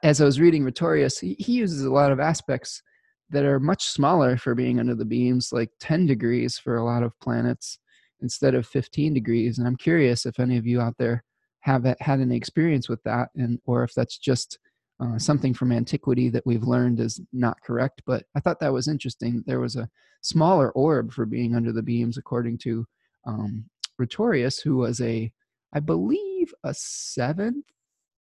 as 0.03 0.21
I 0.21 0.25
was 0.25 0.41
reading 0.41 0.65
Rhetorius, 0.65 1.19
he, 1.19 1.35
he 1.39 1.53
uses 1.53 1.85
a 1.85 1.93
lot 1.93 2.13
of 2.13 2.21
aspects 2.21 2.83
that 3.31 3.45
are 3.45 3.59
much 3.59 3.87
smaller 3.87 4.37
for 4.37 4.55
being 4.55 4.79
under 4.79 4.95
the 4.95 5.05
beams, 5.05 5.53
like 5.53 5.71
10 5.81 6.07
degrees 6.07 6.59
for 6.59 6.77
a 6.77 6.85
lot 6.85 7.03
of 7.03 7.19
planets 7.21 7.79
instead 8.23 8.55
of 8.55 8.67
15 8.67 9.15
degrees. 9.15 9.59
And 9.59 9.67
I'm 9.67 9.77
curious 9.77 10.27
if 10.27 10.41
any 10.41 10.57
of 10.57 10.67
you 10.67 10.81
out 10.81 10.95
there 10.99 11.25
have 11.61 11.85
had 12.01 12.21
any 12.21 12.37
experience 12.37 12.89
with 12.89 13.03
that, 13.03 13.31
and 13.35 13.59
or 13.67 13.83
if 13.83 13.93
that's 13.95 14.19
just 14.19 14.59
uh, 15.01 15.19
something 15.19 15.53
from 15.53 15.73
antiquity 15.73 16.29
that 16.31 16.47
we've 16.47 16.63
learned 16.63 17.01
is 17.01 17.21
not 17.33 17.61
correct. 17.63 18.03
But 18.07 18.25
I 18.35 18.41
thought 18.41 18.61
that 18.61 18.73
was 18.73 18.89
interesting. 18.89 19.43
There 19.47 19.61
was 19.61 19.77
a 19.77 19.89
smaller 20.23 20.71
orb 20.73 21.13
for 21.13 21.27
being 21.27 21.55
under 21.55 21.73
the 21.73 21.83
beams, 21.83 22.19
according 22.19 22.59
to 22.59 22.87
um, 23.27 23.65
Rhetorius, 23.99 24.61
who 24.61 24.77
was 24.77 25.01
a, 25.01 25.31
I 25.73 25.81
believe, 25.81 26.55
a 26.65 26.73
seventh 26.73 27.67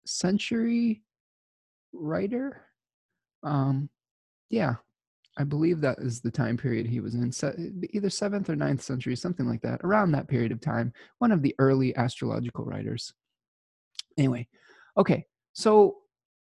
century 0.05 1.03
writer. 1.93 2.61
Um, 3.43 3.89
yeah, 4.49 4.75
I 5.37 5.43
believe 5.43 5.81
that 5.81 5.99
is 5.99 6.21
the 6.21 6.31
time 6.31 6.55
period 6.55 6.87
he 6.87 7.01
was 7.01 7.13
in, 7.13 7.31
either 7.91 8.09
seventh 8.09 8.49
or 8.49 8.55
ninth 8.55 8.81
century, 8.81 9.15
something 9.15 9.47
like 9.47 9.61
that, 9.61 9.81
around 9.83 10.11
that 10.11 10.27
period 10.27 10.51
of 10.51 10.61
time. 10.61 10.93
One 11.19 11.31
of 11.31 11.41
the 11.41 11.53
early 11.59 11.95
astrological 11.97 12.63
writers. 12.63 13.13
Anyway, 14.17 14.47
okay, 14.97 15.25
so 15.51 15.97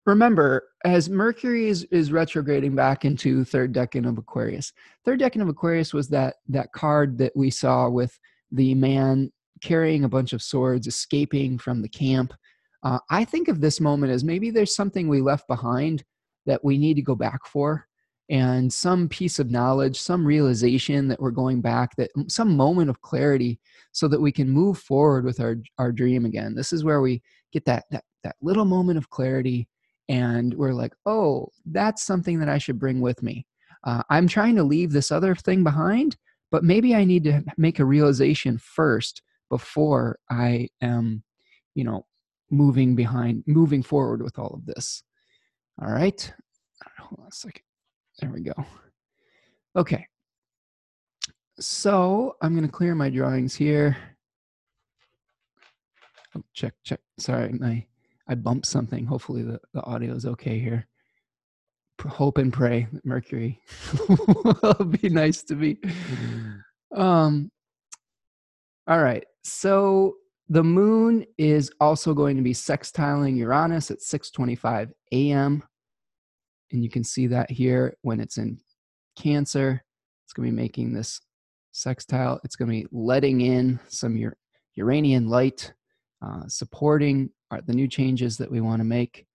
remember, 0.06 0.68
as 0.84 1.10
Mercury 1.10 1.70
is, 1.70 1.84
is 1.86 2.12
retrograding 2.12 2.76
back 2.76 3.06
into 3.06 3.46
third 3.46 3.74
decan 3.74 4.08
of 4.08 4.18
Aquarius, 4.18 4.74
third 5.06 5.22
decan 5.22 5.42
of 5.42 5.48
Aquarius 5.48 5.94
was 5.94 6.10
that 6.10 6.36
that 6.50 6.74
card 6.74 7.18
that 7.20 7.32
we 7.36 7.50
saw 7.50 7.90
with 7.90 8.18
the 8.52 8.76
man 8.76 9.32
carrying 9.62 10.04
a 10.04 10.10
bunch 10.10 10.34
of 10.34 10.42
swords, 10.42 10.86
escaping 10.86 11.58
from 11.58 11.82
the 11.82 11.90
camp. 11.90 12.34
Uh, 12.84 13.00
I 13.10 13.24
think 13.24 13.48
of 13.48 13.62
this 13.62 13.80
moment 13.80 14.12
as 14.12 14.24
maybe 14.24 14.50
there's 14.50 14.76
something 14.76 15.08
we 15.08 15.22
left 15.22 15.48
behind 15.48 16.04
that 16.46 16.64
we 16.64 16.78
need 16.78 16.96
to 16.96 17.02
go 17.02 17.16
back 17.16 17.46
for 17.46 17.88
and 18.30 18.72
some 18.72 19.08
piece 19.08 19.38
of 19.40 19.52
knowledge, 19.52 20.00
some 20.00 20.26
realization 20.26 21.08
that 21.08 21.22
we're 21.22 21.32
going 21.32 21.62
back, 21.62 21.96
that 21.96 22.10
some 22.28 22.56
moment 22.56 22.90
of 22.90 23.02
clarity 23.02 23.60
so 23.92 24.08
that 24.08 24.22
we 24.22 24.32
can 24.32 24.50
move 24.50 24.80
forward 24.80 25.26
with 25.26 25.40
our, 25.40 25.58
our 25.78 25.92
dream 25.92 26.26
again. 26.26 26.56
This 26.56 26.74
is 26.74 26.84
where 26.84 27.02
we 27.02 27.22
get 27.52 27.66
that, 27.66 27.86
that, 27.92 28.04
that 28.24 28.36
little 28.42 28.66
moment 28.66 28.98
of 28.98 29.10
clarity 29.10 29.68
and 30.10 30.54
we're 30.54 30.74
like, 30.74 30.94
oh, 31.06 31.50
that's 31.66 32.04
something 32.04 32.40
that 32.40 32.50
I 32.50 32.58
should 32.58 32.80
bring 32.80 33.02
with 33.02 33.22
me. 33.24 33.46
Uh, 33.84 34.04
I'm 34.10 34.28
trying 34.28 34.56
to 34.56 34.64
leave 34.64 34.92
this 34.92 35.12
other 35.12 35.36
thing 35.36 35.64
behind, 35.64 36.18
but 36.52 36.64
maybe 36.64 36.96
I 36.96 37.06
need 37.06 37.24
to 37.26 37.44
make 37.58 37.80
a 37.80 37.86
realization 37.86 38.58
first 38.58 39.22
before 39.50 40.18
I 40.30 40.70
am, 40.82 41.24
you 41.76 41.84
know, 41.84 42.06
moving 42.50 42.96
behind, 42.96 43.44
moving 43.48 43.84
forward 43.84 44.22
with 44.22 44.40
all 44.40 44.54
of 44.54 44.66
this. 44.66 45.04
All 45.82 45.92
right. 45.92 46.34
Hold 47.00 47.20
on 47.22 47.28
a 47.28 47.36
second. 47.36 47.62
There 48.20 48.30
we 48.30 48.42
go. 48.42 48.54
Okay. 49.76 50.08
So 51.60 52.36
I'm 52.42 52.54
going 52.54 52.66
to 52.66 52.72
clear 52.72 52.96
my 52.96 53.10
drawings 53.10 53.56
here. 53.56 53.98
Oh, 56.36 56.44
check, 56.54 56.74
check. 56.84 57.00
Sorry, 57.18 57.52
my 57.54 57.86
I 58.28 58.36
bumped 58.36 58.66
something. 58.66 59.06
Hopefully 59.06 59.44
the, 59.44 59.60
the 59.74 59.82
audio 59.84 60.14
is 60.14 60.26
okay 60.26 60.60
here. 60.60 60.88
Hope 62.02 62.38
and 62.38 62.52
pray 62.52 62.88
that 62.92 63.06
Mercury 63.06 63.60
will 64.10 64.86
be 64.86 65.10
nice 65.10 65.44
to 65.44 65.56
me. 65.56 65.78
Um, 66.94 67.50
all 68.88 69.02
right. 69.02 69.26
So 69.44 70.16
the 70.50 70.64
moon 70.64 71.26
is 71.38 71.72
also 71.80 72.14
going 72.14 72.36
to 72.38 72.44
be 72.44 72.54
sextiling 72.54 73.38
Uranus 73.38 73.92
at 73.92 74.00
6:25 74.00 74.92
a.m. 75.14 75.64
And 76.76 76.84
you 76.84 76.90
can 76.90 77.06
see 77.06 77.28
that 77.28 77.50
here 77.50 77.96
when 78.02 78.20
it's 78.20 78.38
in 78.38 78.60
Cancer. 79.18 79.82
It's 80.26 80.34
going 80.34 80.50
to 80.50 80.52
be 80.52 80.62
making 80.62 80.92
this 80.92 81.22
sextile. 81.72 82.42
It's 82.44 82.58
going 82.58 82.70
to 82.70 82.84
be 82.84 82.88
letting 82.92 83.40
in 83.40 83.80
some 83.88 84.22
Uranian 84.74 85.30
light, 85.30 85.72
uh, 86.22 86.42
supporting 86.48 87.30
our, 87.50 87.62
the 87.62 87.72
new 87.72 87.88
changes 87.88 88.36
that 88.38 88.52
we 88.52 88.60
want 88.60 88.82
to 88.82 88.84
make. 88.84 89.26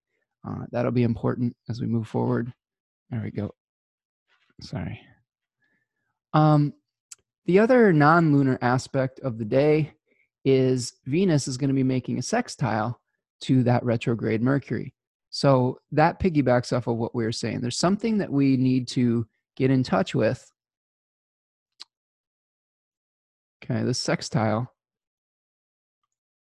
Uh, 0.47 0.67
that'll 0.71 0.91
be 0.93 1.05
important 1.05 1.57
as 1.71 1.81
we 1.81 1.87
move 1.87 2.09
forward. 2.09 2.53
There 3.09 3.23
we 3.23 3.31
go. 3.31 3.55
Sorry. 4.61 5.01
Um, 6.35 6.75
the 7.47 7.59
other 7.59 7.91
non 7.91 8.37
lunar 8.37 8.59
aspect 8.61 9.19
of 9.21 9.39
the 9.39 9.47
day 9.47 9.95
is 10.45 10.93
Venus 11.07 11.49
is 11.49 11.57
going 11.57 11.69
to 11.69 11.75
be 11.75 11.83
making 11.83 12.19
a 12.19 12.23
sextile 12.23 13.01
to 13.45 13.63
that 13.63 13.83
retrograde 13.83 14.43
Mercury. 14.43 14.93
So 15.31 15.79
that 15.93 16.21
piggybacks 16.21 16.77
off 16.77 16.89
of 16.89 16.97
what 16.97 17.15
we 17.15 17.25
were 17.25 17.33
saying. 17.33 17.61
There's 17.61 17.79
something 17.79 18.19
that 18.19 18.31
we 18.31 18.57
need 18.57 18.89
to 18.89 19.27
get 19.57 19.71
in 19.71 19.83
touch 19.83 20.15
with. 20.15 20.51
Okay, 23.65 23.85
the 23.85 23.95
sextile. 23.95 24.73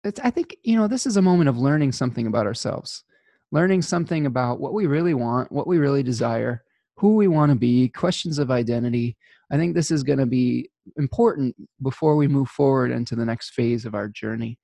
It's, 0.04 0.20
I 0.20 0.30
think, 0.30 0.56
you 0.62 0.76
know, 0.76 0.86
this 0.86 1.04
is 1.06 1.16
a 1.16 1.22
moment 1.22 1.48
of 1.48 1.58
learning 1.58 1.90
something 1.90 2.28
about 2.28 2.46
ourselves, 2.46 3.02
learning 3.50 3.82
something 3.82 4.26
about 4.26 4.60
what 4.60 4.72
we 4.72 4.86
really 4.86 5.14
want, 5.14 5.50
what 5.50 5.66
we 5.66 5.78
really 5.78 6.04
desire, 6.04 6.62
who 6.96 7.16
we 7.16 7.26
want 7.26 7.50
to 7.50 7.56
be, 7.56 7.88
questions 7.88 8.38
of 8.38 8.52
identity. 8.52 9.16
I 9.50 9.56
think 9.56 9.74
this 9.74 9.90
is 9.90 10.04
going 10.04 10.20
to 10.20 10.26
be 10.26 10.70
important 10.96 11.56
before 11.82 12.14
we 12.14 12.28
move 12.28 12.48
forward 12.48 12.92
into 12.92 13.16
the 13.16 13.24
next 13.24 13.50
phase 13.50 13.84
of 13.84 13.96
our 13.96 14.08
journey. 14.08 14.60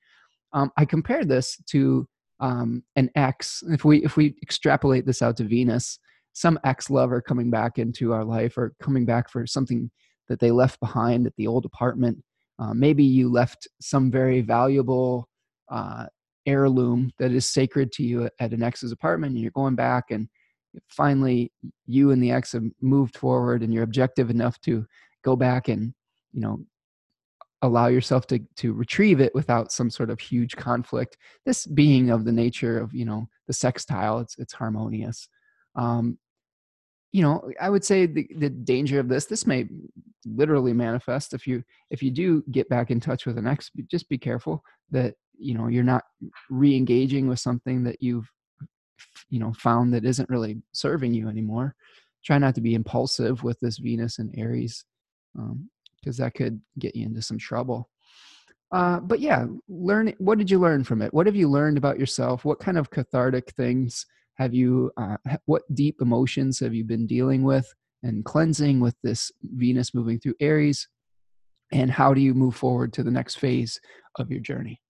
Um, 0.52 0.70
I 0.76 0.84
compared 0.84 1.28
this 1.28 1.56
to 1.70 2.06
um, 2.42 2.82
an 2.96 3.08
ex. 3.14 3.62
If 3.68 3.84
we 3.84 4.04
if 4.04 4.16
we 4.16 4.34
extrapolate 4.42 5.06
this 5.06 5.22
out 5.22 5.38
to 5.38 5.44
Venus, 5.44 5.98
some 6.34 6.58
ex 6.64 6.90
lover 6.90 7.22
coming 7.22 7.50
back 7.50 7.78
into 7.78 8.12
our 8.12 8.24
life 8.24 8.58
or 8.58 8.74
coming 8.82 9.06
back 9.06 9.30
for 9.30 9.46
something 9.46 9.90
that 10.28 10.40
they 10.40 10.50
left 10.50 10.78
behind 10.80 11.26
at 11.26 11.34
the 11.36 11.46
old 11.46 11.64
apartment. 11.64 12.22
Uh, 12.58 12.74
maybe 12.74 13.02
you 13.04 13.30
left 13.30 13.66
some 13.80 14.10
very 14.10 14.40
valuable 14.40 15.28
uh, 15.70 16.06
heirloom 16.46 17.10
that 17.18 17.32
is 17.32 17.48
sacred 17.48 17.92
to 17.92 18.02
you 18.02 18.28
at 18.40 18.52
an 18.52 18.62
ex's 18.62 18.92
apartment, 18.92 19.32
and 19.32 19.40
you're 19.40 19.52
going 19.52 19.76
back 19.76 20.10
and 20.10 20.28
finally 20.88 21.52
you 21.86 22.10
and 22.10 22.22
the 22.22 22.32
ex 22.32 22.52
have 22.52 22.64
moved 22.80 23.16
forward 23.16 23.62
and 23.62 23.72
you're 23.72 23.82
objective 23.84 24.30
enough 24.30 24.60
to 24.62 24.84
go 25.22 25.36
back 25.36 25.68
and 25.68 25.92
you 26.32 26.40
know 26.40 26.58
allow 27.62 27.86
yourself 27.86 28.26
to 28.26 28.38
to 28.56 28.72
retrieve 28.72 29.20
it 29.20 29.34
without 29.34 29.72
some 29.72 29.88
sort 29.90 30.10
of 30.10 30.20
huge 30.20 30.56
conflict 30.56 31.16
this 31.46 31.66
being 31.66 32.10
of 32.10 32.24
the 32.24 32.32
nature 32.32 32.78
of 32.78 32.92
you 32.92 33.04
know 33.04 33.26
the 33.46 33.52
sextile 33.52 34.18
it's 34.18 34.36
it's 34.38 34.52
harmonious. 34.52 35.28
Um 35.76 36.18
you 37.14 37.22
know 37.22 37.50
i 37.60 37.68
would 37.68 37.84
say 37.84 38.06
the, 38.06 38.26
the 38.38 38.48
danger 38.48 38.98
of 38.98 39.06
this 39.06 39.26
this 39.26 39.46
may 39.46 39.68
literally 40.24 40.72
manifest 40.72 41.34
if 41.34 41.46
you 41.46 41.62
if 41.90 42.02
you 42.02 42.10
do 42.10 42.42
get 42.50 42.66
back 42.70 42.90
in 42.90 42.98
touch 42.98 43.26
with 43.26 43.36
an 43.36 43.46
ex 43.46 43.70
just 43.90 44.08
be 44.08 44.16
careful 44.16 44.64
that 44.90 45.14
you 45.36 45.52
know 45.52 45.66
you're 45.68 45.84
not 45.84 46.04
re-engaging 46.48 47.28
with 47.28 47.38
something 47.38 47.84
that 47.84 48.00
you've 48.00 48.30
you 49.30 49.38
know 49.38 49.52
found 49.54 49.92
that 49.92 50.04
isn't 50.04 50.28
really 50.28 50.62
serving 50.72 51.14
you 51.14 51.28
anymore. 51.28 51.74
Try 52.24 52.38
not 52.38 52.54
to 52.54 52.60
be 52.60 52.74
impulsive 52.74 53.42
with 53.42 53.58
this 53.60 53.78
venus 53.78 54.18
and 54.18 54.32
aries 54.38 54.84
because 56.02 56.16
that 56.16 56.34
could 56.34 56.60
get 56.78 56.96
you 56.96 57.06
into 57.06 57.22
some 57.22 57.38
trouble. 57.38 57.88
Uh, 58.72 58.98
but 59.00 59.20
yeah 59.20 59.44
learn 59.68 60.14
what 60.16 60.38
did 60.38 60.50
you 60.50 60.58
learn 60.58 60.82
from 60.82 61.02
it? 61.02 61.12
What 61.12 61.26
have 61.26 61.36
you 61.36 61.48
learned 61.48 61.76
about 61.76 61.98
yourself? 61.98 62.44
What 62.44 62.58
kind 62.58 62.78
of 62.78 62.90
cathartic 62.90 63.50
things 63.52 64.06
have 64.36 64.54
you 64.54 64.90
uh, 64.96 65.16
what 65.44 65.62
deep 65.74 66.00
emotions 66.00 66.58
have 66.60 66.74
you 66.74 66.84
been 66.84 67.06
dealing 67.06 67.42
with 67.42 67.70
and 68.02 68.24
cleansing 68.24 68.80
with 68.80 68.96
this 69.02 69.30
venus 69.42 69.94
moving 69.94 70.18
through 70.18 70.34
aries? 70.40 70.88
And 71.70 71.90
how 71.90 72.14
do 72.14 72.20
you 72.20 72.34
move 72.34 72.56
forward 72.56 72.92
to 72.94 73.02
the 73.02 73.10
next 73.10 73.36
phase 73.36 73.78
of 74.18 74.30
your 74.30 74.40
journey? 74.40 74.80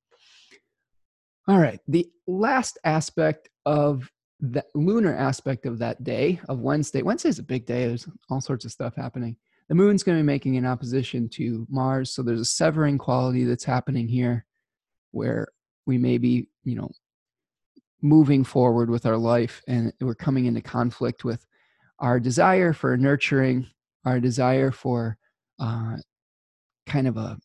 All 1.49 1.59
right 1.59 1.81
the 1.89 2.07
last 2.29 2.79
aspect 2.85 3.49
of 3.67 4.09
the 4.39 4.65
lunar 4.75 5.15
aspect 5.15 5.67
of 5.67 5.79
that 5.79 6.03
day 6.03 6.41
of 6.49 6.61
wednesday 6.61 7.03
wednesday 7.03 7.29
is 7.29 7.39
a 7.39 7.45
big 7.45 7.65
day 7.65 7.87
there's 7.87 8.09
all 8.29 8.41
sorts 8.41 8.65
of 8.65 8.73
stuff 8.73 8.95
happening 8.97 9.37
the 9.73 9.77
moon's 9.77 10.03
going 10.03 10.19
to 10.19 10.23
be 10.23 10.27
making 10.27 10.59
an 10.59 10.67
opposition 10.67 11.31
to 11.31 11.67
mars 11.71 12.13
so 12.13 12.23
there's 12.23 12.43
a 12.43 12.45
severing 12.45 12.99
quality 12.99 13.45
that's 13.45 13.65
happening 13.65 14.07
here 14.07 14.45
where 15.13 15.49
we 15.87 15.97
may 15.97 16.19
be 16.19 16.47
you 16.63 16.75
know 16.75 16.91
moving 18.03 18.45
forward 18.45 18.91
with 18.91 19.07
our 19.07 19.17
life 19.17 19.63
and 19.67 19.91
we're 20.03 20.15
coming 20.15 20.45
into 20.45 20.61
conflict 20.61 21.25
with 21.25 21.47
our 22.01 22.21
desire 22.21 22.75
for 22.75 22.99
nurturing 22.99 23.67
our 24.05 24.21
desire 24.21 24.71
for 24.71 25.17
uh, 25.59 25.97
kind 26.87 27.09
of 27.09 27.17
a 27.17 27.39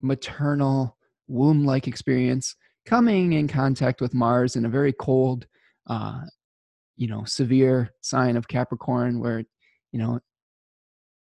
maternal 0.00 0.96
womb 1.28 1.66
like 1.66 1.86
experience 1.86 2.56
coming 2.86 3.34
in 3.34 3.46
contact 3.46 4.00
with 4.00 4.14
mars 4.14 4.56
in 4.56 4.64
a 4.64 4.70
very 4.70 4.94
cold 4.94 5.46
uh, 5.88 6.22
you 6.96 7.08
know 7.08 7.24
severe 7.24 7.92
sign 8.00 8.38
of 8.38 8.48
capricorn 8.48 9.20
where 9.20 9.44
you 9.90 9.98
know 9.98 10.18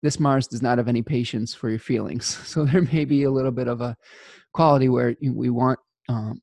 this 0.03 0.21
mars 0.21 0.47
does 0.47 0.63
not 0.63 0.79
have 0.79 0.89
any 0.89 1.03
patience 1.03 1.55
for 1.55 1.71
your 1.71 1.79
feelings 1.79 2.27
so 2.47 2.65
there 2.65 2.83
may 2.83 3.05
be 3.05 3.25
a 3.25 3.31
little 3.31 3.51
bit 3.51 3.69
of 3.69 3.81
a 3.81 3.97
quality 4.53 4.89
where 4.89 5.15
we 5.23 5.51
want 5.51 5.79
um, 6.09 6.41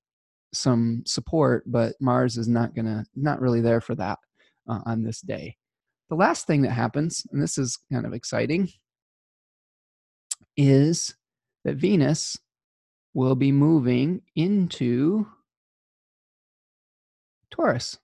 some 0.54 1.02
support, 1.06 1.64
but 1.66 1.96
Mars 2.00 2.38
is 2.38 2.48
not 2.48 2.76
gonna 2.76 3.04
not 3.16 3.42
really 3.42 3.60
there 3.60 3.82
for 3.82 3.96
that 3.96 4.20
uh, 4.70 4.80
on 4.86 5.04
this 5.04 5.20
day. 5.22 5.58
The 6.10 6.16
last 6.16 6.48
thing 6.48 6.62
that 6.62 6.72
happens, 6.72 7.26
and 7.32 7.42
this 7.42 7.58
is 7.58 7.78
kind 7.92 8.06
of 8.06 8.14
exciting, 8.14 8.70
is 10.56 11.16
that 11.66 11.78
Venus 11.78 12.38
will 13.14 13.36
be 13.36 13.52
moving 13.52 14.22
into 14.36 15.28
Taurus. 17.52 17.98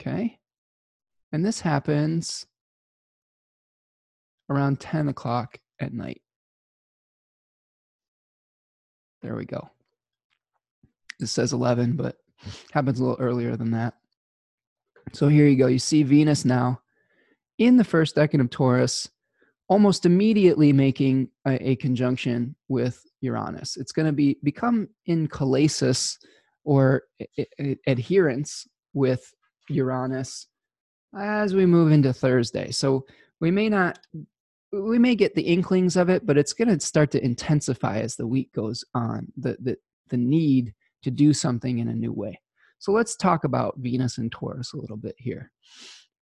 Okay. 0.00 0.38
And 1.32 1.44
this 1.44 1.60
happens 1.60 2.46
around 4.48 4.80
10 4.80 5.08
o'clock 5.08 5.58
at 5.80 5.92
night. 5.92 6.22
There 9.22 9.34
we 9.34 9.44
go 9.44 9.70
it 11.20 11.26
says 11.26 11.52
11, 11.52 11.96
but 11.96 12.16
happens 12.72 13.00
a 13.00 13.04
little 13.04 13.20
earlier 13.20 13.56
than 13.56 13.70
that. 13.72 13.94
So 15.12 15.28
here 15.28 15.46
you 15.46 15.56
go. 15.56 15.66
You 15.66 15.78
see 15.78 16.02
Venus 16.02 16.44
now 16.44 16.80
in 17.58 17.76
the 17.76 17.84
first 17.84 18.14
decan 18.16 18.40
of 18.40 18.50
Taurus, 18.50 19.08
almost 19.68 20.06
immediately 20.06 20.72
making 20.72 21.28
a, 21.46 21.70
a 21.70 21.76
conjunction 21.76 22.54
with 22.68 23.02
Uranus. 23.20 23.76
It's 23.76 23.92
going 23.92 24.06
to 24.06 24.12
be 24.12 24.38
become 24.42 24.88
in 25.06 25.28
kollesis 25.28 26.16
or 26.64 27.04
adherence 27.86 28.66
with 28.92 29.32
Uranus 29.68 30.46
as 31.18 31.54
we 31.54 31.66
move 31.66 31.90
into 31.90 32.12
Thursday. 32.12 32.70
So 32.70 33.06
we 33.40 33.50
may 33.50 33.68
not 33.68 33.98
we 34.72 34.98
may 34.98 35.14
get 35.14 35.34
the 35.34 35.42
inklings 35.42 35.96
of 35.96 36.08
it, 36.08 36.26
but 36.26 36.36
it's 36.36 36.52
going 36.52 36.68
to 36.68 36.84
start 36.84 37.10
to 37.12 37.24
intensify 37.24 38.00
as 38.00 38.16
the 38.16 38.26
week 38.26 38.52
goes 38.52 38.84
on. 38.94 39.32
The 39.36 39.56
the 39.60 39.76
the 40.08 40.16
need 40.16 40.74
to 41.02 41.10
do 41.10 41.32
something 41.32 41.78
in 41.78 41.88
a 41.88 41.94
new 41.94 42.12
way. 42.12 42.40
So 42.78 42.92
let's 42.92 43.16
talk 43.16 43.44
about 43.44 43.78
Venus 43.78 44.18
and 44.18 44.30
Taurus 44.30 44.72
a 44.72 44.76
little 44.76 44.96
bit 44.96 45.14
here. 45.18 45.50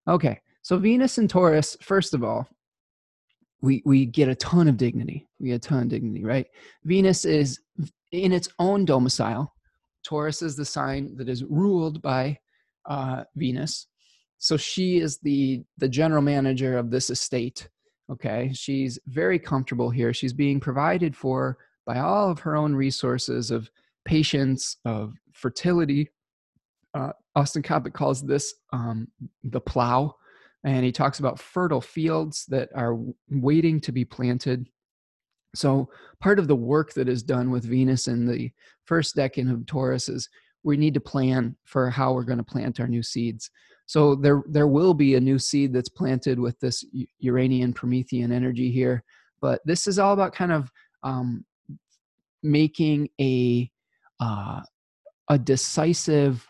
Okay, 0.08 0.40
so 0.62 0.78
Venus 0.78 1.18
and 1.18 1.28
Taurus, 1.28 1.76
first 1.82 2.14
of 2.14 2.24
all, 2.24 2.48
we, 3.60 3.82
we 3.84 4.06
get 4.06 4.28
a 4.28 4.34
ton 4.34 4.68
of 4.68 4.76
dignity. 4.76 5.26
We 5.38 5.48
get 5.48 5.54
a 5.64 5.68
ton 5.68 5.82
of 5.82 5.88
dignity, 5.88 6.24
right? 6.24 6.46
Venus 6.84 7.24
is 7.24 7.60
in 8.12 8.32
its 8.32 8.48
own 8.58 8.84
domicile. 8.84 9.52
Taurus 10.04 10.42
is 10.42 10.56
the 10.56 10.64
sign 10.64 11.16
that 11.16 11.28
is 11.28 11.44
ruled 11.44 12.00
by 12.02 12.38
uh, 12.84 13.24
Venus. 13.34 13.88
So 14.38 14.56
she 14.56 14.98
is 14.98 15.18
the 15.18 15.64
the 15.78 15.88
general 15.88 16.22
manager 16.22 16.76
of 16.76 16.90
this 16.90 17.10
estate. 17.10 17.68
Okay, 18.10 18.52
she's 18.54 18.98
very 19.06 19.38
comfortable 19.38 19.90
here. 19.90 20.14
She's 20.14 20.32
being 20.32 20.60
provided 20.60 21.16
for 21.16 21.58
by 21.86 21.98
all 21.98 22.30
of 22.30 22.38
her 22.40 22.56
own 22.56 22.74
resources 22.74 23.50
of 23.50 23.70
patience, 24.04 24.76
of 24.84 25.14
fertility. 25.32 26.10
Uh, 26.94 27.12
Austin 27.34 27.62
Coppock 27.62 27.92
calls 27.92 28.22
this 28.22 28.54
um, 28.72 29.08
the 29.44 29.60
plow, 29.60 30.14
and 30.64 30.84
he 30.84 30.92
talks 30.92 31.18
about 31.18 31.38
fertile 31.38 31.80
fields 31.80 32.46
that 32.46 32.68
are 32.74 32.96
waiting 33.28 33.80
to 33.80 33.92
be 33.92 34.04
planted. 34.04 34.68
So, 35.54 35.90
part 36.20 36.38
of 36.38 36.48
the 36.48 36.56
work 36.56 36.92
that 36.94 37.08
is 37.08 37.22
done 37.22 37.50
with 37.50 37.64
Venus 37.64 38.08
in 38.08 38.26
the 38.26 38.50
first 38.84 39.16
decan 39.16 39.52
of 39.52 39.66
Taurus 39.66 40.08
is 40.08 40.28
we 40.62 40.76
need 40.76 40.94
to 40.94 41.00
plan 41.00 41.56
for 41.64 41.90
how 41.90 42.12
we're 42.12 42.24
going 42.24 42.38
to 42.38 42.44
plant 42.44 42.80
our 42.80 42.88
new 42.88 43.02
seeds. 43.02 43.50
So, 43.86 44.14
there, 44.14 44.42
there 44.46 44.66
will 44.66 44.94
be 44.94 45.14
a 45.14 45.20
new 45.20 45.38
seed 45.38 45.72
that's 45.72 45.88
planted 45.88 46.38
with 46.38 46.58
this 46.60 46.84
Uranian 47.20 47.72
Promethean 47.72 48.32
energy 48.32 48.70
here 48.70 49.04
but 49.40 49.60
this 49.64 49.86
is 49.86 49.98
all 49.98 50.12
about 50.12 50.34
kind 50.34 50.52
of 50.52 50.70
um, 51.02 51.44
making 52.42 53.08
a 53.20 53.70
uh, 54.20 54.60
a 55.28 55.38
decisive 55.38 56.48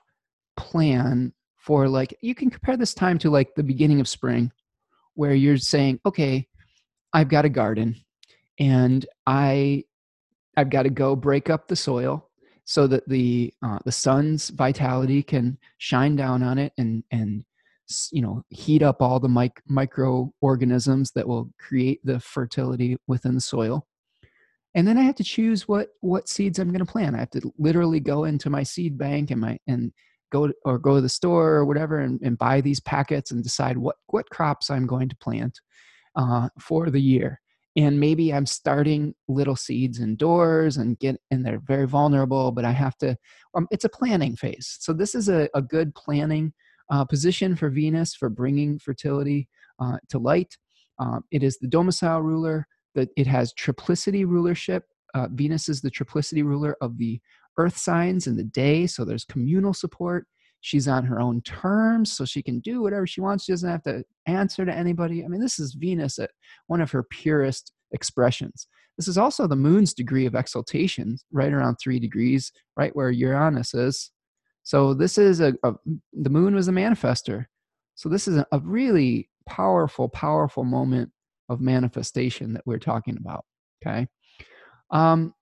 plan 0.56 1.32
for 1.56 1.88
like 1.88 2.16
you 2.20 2.34
can 2.34 2.50
compare 2.50 2.76
this 2.76 2.94
time 2.94 3.18
to 3.18 3.30
like 3.30 3.54
the 3.54 3.62
beginning 3.62 4.00
of 4.00 4.08
spring 4.08 4.52
where 5.14 5.34
you're 5.34 5.56
saying 5.56 5.98
okay 6.06 6.46
i've 7.12 7.28
got 7.28 7.44
a 7.44 7.48
garden 7.48 7.94
and 8.58 9.06
i 9.26 9.82
i've 10.56 10.70
got 10.70 10.84
to 10.84 10.90
go 10.90 11.16
break 11.16 11.50
up 11.50 11.66
the 11.66 11.76
soil 11.76 12.25
so 12.66 12.86
that 12.88 13.09
the 13.09 13.55
uh, 13.64 13.78
the 13.84 13.93
sun's 13.93 14.51
vitality 14.51 15.22
can 15.22 15.56
shine 15.78 16.16
down 16.16 16.43
on 16.43 16.59
it 16.59 16.72
and 16.76 17.02
and 17.10 17.44
you 18.10 18.20
know 18.20 18.43
heat 18.51 18.82
up 18.82 19.01
all 19.01 19.20
the 19.20 19.28
mic- 19.28 19.62
microorganisms 19.68 21.12
that 21.12 21.26
will 21.26 21.51
create 21.59 22.01
the 22.05 22.20
fertility 22.20 22.98
within 23.06 23.34
the 23.34 23.40
soil. 23.40 23.86
And 24.74 24.86
then 24.86 24.98
i 24.98 25.02
have 25.02 25.14
to 25.14 25.24
choose 25.24 25.66
what 25.66 25.88
what 26.01 26.28
seeds 26.28 26.59
i'm 26.59 26.68
going 26.68 26.84
to 26.84 26.93
plant. 26.93 27.16
I 27.16 27.20
have 27.20 27.30
to 27.30 27.52
literally 27.56 28.01
go 28.01 28.24
into 28.24 28.51
my 28.51 28.64
seed 28.64 28.98
bank 28.98 29.30
and 29.30 29.40
my 29.40 29.59
and 29.66 29.93
go 30.32 30.48
to, 30.48 30.55
or 30.64 30.78
go 30.78 30.97
to 30.97 31.01
the 31.01 31.09
store 31.09 31.52
or 31.52 31.64
whatever 31.64 32.01
and, 32.01 32.20
and 32.22 32.36
buy 32.36 32.60
these 32.60 32.80
packets 32.80 33.30
and 33.30 33.44
decide 33.44 33.78
what 33.78 33.97
what 34.09 34.28
crops 34.30 34.70
i'm 34.70 34.86
going 34.86 35.09
to 35.09 35.16
plant 35.16 35.60
uh, 36.16 36.48
for 36.60 36.90
the 36.90 37.01
year 37.01 37.40
and 37.76 38.00
maybe 38.00 38.32
i'm 38.32 38.46
starting 38.46 39.14
little 39.28 39.56
seeds 39.56 40.00
indoors 40.00 40.76
and 40.76 40.98
get 40.98 41.20
and 41.30 41.44
they're 41.44 41.60
very 41.60 41.86
vulnerable 41.86 42.52
but 42.52 42.64
i 42.64 42.72
have 42.72 42.96
to 42.96 43.16
um, 43.56 43.66
it's 43.70 43.84
a 43.84 43.88
planning 43.88 44.36
phase. 44.36 44.76
So 44.80 44.92
this 44.92 45.14
is 45.14 45.28
a, 45.28 45.48
a 45.54 45.62
good 45.62 45.94
planning 45.94 46.52
uh, 46.90 47.04
position 47.04 47.56
for 47.56 47.70
venus 47.70 48.14
for 48.14 48.28
bringing 48.28 48.78
fertility 48.78 49.48
uh, 49.80 49.96
to 50.10 50.18
light. 50.18 50.56
Um, 50.98 51.24
it 51.30 51.42
is 51.42 51.58
the 51.58 51.66
domicile 51.66 52.22
ruler 52.22 52.66
that 52.94 53.08
it 53.16 53.26
has 53.26 53.52
triplicity 53.54 54.24
rulership 54.26 54.84
uh, 55.14 55.28
venus 55.32 55.68
is 55.68 55.80
the 55.80 55.90
triplicity 55.90 56.44
ruler 56.44 56.76
of 56.80 56.98
the 56.98 57.20
earth 57.58 57.76
signs 57.76 58.26
in 58.26 58.36
the 58.36 58.44
day 58.44 58.86
so 58.86 59.04
there's 59.04 59.24
communal 59.24 59.72
support 59.72 60.26
she's 60.66 60.88
on 60.88 61.05
her 61.05 61.20
own 61.20 61.40
terms 61.43 62.10
so 62.10 62.24
she 62.24 62.43
can 62.43 62.59
do 62.59 62.82
whatever 62.82 63.06
she 63.06 63.20
wants 63.20 63.44
she 63.44 63.52
doesn't 63.52 63.70
have 63.70 63.84
to 63.84 64.02
answer 64.26 64.66
to 64.66 64.74
anybody. 64.74 65.24
I 65.24 65.28
mean 65.28 65.40
this 65.40 65.60
is 65.60 65.74
venus 65.74 66.18
at 66.18 66.32
one 66.66 66.80
of 66.80 66.90
her 66.90 67.05
purest 67.05 67.72
expressions. 67.93 68.66
This 68.98 69.06
is 69.06 69.16
also 69.16 69.47
the 69.47 69.55
moon's 69.55 69.94
degree 69.94 70.26
of 70.26 70.34
exaltation 70.34 71.18
right 71.30 71.52
around 71.52 71.76
three 71.76 72.01
degrees 72.01 72.51
right 72.76 72.94
where 72.97 73.12
uranus 73.12 73.74
is. 73.74 74.10
So 74.64 74.93
this 74.93 75.18
is 75.18 75.40
a, 75.40 75.55
a 75.62 75.74
the 76.12 76.30
moon 76.30 76.52
was 76.56 76.66
a 76.66 76.72
manifester. 76.72 77.44
So 77.94 78.09
this 78.09 78.26
is 78.26 78.36
a, 78.38 78.47
a 78.51 78.59
really 78.59 79.30
powerful 79.48 80.09
powerful 80.09 80.64
moment 80.64 81.12
of 81.48 81.60
manifestation 81.60 82.55
that 82.55 82.66
we're 82.66 82.80
talking 82.80 83.16
about 83.20 83.44
okay? 83.80 84.09
Um 84.90 85.32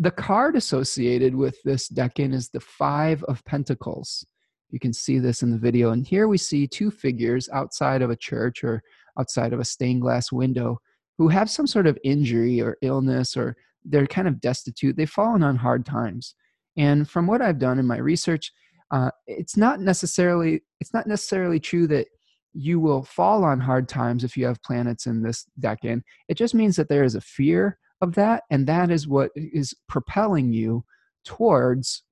the 0.00 0.12
card 0.12 0.54
associated 0.54 1.34
with 1.34 1.60
this 1.64 1.88
decan 1.88 2.32
is 2.32 2.50
the 2.50 2.60
five 2.60 3.24
of 3.24 3.44
pentacles 3.44 4.24
you 4.70 4.78
can 4.78 4.92
see 4.92 5.18
this 5.18 5.42
in 5.42 5.50
the 5.50 5.58
video. 5.58 5.90
And 5.90 6.06
here 6.06 6.28
we 6.28 6.38
see 6.38 6.66
two 6.66 6.90
figures 6.90 7.48
outside 7.52 8.02
of 8.02 8.10
a 8.10 8.16
church 8.16 8.62
or 8.62 8.82
outside 9.18 9.52
of 9.52 9.60
a 9.60 9.64
stained 9.64 10.02
glass 10.02 10.30
window 10.30 10.80
who 11.16 11.28
have 11.28 11.50
some 11.50 11.66
sort 11.66 11.86
of 11.86 11.98
injury 12.04 12.60
or 12.60 12.76
illness 12.82 13.36
or 13.36 13.56
they're 13.84 14.06
kind 14.06 14.28
of 14.28 14.40
destitute. 14.40 14.96
They've 14.96 15.08
fallen 15.08 15.42
on 15.42 15.56
hard 15.56 15.86
times. 15.86 16.34
And 16.76 17.08
from 17.08 17.26
what 17.26 17.42
I've 17.42 17.58
done 17.58 17.78
in 17.78 17.86
my 17.86 17.98
research, 17.98 18.52
uh, 18.90 19.10
it's 19.26 19.56
not 19.56 19.80
necessarily 19.80 20.62
it's 20.80 20.94
not 20.94 21.06
necessarily 21.06 21.60
true 21.60 21.86
that 21.88 22.06
you 22.54 22.80
will 22.80 23.02
fall 23.02 23.44
on 23.44 23.60
hard 23.60 23.88
times 23.88 24.24
if 24.24 24.36
you 24.36 24.46
have 24.46 24.62
planets 24.62 25.06
in 25.06 25.22
this 25.22 25.44
decan. 25.60 26.02
It 26.28 26.34
just 26.34 26.54
means 26.54 26.76
that 26.76 26.88
there 26.88 27.04
is 27.04 27.14
a 27.14 27.20
fear 27.20 27.78
of 28.00 28.14
that, 28.14 28.44
and 28.50 28.66
that 28.66 28.90
is 28.90 29.06
what 29.06 29.30
is 29.34 29.74
propelling 29.88 30.52
you 30.52 30.84
towards 31.24 32.02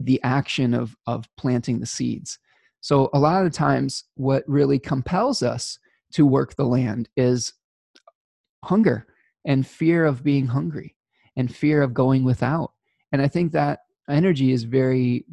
the 0.00 0.20
action 0.22 0.74
of 0.74 0.96
of 1.06 1.28
planting 1.36 1.80
the 1.80 1.86
seeds. 1.86 2.38
So 2.80 3.10
a 3.12 3.18
lot 3.18 3.44
of 3.44 3.52
times 3.52 4.04
what 4.14 4.42
really 4.46 4.78
compels 4.78 5.42
us 5.42 5.78
to 6.12 6.26
work 6.26 6.56
the 6.56 6.64
land 6.64 7.08
is 7.16 7.52
hunger 8.64 9.06
and 9.44 9.66
fear 9.66 10.04
of 10.04 10.24
being 10.24 10.46
hungry 10.46 10.96
and 11.36 11.54
fear 11.54 11.82
of 11.82 11.94
going 11.94 12.24
without. 12.24 12.72
And 13.12 13.20
i 13.22 13.28
think 13.28 13.52
that 13.52 13.80
energy 14.08 14.52
is 14.52 14.64
very 14.64 15.24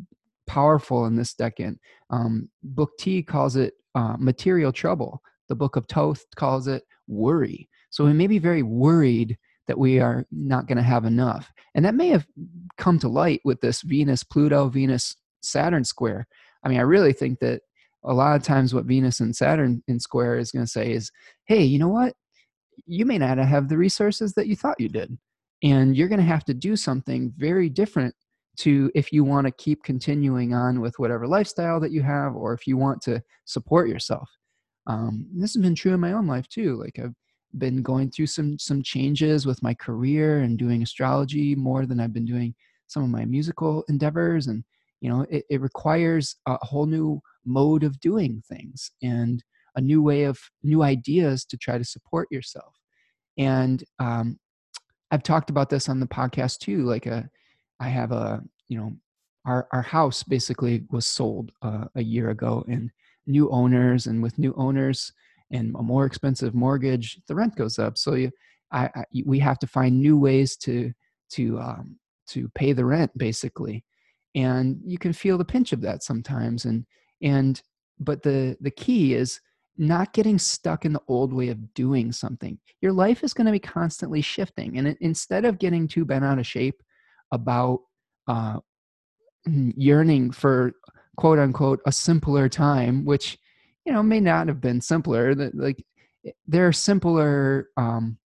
powerful 0.46 1.06
in 1.06 1.16
this 1.16 1.34
decan 1.34 1.78
um, 2.10 2.50
book 2.64 2.92
t 2.98 3.24
calls 3.24 3.56
it 3.56 3.74
uh, 3.96 4.16
material 4.20 4.72
trouble. 4.72 5.22
The 5.50 5.56
book 5.56 5.76
of 5.76 5.88
Thoth 5.88 6.24
calls 6.36 6.68
it 6.68 6.84
worry. 7.08 7.68
So 7.90 8.06
we 8.06 8.14
may 8.14 8.28
be 8.28 8.38
very 8.38 8.62
worried 8.62 9.38
that 9.68 9.78
we 9.78 10.00
are 10.00 10.26
not 10.32 10.68
going 10.68 10.78
to 10.78 10.84
have 10.84 11.06
enough. 11.06 11.52
And 11.76 11.86
that 11.86 11.96
may 11.96 12.08
have 12.10 12.26
come 12.78 13.00
to 13.00 13.08
light 13.08 13.42
with 13.44 13.62
this 13.62 13.82
Venus, 13.82 14.24
Pluto, 14.24 14.70
Venus, 14.70 15.16
Saturn 15.42 15.84
square. 15.84 16.28
I 16.64 16.70
mean, 16.70 16.80
I 16.80 16.84
really 16.84 17.14
think 17.14 17.40
that 17.40 17.62
a 18.04 18.14
lot 18.14 18.36
of 18.36 18.44
times 18.44 18.74
what 18.74 18.86
Venus 18.86 19.20
and 19.20 19.36
Saturn 19.36 19.84
in 19.88 20.00
square 20.00 20.38
is 20.38 20.52
going 20.52 20.66
to 20.66 20.72
say 20.72 20.92
is, 20.92 21.12
hey, 21.46 21.64
you 21.64 21.80
know 21.80 21.90
what? 21.90 22.14
You 22.86 23.06
may 23.06 23.18
not 23.18 23.38
have 23.38 23.68
the 23.70 23.78
resources 23.78 24.34
that 24.34 24.48
you 24.48 24.56
thought 24.56 24.80
you 24.80 24.90
did. 24.90 25.18
And 25.64 25.98
you're 25.98 26.08
going 26.08 26.20
to 26.20 26.26
have 26.26 26.46
to 26.46 26.54
do 26.54 26.76
something 26.76 27.34
very 27.38 27.70
different 27.70 28.14
to 28.58 28.92
if 28.96 29.12
you 29.12 29.24
want 29.24 29.46
to 29.46 29.52
keep 29.52 29.84
continuing 29.84 30.54
on 30.54 30.82
with 30.82 30.98
whatever 31.00 31.28
lifestyle 31.28 31.80
that 31.80 31.92
you 31.92 32.02
have 32.04 32.36
or 32.36 32.54
if 32.54 32.68
you 32.68 32.78
want 32.78 33.02
to 33.04 33.22
support 33.46 33.90
yourself. 33.90 34.30
Um, 34.88 35.28
this 35.36 35.54
has 35.54 35.62
been 35.62 35.76
true 35.76 35.94
in 35.94 36.00
my 36.00 36.14
own 36.14 36.28
life 36.28 36.48
too. 36.48 36.76
Like 36.76 36.98
I've 37.00 37.14
been 37.58 37.82
going 37.82 38.12
through 38.12 38.28
some 38.28 38.58
some 38.60 38.84
changes 38.84 39.46
with 39.46 39.62
my 39.64 39.74
career 39.74 40.40
and 40.40 40.58
doing 40.58 40.84
astrology 40.84 41.56
more 41.56 41.86
than 41.86 42.00
I've 42.00 42.14
been 42.14 42.26
doing 42.26 42.54
some 42.88 43.04
of 43.04 43.10
my 43.10 43.26
musical 43.26 43.84
endeavors 43.90 44.48
and 44.48 44.64
you 45.02 45.10
know 45.10 45.26
it, 45.30 45.46
it 45.50 45.62
requires 45.62 46.36
a 46.46 46.58
whole 46.66 46.86
new 46.86 47.22
mode 47.46 47.84
of 47.84 48.00
doing 48.00 48.44
things 48.48 48.92
and 49.02 49.44
a 49.76 49.82
new 49.82 50.02
way 50.02 50.24
of 50.24 50.40
new 50.64 50.84
ideas 50.84 51.46
to 51.46 51.58
try 51.58 51.78
to 51.78 51.86
support 51.86 52.28
yourself. 52.32 52.74
And 53.38 53.84
um, 54.00 54.40
i've 55.12 55.24
talked 55.24 55.50
about 55.50 55.70
this 55.70 55.90
on 55.90 56.00
the 56.00 56.08
podcast 56.08 56.60
too 56.60 56.84
like 56.84 57.06
a 57.06 57.30
uh, 57.80 57.86
have 57.86 58.12
a 58.12 58.42
you 58.68 58.78
know 58.78 58.94
our 59.46 59.68
our 59.72 59.82
house 59.82 60.24
basically 60.24 60.84
was 60.92 61.06
sold 61.06 61.52
uh, 61.62 61.86
a 61.96 62.04
year 62.04 62.30
ago 62.30 62.64
and 62.68 62.92
new 63.26 63.50
owners 63.50 64.08
and 64.08 64.22
with 64.22 64.38
new 64.38 64.54
owners 64.58 65.12
and 65.52 65.76
a 65.78 65.84
more 65.84 66.06
expensive 66.06 66.54
mortgage, 66.54 67.20
the 67.28 67.36
rent 67.36 67.56
goes 67.56 67.80
up. 67.80 67.98
So 67.98 68.16
you, 68.16 68.32
I, 68.72 68.86
I, 68.86 69.04
we 69.26 69.40
have 69.40 69.60
to 69.60 69.68
find 69.68 70.00
new 70.00 70.18
ways 70.18 70.58
to 70.58 70.92
to 71.32 71.60
um, 71.60 71.98
to 72.30 72.50
pay 72.50 72.74
the 72.74 72.86
rent, 72.86 73.18
basically. 73.18 73.84
And 74.36 74.80
you 74.86 74.98
can 74.98 75.14
feel 75.14 75.38
the 75.38 75.46
pinch 75.46 75.74
of 75.74 75.82
that 75.82 76.04
sometimes. 76.04 76.66
And 76.66 76.86
and 77.22 77.62
but 78.00 78.24
the 78.24 78.58
the 78.62 78.72
key 78.72 79.14
is 79.14 79.40
not 79.78 80.14
getting 80.14 80.40
stuck 80.40 80.86
in 80.86 80.94
the 80.94 81.02
old 81.08 81.32
way 81.32 81.50
of 81.50 81.74
doing 81.74 82.12
something. 82.12 82.58
Your 82.82 82.92
life 82.92 83.24
is 83.24 83.34
going 83.34 83.46
to 83.46 83.52
be 83.52 83.60
constantly 83.60 84.22
shifting, 84.22 84.78
and 84.78 84.98
instead 85.02 85.46
of 85.46 85.60
getting 85.60 85.88
too 85.88 86.06
bent 86.06 86.26
out 86.26 86.40
of 86.40 86.48
shape 86.48 86.82
about 87.32 87.80
uh, 88.28 88.60
yearning 89.46 90.32
for 90.32 90.74
quote 91.16 91.40
unquote 91.40 91.80
a 91.86 91.92
simpler 91.92 92.50
time, 92.50 93.06
which 93.06 93.38
you 93.88 93.94
know 93.94 94.04
may 94.04 94.20
not 94.20 94.48
have 94.48 94.60
been 94.60 94.82
simpler 94.82 95.34
like 95.54 95.84
eh, 96.26 96.32
there 96.46 96.68
are 96.68 96.74
simpler 96.74 97.70
um 97.78 98.18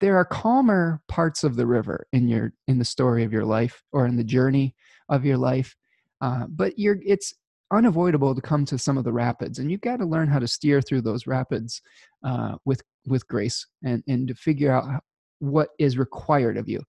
there 0.00 0.16
are 0.16 0.24
calmer 0.24 1.00
parts 1.08 1.44
of 1.44 1.56
the 1.56 1.66
river 1.66 2.06
in 2.12 2.28
your 2.28 2.52
in 2.66 2.78
the 2.78 2.84
story 2.84 3.22
of 3.22 3.32
your 3.32 3.44
life 3.44 3.82
or 3.92 4.06
in 4.06 4.16
the 4.16 4.24
journey 4.24 4.74
of 5.08 5.24
your 5.24 5.38
life 5.38 5.76
uh, 6.20 6.44
but 6.48 6.78
you're 6.78 6.98
it's 7.06 7.32
unavoidable 7.72 8.34
to 8.34 8.40
come 8.40 8.64
to 8.64 8.76
some 8.76 8.98
of 8.98 9.04
the 9.04 9.12
rapids 9.12 9.58
and 9.58 9.70
you've 9.70 9.80
got 9.80 9.98
to 9.98 10.04
learn 10.04 10.28
how 10.28 10.38
to 10.38 10.48
steer 10.48 10.82
through 10.82 11.00
those 11.00 11.26
rapids 11.26 11.80
uh, 12.24 12.56
with 12.64 12.82
with 13.06 13.26
grace 13.28 13.66
and 13.84 14.02
and 14.08 14.28
to 14.28 14.34
figure 14.34 14.72
out 14.72 15.00
what 15.38 15.68
is 15.78 15.96
required 15.96 16.56
of 16.56 16.68
you. 16.68 16.80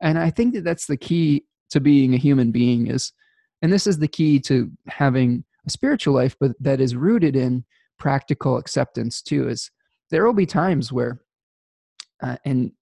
And 0.00 0.18
i 0.18 0.30
think 0.30 0.54
that 0.54 0.64
that's 0.64 0.86
the 0.86 0.96
key 0.96 1.44
to 1.70 1.80
being 1.80 2.14
a 2.14 2.18
human 2.18 2.52
being 2.52 2.86
is 2.86 3.12
and 3.60 3.72
this 3.72 3.86
is 3.86 3.98
the 3.98 4.08
key 4.08 4.38
to 4.40 4.70
having 4.88 5.44
a 5.66 5.70
spiritual 5.70 6.14
life, 6.14 6.36
but 6.40 6.52
that 6.60 6.80
is 6.80 6.96
rooted 6.96 7.36
in 7.36 7.64
practical 7.98 8.56
acceptance 8.56 9.22
too. 9.22 9.48
Is 9.48 9.70
there 10.10 10.24
will 10.24 10.32
be 10.32 10.46
times 10.46 10.92
where, 10.92 11.20
uh, 12.22 12.36
and 12.44 12.72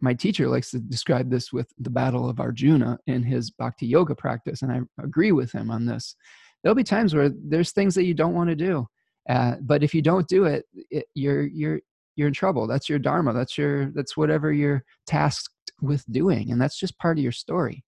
my 0.00 0.14
teacher 0.14 0.48
likes 0.48 0.70
to 0.72 0.78
describe 0.78 1.30
this 1.30 1.52
with 1.52 1.72
the 1.78 1.90
battle 1.90 2.28
of 2.28 2.40
Arjuna 2.40 2.98
in 3.06 3.22
his 3.22 3.50
bhakti 3.50 3.86
yoga 3.86 4.14
practice, 4.14 4.62
and 4.62 4.72
I 4.72 4.80
agree 5.02 5.32
with 5.32 5.52
him 5.52 5.70
on 5.70 5.86
this. 5.86 6.16
There'll 6.62 6.74
be 6.74 6.84
times 6.84 7.14
where 7.14 7.30
there's 7.30 7.72
things 7.72 7.94
that 7.94 8.04
you 8.04 8.14
don't 8.14 8.34
want 8.34 8.50
to 8.50 8.56
do, 8.56 8.86
uh, 9.28 9.56
but 9.60 9.82
if 9.82 9.94
you 9.94 10.02
don't 10.02 10.28
do 10.28 10.44
it, 10.44 10.64
it, 10.90 11.06
you're 11.14 11.46
you're 11.46 11.80
you're 12.16 12.28
in 12.28 12.34
trouble. 12.34 12.66
That's 12.66 12.88
your 12.88 12.98
dharma. 12.98 13.32
That's 13.32 13.56
your 13.58 13.90
that's 13.90 14.16
whatever 14.16 14.52
you're 14.52 14.84
tasked 15.06 15.72
with 15.80 16.04
doing, 16.10 16.50
and 16.50 16.60
that's 16.60 16.78
just 16.78 16.98
part 16.98 17.18
of 17.18 17.22
your 17.22 17.32
story. 17.32 17.84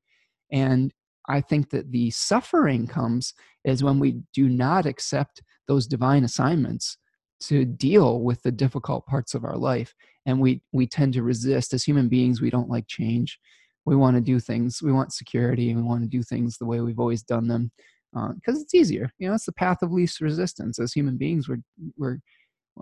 And 0.51 0.93
I 1.28 1.40
think 1.40 1.70
that 1.70 1.90
the 1.90 2.11
suffering 2.11 2.86
comes 2.86 3.35
is 3.65 3.82
when 3.82 3.98
we 3.98 4.23
do 4.32 4.48
not 4.48 4.86
accept 4.86 5.43
those 5.66 5.86
divine 5.86 6.24
assignments 6.24 6.98
to 7.40 7.65
deal 7.65 8.20
with 8.20 8.43
the 8.43 8.53
difficult 8.53 9.07
parts 9.07 9.35
of 9.35 9.44
our 9.44 9.57
life 9.57 9.94
and 10.24 10.40
we 10.40 10.62
we 10.73 10.86
tend 10.86 11.12
to 11.15 11.23
resist. 11.23 11.74
As 11.74 11.85
human 11.85 12.09
beings 12.09 12.40
we 12.40 12.51
don't 12.51 12.70
like 12.70 12.86
change. 12.89 13.39
We 13.85 13.94
want 13.94 14.16
to 14.16 14.20
do 14.20 14.40
things 14.40 14.81
we 14.82 14.93
want 14.93 15.12
security 15.12 15.74
we 15.74 15.82
want 15.82 16.03
to 16.03 16.09
do 16.09 16.23
things 16.23 16.57
the 16.57 16.66
way 16.66 16.81
we've 16.81 16.98
always 16.98 17.23
done 17.23 17.48
them 17.48 17.70
because 18.12 18.59
uh, 18.59 18.61
it's 18.61 18.74
easier. 18.74 19.11
You 19.19 19.28
know 19.28 19.35
it's 19.35 19.47
the 19.47 19.53
path 19.53 19.82
of 19.82 19.93
least 19.93 20.20
resistance. 20.20 20.78
As 20.78 20.93
human 20.93 21.16
beings 21.16 21.48
we're 21.48 21.62
we're 21.97 22.19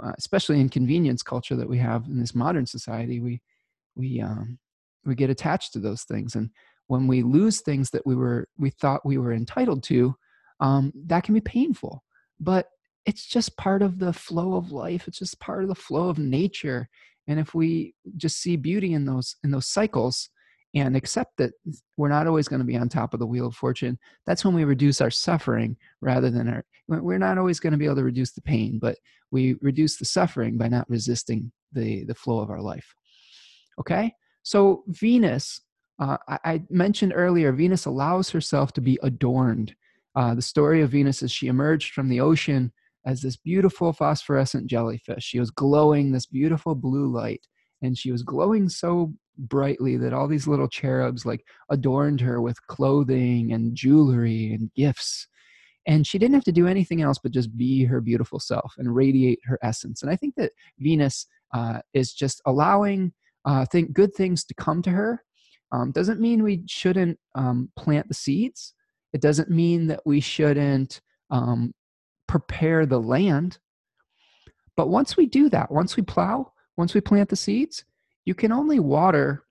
uh, 0.03 0.12
especially 0.19 0.61
in 0.61 0.69
convenience 0.69 1.23
culture 1.23 1.57
that 1.57 1.69
we 1.69 1.79
have 1.79 2.07
in 2.07 2.19
this 2.21 2.35
modern 2.35 2.66
society 2.66 3.21
we 3.21 3.41
we 3.97 4.21
um, 4.21 4.59
we 5.05 5.15
get 5.15 5.31
attached 5.31 5.73
to 5.73 5.79
those 5.81 6.03
things 6.05 6.35
and 6.37 6.51
when 6.86 7.06
we 7.06 7.23
lose 7.23 7.61
things 7.61 7.90
that 7.90 8.06
we 8.06 8.15
were 8.15 8.48
we 8.59 8.70
thought 8.70 9.06
we 9.06 9.19
were 9.19 9.32
entitled 9.32 9.82
to 9.85 10.15
um, 10.61 10.93
that 11.06 11.24
can 11.24 11.35
be 11.35 11.40
painful. 11.40 12.02
But 12.40 12.69
it's 13.06 13.27
just 13.27 13.56
part 13.56 13.82
of 13.82 13.98
the 13.98 14.12
flow 14.12 14.55
of 14.55 14.73
life. 14.73 15.06
It's 15.09 15.19
just 15.19 15.40
part 15.40 15.62
of 15.62 15.69
the 15.69 15.74
flow 15.74 16.09
of 16.09 16.19
nature. 16.19 16.89
And 17.28 17.39
if 17.39 17.55
we 17.55 17.94
just 18.16 18.40
see 18.40 18.56
beauty 18.56 18.93
in 18.94 19.05
those 19.05 19.36
in 19.44 19.51
those 19.51 19.69
cycles 19.69 20.28
and 20.74 20.97
accept 20.97 21.36
that 21.39 21.52
we're 21.97 22.09
not 22.09 22.27
always 22.27 22.48
going 22.48 22.59
to 22.59 22.66
be 22.66 22.77
on 22.77 22.89
top 22.89 23.15
of 23.15 23.20
the 23.20 23.27
wheel 23.27 23.47
of 23.47 23.55
fortune 23.55 23.97
that's 24.27 24.44
when 24.44 24.55
we 24.55 24.65
reduce 24.65 25.01
our 25.01 25.11
suffering 25.11 25.77
rather 26.01 26.31
than 26.31 26.48
our 26.48 26.65
we're 26.89 27.16
not 27.16 27.39
always 27.39 27.61
going 27.61 27.70
to 27.70 27.78
be 27.78 27.85
able 27.85 27.94
to 27.94 28.02
reduce 28.02 28.32
the 28.32 28.43
pain 28.43 28.78
but 28.82 28.97
we 29.31 29.56
reduce 29.61 29.97
the 29.97 30.05
suffering 30.05 30.56
by 30.56 30.69
not 30.69 30.89
resisting 30.89 31.52
the 31.73 32.05
the 32.05 32.15
flow 32.15 32.39
of 32.39 32.51
our 32.51 32.62
life. 32.62 32.94
Okay? 33.78 34.12
So 34.43 34.85
venus 34.89 35.61
uh, 35.99 36.16
I, 36.29 36.39
I, 36.45 36.62
mentioned 36.71 37.12
earlier 37.15 37.53
venus 37.53 37.87
allows 37.87 38.31
herself 38.31 38.73
to 38.75 38.81
be 38.81 38.99
adorned. 39.03 39.75
Uh, 40.16 40.35
the 40.35 40.43
story 40.43 40.83
of 40.83 40.91
venus 40.91 41.23
is 41.23 41.31
she 41.31 41.47
emerged 41.47 41.93
from 41.93 42.09
the 42.09 42.21
ocean 42.21 42.73
as 43.07 43.21
this 43.21 43.37
beautiful 43.37 43.93
phosphorescent 43.93 44.66
jellyfish. 44.66 45.25
She 45.25 45.39
was 45.39 45.51
glowing 45.51 46.11
this 46.11 46.27
beautiful 46.27 46.75
blue 46.75 47.07
light 47.07 47.47
and 47.83 47.97
she 47.97 48.11
was 48.11 48.23
glowing 48.23 48.69
so 48.69 49.12
brightly 49.37 49.97
that 49.97 50.12
all 50.12 50.29
these 50.29 50.47
little 50.47 50.69
cherubs 50.69 51.27
like 51.27 51.45
adorned 51.71 52.21
her 52.21 52.41
with 52.41 52.65
clothing 52.66 53.53
and 53.53 53.75
jewelry 53.75 54.53
and 54.53 54.73
gifts. 54.75 55.29
And 55.87 56.07
she 56.07 56.19
didn't 56.19 56.35
have 56.35 56.45
to 56.45 56.53
do 56.53 56.66
anything 56.66 57.03
else 57.03 57.19
but 57.23 57.33
just 57.33 57.57
be 57.57 57.85
her 57.85 58.01
beautiful 58.01 58.41
self 58.41 58.75
and 58.79 58.95
radiate 58.95 59.41
her 59.45 59.59
essence. 59.62 60.03
And 60.03 60.11
i 60.11 60.16
think 60.16 60.35
that 60.37 60.53
venus 60.79 61.27
uh, 61.53 61.81
is 61.93 62.15
just 62.15 62.41
allowing 62.47 63.12
uh, 63.45 63.66
think 63.66 63.93
good 63.93 64.15
things 64.15 64.45
to 64.45 64.55
come 64.55 64.81
to 64.83 64.91
her 64.91 65.23
um, 65.75 65.91
doesn't 65.91 66.21
mean 66.21 66.43
we 66.43 66.63
shouldn't 66.67 67.19
um, 67.35 67.69
plant 67.77 68.07
the 68.09 68.15
seeds 68.15 68.75
it 69.13 69.21
doesn't 69.21 69.51
mean 69.51 69.87
that 69.87 70.01
we 70.05 70.21
shouldn't 70.21 71.01
um, 71.31 71.73
prepare 72.29 72.87
the 72.87 73.01
land 73.01 73.59
but 74.77 74.89
once 74.89 75.17
we 75.17 75.27
do 75.27 75.49
that 75.49 75.71
once 75.71 75.97
we 75.97 76.03
plow 76.03 76.53
once 76.77 76.95
we 76.95 77.01
plant 77.01 77.29
the 77.29 77.37
seeds 77.37 77.85
you 78.25 78.35
can 78.35 78.53
only 78.53 78.79
water 78.79 79.45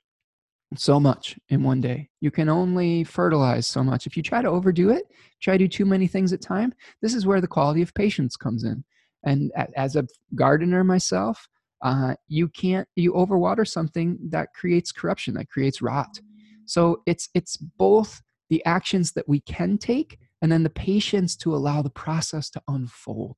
so 0.78 1.00
much 1.00 1.38
in 1.50 1.64
one 1.64 1.82
day. 1.82 2.10
You 2.22 2.32
can 2.32 2.50
only 2.50 3.04
fertilize 3.04 3.68
so 3.68 3.84
much. 3.84 4.08
If 4.08 4.18
you 4.18 4.24
try 4.24 4.42
to 4.42 4.50
overdo 4.50 4.90
it, 4.90 5.04
try 5.42 5.58
to 5.58 5.66
do 5.66 5.68
too 5.68 5.86
many 5.86 6.08
things 6.08 6.34
at 6.34 6.42
time, 6.42 6.74
this 7.02 7.14
is 7.14 7.26
where 7.26 7.42
the 7.42 7.48
quality 7.48 7.82
of 7.82 7.94
patience 7.94 8.36
comes 8.36 8.64
in. 8.64 8.84
And 9.26 9.52
as 9.76 9.96
a 9.96 10.08
gardener 10.36 10.84
myself, 10.84 11.48
uh, 11.84 12.16
you 12.28 12.48
can't 12.48 12.88
you 12.96 13.14
overwater 13.14 13.68
something 13.68 14.18
that 14.30 14.54
creates 14.54 14.92
corruption, 14.92 15.36
that 15.36 15.50
creates 15.50 15.82
rot. 15.82 16.20
So 16.66 17.02
it's 17.06 17.30
it's 17.34 17.58
both 17.58 18.22
the 18.50 18.66
actions 18.66 19.12
that 19.14 19.28
we 19.28 19.42
can 19.42 19.78
take 19.78 20.18
and 20.42 20.52
then 20.52 20.64
the 20.64 20.70
patience 20.70 21.36
to 21.38 21.56
allow 21.56 21.82
the 21.82 21.90
process 21.90 22.50
to 22.52 22.62
unfold. 22.68 23.36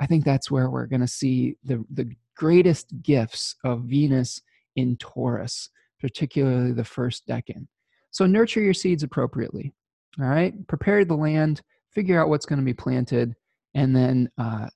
I 0.00 0.06
think 0.06 0.24
that's 0.24 0.50
where 0.50 0.70
we're 0.70 0.86
going 0.86 1.00
to 1.02 1.06
see 1.06 1.56
the 1.62 1.84
the 1.92 2.10
greatest 2.34 3.02
gifts 3.02 3.54
of 3.64 3.82
Venus 3.82 4.40
in 4.76 4.96
Taurus, 4.96 5.68
particularly 6.00 6.72
the 6.72 6.84
first 6.84 7.28
decan. 7.28 7.66
So 8.10 8.24
nurture 8.24 8.62
your 8.62 8.74
seeds 8.74 9.02
appropriately. 9.02 9.74
All 10.18 10.26
right, 10.26 10.54
prepare 10.66 11.04
the 11.04 11.14
land, 11.14 11.60
figure 11.90 12.20
out 12.20 12.30
what's 12.30 12.46
going 12.46 12.58
to 12.58 12.64
be 12.64 12.74
planted, 12.74 13.34
and 13.74 13.94
then 13.94 14.30
uh, 14.38 14.68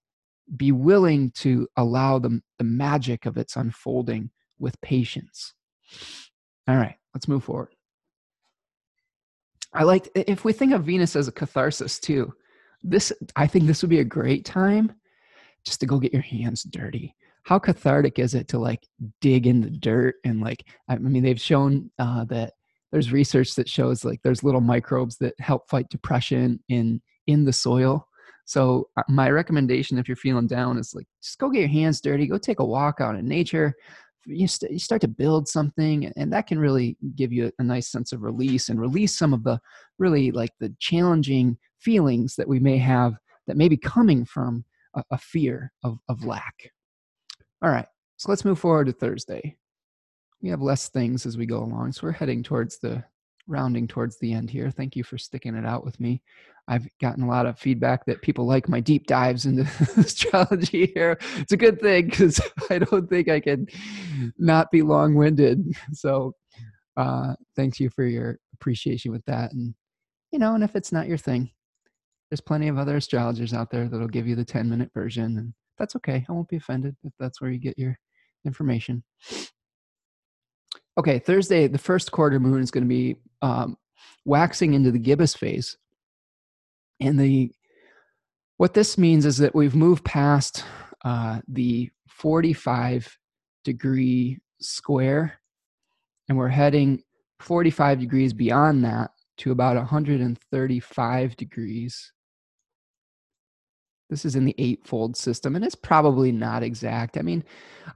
be 0.56 0.72
willing 0.72 1.30
to 1.32 1.68
allow 1.76 2.18
the, 2.18 2.40
the 2.58 2.64
magic 2.64 3.26
of 3.26 3.36
its 3.36 3.56
unfolding 3.56 4.30
with 4.58 4.80
patience. 4.80 5.54
All 6.68 6.76
right, 6.76 6.96
let's 7.14 7.28
move 7.28 7.44
forward. 7.44 7.74
I 9.72 9.82
like 9.82 10.08
if 10.14 10.44
we 10.44 10.52
think 10.52 10.72
of 10.72 10.84
Venus 10.84 11.16
as 11.16 11.28
a 11.28 11.32
catharsis 11.32 11.98
too. 11.98 12.32
This 12.82 13.12
I 13.34 13.46
think 13.46 13.66
this 13.66 13.82
would 13.82 13.90
be 13.90 14.00
a 14.00 14.04
great 14.04 14.44
time 14.44 14.92
just 15.64 15.80
to 15.80 15.86
go 15.86 15.98
get 15.98 16.12
your 16.12 16.22
hands 16.22 16.62
dirty 16.62 17.16
how 17.44 17.58
cathartic 17.58 18.18
is 18.18 18.34
it 18.34 18.48
to 18.48 18.58
like 18.58 18.86
dig 19.20 19.46
in 19.46 19.60
the 19.60 19.70
dirt 19.70 20.16
and 20.24 20.40
like 20.40 20.66
i 20.88 20.96
mean 20.96 21.22
they've 21.22 21.40
shown 21.40 21.90
uh, 21.98 22.24
that 22.24 22.54
there's 22.90 23.12
research 23.12 23.54
that 23.54 23.68
shows 23.68 24.04
like 24.04 24.20
there's 24.22 24.42
little 24.42 24.60
microbes 24.60 25.16
that 25.18 25.34
help 25.38 25.68
fight 25.68 25.88
depression 25.88 26.58
in 26.68 27.00
in 27.26 27.44
the 27.44 27.52
soil 27.52 28.06
so 28.44 28.88
uh, 28.96 29.02
my 29.08 29.30
recommendation 29.30 29.98
if 29.98 30.08
you're 30.08 30.16
feeling 30.16 30.46
down 30.46 30.78
is 30.78 30.94
like 30.94 31.06
just 31.22 31.38
go 31.38 31.50
get 31.50 31.60
your 31.60 31.68
hands 31.68 32.00
dirty 32.00 32.26
go 32.26 32.38
take 32.38 32.60
a 32.60 32.64
walk 32.64 33.00
out 33.00 33.16
in 33.16 33.26
nature 33.26 33.74
you, 34.26 34.48
st- 34.48 34.72
you 34.72 34.78
start 34.78 35.00
to 35.02 35.08
build 35.08 35.46
something 35.46 36.10
and 36.16 36.32
that 36.32 36.46
can 36.46 36.58
really 36.58 36.96
give 37.14 37.32
you 37.32 37.52
a 37.58 37.62
nice 37.62 37.88
sense 37.88 38.12
of 38.12 38.22
release 38.22 38.68
and 38.68 38.80
release 38.80 39.16
some 39.16 39.34
of 39.34 39.44
the 39.44 39.58
really 39.98 40.30
like 40.30 40.52
the 40.60 40.74
challenging 40.78 41.56
feelings 41.78 42.34
that 42.36 42.48
we 42.48 42.58
may 42.58 42.78
have 42.78 43.14
that 43.46 43.56
may 43.56 43.68
be 43.68 43.76
coming 43.76 44.24
from 44.24 44.64
a, 44.94 45.02
a 45.10 45.18
fear 45.18 45.70
of, 45.82 45.98
of 46.08 46.24
lack 46.24 46.70
all 47.64 47.70
right, 47.70 47.86
so 48.18 48.30
let's 48.30 48.44
move 48.44 48.58
forward 48.58 48.88
to 48.88 48.92
Thursday. 48.92 49.56
We 50.42 50.50
have 50.50 50.60
less 50.60 50.90
things 50.90 51.24
as 51.24 51.38
we 51.38 51.46
go 51.46 51.62
along, 51.62 51.92
so 51.92 52.02
we're 52.02 52.12
heading 52.12 52.42
towards 52.42 52.78
the 52.78 53.02
rounding 53.46 53.86
towards 53.86 54.18
the 54.18 54.32
end 54.32 54.50
here. 54.50 54.70
Thank 54.70 54.96
you 54.96 55.04
for 55.04 55.18
sticking 55.18 55.54
it 55.54 55.66
out 55.66 55.84
with 55.84 55.98
me. 56.00 56.22
I've 56.66 56.88
gotten 57.00 57.24
a 57.24 57.28
lot 57.28 57.46
of 57.46 57.58
feedback 57.58 58.06
that 58.06 58.22
people 58.22 58.46
like 58.46 58.68
my 58.68 58.80
deep 58.80 59.06
dives 59.06 59.44
into 59.44 59.62
astrology 59.96 60.92
here. 60.94 61.18
It's 61.36 61.52
a 61.52 61.58
good 61.58 61.80
thing 61.80 62.06
because 62.06 62.40
I 62.70 62.78
don't 62.78 63.08
think 63.08 63.28
I 63.28 63.40
can 63.40 63.66
not 64.38 64.70
be 64.70 64.82
long 64.82 65.14
winded. 65.14 65.64
So, 65.92 66.34
uh, 66.96 67.34
thanks 67.56 67.80
you 67.80 67.90
for 67.90 68.04
your 68.04 68.38
appreciation 68.54 69.10
with 69.10 69.24
that. 69.26 69.52
And, 69.52 69.74
you 70.30 70.38
know, 70.38 70.54
and 70.54 70.62
if 70.62 70.76
it's 70.76 70.92
not 70.92 71.08
your 71.08 71.18
thing, 71.18 71.50
there's 72.30 72.40
plenty 72.40 72.68
of 72.68 72.78
other 72.78 72.96
astrologers 72.96 73.52
out 73.52 73.70
there 73.70 73.88
that'll 73.88 74.08
give 74.08 74.28
you 74.28 74.36
the 74.36 74.44
10 74.44 74.70
minute 74.70 74.90
version. 74.94 75.38
And 75.38 75.54
that's 75.76 75.96
okay. 75.96 76.24
I 76.28 76.32
won't 76.32 76.48
be 76.48 76.56
offended 76.56 76.96
if 77.02 77.12
that's 77.18 77.40
where 77.40 77.50
you 77.50 77.58
get 77.58 77.78
your 77.78 77.98
information. 78.46 79.02
Okay, 80.96 81.18
Thursday, 81.18 81.66
the 81.66 81.78
first 81.78 82.12
quarter 82.12 82.38
moon 82.38 82.62
is 82.62 82.70
going 82.70 82.84
to 82.84 82.88
be 82.88 83.16
um, 83.42 83.76
waxing 84.24 84.74
into 84.74 84.90
the 84.90 84.98
gibbous 84.98 85.34
phase. 85.34 85.76
And 87.00 87.18
the 87.18 87.50
what 88.56 88.74
this 88.74 88.96
means 88.96 89.26
is 89.26 89.38
that 89.38 89.54
we've 89.54 89.74
moved 89.74 90.04
past 90.04 90.64
uh, 91.04 91.40
the 91.48 91.90
45 92.08 93.18
degree 93.64 94.38
square 94.60 95.40
and 96.28 96.38
we're 96.38 96.48
heading 96.48 97.02
45 97.40 97.98
degrees 97.98 98.32
beyond 98.32 98.84
that 98.84 99.10
to 99.38 99.50
about 99.50 99.76
135 99.76 101.36
degrees 101.36 102.12
this 104.10 104.24
is 104.24 104.36
in 104.36 104.44
the 104.44 104.54
eightfold 104.58 105.16
system, 105.16 105.56
and 105.56 105.64
it's 105.64 105.74
probably 105.74 106.30
not 106.30 106.62
exact. 106.62 107.16
I 107.16 107.22
mean, 107.22 107.42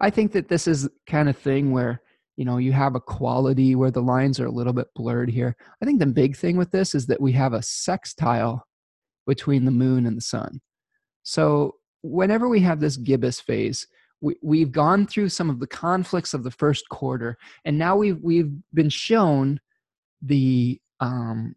I 0.01 0.11
think 0.11 0.33
that 0.33 0.49
this 0.49 0.67
is 0.67 0.89
kind 1.07 1.29
of 1.29 1.37
thing 1.37 1.71
where 1.71 2.01
you 2.39 2.45
know 2.45 2.57
you 2.57 2.73
have 2.73 2.95
a 2.95 3.01
quality 3.01 3.75
where 3.75 3.91
the 3.91 4.01
lines 4.01 4.39
are 4.39 4.47
a 4.47 4.53
little 4.53 4.73
bit 4.73 4.87
blurred 4.95 5.29
here. 5.29 5.57
I 5.83 5.85
think 5.85 5.99
the 5.99 6.07
big 6.07 6.37
thing 6.37 6.57
with 6.57 6.71
this 6.71 6.95
is 6.95 7.07
that 7.07 7.21
we 7.21 7.33
have 7.33 7.53
a 7.53 7.63
sextile 7.63 8.65
between 9.27 9.65
the 9.65 9.73
moon 9.73 10.07
and 10.07 10.17
the 10.17 10.23
sun. 10.23 10.61
So 11.25 11.75
whenever 12.03 12.49
we 12.49 12.61
have 12.61 12.79
this 12.79 12.97
gibbous 12.97 13.41
phase, 13.41 13.89
we, 14.21 14.37
we've 14.41 14.71
gone 14.71 15.05
through 15.05 15.31
some 15.31 15.51
of 15.51 15.59
the 15.59 15.67
conflicts 15.67 16.33
of 16.33 16.45
the 16.45 16.53
first 16.53 16.89
quarter, 16.91 17.37
and 17.65 17.77
now 17.77 17.97
we've 17.97 18.23
we've 18.23 18.53
been 18.73 18.89
shown 18.89 19.59
the 20.23 20.81
um, 21.01 21.57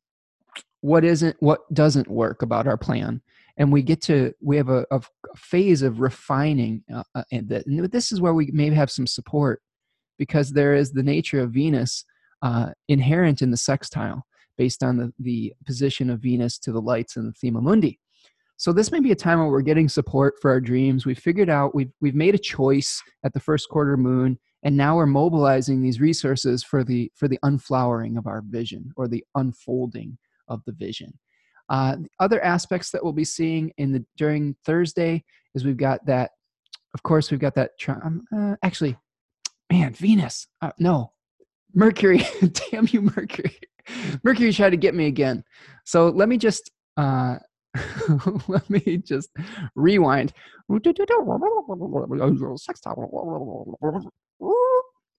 what 0.81 1.05
isn't 1.05 1.35
what 1.41 1.71
doesn't 1.75 2.07
work 2.07 2.41
about 2.41 2.65
our 2.65 2.77
plan 2.77 3.21
and 3.57 3.71
we 3.71 3.83
get 3.83 4.01
to 4.01 4.33
we 4.41 4.57
have 4.57 4.69
a, 4.69 4.85
a 4.89 5.01
phase 5.35 5.83
of 5.83 5.99
refining 5.99 6.83
uh, 6.91 7.03
uh, 7.13 7.23
and, 7.31 7.49
this 7.91 8.11
is 8.11 8.19
where 8.19 8.33
we 8.33 8.49
maybe 8.51 8.75
have 8.75 8.89
some 8.89 9.05
support 9.05 9.61
because 10.17 10.51
there 10.51 10.73
is 10.73 10.91
the 10.91 11.03
nature 11.03 11.39
of 11.39 11.51
venus 11.51 12.05
uh, 12.41 12.71
inherent 12.88 13.41
in 13.41 13.51
the 13.51 13.57
sextile 13.57 14.23
based 14.57 14.83
on 14.83 14.97
the, 14.97 15.13
the 15.19 15.53
position 15.65 16.09
of 16.09 16.19
venus 16.19 16.57
to 16.59 16.71
the 16.71 16.81
lights 16.81 17.15
in 17.15 17.25
the 17.25 17.33
thema 17.33 17.61
mundi 17.61 17.99
so 18.57 18.71
this 18.71 18.91
may 18.91 18.99
be 18.99 19.11
a 19.11 19.15
time 19.15 19.39
where 19.39 19.47
we're 19.47 19.61
getting 19.61 19.89
support 19.89 20.35
for 20.41 20.51
our 20.51 20.61
dreams 20.61 21.05
we've 21.05 21.19
figured 21.19 21.49
out 21.49 21.75
we've, 21.75 21.91
we've 22.01 22.15
made 22.15 22.35
a 22.35 22.39
choice 22.39 23.01
at 23.23 23.33
the 23.33 23.39
first 23.39 23.69
quarter 23.69 23.97
moon 23.97 24.38
and 24.63 24.77
now 24.77 24.95
we're 24.95 25.07
mobilizing 25.07 25.81
these 25.81 25.99
resources 25.99 26.63
for 26.63 26.83
the 26.83 27.11
for 27.15 27.27
the 27.27 27.39
unflowering 27.43 28.17
of 28.17 28.27
our 28.27 28.43
vision 28.47 28.91
or 28.97 29.07
the 29.07 29.23
unfolding 29.35 30.17
of 30.47 30.61
the 30.65 30.73
vision 30.73 31.13
uh, 31.69 31.95
other 32.19 32.43
aspects 32.43 32.91
that 32.91 33.01
we'll 33.01 33.13
be 33.13 33.23
seeing 33.23 33.71
in 33.77 33.93
the 33.93 34.03
during 34.17 34.53
Thursday 34.65 35.23
is 35.55 35.63
we've 35.63 35.77
got 35.77 36.05
that 36.05 36.31
of 36.93 37.03
course, 37.03 37.31
we've 37.31 37.39
got 37.39 37.55
that. 37.55 37.71
Um, 37.88 38.25
uh, 38.35 38.55
actually, 38.63 38.97
man, 39.72 39.93
Venus. 39.93 40.48
Uh, 40.61 40.72
no, 40.80 41.14
Mercury. 41.73 42.26
Damn 42.72 42.88
you, 42.89 43.02
Mercury. 43.02 43.57
Mercury 44.23 44.53
tried 44.53 44.72
to 44.72 44.77
get 44.77 44.93
me 44.93 45.07
again. 45.07 45.43
So 45.85 46.10
let 46.10 46.30
me 46.30 46.38
just 46.38 46.72
uh, 46.98 47.38
let 48.48 48.69
me 48.69 48.98
just 48.98 49.30
rewind. 49.76 50.34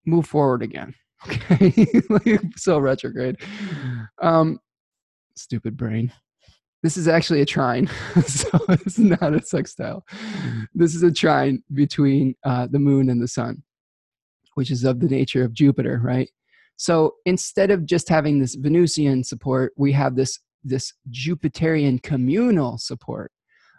Move 0.07 0.27
forward 0.27 0.62
again. 0.62 0.95
Okay, 1.24 1.87
so 2.57 2.81
retrograde. 2.81 3.37
Um, 4.20 4.59
stupid 5.37 5.77
brain. 5.77 6.12
This 6.83 6.97
is 6.97 7.07
actually 7.07 7.43
a 7.43 7.47
trine, 7.47 7.89
so 8.27 8.59
it's 8.70 8.99
not 8.99 9.33
a 9.33 9.41
sextile. 9.41 10.05
This 10.74 10.97
is 10.97 11.05
a 11.05 11.12
trine 11.12 11.62
between 11.73 12.35
uh, 12.43 12.66
the 12.69 12.81
moon 12.81 13.09
and 13.09 13.23
the 13.23 13.29
sun, 13.29 13.62
which 14.55 14.70
is 14.70 14.85
of 14.85 15.01
the 15.01 15.09
nature 15.09 15.45
of 15.45 15.53
Jupiter, 15.53 16.01
right? 16.03 16.31
So 16.77 17.15
instead 17.27 17.70
of 17.70 17.87
just 17.87 18.09
having 18.09 18.39
this 18.39 18.55
Venusian 18.55 19.24
support, 19.24 19.73
we 19.77 19.93
have 19.93 20.16
this 20.16 20.39
this 20.65 20.93
Jupiterian 21.11 22.03
communal 22.03 22.79
support, 22.79 23.33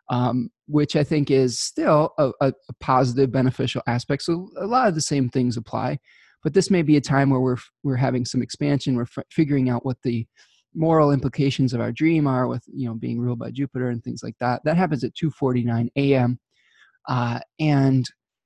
um, 0.10 0.50
which 0.68 0.95
I 0.95 1.04
think 1.04 1.32
is 1.32 1.60
still 1.60 2.14
a, 2.18 2.32
a, 2.41 2.54
positive, 2.82 3.32
beneficial 3.32 3.82
aspect. 3.88 4.24
So 4.24 4.50
a 4.60 4.66
lot 4.66 4.90
of 4.90 4.95
the 4.95 5.02
same 5.02 5.30
things 5.30 5.56
apply, 5.56 6.00
but 6.44 6.54
this 6.54 6.70
may 6.70 6.82
be 6.82 6.98
a 6.98 7.02
time 7.02 7.30
where 7.30 7.40
we're 7.40 7.58
we're 7.84 7.95
having 7.95 8.26
some 8.26 8.41
expansion. 8.41 8.95
We're 8.95 9.04
f- 9.04 9.26
figuring 9.32 9.70
out 9.70 9.86
what 9.86 9.98
the 10.04 10.28
moral 10.76 11.12
implications 11.12 11.74
of 11.74 11.82
our 11.82 11.91
dream 11.91 12.26
are 12.28 12.48
with 12.48 12.64
you 12.74 12.88
know 12.88 12.95
being 12.95 13.20
ruled 13.20 13.40
by 13.40 13.52
Jupiter 13.52 13.90
and 13.90 14.04
things 14.04 14.24
like 14.24 14.36
that. 14.40 14.62
That 14.66 14.78
happens 14.78 15.04
at 15.04 15.16
2:49 15.16 15.90
a.m. 15.95 16.40
Uh, 17.08 17.40
and 17.60 18.06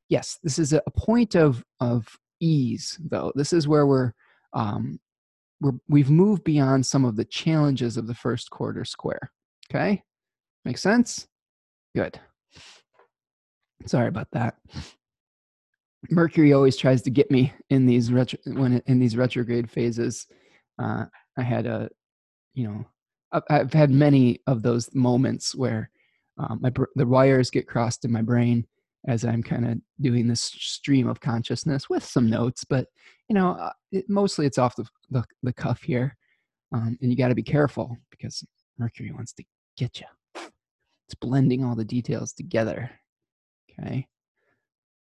yes, 0.09 0.39
this 0.43 0.59
is 0.59 0.73
a 0.73 0.81
point 0.95 1.35
of 1.35 1.63
of 1.79 2.07
ease, 2.39 2.99
though. 3.03 3.31
This 3.35 3.53
is 3.53 3.67
where 3.67 3.85
we're 3.85 4.13
um, 4.53 4.99
we're, 5.61 5.73
we've 5.87 6.09
moved 6.09 6.43
beyond 6.43 6.85
some 6.85 7.05
of 7.05 7.15
the 7.15 7.25
challenges 7.25 7.97
of 7.97 8.07
the 8.07 8.15
first 8.15 8.49
quarter 8.49 8.85
square. 8.85 9.31
Okay, 9.69 10.03
make 10.65 10.77
sense? 10.77 11.27
Good. 11.95 12.19
Sorry 13.85 14.07
about 14.07 14.27
that. 14.31 14.55
Mercury 16.09 16.53
always 16.53 16.77
tries 16.77 17.01
to 17.03 17.09
get 17.09 17.29
me 17.31 17.53
in 17.69 17.85
these 17.85 18.11
retro 18.11 18.39
when 18.45 18.81
in 18.85 18.99
these 18.99 19.17
retrograde 19.17 19.69
phases. 19.69 20.27
Uh, 20.79 21.05
I 21.37 21.41
had 21.41 21.65
a, 21.65 21.89
you 22.53 22.67
know, 22.67 22.85
I've 23.49 23.73
had 23.73 23.91
many 23.91 24.39
of 24.47 24.61
those 24.61 24.93
moments 24.93 25.55
where 25.55 25.89
um, 26.37 26.59
my 26.61 26.71
the 26.95 27.05
wires 27.05 27.49
get 27.49 27.67
crossed 27.67 28.05
in 28.05 28.11
my 28.11 28.21
brain 28.21 28.65
as 29.07 29.23
I'm 29.23 29.41
kind 29.41 29.65
of 29.65 29.77
doing 30.01 30.27
this 30.27 30.41
stream 30.41 31.07
of 31.07 31.21
consciousness 31.21 31.89
with 31.89 32.03
some 32.03 32.29
notes, 32.29 32.63
but 32.63 32.87
you 33.29 33.33
know, 33.33 33.51
uh, 33.51 33.71
it, 33.91 34.05
mostly 34.09 34.45
it's 34.45 34.57
off 34.57 34.75
the, 34.75 34.85
the, 35.09 35.23
the 35.43 35.53
cuff 35.53 35.81
here. 35.81 36.15
Um, 36.73 36.97
and 37.01 37.09
you 37.09 37.17
got 37.17 37.29
to 37.29 37.35
be 37.35 37.43
careful 37.43 37.97
because 38.11 38.43
Mercury 38.77 39.11
wants 39.11 39.33
to 39.33 39.43
get 39.77 39.99
you. 39.99 40.05
It's 40.35 41.15
blending 41.19 41.63
all 41.63 41.75
the 41.75 41.85
details 41.85 42.33
together. 42.33 42.91
Okay. 43.79 44.07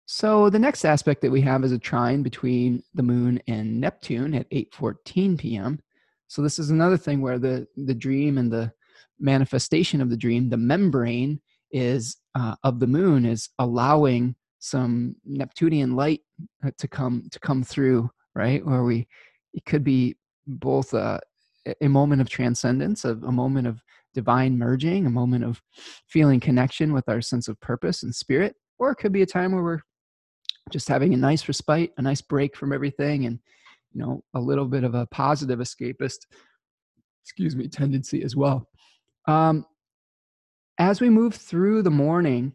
So 0.06 0.50
the 0.50 0.58
next 0.58 0.84
aspect 0.84 1.22
that 1.22 1.30
we 1.30 1.40
have 1.42 1.62
is 1.64 1.72
a 1.72 1.78
trine 1.78 2.22
between 2.22 2.82
the 2.94 3.04
moon 3.04 3.40
and 3.46 3.80
Neptune 3.80 4.34
at 4.34 4.50
8:14 4.50 5.38
p.m. 5.38 5.80
So 6.26 6.42
this 6.42 6.58
is 6.58 6.70
another 6.70 6.96
thing 6.96 7.20
where 7.20 7.38
the 7.38 7.66
the 7.76 7.94
dream 7.94 8.38
and 8.38 8.52
the 8.52 8.72
manifestation 9.20 10.00
of 10.00 10.10
the 10.10 10.16
dream, 10.16 10.48
the 10.48 10.56
membrane 10.56 11.40
is 11.70 12.16
uh, 12.34 12.54
of 12.64 12.80
the 12.80 12.86
moon 12.86 13.24
is 13.24 13.48
allowing 13.58 14.34
some 14.58 15.16
Neptunian 15.24 15.96
light 15.96 16.20
uh, 16.64 16.70
to 16.78 16.88
come 16.88 17.24
to 17.30 17.40
come 17.40 17.62
through, 17.62 18.10
right? 18.34 18.64
Where 18.64 18.84
we 18.84 19.06
it 19.54 19.64
could 19.64 19.84
be 19.84 20.16
both 20.46 20.94
a, 20.94 21.20
a 21.80 21.88
moment 21.88 22.20
of 22.20 22.28
transcendence, 22.28 23.04
of 23.04 23.22
a 23.24 23.32
moment 23.32 23.66
of 23.66 23.82
divine 24.14 24.58
merging, 24.58 25.06
a 25.06 25.10
moment 25.10 25.44
of 25.44 25.60
feeling 26.08 26.40
connection 26.40 26.92
with 26.92 27.08
our 27.08 27.20
sense 27.20 27.48
of 27.48 27.60
purpose 27.60 28.02
and 28.02 28.14
spirit, 28.14 28.54
or 28.78 28.90
it 28.90 28.96
could 28.96 29.12
be 29.12 29.22
a 29.22 29.26
time 29.26 29.52
where 29.52 29.62
we're 29.62 29.80
just 30.70 30.88
having 30.88 31.12
a 31.12 31.16
nice 31.16 31.48
respite, 31.48 31.92
a 31.98 32.02
nice 32.02 32.20
break 32.20 32.56
from 32.56 32.72
everything, 32.72 33.26
and 33.26 33.38
you 33.92 34.00
know 34.00 34.22
a 34.34 34.40
little 34.40 34.66
bit 34.66 34.84
of 34.84 34.94
a 34.94 35.06
positive 35.06 35.58
escapist, 35.58 36.20
excuse 37.24 37.56
me, 37.56 37.68
tendency 37.68 38.22
as 38.22 38.36
well. 38.36 38.68
Um, 39.26 39.66
as 40.78 41.00
we 41.00 41.10
move 41.10 41.34
through 41.34 41.82
the 41.82 41.90
morning, 41.90 42.54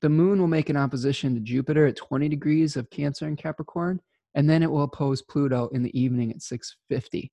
the 0.00 0.08
moon 0.08 0.40
will 0.40 0.48
make 0.48 0.70
an 0.70 0.76
opposition 0.76 1.34
to 1.34 1.40
Jupiter 1.40 1.86
at 1.86 1.96
20 1.96 2.28
degrees 2.28 2.76
of 2.76 2.90
Cancer 2.90 3.26
and 3.26 3.36
Capricorn, 3.36 4.00
and 4.34 4.48
then 4.48 4.62
it 4.62 4.70
will 4.70 4.82
oppose 4.82 5.22
Pluto 5.22 5.68
in 5.68 5.82
the 5.82 6.00
evening 6.00 6.30
at 6.30 6.42
650. 6.42 7.30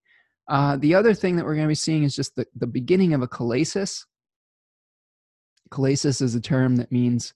Uh, 0.49 0.77
the 0.77 0.95
other 0.95 1.13
thing 1.13 1.35
that 1.35 1.45
we're 1.45 1.55
going 1.55 1.67
to 1.67 1.69
be 1.69 1.75
seeing 1.75 2.03
is 2.03 2.15
just 2.15 2.35
the, 2.35 2.45
the 2.55 2.67
beginning 2.67 3.13
of 3.13 3.21
a 3.21 3.27
kollesis. 3.27 4.05
Kollesis 5.69 6.21
is 6.21 6.35
a 6.35 6.41
term 6.41 6.77
that 6.77 6.91
means 6.91 7.33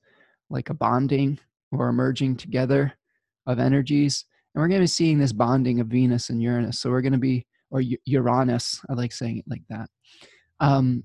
like 0.50 0.70
a 0.70 0.74
bonding 0.74 1.40
or 1.72 1.90
a 1.90 1.94
merging 1.94 2.36
together 2.36 2.94
of 3.46 3.60
energies. 3.60 4.26
And 4.54 4.62
we're 4.62 4.68
going 4.68 4.80
to 4.80 4.84
be 4.84 4.88
seeing 4.88 5.20
this 5.20 5.34
bonding 5.34 5.80
of 5.80 5.88
Venus 5.88 6.30
and 6.30 6.42
Uranus. 6.42 6.80
So 6.80 6.90
we're 6.90 7.02
going 7.02 7.14
to 7.14 7.20
be, 7.20 7.46
or 7.70 7.82
Uranus, 8.06 8.82
I 8.90 8.94
like 8.94 9.12
saying 9.12 9.40
it 9.40 9.46
like 9.48 9.64
that, 9.70 9.90
um, 10.60 11.04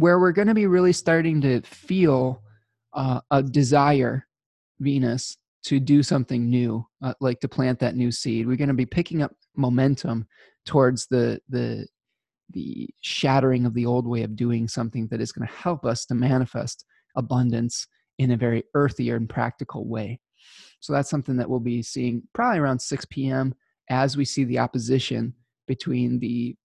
where 0.00 0.18
we're 0.18 0.32
going 0.32 0.48
to 0.48 0.54
be 0.54 0.66
really 0.66 0.94
starting 0.94 1.42
to 1.42 1.60
feel 1.60 2.42
uh, 2.94 3.20
a 3.30 3.42
desire, 3.42 4.26
Venus, 4.80 5.36
to 5.64 5.78
do 5.78 6.02
something 6.02 6.48
new, 6.48 6.86
uh, 7.02 7.12
like 7.20 7.38
to 7.40 7.48
plant 7.48 7.78
that 7.78 7.94
new 7.94 8.10
seed. 8.10 8.46
We're 8.46 8.56
going 8.56 8.68
to 8.68 8.74
be 8.74 8.86
picking 8.86 9.20
up 9.20 9.32
momentum 9.56 10.26
towards 10.64 11.06
the 11.06 11.38
the 11.50 11.86
the 12.52 12.88
shattering 13.02 13.66
of 13.66 13.74
the 13.74 13.84
old 13.84 14.06
way 14.06 14.22
of 14.22 14.34
doing 14.34 14.66
something 14.68 15.06
that 15.08 15.20
is 15.20 15.32
going 15.32 15.46
to 15.46 15.54
help 15.54 15.84
us 15.84 16.06
to 16.06 16.14
manifest 16.14 16.84
abundance 17.14 17.86
in 18.18 18.30
a 18.30 18.36
very 18.38 18.64
earthier 18.74 19.16
and 19.16 19.28
practical 19.28 19.86
way. 19.86 20.18
So 20.80 20.94
that's 20.94 21.10
something 21.10 21.36
that 21.36 21.48
we'll 21.48 21.60
be 21.60 21.82
seeing 21.82 22.22
probably 22.32 22.58
around 22.58 22.80
6 22.80 23.04
p.m. 23.10 23.54
as 23.90 24.16
we 24.16 24.24
see 24.24 24.44
the 24.44 24.58
opposition 24.58 25.34
between 25.68 26.18
the 26.18 26.56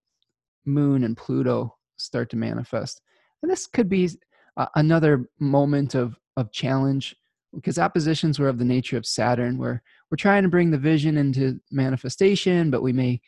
moon 0.66 1.03
and 1.03 1.18
Pluto 1.18 1.76
start 1.98 2.30
to 2.30 2.38
manifest. 2.38 3.02
And 3.45 3.51
this 3.51 3.67
could 3.67 3.88
be 3.88 4.09
uh, 4.57 4.65
another 4.73 5.30
moment 5.39 5.93
of 5.93 6.17
of 6.35 6.51
challenge 6.51 7.15
because 7.53 7.77
oppositions 7.77 8.39
were 8.39 8.47
of 8.47 8.57
the 8.57 8.65
nature 8.65 8.97
of 8.97 9.05
Saturn, 9.05 9.59
where 9.59 9.84
we're 10.09 10.17
trying 10.17 10.41
to 10.41 10.49
bring 10.49 10.72
the 10.72 10.80
vision 10.80 11.15
into 11.15 11.59
manifestation, 11.69 12.72
but 12.72 12.81
we 12.81 12.91
may 12.91 13.22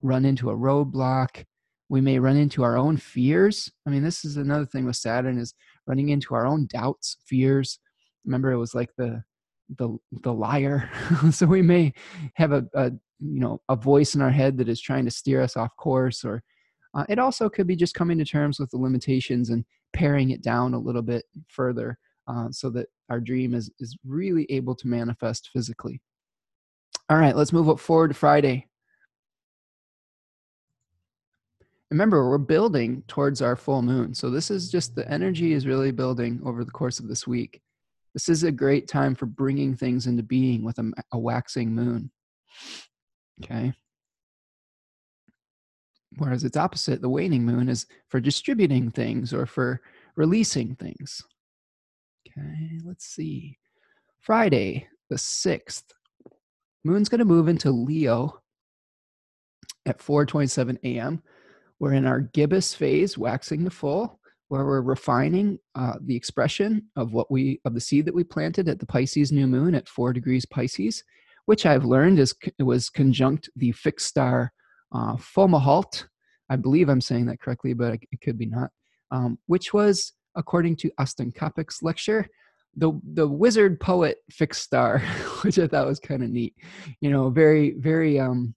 run 0.00 0.24
into 0.24 0.48
a 0.48 0.56
roadblock. 0.56 1.44
We 1.90 2.00
may 2.00 2.18
run 2.18 2.38
into 2.38 2.62
our 2.62 2.78
own 2.78 2.96
fears. 2.96 3.70
I 3.86 3.90
mean, 3.90 4.02
this 4.02 4.24
is 4.24 4.38
another 4.38 4.64
thing 4.64 4.86
with 4.86 4.96
Saturn 4.96 5.36
is 5.36 5.52
running 5.86 6.08
into 6.08 6.34
our 6.34 6.46
own 6.46 6.66
doubts, 6.72 7.18
fears. 7.26 7.78
Remember, 8.24 8.50
it 8.50 8.56
was 8.56 8.74
like 8.74 8.88
the 8.96 9.22
the 9.76 9.94
the 10.22 10.32
liar. 10.32 10.90
so 11.30 11.44
we 11.44 11.60
may 11.60 11.92
have 12.36 12.52
a, 12.52 12.64
a 12.72 12.86
you 13.18 13.40
know 13.40 13.60
a 13.68 13.76
voice 13.76 14.14
in 14.14 14.22
our 14.22 14.30
head 14.30 14.56
that 14.56 14.70
is 14.70 14.80
trying 14.80 15.04
to 15.04 15.10
steer 15.10 15.42
us 15.42 15.58
off 15.58 15.76
course, 15.76 16.24
or 16.24 16.42
uh, 16.94 17.04
it 17.08 17.18
also 17.18 17.48
could 17.48 17.66
be 17.66 17.76
just 17.76 17.94
coming 17.94 18.18
to 18.18 18.24
terms 18.24 18.58
with 18.58 18.70
the 18.70 18.78
limitations 18.78 19.50
and 19.50 19.64
paring 19.92 20.30
it 20.30 20.42
down 20.42 20.74
a 20.74 20.78
little 20.78 21.02
bit 21.02 21.24
further 21.48 21.98
uh, 22.26 22.48
so 22.50 22.70
that 22.70 22.88
our 23.10 23.20
dream 23.20 23.54
is, 23.54 23.70
is 23.78 23.96
really 24.04 24.46
able 24.50 24.74
to 24.74 24.88
manifest 24.88 25.50
physically. 25.52 26.00
All 27.10 27.18
right, 27.18 27.36
let's 27.36 27.52
move 27.52 27.68
up 27.68 27.78
forward 27.78 28.08
to 28.08 28.14
Friday. 28.14 28.66
Remember, 31.90 32.28
we're 32.28 32.36
building 32.36 33.02
towards 33.08 33.40
our 33.40 33.56
full 33.56 33.80
moon. 33.80 34.12
So 34.12 34.28
this 34.28 34.50
is 34.50 34.70
just 34.70 34.94
the 34.94 35.10
energy 35.10 35.54
is 35.54 35.66
really 35.66 35.90
building 35.90 36.40
over 36.44 36.64
the 36.64 36.70
course 36.70 36.98
of 36.98 37.08
this 37.08 37.26
week. 37.26 37.62
This 38.12 38.28
is 38.28 38.42
a 38.42 38.52
great 38.52 38.88
time 38.88 39.14
for 39.14 39.24
bringing 39.24 39.74
things 39.74 40.06
into 40.06 40.22
being 40.22 40.64
with 40.64 40.78
a, 40.78 40.92
a 41.12 41.18
waxing 41.18 41.74
moon. 41.74 42.10
Okay. 43.42 43.72
Whereas 46.16 46.44
its 46.44 46.56
opposite, 46.56 47.02
the 47.02 47.08
waning 47.08 47.44
moon, 47.44 47.68
is 47.68 47.86
for 48.08 48.20
distributing 48.20 48.90
things 48.90 49.32
or 49.32 49.46
for 49.46 49.82
releasing 50.16 50.74
things. 50.74 51.22
Okay, 52.26 52.80
let's 52.84 53.04
see. 53.04 53.58
Friday, 54.20 54.88
the 55.10 55.16
6th, 55.16 55.84
moon's 56.84 57.08
going 57.08 57.18
to 57.18 57.24
move 57.24 57.48
into 57.48 57.70
Leo 57.70 58.40
at 59.86 59.98
4:27 59.98 60.78
a.m. 60.84 61.22
We're 61.78 61.92
in 61.92 62.06
our 62.06 62.20
gibbous 62.20 62.74
phase, 62.74 63.16
waxing 63.16 63.64
to 63.64 63.70
full, 63.70 64.18
where 64.48 64.64
we're 64.64 64.80
refining 64.80 65.58
uh, 65.74 65.94
the 66.00 66.16
expression 66.16 66.86
of 66.96 67.12
what 67.12 67.30
we 67.30 67.60
of 67.64 67.74
the 67.74 67.80
seed 67.80 68.06
that 68.06 68.14
we 68.14 68.24
planted 68.24 68.68
at 68.68 68.78
the 68.78 68.86
Pisces 68.86 69.30
new 69.30 69.46
moon 69.46 69.74
at 69.74 69.88
four 69.88 70.12
degrees 70.12 70.46
Pisces, 70.46 71.04
which 71.46 71.66
I've 71.66 71.84
learned 71.84 72.18
is 72.18 72.34
was 72.58 72.90
conjunct 72.90 73.48
the 73.56 73.72
fixed 73.72 74.06
star 74.06 74.52
uh, 74.92 75.16
Fomalhaut. 75.16 76.04
I 76.50 76.56
believe 76.56 76.88
I'm 76.88 77.00
saying 77.00 77.26
that 77.26 77.40
correctly, 77.40 77.74
but 77.74 77.98
it 78.10 78.20
could 78.22 78.38
be 78.38 78.46
not. 78.46 78.70
Um, 79.10 79.38
which 79.46 79.72
was, 79.72 80.12
according 80.36 80.76
to 80.76 80.90
Austin 80.98 81.32
Coppock's 81.32 81.82
lecture, 81.82 82.26
the 82.76 82.92
the 83.14 83.26
wizard 83.26 83.80
poet 83.80 84.18
fixed 84.30 84.62
star, 84.62 84.98
which 85.42 85.58
I 85.58 85.66
thought 85.66 85.86
was 85.86 86.00
kind 86.00 86.22
of 86.22 86.30
neat. 86.30 86.54
You 87.00 87.10
know, 87.10 87.30
very 87.30 87.74
very 87.78 88.18
um 88.18 88.54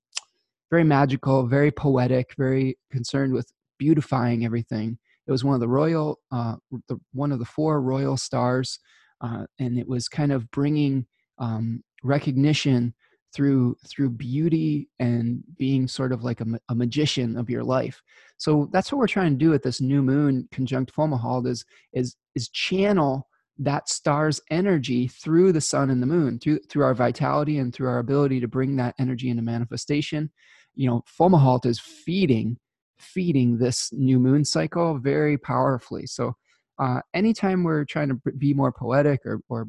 very 0.69 0.83
magical, 0.85 1.45
very 1.47 1.71
poetic, 1.71 2.33
very 2.37 2.77
concerned 2.91 3.33
with 3.33 3.51
beautifying 3.77 4.45
everything. 4.45 4.97
It 5.27 5.31
was 5.31 5.43
one 5.43 5.53
of 5.53 5.59
the 5.59 5.67
royal, 5.67 6.19
uh, 6.31 6.55
the, 6.87 6.97
one 7.13 7.31
of 7.31 7.39
the 7.39 7.45
four 7.45 7.81
royal 7.81 8.15
stars, 8.15 8.79
uh, 9.19 9.45
and 9.59 9.77
it 9.77 9.87
was 9.87 10.07
kind 10.07 10.31
of 10.31 10.49
bringing 10.49 11.05
um, 11.37 11.83
recognition 12.03 12.93
through 13.33 13.75
through 13.87 14.09
beauty 14.09 14.89
and 14.99 15.43
being 15.57 15.87
sort 15.87 16.11
of 16.11 16.23
like 16.23 16.41
a, 16.41 16.45
a, 16.69 16.75
magician 16.75 17.37
of 17.37 17.49
your 17.49 17.63
life. 17.63 18.01
So 18.37 18.69
that's 18.71 18.91
what 18.91 18.99
we're 18.99 19.07
trying 19.07 19.31
to 19.31 19.37
do 19.37 19.49
with 19.49 19.63
this 19.63 19.81
new 19.81 20.01
moon 20.01 20.47
conjunct 20.51 20.93
Fomalhaut 20.93 21.47
is 21.47 21.65
is 21.93 22.15
is 22.35 22.49
channel 22.49 23.27
that 23.57 23.89
star's 23.89 24.41
energy 24.49 25.07
through 25.07 25.51
the 25.51 25.61
sun 25.61 25.89
and 25.89 26.01
the 26.01 26.07
moon 26.07 26.39
through 26.39 26.59
through 26.69 26.83
our 26.83 26.93
vitality 26.93 27.59
and 27.59 27.73
through 27.73 27.87
our 27.87 27.99
ability 27.99 28.39
to 28.39 28.47
bring 28.47 28.75
that 28.75 28.95
energy 28.97 29.29
into 29.29 29.43
manifestation 29.43 30.31
you 30.73 30.89
know 30.89 31.03
Fomalhaut 31.19 31.65
is 31.65 31.79
feeding 31.79 32.57
feeding 32.99 33.57
this 33.57 33.91
new 33.93 34.19
moon 34.19 34.45
cycle 34.45 34.97
very 34.97 35.37
powerfully 35.37 36.05
so 36.07 36.33
uh, 36.79 37.01
anytime 37.13 37.63
we're 37.63 37.85
trying 37.85 38.09
to 38.09 38.19
be 38.37 38.53
more 38.53 38.71
poetic 38.71 39.19
or, 39.25 39.41
or 39.49 39.67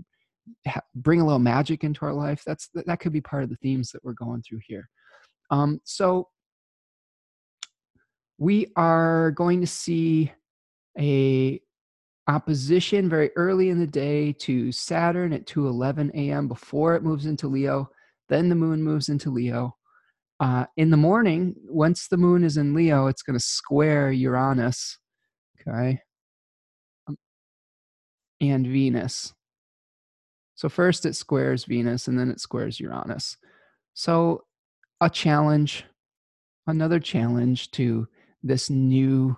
bring 0.94 1.20
a 1.20 1.24
little 1.24 1.38
magic 1.38 1.84
into 1.84 2.04
our 2.04 2.12
life 2.12 2.42
that's 2.44 2.68
that 2.74 3.00
could 3.00 3.12
be 3.12 3.20
part 3.20 3.42
of 3.42 3.48
the 3.48 3.56
themes 3.56 3.90
that 3.90 4.02
we're 4.04 4.12
going 4.12 4.42
through 4.42 4.60
here 4.66 4.88
um, 5.50 5.80
so 5.84 6.28
we 8.38 8.66
are 8.74 9.30
going 9.32 9.60
to 9.60 9.66
see 9.66 10.32
a 10.98 11.60
opposition 12.28 13.08
very 13.08 13.30
early 13.36 13.68
in 13.68 13.78
the 13.78 13.86
day 13.86 14.32
to 14.32 14.72
Saturn 14.72 15.32
at 15.32 15.46
2:11 15.46 16.10
a.m. 16.14 16.48
before 16.48 16.94
it 16.94 17.02
moves 17.02 17.26
into 17.26 17.48
Leo. 17.48 17.90
Then 18.28 18.48
the 18.48 18.54
moon 18.54 18.82
moves 18.82 19.08
into 19.08 19.30
Leo. 19.30 19.76
Uh, 20.40 20.66
in 20.76 20.90
the 20.90 20.96
morning, 20.96 21.54
once 21.68 22.08
the 22.08 22.16
moon 22.16 22.42
is 22.42 22.56
in 22.56 22.74
Leo, 22.74 23.06
it's 23.06 23.22
going 23.22 23.38
to 23.38 23.44
square 23.44 24.10
Uranus, 24.10 24.98
okay, 25.60 26.00
um, 27.06 27.16
and 28.40 28.66
Venus. 28.66 29.32
So 30.62 30.68
first 30.68 31.06
it 31.06 31.16
squares 31.16 31.64
Venus, 31.64 32.06
and 32.06 32.16
then 32.16 32.30
it 32.30 32.38
squares 32.38 32.78
Uranus. 32.78 33.36
So 33.94 34.44
a 35.00 35.10
challenge, 35.10 35.84
another 36.68 37.00
challenge 37.00 37.72
to 37.72 38.06
this 38.44 38.70
new 38.70 39.36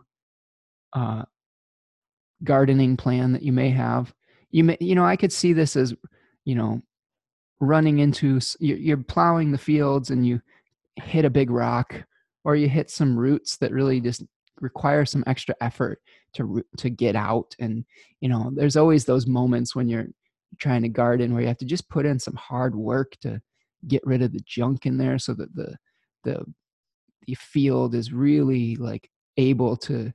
uh, 0.92 1.22
gardening 2.42 2.98
plan 2.98 3.32
that 3.32 3.40
you 3.40 3.54
may 3.54 3.70
have 3.70 4.12
you 4.50 4.64
may 4.64 4.76
you 4.80 4.94
know 4.94 5.04
i 5.04 5.16
could 5.16 5.32
see 5.32 5.54
this 5.54 5.76
as 5.76 5.94
you 6.44 6.54
know 6.54 6.82
running 7.60 8.00
into 8.00 8.38
you're 8.60 8.98
plowing 8.98 9.50
the 9.50 9.56
fields 9.56 10.10
and 10.10 10.26
you 10.26 10.42
hit 10.96 11.24
a 11.24 11.30
big 11.30 11.48
rock 11.48 12.04
or 12.44 12.54
you 12.54 12.68
hit 12.68 12.90
some 12.90 13.18
roots 13.18 13.56
that 13.56 13.72
really 13.72 13.98
just 13.98 14.22
require 14.60 15.06
some 15.06 15.24
extra 15.26 15.54
effort 15.62 16.02
to 16.34 16.62
to 16.76 16.90
get 16.90 17.16
out 17.16 17.56
and 17.58 17.84
you 18.20 18.28
know 18.28 18.50
there's 18.54 18.76
always 18.76 19.06
those 19.06 19.26
moments 19.26 19.74
when 19.74 19.88
you're 19.88 20.06
trying 20.58 20.82
to 20.82 20.88
garden 20.88 21.32
where 21.32 21.42
you 21.42 21.48
have 21.48 21.58
to 21.58 21.64
just 21.64 21.88
put 21.88 22.06
in 22.06 22.18
some 22.18 22.36
hard 22.36 22.74
work 22.74 23.16
to 23.22 23.40
get 23.86 24.02
rid 24.06 24.22
of 24.22 24.32
the 24.32 24.42
junk 24.46 24.86
in 24.86 24.96
there 24.96 25.18
so 25.18 25.34
that 25.34 25.54
the 25.54 25.76
the 26.24 26.44
the 27.26 27.34
field 27.34 27.94
is 27.94 28.12
really 28.12 28.76
like 28.76 29.10
able 29.36 29.76
to 29.76 30.12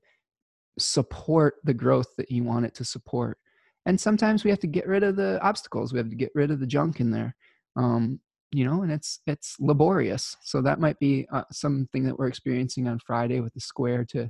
support 0.78 1.56
the 1.64 1.74
growth 1.74 2.16
that 2.18 2.32
you 2.32 2.44
want 2.44 2.66
it 2.66 2.74
to 2.76 2.86
support. 2.86 3.38
And 3.86 4.00
sometimes 4.00 4.44
we 4.44 4.50
have 4.50 4.60
to 4.60 4.68
get 4.68 4.88
rid 4.88 5.04
of 5.04 5.16
the 5.16 5.42
obstacles. 5.42 5.92
We 5.92 6.00
have 6.00 6.10
to 6.10 6.16
get 6.16 6.32
rid 6.36 6.52
of 6.52 6.60
the 6.60 6.68
junk 6.68 7.00
in 7.00 7.12
there 7.12 7.36
um, 7.76 8.20
you 8.52 8.66
know 8.66 8.82
and 8.82 8.92
it's 8.92 9.20
it's 9.28 9.56
laborious. 9.60 10.36
So 10.44 10.62
that 10.62 10.80
might 10.80 11.00
be 11.00 11.28
uh, 11.32 11.44
something 11.52 12.04
that 12.06 12.18
we're 12.18 12.28
experiencing 12.28 12.88
on 12.88 13.00
friday 13.00 13.40
with 13.40 13.54
the 13.54 13.62
square 13.62 14.06
to 14.06 14.30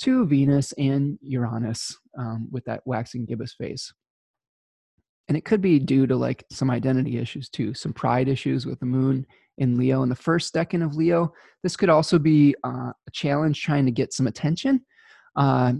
to 0.00 0.26
venus 0.26 0.72
and 0.72 1.18
uranus 1.22 1.96
um, 2.16 2.48
with 2.50 2.64
that 2.64 2.82
waxing 2.84 3.24
gibbous 3.24 3.54
phase 3.54 3.92
and 5.28 5.36
it 5.36 5.44
could 5.44 5.60
be 5.60 5.78
due 5.78 6.06
to 6.06 6.16
like 6.16 6.44
some 6.50 6.70
identity 6.70 7.18
issues 7.18 7.48
too 7.48 7.74
some 7.74 7.92
pride 7.92 8.28
issues 8.28 8.66
with 8.66 8.80
the 8.80 8.86
moon 8.86 9.26
in 9.58 9.76
leo 9.76 10.02
in 10.02 10.08
the 10.08 10.16
first 10.16 10.54
decan 10.54 10.84
of 10.84 10.96
leo 10.96 11.32
this 11.62 11.76
could 11.76 11.88
also 11.88 12.18
be 12.18 12.54
uh, 12.64 12.92
a 13.06 13.10
challenge 13.12 13.62
trying 13.62 13.84
to 13.84 13.92
get 13.92 14.12
some 14.12 14.26
attention 14.26 14.80
uh, 15.36 15.72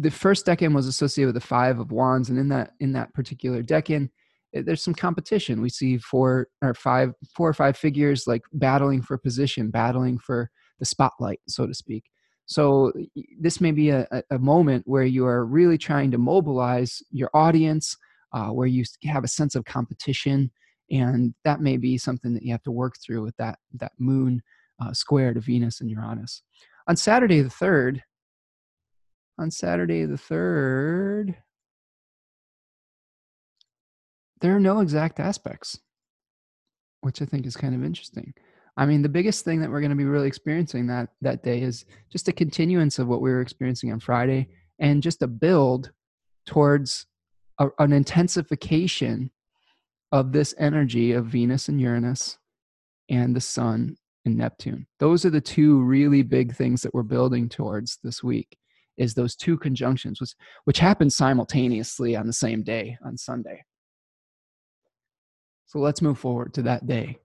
the 0.00 0.10
first 0.10 0.46
decan 0.46 0.74
was 0.74 0.86
associated 0.86 1.34
with 1.34 1.42
the 1.42 1.46
five 1.46 1.78
of 1.78 1.92
wands, 1.92 2.30
and 2.30 2.38
in 2.38 2.48
that 2.48 2.72
in 2.80 2.92
that 2.92 3.12
particular 3.12 3.62
decan, 3.62 4.08
eh, 4.54 4.62
there's 4.64 4.82
some 4.82 4.94
competition. 4.94 5.60
We 5.60 5.68
see 5.68 5.98
four 5.98 6.48
or 6.62 6.72
five, 6.74 7.12
four 7.36 7.48
or 7.48 7.54
five 7.54 7.76
figures 7.76 8.26
like 8.26 8.42
battling 8.54 9.02
for 9.02 9.18
position, 9.18 9.70
battling 9.70 10.18
for 10.18 10.50
the 10.78 10.86
spotlight, 10.86 11.40
so 11.46 11.66
to 11.66 11.74
speak. 11.74 12.04
So 12.46 12.92
this 13.38 13.60
may 13.60 13.70
be 13.70 13.90
a, 13.90 14.08
a 14.30 14.38
moment 14.38 14.82
where 14.86 15.04
you 15.04 15.26
are 15.26 15.44
really 15.44 15.78
trying 15.78 16.10
to 16.10 16.18
mobilize 16.18 17.02
your 17.10 17.30
audience, 17.34 17.96
uh, 18.32 18.48
where 18.48 18.66
you 18.66 18.84
have 19.04 19.24
a 19.24 19.28
sense 19.28 19.54
of 19.54 19.64
competition, 19.64 20.50
and 20.90 21.34
that 21.44 21.60
may 21.60 21.76
be 21.76 21.98
something 21.98 22.34
that 22.34 22.42
you 22.42 22.52
have 22.52 22.62
to 22.62 22.70
work 22.70 22.94
through 23.04 23.22
with 23.22 23.36
that 23.36 23.58
that 23.74 23.92
moon 23.98 24.42
uh, 24.82 24.92
square 24.92 25.34
to 25.34 25.40
Venus 25.40 25.80
and 25.80 25.90
Uranus. 25.90 26.42
On 26.88 26.96
Saturday 26.96 27.40
the 27.40 27.50
third, 27.50 28.02
on 29.40 29.50
Saturday 29.50 30.04
the 30.04 30.16
3rd, 30.16 31.34
there 34.40 34.54
are 34.54 34.60
no 34.60 34.80
exact 34.80 35.18
aspects, 35.18 35.80
which 37.00 37.22
I 37.22 37.24
think 37.24 37.46
is 37.46 37.56
kind 37.56 37.74
of 37.74 37.82
interesting. 37.82 38.34
I 38.76 38.86
mean, 38.86 39.02
the 39.02 39.08
biggest 39.08 39.44
thing 39.44 39.60
that 39.60 39.70
we're 39.70 39.80
going 39.80 39.90
to 39.90 39.96
be 39.96 40.04
really 40.04 40.28
experiencing 40.28 40.86
that 40.86 41.10
that 41.22 41.42
day 41.42 41.62
is 41.62 41.86
just 42.10 42.28
a 42.28 42.32
continuance 42.32 42.98
of 42.98 43.08
what 43.08 43.20
we 43.20 43.30
were 43.30 43.40
experiencing 43.40 43.92
on 43.92 44.00
Friday, 44.00 44.48
and 44.78 45.02
just 45.02 45.22
a 45.22 45.26
build 45.26 45.90
towards 46.46 47.06
a, 47.60 47.68
an 47.78 47.92
intensification 47.92 49.30
of 50.10 50.32
this 50.32 50.54
energy 50.58 51.12
of 51.12 51.26
Venus 51.26 51.68
and 51.68 51.80
Uranus 51.80 52.38
and 53.08 53.36
the 53.36 53.40
Sun 53.40 53.96
and 54.24 54.36
Neptune. 54.36 54.86
Those 54.98 55.24
are 55.24 55.30
the 55.30 55.40
two 55.40 55.80
really 55.82 56.22
big 56.22 56.54
things 56.56 56.82
that 56.82 56.92
we're 56.92 57.02
building 57.04 57.48
towards 57.48 57.98
this 58.02 58.24
week 58.24 58.56
is 58.96 59.14
those 59.14 59.36
two 59.36 59.56
conjunctions, 59.56 60.20
which, 60.20 60.34
which 60.64 60.78
happen 60.78 61.08
simultaneously 61.08 62.16
on 62.16 62.26
the 62.26 62.32
same 62.32 62.62
day, 62.62 62.98
on 63.04 63.16
Sunday. 63.16 63.62
So 65.66 65.78
let's 65.78 66.02
move 66.02 66.18
forward 66.18 66.52
to 66.54 66.62
that 66.62 66.86
day. 66.86 67.18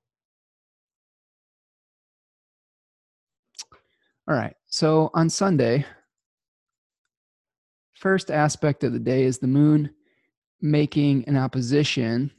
All 4.27 4.35
right, 4.35 4.55
so 4.67 5.11
on 5.13 5.29
Sunday, 5.29 5.85
first 7.93 8.31
aspect 8.31 8.83
of 8.83 8.93
the 8.93 8.99
day 8.99 9.23
is 9.23 9.37
the 9.37 9.47
moon 9.47 9.94
making 10.65 11.23
an 11.27 11.37
opposition 11.37 12.31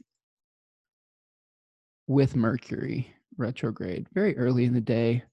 with 2.07 2.35
Mercury 2.35 3.13
retrograde 3.37 4.07
very 4.13 4.37
early 4.37 4.65
in 4.65 4.73
the 4.73 4.81
day. 4.81 5.23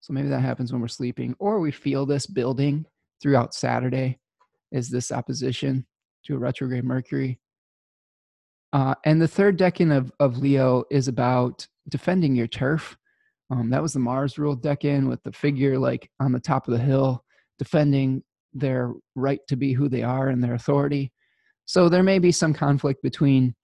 So 0.00 0.12
maybe 0.12 0.28
that 0.30 0.40
happens 0.40 0.72
when 0.72 0.80
we're 0.80 0.88
sleeping, 0.88 1.36
or 1.38 1.60
we 1.60 1.70
feel 1.70 2.06
this 2.06 2.26
building 2.26 2.86
throughout 3.22 3.54
Saturday 3.54 4.18
is 4.72 4.88
this 4.88 5.12
opposition 5.12 5.86
to 6.24 6.34
a 6.34 6.38
retrograde 6.38 6.84
Mercury. 6.84 7.38
Uh, 8.72 8.94
and 9.04 9.22
the 9.22 9.28
third 9.28 9.56
decan 9.56 9.96
of, 9.96 10.12
of 10.18 10.38
Leo 10.38 10.84
is 10.90 11.06
about 11.06 11.66
defending 11.88 12.34
your 12.34 12.48
turf. 12.48 12.96
Um, 13.50 13.70
that 13.70 13.82
was 13.82 13.92
the 13.92 14.00
Mars 14.00 14.38
ruled 14.38 14.62
decan 14.62 15.08
with 15.08 15.22
the 15.22 15.32
figure 15.32 15.78
like 15.78 16.10
on 16.18 16.32
the 16.32 16.40
top 16.40 16.66
of 16.66 16.74
the 16.74 16.82
hill, 16.82 17.24
defending 17.58 18.24
their 18.52 18.92
right 19.14 19.40
to 19.46 19.56
be 19.56 19.72
who 19.72 19.88
they 19.88 20.02
are 20.02 20.28
and 20.28 20.42
their 20.42 20.54
authority. 20.54 21.12
So 21.70 21.88
there 21.88 22.02
may 22.02 22.18
be 22.18 22.32
some 22.32 22.52
conflict 22.52 23.00
between 23.00 23.54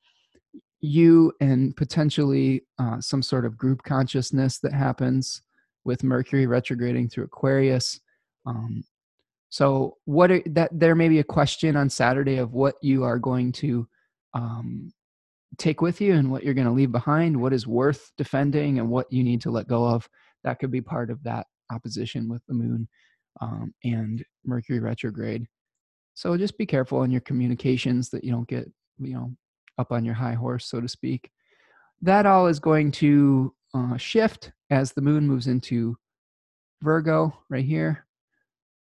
you 0.80 1.32
and 1.40 1.76
potentially 1.76 2.62
uh, 2.78 3.00
some 3.00 3.20
sort 3.20 3.44
of 3.44 3.58
group 3.58 3.82
consciousness 3.82 4.60
that 4.60 4.72
happens 4.72 5.42
with 5.84 6.04
Mercury 6.04 6.46
retrograding 6.46 7.08
through 7.08 7.24
Aquarius. 7.24 7.98
Um, 8.46 8.84
so, 9.48 9.96
what 10.04 10.30
are, 10.30 10.40
that 10.50 10.70
there 10.72 10.94
may 10.94 11.08
be 11.08 11.18
a 11.18 11.24
question 11.24 11.74
on 11.74 11.90
Saturday 11.90 12.36
of 12.36 12.52
what 12.52 12.76
you 12.80 13.02
are 13.02 13.18
going 13.18 13.50
to 13.52 13.88
um, 14.34 14.92
take 15.58 15.80
with 15.80 16.00
you 16.00 16.14
and 16.14 16.30
what 16.30 16.44
you're 16.44 16.54
going 16.54 16.68
to 16.68 16.72
leave 16.72 16.92
behind, 16.92 17.36
what 17.36 17.52
is 17.52 17.66
worth 17.66 18.12
defending, 18.16 18.78
and 18.78 18.88
what 18.88 19.12
you 19.12 19.24
need 19.24 19.40
to 19.40 19.50
let 19.50 19.66
go 19.66 19.84
of. 19.84 20.08
That 20.44 20.60
could 20.60 20.70
be 20.70 20.80
part 20.80 21.10
of 21.10 21.24
that 21.24 21.48
opposition 21.72 22.28
with 22.28 22.42
the 22.46 22.54
moon 22.54 22.86
um, 23.40 23.74
and 23.82 24.24
Mercury 24.44 24.78
retrograde. 24.78 25.48
So 26.16 26.36
just 26.36 26.58
be 26.58 26.66
careful 26.66 27.04
in 27.04 27.12
your 27.12 27.20
communications 27.20 28.10
that 28.10 28.24
you 28.24 28.32
don't 28.32 28.48
get, 28.48 28.68
you 28.98 29.14
know, 29.14 29.30
up 29.78 29.92
on 29.92 30.04
your 30.04 30.14
high 30.14 30.34
horse, 30.34 30.66
so 30.66 30.80
to 30.80 30.88
speak. 30.88 31.30
That 32.02 32.26
all 32.26 32.48
is 32.48 32.58
going 32.58 32.90
to 32.92 33.54
uh, 33.72 33.96
shift 33.96 34.50
as 34.70 34.92
the 34.92 35.02
moon 35.02 35.28
moves 35.28 35.46
into 35.46 35.96
Virgo 36.82 37.32
right 37.48 37.64
here 37.64 38.06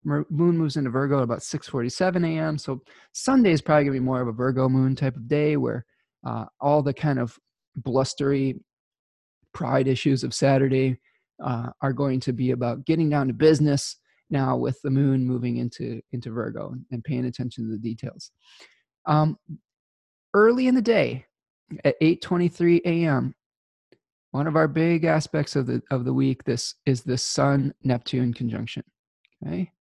moon 0.05 0.57
moves 0.57 0.77
into 0.77 0.89
Virgo 0.89 1.17
at 1.17 1.23
about 1.23 1.39
6:47 1.39 2.25
a.m. 2.25 2.57
So 2.57 2.81
Sunday 3.13 3.51
is 3.51 3.61
probably 3.61 3.85
gonna 3.85 3.93
be 3.93 3.99
more 3.99 4.21
of 4.21 4.27
a 4.27 4.33
Virgo 4.33 4.69
moon 4.69 4.95
type 4.95 5.15
of 5.15 5.27
day 5.27 5.57
where 5.57 5.85
uh, 6.25 6.45
all 6.59 6.81
the 6.81 6.93
kind 6.93 7.19
of 7.19 7.37
blustery 7.75 8.59
pride 9.53 9.87
issues 9.87 10.23
of 10.23 10.33
Saturday 10.33 10.99
uh, 11.43 11.69
are 11.81 11.93
going 11.93 12.19
to 12.21 12.33
be 12.33 12.51
about 12.51 12.85
getting 12.85 13.09
down 13.09 13.27
to 13.27 13.33
business 13.33 13.97
now 14.29 14.55
with 14.55 14.81
the 14.81 14.89
moon 14.89 15.25
moving 15.25 15.57
into 15.57 16.01
into 16.11 16.31
Virgo 16.31 16.75
and 16.91 17.03
paying 17.03 17.25
attention 17.25 17.65
to 17.65 17.71
the 17.71 17.77
details. 17.77 18.31
Um, 19.05 19.37
early 20.33 20.67
in 20.67 20.75
the 20.75 20.81
day, 20.81 21.25
at 21.83 21.99
8:23 22.01 22.81
a.m., 22.85 23.35
one 24.31 24.47
of 24.47 24.55
our 24.55 24.67
big 24.67 25.03
aspects 25.05 25.55
of 25.55 25.67
the 25.67 25.81
of 25.91 26.05
the 26.05 26.13
week 26.13 26.43
this 26.43 26.75
is 26.85 27.03
the 27.03 27.17
Sun 27.17 27.73
Neptune 27.83 28.33
conjunction. 28.33 28.83
Okay, 29.45 29.71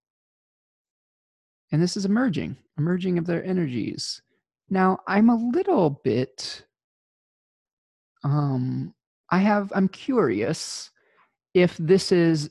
and 1.73 1.83
this 1.83 1.97
is 1.97 2.05
emerging, 2.05 2.57
emerging 2.79 3.19
of 3.19 3.27
their 3.27 3.45
energies. 3.45 4.23
Now, 4.69 4.99
I'm 5.07 5.29
a 5.31 5.37
little 5.37 6.01
bit 6.05 6.65
um 8.25 8.95
I 9.31 9.39
have 9.39 9.73
I'm 9.75 9.89
curious 9.89 10.91
if 11.55 11.77
this 11.79 12.13
is 12.13 12.51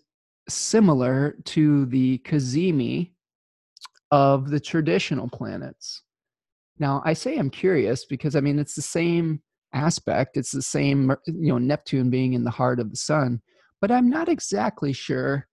similar 0.54 1.38
to 1.46 1.86
the 1.88 2.20
cazimi 2.20 3.12
of 4.12 4.50
the 4.50 4.60
traditional 4.60 5.30
planets. 5.30 6.04
Now, 6.80 7.02
I 7.06 7.14
say 7.14 7.38
I'm 7.38 7.50
curious 7.50 8.06
because 8.06 8.36
I 8.36 8.42
mean 8.42 8.60
it's 8.60 8.76
the 8.76 8.82
same 8.82 9.42
aspect, 9.74 10.38
it's 10.38 10.52
the 10.52 10.62
same 10.62 11.12
you 11.28 11.52
know 11.54 11.58
Neptune 11.58 12.10
being 12.10 12.34
in 12.34 12.44
the 12.44 12.52
heart 12.52 12.80
of 12.80 12.90
the 12.90 12.98
sun, 12.98 13.42
but 13.80 13.92
I'm 13.92 14.10
not 14.10 14.30
exactly 14.30 14.94
sure 14.94 15.48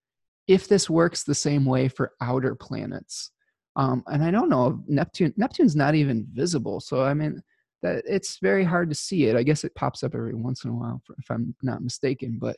if 0.47 0.67
this 0.67 0.89
works 0.89 1.23
the 1.23 1.35
same 1.35 1.65
way 1.65 1.87
for 1.87 2.13
outer 2.21 2.55
planets. 2.55 3.31
Um, 3.75 4.03
and 4.07 4.23
I 4.23 4.31
don't 4.31 4.49
know 4.49 4.83
Neptune. 4.87 5.33
Neptune's 5.37 5.75
not 5.75 5.95
even 5.95 6.27
visible, 6.33 6.79
so 6.79 7.03
I 7.03 7.13
mean 7.13 7.41
that 7.81 8.03
it's 8.05 8.39
very 8.41 8.63
hard 8.63 8.89
to 8.89 8.95
see 8.95 9.25
it. 9.25 9.35
I 9.35 9.43
guess 9.43 9.63
it 9.63 9.75
pops 9.75 10.03
up 10.03 10.15
every 10.15 10.33
once 10.33 10.63
in 10.63 10.71
a 10.71 10.73
while, 10.73 11.01
if 11.17 11.29
I'm 11.29 11.55
not 11.61 11.83
mistaken. 11.83 12.37
But 12.41 12.57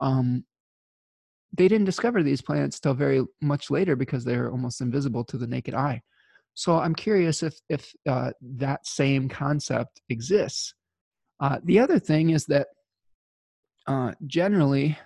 um, 0.00 0.44
they 1.52 1.68
didn't 1.68 1.86
discover 1.86 2.22
these 2.22 2.40
planets 2.40 2.80
till 2.80 2.94
very 2.94 3.22
much 3.40 3.70
later 3.70 3.94
because 3.96 4.24
they're 4.24 4.50
almost 4.50 4.80
invisible 4.80 5.24
to 5.24 5.36
the 5.36 5.46
naked 5.46 5.74
eye. 5.74 6.00
So 6.54 6.78
I'm 6.78 6.94
curious 6.94 7.42
if 7.42 7.58
if 7.68 7.92
uh, 8.08 8.32
that 8.56 8.86
same 8.86 9.28
concept 9.28 10.00
exists. 10.08 10.74
Uh, 11.40 11.58
the 11.64 11.78
other 11.78 11.98
thing 11.98 12.30
is 12.30 12.46
that 12.46 12.68
uh, 13.86 14.12
generally, 14.26 14.96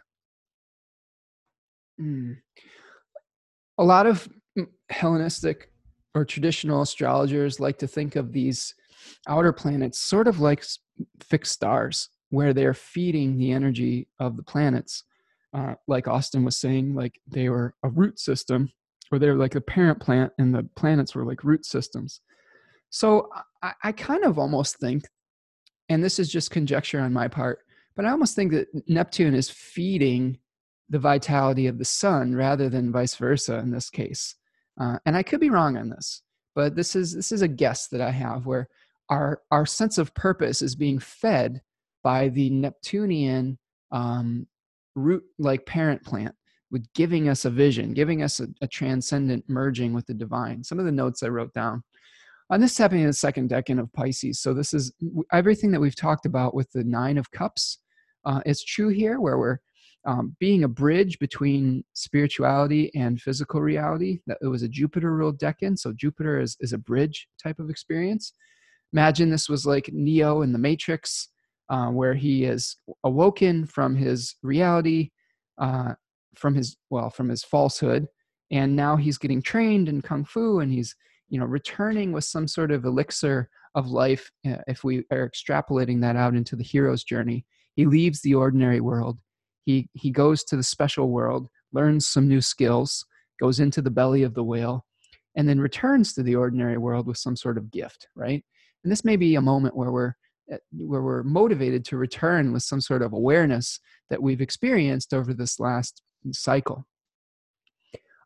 mm, 2.01 2.36
a 3.78 3.85
lot 3.85 4.06
of 4.06 4.28
Hellenistic 4.90 5.70
or 6.14 6.24
traditional 6.24 6.82
astrologers 6.82 7.60
like 7.60 7.78
to 7.78 7.86
think 7.86 8.16
of 8.16 8.32
these 8.32 8.74
outer 9.28 9.52
planets 9.52 9.98
sort 9.98 10.28
of 10.28 10.40
like 10.40 10.64
fixed 11.23 11.52
stars, 11.52 12.09
where 12.31 12.52
they're 12.52 12.74
feeding 12.74 13.39
the 13.39 13.52
energy 13.52 14.09
of 14.18 14.36
the 14.36 14.43
planets 14.43 15.05
uh, 15.56 15.74
like 15.88 16.06
Austin 16.06 16.44
was 16.44 16.56
saying, 16.56 16.94
like 16.94 17.18
they 17.26 17.48
were 17.48 17.74
a 17.82 17.88
root 17.88 18.18
system, 18.18 18.70
or 19.10 19.18
they're 19.18 19.36
like 19.36 19.54
a 19.54 19.60
parent 19.60 20.00
plant, 20.00 20.32
and 20.38 20.54
the 20.54 20.68
planets 20.76 21.14
were 21.14 21.24
like 21.24 21.44
root 21.44 21.64
systems. 21.64 22.20
So 22.90 23.30
I, 23.62 23.72
I 23.84 23.92
kind 23.92 24.24
of 24.24 24.38
almost 24.38 24.78
think, 24.78 25.04
and 25.88 26.04
this 26.04 26.18
is 26.18 26.30
just 26.30 26.50
conjecture 26.50 27.00
on 27.00 27.12
my 27.12 27.28
part, 27.28 27.60
but 27.94 28.04
I 28.04 28.10
almost 28.10 28.36
think 28.36 28.52
that 28.52 28.68
Neptune 28.86 29.34
is 29.34 29.48
feeding 29.48 30.38
the 30.90 30.98
vitality 30.98 31.66
of 31.66 31.78
the 31.78 31.84
sun 31.84 32.34
rather 32.34 32.68
than 32.68 32.92
vice 32.92 33.16
versa 33.16 33.58
in 33.58 33.70
this 33.70 33.88
case. 33.88 34.36
Uh, 34.78 34.98
and 35.06 35.16
I 35.16 35.22
could 35.22 35.40
be 35.40 35.50
wrong 35.50 35.78
on 35.78 35.88
this, 35.88 36.22
but 36.54 36.76
this 36.76 36.94
is 36.94 37.14
this 37.14 37.32
is 37.32 37.40
a 37.40 37.48
guess 37.48 37.88
that 37.88 38.02
I 38.02 38.10
have 38.10 38.44
where 38.44 38.68
our 39.08 39.40
our 39.50 39.64
sense 39.64 39.96
of 39.96 40.14
purpose 40.14 40.60
is 40.60 40.74
being 40.74 40.98
fed 40.98 41.62
by 42.04 42.28
the 42.28 42.50
Neptunian 42.50 43.58
um, 43.90 44.46
root 44.97 45.23
like 45.39 45.64
parent 45.66 46.02
plant 46.02 46.35
with 46.70 46.93
giving 46.94 47.28
us 47.28 47.44
a 47.44 47.51
vision, 47.51 47.94
giving 47.94 48.23
us 48.23 48.40
a, 48.40 48.48
a, 48.60 48.66
transcendent 48.66 49.44
merging 49.48 49.93
with 49.93 50.06
the 50.06 50.14
divine. 50.14 50.64
Some 50.64 50.81
of 50.81 50.85
the 50.85 50.90
notes 50.93 51.23
I 51.23 51.28
wrote 51.28 51.55
down. 51.55 51.85
On 52.51 52.60
this 52.60 52.77
happening 52.77 53.02
in 53.02 53.09
the 53.09 53.12
second 53.12 53.51
decan 53.51 53.78
of 53.78 53.93
Pisces. 53.93 54.40
So 54.40 54.52
this 54.52 54.74
is 54.74 54.93
everything 55.32 55.70
that 55.73 55.81
we've 55.81 55.97
talked 55.97 56.27
about 56.27 56.55
with 56.55 56.70
the 56.73 56.85
nine 56.85 57.18
of 57.18 57.31
cups. 57.31 57.78
Uh, 58.24 58.40
is 58.44 58.64
true 58.64 58.89
here, 58.89 59.20
where 59.20 59.39
we're 59.39 59.59
um, 60.05 60.35
being 60.40 60.64
a 60.64 60.68
bridge 60.68 61.16
between 61.20 61.85
spirituality 61.93 62.93
and 62.97 63.20
physical 63.20 63.60
reality. 63.60 64.18
That 64.27 64.39
it 64.43 64.48
was 64.48 64.64
a 64.64 64.68
Jupiter 64.68 65.14
ruled 65.14 65.39
decan, 65.39 65.78
so 65.78 65.93
Jupiter 65.93 66.40
is 66.40 66.56
is 66.59 66.73
a 66.73 66.78
bridge 66.78 67.28
type 67.40 67.60
of 67.60 67.70
experience. 67.70 68.32
Imagine 68.93 69.31
this 69.31 69.48
was 69.48 69.64
like 69.64 69.90
Neo 69.93 70.43
in 70.43 70.52
the 70.52 70.59
Matrix 70.59 71.28
uh, 71.68 71.88
where 71.88 72.14
he 72.14 72.44
is 72.44 72.76
awoken 73.05 73.66
from 73.66 73.97
his 73.97 74.36
reality, 74.43 75.10
uh, 75.59 75.94
from 76.34 76.55
his 76.55 76.76
well, 76.90 77.10
from 77.10 77.28
his 77.28 77.44
falsehood, 77.44 78.06
and 78.51 78.76
now 78.76 78.97
he's 78.97 79.18
getting 79.18 79.43
trained 79.43 79.88
in 79.88 80.02
kung 80.02 80.24
fu, 80.24 80.60
and 80.60 80.72
he's 80.72 80.94
you 81.28 81.38
know 81.38 81.47
returning 81.47 82.12
with 82.12 82.24
some 82.24 82.47
sort 82.47 82.70
of 82.70 82.84
elixir 82.84 83.48
of 83.74 83.88
life. 83.88 84.30
Uh, 84.47 84.56
if 84.66 84.84
we 84.84 85.05
are 85.10 85.28
extrapolating 85.28 86.01
that 86.01 86.16
out 86.16 86.34
into 86.34 86.56
the 86.56 86.64
hero's 86.64 87.05
journey, 87.05 87.44
he 87.74 87.86
leaves 87.86 88.20
the 88.20 88.34
ordinary 88.34 88.80
world. 88.80 89.18
He 89.64 89.88
he 89.94 90.10
goes 90.10 90.44
to 90.44 90.56
the 90.56 90.62
special 90.62 91.10
world, 91.10 91.48
learns 91.72 92.06
some 92.06 92.28
new 92.28 92.40
skills, 92.40 93.05
goes 93.40 93.60
into 93.60 93.82
the 93.82 93.90
belly 93.90 94.22
of 94.22 94.34
the 94.34 94.44
whale, 94.44 94.86
and 95.36 95.48
then 95.48 95.60
returns 95.60 96.12
to 96.14 96.22
the 96.22 96.36
ordinary 96.36 96.78
world 96.78 97.06
with 97.06 97.18
some 97.18 97.36
sort 97.36 97.59
of 97.59 97.70
gift, 97.70 98.09
right? 98.14 98.44
And 98.84 98.93
this 98.93 99.05
may 99.05 99.16
be 99.16 99.34
a 99.34 99.40
moment 99.40 99.76
where 99.76 99.90
we're 99.90 100.14
where 100.73 101.02
we're 101.02 101.23
motivated 101.23 101.85
to 101.85 101.97
return 101.97 102.52
with 102.52 102.62
some 102.62 102.81
sort 102.81 103.02
of 103.02 103.12
awareness 103.12 103.81
that 104.10 104.23
we've 104.23 104.40
experienced 104.40 105.12
over 105.12 105.35
this 105.35 105.59
last 105.59 106.02
cycle. 106.32 106.86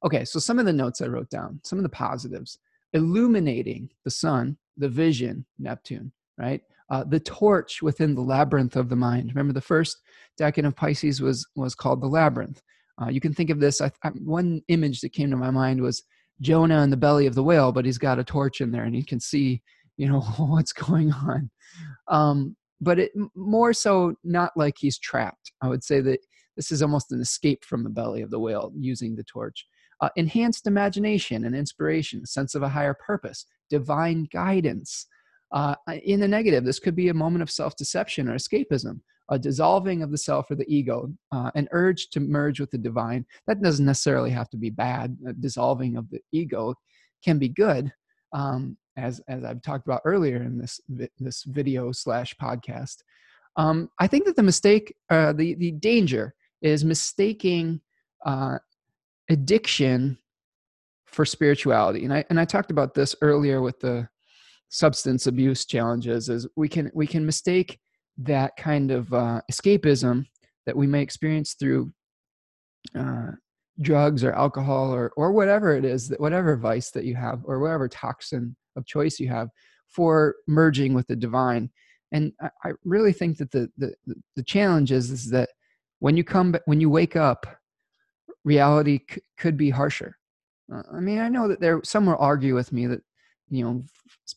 Okay, 0.05 0.25
so 0.25 0.39
some 0.39 0.59
of 0.59 0.67
the 0.67 0.73
notes 0.73 1.01
I 1.01 1.07
wrote 1.07 1.31
down, 1.31 1.61
some 1.65 1.79
of 1.79 1.83
the 1.83 1.89
positives 1.91 2.59
illuminating 2.93 3.89
the 4.05 4.11
sun, 4.11 4.57
the 4.77 4.89
vision, 4.89 5.45
Neptune, 5.59 6.13
right? 6.39 6.63
Uh, 6.91 7.05
the 7.05 7.21
torch 7.21 7.83
within 7.83 8.15
the 8.15 8.21
labyrinth 8.21 8.77
of 8.77 8.89
the 8.89 8.97
mind. 8.97 9.31
Remember, 9.31 9.53
the 9.53 9.61
first 9.61 9.99
decan 10.41 10.67
of 10.67 10.75
Pisces 10.75 11.21
was 11.21 11.47
was 11.55 11.75
called 11.75 12.01
the 12.01 12.09
labyrinth. 12.09 12.61
Uh, 13.01 13.09
you 13.09 13.21
can 13.21 13.33
think 13.33 13.51
of 13.51 13.61
this. 13.61 13.81
I, 13.81 13.93
I, 14.03 14.09
one 14.09 14.61
image 14.69 15.01
that 15.01 15.13
came 15.13 15.31
to 15.31 15.37
my 15.37 15.51
mind 15.51 15.81
was 15.81 16.03
Jonah 16.41 16.83
in 16.83 16.91
the 16.91 16.97
belly 16.97 17.27
of 17.27 17.35
the 17.35 17.45
whale, 17.45 17.71
but 17.71 17.85
he's 17.85 17.99
got 17.99 18.19
a 18.19 18.25
torch 18.25 18.61
in 18.61 18.73
there, 18.73 18.85
and 18.85 18.95
he 18.95 19.05
can 19.05 19.21
see 19.21 19.63
you 20.01 20.09
know 20.09 20.21
what's 20.39 20.73
going 20.73 21.13
on. 21.13 21.51
Um, 22.09 22.57
but 22.81 22.99
it 22.99 23.13
more 23.37 23.75
so 23.75 24.15
not 24.25 24.53
like 24.57 24.77
he's 24.79 24.99
trapped. 24.99 25.53
I 25.61 25.69
would 25.69 25.85
say 25.85 26.01
that 26.01 26.21
this 26.57 26.73
is 26.73 26.83
almost 26.83 27.13
an 27.13 27.21
escape 27.21 27.65
from 27.65 27.85
the 27.85 27.91
belly 27.91 28.23
of 28.23 28.31
the 28.31 28.39
whale 28.39 28.73
using 28.75 29.15
the 29.15 29.25
torch. 29.25 29.67
Uh, 30.01 30.09
enhanced 30.17 30.67
imagination 30.67 31.45
and 31.45 31.55
inspiration 31.55 32.25
sense 32.25 32.55
of 32.55 32.63
a 32.63 32.69
higher 32.69 32.95
purpose 32.95 33.45
divine 33.69 34.27
guidance. 34.33 35.07
Uh, 35.53 35.75
in 36.05 36.21
the 36.21 36.29
negative 36.29 36.65
this 36.65 36.79
could 36.79 36.97
be 36.97 37.09
a 37.09 37.15
moment 37.15 37.43
of 37.43 37.51
self-deception 37.51 38.29
or 38.29 38.35
escapism 38.35 39.01
a 39.33 39.39
dissolving 39.39 40.03
of 40.03 40.11
the 40.11 40.19
self 40.19 40.51
or 40.51 40.57
the 40.57 40.75
ego 40.75 41.09
uh, 41.31 41.51
an 41.55 41.69
urge 41.71 42.09
to 42.11 42.19
merge 42.19 42.59
with 42.59 42.71
the 42.71 42.79
divine. 42.79 43.25
That 43.47 43.63
doesn't 43.63 43.87
necessarily 43.87 44.31
have 44.31 44.51
to 44.51 44.57
be 44.57 44.71
bad. 44.71 45.17
A 45.29 45.33
dissolving 45.33 45.97
of 45.97 46.11
the 46.11 46.21
ego 46.33 46.75
can 47.23 47.39
be 47.39 47.49
good 47.49 47.93
um, 48.33 48.77
as 49.01 49.21
as 49.29 49.45
I've 49.45 49.63
talked 49.63 49.87
about 49.87 50.03
earlier 50.05 50.43
in 50.43 50.59
this 50.59 50.81
this 51.19 51.43
video 51.45 51.93
slash 51.93 52.35
podcast. 52.37 52.99
Um, 53.57 53.91
I 53.99 54.07
think 54.07 54.27
that 54.27 54.37
the 54.37 54.43
mistake, 54.43 54.95
uh, 55.09 55.33
the 55.33 55.55
the 55.55 55.73
danger, 55.73 56.35
is 56.63 56.85
mistaking 56.85 57.81
uh, 58.25 58.59
addiction 59.29 60.19
for 61.07 61.25
spirituality, 61.25 62.05
and 62.05 62.13
I 62.13 62.25
and 62.31 62.39
I 62.39 62.45
talked 62.45 62.71
about 62.71 62.95
this 62.95 63.17
earlier 63.23 63.61
with 63.61 63.81
the 63.81 64.09
substance 64.69 65.27
abuse 65.27 65.65
challenges. 65.65 66.29
Is 66.29 66.47
we 66.57 66.69
can 66.69 66.91
we 66.95 67.07
can 67.07 67.27
mistake 67.27 67.79
that 68.19 68.57
kind 68.57 68.91
of 68.91 69.13
uh, 69.13 69.41
escapism 69.51 70.27
that 70.67 70.77
we 70.77 70.87
may 70.87 71.03
experience 71.03 71.55
through 71.55 71.93
uh, 72.97 73.33
drugs 73.81 74.23
or 74.23 74.33
alcohol 74.33 74.93
or 74.93 75.13
or 75.17 75.33
whatever 75.33 75.75
it 75.75 75.85
is 75.85 76.09
that 76.09 76.21
whatever 76.21 76.57
vice 76.57 76.91
that 76.91 77.05
you 77.05 77.15
have 77.15 77.41
or 77.45 77.59
whatever 77.59 77.89
toxin 77.89 78.55
of 78.77 78.87
choice 78.87 79.19
you 79.19 79.29
have 79.29 79.49
for 79.89 80.37
merging 80.47 80.95
with 80.95 81.07
the 81.07 81.17
divine. 81.17 81.71
And 82.13 82.33
i, 82.41 82.51
I 82.65 82.71
really 82.85 83.13
think 83.13 83.39
that 83.39 83.51
the, 83.51 83.71
the 83.77 83.95
the 84.37 84.43
challenge 84.43 84.93
is 84.93 85.11
is 85.11 85.31
that 85.31 85.51
when 86.01 86.17
you 86.17 86.25
come 86.25 86.55
when 86.67 86.81
you 86.81 86.91
wake 86.91 87.17
up 87.17 87.47
reality 88.45 89.01
c- 89.11 89.21
could 89.37 89.57
be 89.57 89.71
harsher. 89.71 90.17
Uh, 90.73 90.83
i 90.93 91.01
mean 91.01 91.19
i 91.19 91.29
know 91.29 91.49
that 91.49 91.61
there 91.61 91.81
some 91.85 92.07
will 92.07 92.17
argue 92.19 92.55
with 92.55 92.73
me 92.73 92.87
that 92.87 93.03
you 93.49 93.65
know 93.65 93.83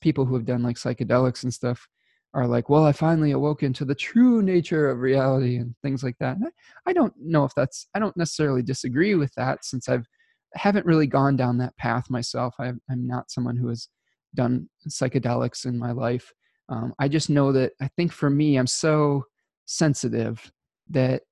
people 0.02 0.26
who 0.26 0.34
have 0.36 0.46
done 0.46 0.64
like 0.64 0.78
psychedelics 0.78 1.44
and 1.44 1.54
stuff 1.54 1.88
are 2.34 2.48
like, 2.48 2.70
well, 2.70 2.86
I 2.86 2.92
finally 2.92 3.32
awoken 3.32 3.74
to 3.74 3.86
the 3.86 3.96
true 3.96 4.42
nature 4.42 4.90
of 4.90 5.00
reality 5.00 5.58
and 5.58 5.76
things 5.84 6.04
like 6.04 6.18
that. 6.20 6.38
And 6.38 6.48
I, 6.48 6.90
I 6.90 6.94
don't 6.94 7.14
know 7.20 7.46
if 7.46 7.54
that's, 7.56 7.88
I 7.94 8.00
don't 8.00 8.18
necessarily 8.18 8.64
disagree 8.64 9.16
with 9.16 9.34
that 9.36 9.64
since 9.64 9.88
I've 9.88 10.08
haven't 10.56 10.86
really 10.86 11.08
gone 11.08 11.36
down 11.36 11.58
that 11.58 11.76
path 11.78 12.10
myself. 12.10 12.56
I, 12.60 12.68
am 12.68 12.82
not 12.90 13.32
someone 13.32 13.58
who 13.58 13.70
has 13.70 13.88
done 14.36 14.70
psychedelics 14.88 15.66
in 15.66 15.78
my 15.78 15.92
life. 15.92 16.32
Um, 16.70 16.94
I 17.00 17.08
just 17.08 17.30
know 17.30 17.52
that 17.52 17.74
I 17.82 17.90
think 17.98 18.12
for 18.12 18.30
me, 18.30 18.58
I'm 18.58 18.68
so 18.68 19.26
sensitive 19.66 20.52
that 20.90 21.24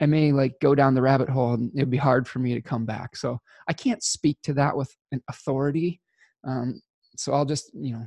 I 0.00 0.06
may 0.06 0.32
like 0.32 0.54
go 0.60 0.74
down 0.74 0.94
the 0.94 1.02
rabbit 1.02 1.28
hole 1.28 1.54
and 1.54 1.70
it'd 1.74 1.90
be 1.90 1.96
hard 1.96 2.28
for 2.28 2.38
me 2.38 2.54
to 2.54 2.62
come 2.62 2.86
back. 2.86 3.16
So 3.16 3.38
I 3.68 3.72
can't 3.72 4.02
speak 4.02 4.38
to 4.44 4.54
that 4.54 4.76
with 4.76 4.94
an 5.12 5.22
authority. 5.28 6.00
Um, 6.46 6.80
so 7.16 7.32
I'll 7.32 7.44
just, 7.44 7.70
you 7.74 7.94
know, 7.94 8.06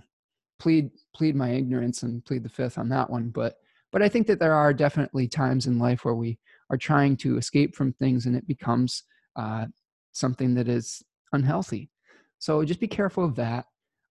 plead 0.61 0.91
plead 1.15 1.35
my 1.35 1.49
ignorance 1.49 2.03
and 2.03 2.23
plead 2.23 2.43
the 2.43 2.49
fifth 2.49 2.77
on 2.77 2.88
that 2.89 3.09
one. 3.09 3.29
But 3.29 3.55
but 3.91 4.03
I 4.03 4.07
think 4.07 4.27
that 4.27 4.39
there 4.39 4.53
are 4.53 4.73
definitely 4.73 5.27
times 5.27 5.65
in 5.65 5.79
life 5.79 6.05
where 6.05 6.13
we 6.13 6.38
are 6.69 6.77
trying 6.77 7.17
to 7.17 7.38
escape 7.38 7.75
from 7.75 7.93
things 7.93 8.27
and 8.27 8.35
it 8.35 8.47
becomes 8.47 9.03
uh, 9.35 9.65
something 10.11 10.53
that 10.53 10.69
is 10.69 11.03
unhealthy. 11.33 11.89
So 12.38 12.63
just 12.63 12.79
be 12.79 12.88
careful 12.88 13.25
of 13.25 13.35
that. 13.35 13.65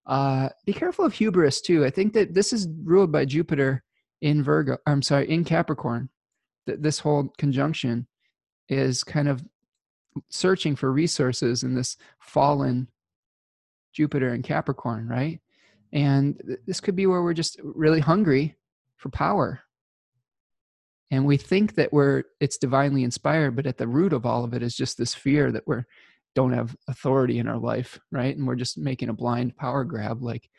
Uh, 0.05 0.49
be 0.65 0.73
careful 0.73 1.05
of 1.05 1.13
hubris 1.13 1.61
too. 1.61 1.85
I 1.85 1.89
think 1.89 2.13
that 2.13 2.33
this 2.33 2.51
is 2.51 2.67
ruled 2.83 3.11
by 3.11 3.23
Jupiter 3.25 3.83
in 4.21 4.43
Virgo. 4.43 4.77
I'm 4.85 5.01
sorry, 5.01 5.29
in 5.29 5.45
Capricorn. 5.45 6.09
That 6.67 6.83
this 6.83 6.99
whole 6.99 7.33
conjunction 7.37 8.07
is 8.67 9.03
kind 9.03 9.27
of 9.27 9.43
searching 10.29 10.75
for 10.75 10.91
resources 10.91 11.63
in 11.63 11.75
this 11.75 11.97
fallen 12.19 12.89
Jupiter 13.93 14.29
and 14.29 14.43
Capricorn, 14.43 15.07
right? 15.07 15.39
And 15.93 16.41
this 16.65 16.79
could 16.79 16.95
be 16.95 17.05
where 17.05 17.21
we're 17.21 17.33
just 17.33 17.59
really 17.63 17.99
hungry 17.99 18.57
for 18.97 19.09
power. 19.09 19.61
And 21.09 21.25
we 21.25 21.35
think 21.35 21.75
that 21.75 21.91
we're 21.91 22.23
it's 22.39 22.57
divinely 22.57 23.03
inspired 23.03 23.55
but 23.55 23.67
at 23.67 23.77
the 23.77 23.87
root 23.87 24.13
of 24.13 24.25
all 24.25 24.43
of 24.43 24.53
it 24.53 24.63
is 24.63 24.75
just 24.75 24.97
this 24.97 25.13
fear 25.13 25.51
that 25.51 25.67
we're 25.67 25.85
don't 26.33 26.53
have 26.53 26.77
authority 26.87 27.39
in 27.39 27.47
our 27.47 27.57
life 27.57 27.99
right? 28.11 28.37
And 28.37 28.47
we're 28.47 28.55
just 28.55 28.77
making 28.77 29.09
a 29.09 29.13
blind 29.13 29.57
power 29.57 29.83
grab 29.83 30.21
like 30.21 30.49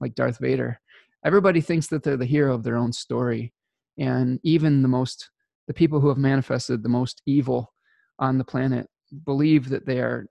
like 0.00 0.14
darth 0.14 0.38
vader. 0.38 0.78
Everybody 1.24 1.60
thinks 1.60 1.86
that 1.86 2.02
they're 2.02 2.16
the 2.16 2.26
hero 2.26 2.54
of 2.54 2.62
their 2.62 2.76
own 2.76 2.92
story 2.92 3.54
and 3.98 4.38
even 4.42 4.82
the 4.82 4.88
most 4.88 5.30
the 5.66 5.74
people 5.74 6.00
who 6.00 6.08
have 6.08 6.18
manifested 6.18 6.82
the 6.82 6.88
most 6.88 7.22
evil 7.24 7.72
on 8.18 8.36
the 8.36 8.44
planet 8.44 8.88
believe 9.24 9.68
that 9.70 9.86
they 9.86 10.00
are 10.00 10.26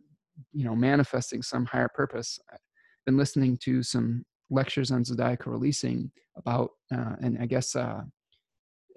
you 0.53 0.65
know 0.65 0.75
manifesting 0.75 1.41
some 1.41 1.65
higher 1.65 1.89
purpose. 1.93 2.39
I've 2.51 2.59
been 3.05 3.17
listening 3.17 3.57
to 3.63 3.81
some 3.81 4.25
lectures 4.51 4.91
on 4.91 5.03
zodiacal 5.03 5.51
releasing 5.51 6.11
about 6.35 6.71
uh, 6.93 7.15
and 7.21 7.37
i 7.41 7.45
guess 7.45 7.75
uh, 7.75 8.01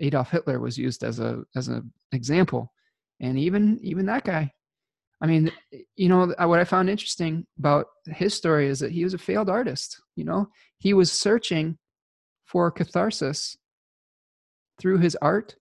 Adolf 0.00 0.30
Hitler 0.30 0.60
was 0.60 0.78
used 0.78 1.04
as 1.04 1.20
a 1.20 1.42
as 1.56 1.68
an 1.68 1.92
example, 2.12 2.72
and 3.20 3.38
even 3.38 3.78
even 3.82 4.06
that 4.06 4.24
guy. 4.24 4.52
I 5.20 5.26
mean, 5.26 5.50
you 5.96 6.08
know, 6.08 6.34
what 6.38 6.58
I 6.58 6.64
found 6.64 6.90
interesting 6.90 7.46
about 7.58 7.86
his 8.06 8.34
story 8.34 8.66
is 8.66 8.80
that 8.80 8.92
he 8.92 9.04
was 9.04 9.14
a 9.14 9.18
failed 9.18 9.48
artist. 9.48 10.00
You 10.16 10.24
know, 10.24 10.48
he 10.78 10.92
was 10.92 11.10
searching 11.10 11.78
for 12.44 12.70
catharsis 12.70 13.56
through 14.78 14.98
his 14.98 15.16
art, 15.22 15.56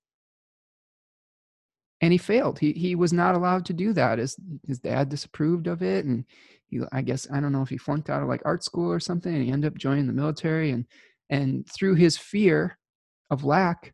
and 2.04 2.12
he 2.12 2.18
failed. 2.18 2.60
He 2.60 2.74
he 2.74 2.96
was 2.96 3.14
not 3.14 3.34
allowed 3.34 3.66
to 3.68 3.74
do 3.74 3.94
that. 3.94 4.20
His 4.20 4.36
his 4.68 4.78
dad 4.80 5.08
disapproved 5.08 5.68
of 5.68 5.82
it, 5.82 6.04
and 6.04 6.26
he 6.68 6.82
I 6.92 7.02
guess 7.02 7.28
I 7.32 7.40
don't 7.40 7.54
know 7.54 7.62
if 7.62 7.70
he 7.70 7.78
flunked 7.78 8.10
out 8.10 8.22
of 8.22 8.28
like 8.28 8.42
art 8.44 8.62
school 8.62 8.92
or 8.92 9.00
something, 9.00 9.34
and 9.34 9.42
he 9.42 9.52
ended 9.52 9.72
up 9.72 9.78
joining 9.78 10.08
the 10.08 10.14
military, 10.14 10.72
and 10.72 10.86
and 11.30 11.66
through 11.66 11.96
his 11.96 12.18
fear 12.18 12.78
of 13.32 13.46
lack 13.46 13.94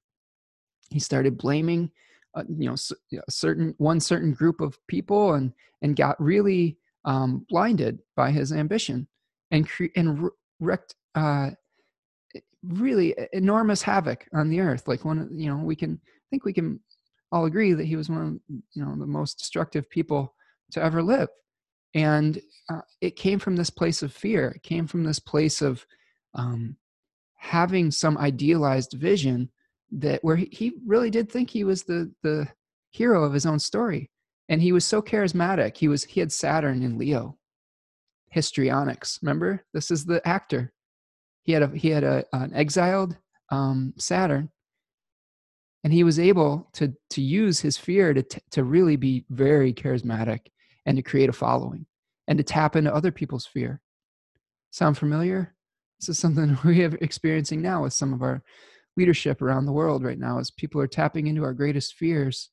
he 0.89 0.99
started 0.99 1.37
blaming 1.37 1.91
uh, 2.33 2.43
you 2.49 2.67
know 2.67 2.73
a 2.73 3.31
certain 3.31 3.75
one 3.77 3.99
certain 3.99 4.33
group 4.33 4.59
of 4.59 4.79
people 4.87 5.33
and 5.35 5.53
and 5.83 5.95
got 5.95 6.19
really 6.19 6.79
um, 7.05 7.45
blinded 7.47 7.99
by 8.15 8.31
his 8.31 8.51
ambition 8.51 9.07
and 9.51 9.69
cre- 9.69 9.95
and 9.95 10.27
wrecked 10.59 10.95
uh, 11.13 11.51
really 12.63 13.15
enormous 13.33 13.83
havoc 13.83 14.27
on 14.33 14.49
the 14.49 14.59
earth 14.59 14.87
like 14.87 15.05
one 15.05 15.29
you 15.31 15.47
know 15.47 15.63
we 15.63 15.75
can 15.75 15.99
I 16.03 16.25
think 16.31 16.43
we 16.43 16.53
can 16.53 16.79
all 17.31 17.45
agree 17.45 17.73
that 17.73 17.85
he 17.85 17.95
was 17.95 18.09
one 18.09 18.21
of 18.21 18.57
you 18.73 18.83
know 18.83 18.95
the 18.97 19.05
most 19.05 19.37
destructive 19.37 19.89
people 19.89 20.33
to 20.71 20.83
ever 20.83 21.01
live. 21.01 21.29
And 21.93 22.39
uh, 22.69 22.81
it 23.01 23.15
came 23.15 23.39
from 23.39 23.55
this 23.55 23.69
place 23.69 24.03
of 24.03 24.13
fear. 24.13 24.49
It 24.55 24.63
came 24.63 24.87
from 24.87 25.03
this 25.03 25.19
place 25.19 25.61
of 25.61 25.85
um, 26.35 26.77
having 27.35 27.89
some 27.89 28.17
idealized 28.17 28.93
vision 28.93 29.49
that 29.91 30.23
where 30.23 30.35
he, 30.35 30.73
really 30.85 31.09
did 31.09 31.31
think 31.31 31.49
he 31.49 31.63
was 31.63 31.83
the 31.83 32.11
the 32.21 32.47
hero 32.91 33.23
of 33.23 33.33
his 33.33 33.45
own 33.45 33.59
story. 33.59 34.09
And 34.49 34.61
he 34.61 34.71
was 34.71 34.85
so 34.85 35.01
charismatic. 35.01 35.77
He 35.77 35.87
was 35.87 36.03
he 36.03 36.19
had 36.19 36.31
saturn 36.31 36.83
in 36.83 36.97
leo. 36.97 37.37
Histrionics. 38.29 39.19
Remember? 39.21 39.65
This 39.73 39.89
is 39.89 40.05
the 40.05 40.27
actor. 40.27 40.71
He 41.43 41.51
had 41.51 41.63
a 41.63 41.67
he 41.69 41.89
had 41.89 42.03
a, 42.03 42.23
an 42.33 42.53
exiled 42.53 43.17
um, 43.51 43.93
saturn 43.97 44.51
and 45.83 45.93
he 45.93 46.03
was 46.03 46.19
able 46.19 46.69
to 46.73 46.93
to 47.11 47.21
use 47.21 47.59
his 47.59 47.77
fear 47.77 48.13
to 48.13 48.23
to 48.51 48.63
really 48.63 48.95
be 48.95 49.25
very 49.29 49.73
charismatic 49.73 50.39
and 50.85 50.97
to 50.97 51.03
create 51.03 51.29
a 51.29 51.33
following 51.33 51.85
and 52.27 52.37
to 52.37 52.43
tap 52.43 52.75
into 52.75 52.93
other 52.93 53.11
people's 53.11 53.45
fear. 53.45 53.81
Sound 54.71 54.97
familiar? 54.97 55.55
This 55.99 56.09
is 56.09 56.19
something 56.19 56.57
we 56.65 56.83
are 56.83 56.95
experiencing 57.01 57.61
now 57.61 57.83
with 57.83 57.93
some 57.93 58.13
of 58.13 58.21
our 58.21 58.43
leadership 58.97 59.41
around 59.41 59.65
the 59.65 59.71
world 59.71 60.03
right 60.03 60.19
now 60.19 60.39
as 60.39 60.51
people 60.51 60.81
are 60.81 60.87
tapping 60.87 61.27
into 61.27 61.43
our 61.43 61.53
greatest 61.53 61.93
fears 61.95 62.49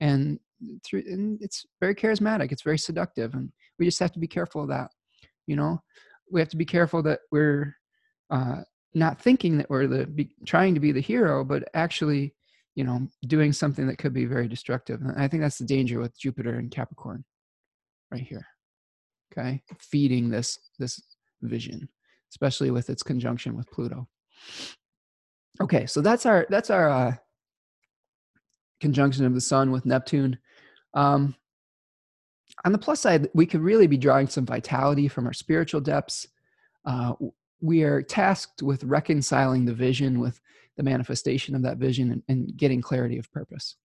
and 0.00 0.38
through 0.84 1.02
and 1.06 1.38
it's 1.40 1.64
very 1.80 1.94
charismatic 1.94 2.50
it's 2.50 2.62
very 2.62 2.76
seductive 2.76 3.32
and 3.34 3.50
we 3.78 3.84
just 3.84 4.00
have 4.00 4.12
to 4.12 4.18
be 4.18 4.26
careful 4.26 4.62
of 4.62 4.68
that 4.68 4.90
you 5.48 5.56
know? 5.56 5.82
We 6.30 6.40
have 6.40 6.50
to 6.50 6.56
be 6.56 6.66
careful 6.66 7.02
that 7.02 7.20
we're 7.32 7.74
uh, 8.30 8.60
not 8.94 9.20
thinking 9.20 9.58
that 9.58 9.70
we're 9.70 9.88
the 9.88 10.06
be, 10.06 10.30
trying 10.46 10.74
to 10.74 10.80
be 10.80 10.92
the 10.92 11.00
hero 11.00 11.42
but 11.42 11.64
actually 11.74 12.34
you 12.78 12.84
know 12.84 13.06
doing 13.26 13.52
something 13.52 13.86
that 13.86 13.98
could 13.98 14.14
be 14.14 14.24
very 14.24 14.48
destructive 14.48 15.00
and 15.00 15.20
i 15.20 15.26
think 15.26 15.42
that's 15.42 15.58
the 15.58 15.64
danger 15.64 15.98
with 15.98 16.18
jupiter 16.18 16.54
and 16.54 16.70
capricorn 16.70 17.24
right 18.12 18.22
here 18.22 18.46
okay 19.32 19.62
feeding 19.80 20.30
this 20.30 20.58
this 20.78 21.02
vision 21.42 21.88
especially 22.30 22.70
with 22.70 22.88
its 22.88 23.02
conjunction 23.02 23.56
with 23.56 23.70
pluto 23.70 24.06
Okay, 25.60 25.86
so 25.86 26.00
that's 26.00 26.24
our 26.24 26.46
that's 26.48 26.70
our 26.70 26.88
uh, 26.88 27.14
conjunction 28.80 29.24
of 29.24 29.34
the 29.34 29.40
sun 29.40 29.72
with 29.72 29.86
Neptune. 29.86 30.38
Um, 30.94 31.34
on 32.64 32.72
the 32.72 32.78
plus 32.78 33.00
side, 33.00 33.28
we 33.34 33.46
could 33.46 33.60
really 33.60 33.86
be 33.86 33.96
drawing 33.96 34.28
some 34.28 34.46
vitality 34.46 35.08
from 35.08 35.26
our 35.26 35.32
spiritual 35.32 35.80
depths. 35.80 36.28
Uh, 36.84 37.14
we 37.60 37.82
are 37.82 38.02
tasked 38.02 38.62
with 38.62 38.84
reconciling 38.84 39.64
the 39.64 39.74
vision 39.74 40.20
with 40.20 40.40
the 40.78 40.84
manifestation 40.84 41.54
of 41.56 41.62
that 41.62 41.76
vision 41.76 42.12
and, 42.12 42.22
and 42.28 42.56
getting 42.56 42.80
clarity 42.80 43.18
of 43.18 43.30
purpose. 43.32 43.76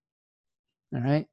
All 0.95 1.01
right. 1.01 1.25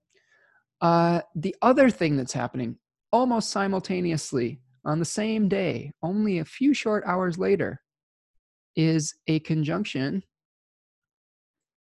Uh, 0.81 1.21
the 1.37 1.55
other 1.61 1.91
thing 1.91 2.17
that's 2.17 2.33
happening 2.33 2.77
almost 3.13 3.51
simultaneously 3.51 4.63
on 4.87 4.99
the 4.99 5.05
same 5.05 5.49
day, 5.49 5.93
only 6.03 6.39
a 6.39 6.45
few 6.45 6.73
short 6.73 7.05
hours 7.07 7.39
later, 7.39 7.83
is 8.75 9.15
a 9.27 9.39
conjunction 9.41 10.25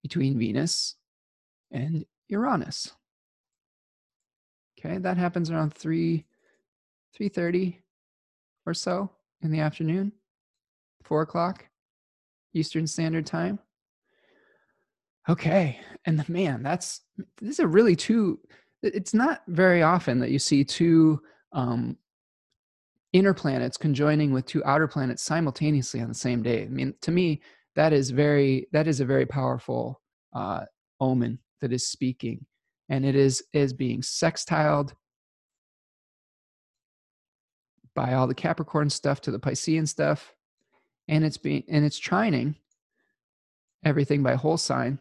between 0.02 0.38
Venus 0.38 0.94
and 1.72 2.04
Uranus. 2.28 2.92
Okay, 4.78 4.98
that 4.98 5.16
happens 5.16 5.50
around 5.50 5.74
3 5.74 6.24
3:30 7.18 7.78
or 8.64 8.74
so 8.74 9.10
in 9.42 9.50
the 9.50 9.58
afternoon, 9.58 10.12
4 11.02 11.22
o'clock 11.22 11.65
Eastern 12.56 12.86
Standard 12.86 13.26
Time. 13.26 13.58
Okay, 15.28 15.80
and 16.04 16.18
the 16.18 16.30
man, 16.30 16.62
that's 16.62 17.02
these 17.38 17.60
are 17.60 17.66
really 17.66 17.96
two. 17.96 18.38
It's 18.82 19.14
not 19.14 19.42
very 19.48 19.82
often 19.82 20.20
that 20.20 20.30
you 20.30 20.38
see 20.38 20.64
two 20.64 21.20
um, 21.52 21.96
inner 23.12 23.34
planets 23.34 23.76
conjoining 23.76 24.32
with 24.32 24.46
two 24.46 24.64
outer 24.64 24.86
planets 24.86 25.22
simultaneously 25.22 26.00
on 26.00 26.08
the 26.08 26.14
same 26.14 26.42
day. 26.42 26.62
I 26.62 26.68
mean, 26.68 26.94
to 27.00 27.10
me, 27.10 27.42
that 27.74 27.92
is 27.92 28.10
very 28.10 28.68
that 28.72 28.86
is 28.86 29.00
a 29.00 29.04
very 29.04 29.26
powerful 29.26 30.00
uh, 30.32 30.64
omen 31.00 31.38
that 31.60 31.72
is 31.72 31.86
speaking 31.86 32.46
and 32.88 33.04
it 33.04 33.16
is 33.16 33.42
is 33.52 33.72
being 33.72 34.00
sextiled 34.00 34.92
by 37.94 38.14
all 38.14 38.26
the 38.26 38.34
capricorn 38.34 38.90
stuff 38.90 39.20
to 39.22 39.30
the 39.30 39.38
piscean 39.38 39.88
stuff 39.88 40.34
and 41.08 41.24
it's 41.24 41.36
being 41.36 41.64
and 41.68 41.84
it's 41.84 42.00
trining 42.00 42.54
everything 43.84 44.22
by 44.22 44.34
whole 44.34 44.56
sign 44.56 44.98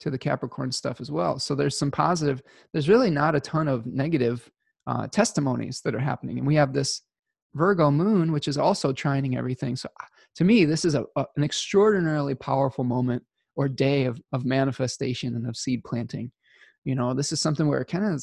to 0.00 0.10
the 0.10 0.18
capricorn 0.18 0.70
stuff 0.70 1.00
as 1.00 1.10
well 1.10 1.38
so 1.38 1.54
there's 1.54 1.78
some 1.78 1.90
positive 1.90 2.42
there's 2.72 2.88
really 2.88 3.10
not 3.10 3.34
a 3.34 3.40
ton 3.40 3.68
of 3.68 3.86
negative 3.86 4.50
uh, 4.86 5.06
testimonies 5.08 5.80
that 5.82 5.94
are 5.94 6.00
happening 6.00 6.38
and 6.38 6.46
we 6.46 6.54
have 6.54 6.72
this 6.72 7.02
virgo 7.54 7.90
moon 7.90 8.32
which 8.32 8.48
is 8.48 8.58
also 8.58 8.92
trining 8.92 9.36
everything 9.36 9.74
so 9.74 9.88
to 10.38 10.44
me, 10.44 10.64
this 10.64 10.84
is 10.84 10.94
a, 10.94 11.04
a, 11.16 11.26
an 11.36 11.42
extraordinarily 11.42 12.36
powerful 12.36 12.84
moment 12.84 13.24
or 13.56 13.68
day 13.68 14.04
of, 14.04 14.20
of 14.32 14.44
manifestation 14.44 15.34
and 15.34 15.48
of 15.48 15.56
seed 15.56 15.82
planting. 15.82 16.30
You 16.84 16.94
know, 16.94 17.12
this 17.12 17.32
is 17.32 17.40
something 17.40 17.66
where 17.66 17.84
kind 17.84 18.04
of 18.04 18.22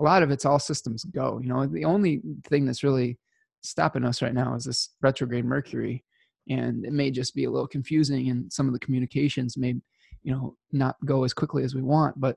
a 0.00 0.04
lot 0.04 0.22
of 0.22 0.30
it's 0.30 0.44
all 0.44 0.60
systems 0.60 1.02
go. 1.02 1.40
You 1.42 1.48
know, 1.48 1.66
the 1.66 1.86
only 1.86 2.22
thing 2.46 2.66
that's 2.66 2.84
really 2.84 3.18
stopping 3.62 4.04
us 4.04 4.22
right 4.22 4.32
now 4.32 4.54
is 4.54 4.64
this 4.64 4.90
retrograde 5.02 5.44
Mercury, 5.44 6.04
and 6.48 6.84
it 6.84 6.92
may 6.92 7.10
just 7.10 7.34
be 7.34 7.44
a 7.44 7.50
little 7.50 7.68
confusing, 7.68 8.30
and 8.30 8.52
some 8.52 8.66
of 8.66 8.72
the 8.72 8.78
communications 8.78 9.56
may, 9.56 9.74
you 10.22 10.32
know, 10.32 10.56
not 10.72 10.96
go 11.04 11.24
as 11.24 11.32
quickly 11.32 11.64
as 11.64 11.74
we 11.74 11.82
want. 11.82 12.18
But 12.20 12.36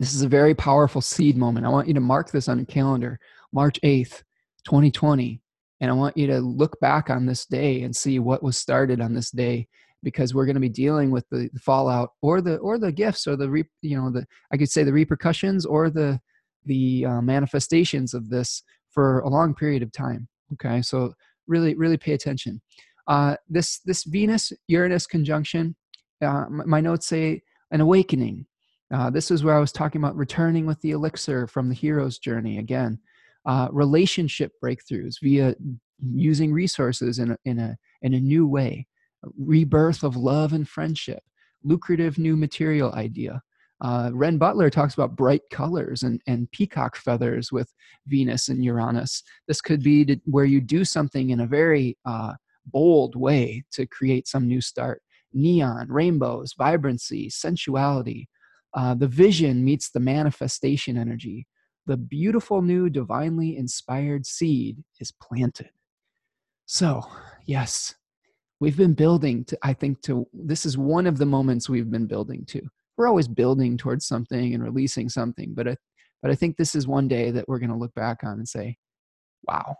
this 0.00 0.14
is 0.14 0.22
a 0.22 0.28
very 0.28 0.54
powerful 0.54 1.00
seed 1.00 1.36
moment. 1.36 1.66
I 1.66 1.70
want 1.70 1.88
you 1.88 1.94
to 1.94 2.00
mark 2.00 2.30
this 2.30 2.48
on 2.48 2.58
your 2.58 2.66
calendar, 2.66 3.20
March 3.52 3.78
eighth, 3.82 4.24
2020. 4.64 5.40
And 5.80 5.90
I 5.90 5.94
want 5.94 6.16
you 6.16 6.26
to 6.28 6.38
look 6.38 6.78
back 6.80 7.10
on 7.10 7.26
this 7.26 7.44
day 7.44 7.82
and 7.82 7.94
see 7.94 8.18
what 8.18 8.42
was 8.42 8.56
started 8.56 9.00
on 9.00 9.14
this 9.14 9.30
day 9.30 9.66
because 10.02 10.34
we're 10.34 10.46
going 10.46 10.54
to 10.54 10.60
be 10.60 10.68
dealing 10.68 11.10
with 11.10 11.28
the 11.30 11.48
fallout 11.60 12.10
or 12.22 12.40
the 12.40 12.56
or 12.56 12.78
the 12.78 12.92
gifts 12.92 13.26
or 13.26 13.36
the 13.36 13.48
re, 13.48 13.64
you 13.82 13.96
know 13.96 14.10
the 14.10 14.26
I 14.52 14.56
could 14.56 14.70
say 14.70 14.82
the 14.82 14.92
repercussions 14.92 15.66
or 15.66 15.90
the 15.90 16.20
the 16.64 17.04
uh, 17.06 17.20
manifestations 17.20 18.14
of 18.14 18.28
this 18.28 18.62
for 18.90 19.20
a 19.20 19.28
long 19.28 19.54
period 19.54 19.82
of 19.82 19.92
time. 19.92 20.28
Okay, 20.54 20.82
so 20.82 21.14
really 21.46 21.74
really 21.74 21.96
pay 21.96 22.12
attention. 22.12 22.60
Uh, 23.06 23.36
this 23.48 23.80
this 23.80 24.04
Venus 24.04 24.52
Uranus 24.68 25.06
conjunction, 25.06 25.74
uh, 26.20 26.44
my 26.48 26.80
notes 26.80 27.06
say 27.06 27.42
an 27.70 27.80
awakening. 27.80 28.46
Uh, 28.92 29.10
this 29.10 29.30
is 29.30 29.42
where 29.42 29.56
I 29.56 29.60
was 29.60 29.72
talking 29.72 30.00
about 30.00 30.16
returning 30.16 30.66
with 30.66 30.80
the 30.82 30.90
elixir 30.90 31.46
from 31.46 31.68
the 31.68 31.74
hero's 31.74 32.18
journey 32.18 32.58
again 32.58 32.98
uh, 33.46 33.68
relationship 33.72 34.52
breakthroughs 34.62 35.16
via 35.22 35.54
using 36.14 36.52
resources 36.52 37.18
in 37.18 37.32
a, 37.32 37.36
in 37.44 37.58
a 37.58 37.76
in 38.02 38.14
a 38.14 38.20
new 38.20 38.46
way, 38.46 38.86
rebirth 39.36 40.02
of 40.02 40.16
love 40.16 40.52
and 40.52 40.68
friendship, 40.68 41.22
lucrative 41.62 42.18
new 42.18 42.36
material 42.36 42.92
idea. 42.92 43.40
Uh, 43.80 44.10
Renn 44.10 44.38
Butler 44.38 44.70
talks 44.70 44.94
about 44.94 45.16
bright 45.16 45.42
colors 45.50 46.04
and, 46.04 46.20
and 46.28 46.50
peacock 46.52 46.94
feathers 46.94 47.50
with 47.50 47.72
Venus 48.06 48.48
and 48.48 48.64
Uranus. 48.64 49.24
This 49.48 49.60
could 49.60 49.82
be 49.82 50.04
to, 50.04 50.16
where 50.24 50.44
you 50.44 50.60
do 50.60 50.84
something 50.84 51.30
in 51.30 51.40
a 51.40 51.46
very 51.46 51.98
uh, 52.04 52.34
bold 52.66 53.16
way 53.16 53.64
to 53.72 53.86
create 53.86 54.28
some 54.28 54.46
new 54.46 54.60
start. 54.60 55.02
Neon, 55.32 55.88
rainbows, 55.88 56.54
vibrancy, 56.56 57.30
sensuality. 57.30 58.28
Uh, 58.74 58.94
the 58.94 59.08
vision 59.08 59.64
meets 59.64 59.90
the 59.90 60.00
manifestation 60.00 60.96
energy 60.96 61.46
the 61.86 61.96
beautiful 61.96 62.62
new 62.62 62.88
divinely 62.88 63.56
inspired 63.56 64.26
seed 64.26 64.82
is 65.00 65.12
planted. 65.12 65.70
So, 66.66 67.02
yes, 67.44 67.94
we've 68.60 68.76
been 68.76 68.94
building 68.94 69.44
to, 69.46 69.58
I 69.62 69.72
think, 69.72 70.00
to 70.02 70.26
this 70.32 70.64
is 70.64 70.78
one 70.78 71.06
of 71.06 71.18
the 71.18 71.26
moments 71.26 71.68
we've 71.68 71.90
been 71.90 72.06
building 72.06 72.44
to. 72.46 72.62
We're 72.96 73.08
always 73.08 73.28
building 73.28 73.76
towards 73.76 74.06
something 74.06 74.54
and 74.54 74.62
releasing 74.62 75.08
something, 75.08 75.54
but 75.54 75.68
I, 75.68 75.76
but 76.22 76.30
I 76.30 76.34
think 76.36 76.56
this 76.56 76.74
is 76.74 76.86
one 76.86 77.08
day 77.08 77.32
that 77.32 77.48
we're 77.48 77.58
going 77.58 77.70
to 77.70 77.76
look 77.76 77.94
back 77.94 78.18
on 78.22 78.34
and 78.34 78.48
say, 78.48 78.76
wow, 79.42 79.74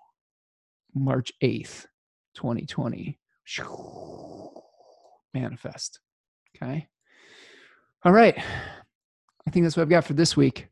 March 0.94 1.30
8th, 1.42 1.86
2020, 2.34 3.18
manifest. 5.34 6.00
Okay. 6.56 6.88
All 8.04 8.12
right. 8.12 8.36
I 9.46 9.50
think 9.50 9.64
that's 9.64 9.76
what 9.76 9.82
I've 9.82 9.88
got 9.88 10.04
for 10.04 10.14
this 10.14 10.36
week. 10.36 10.68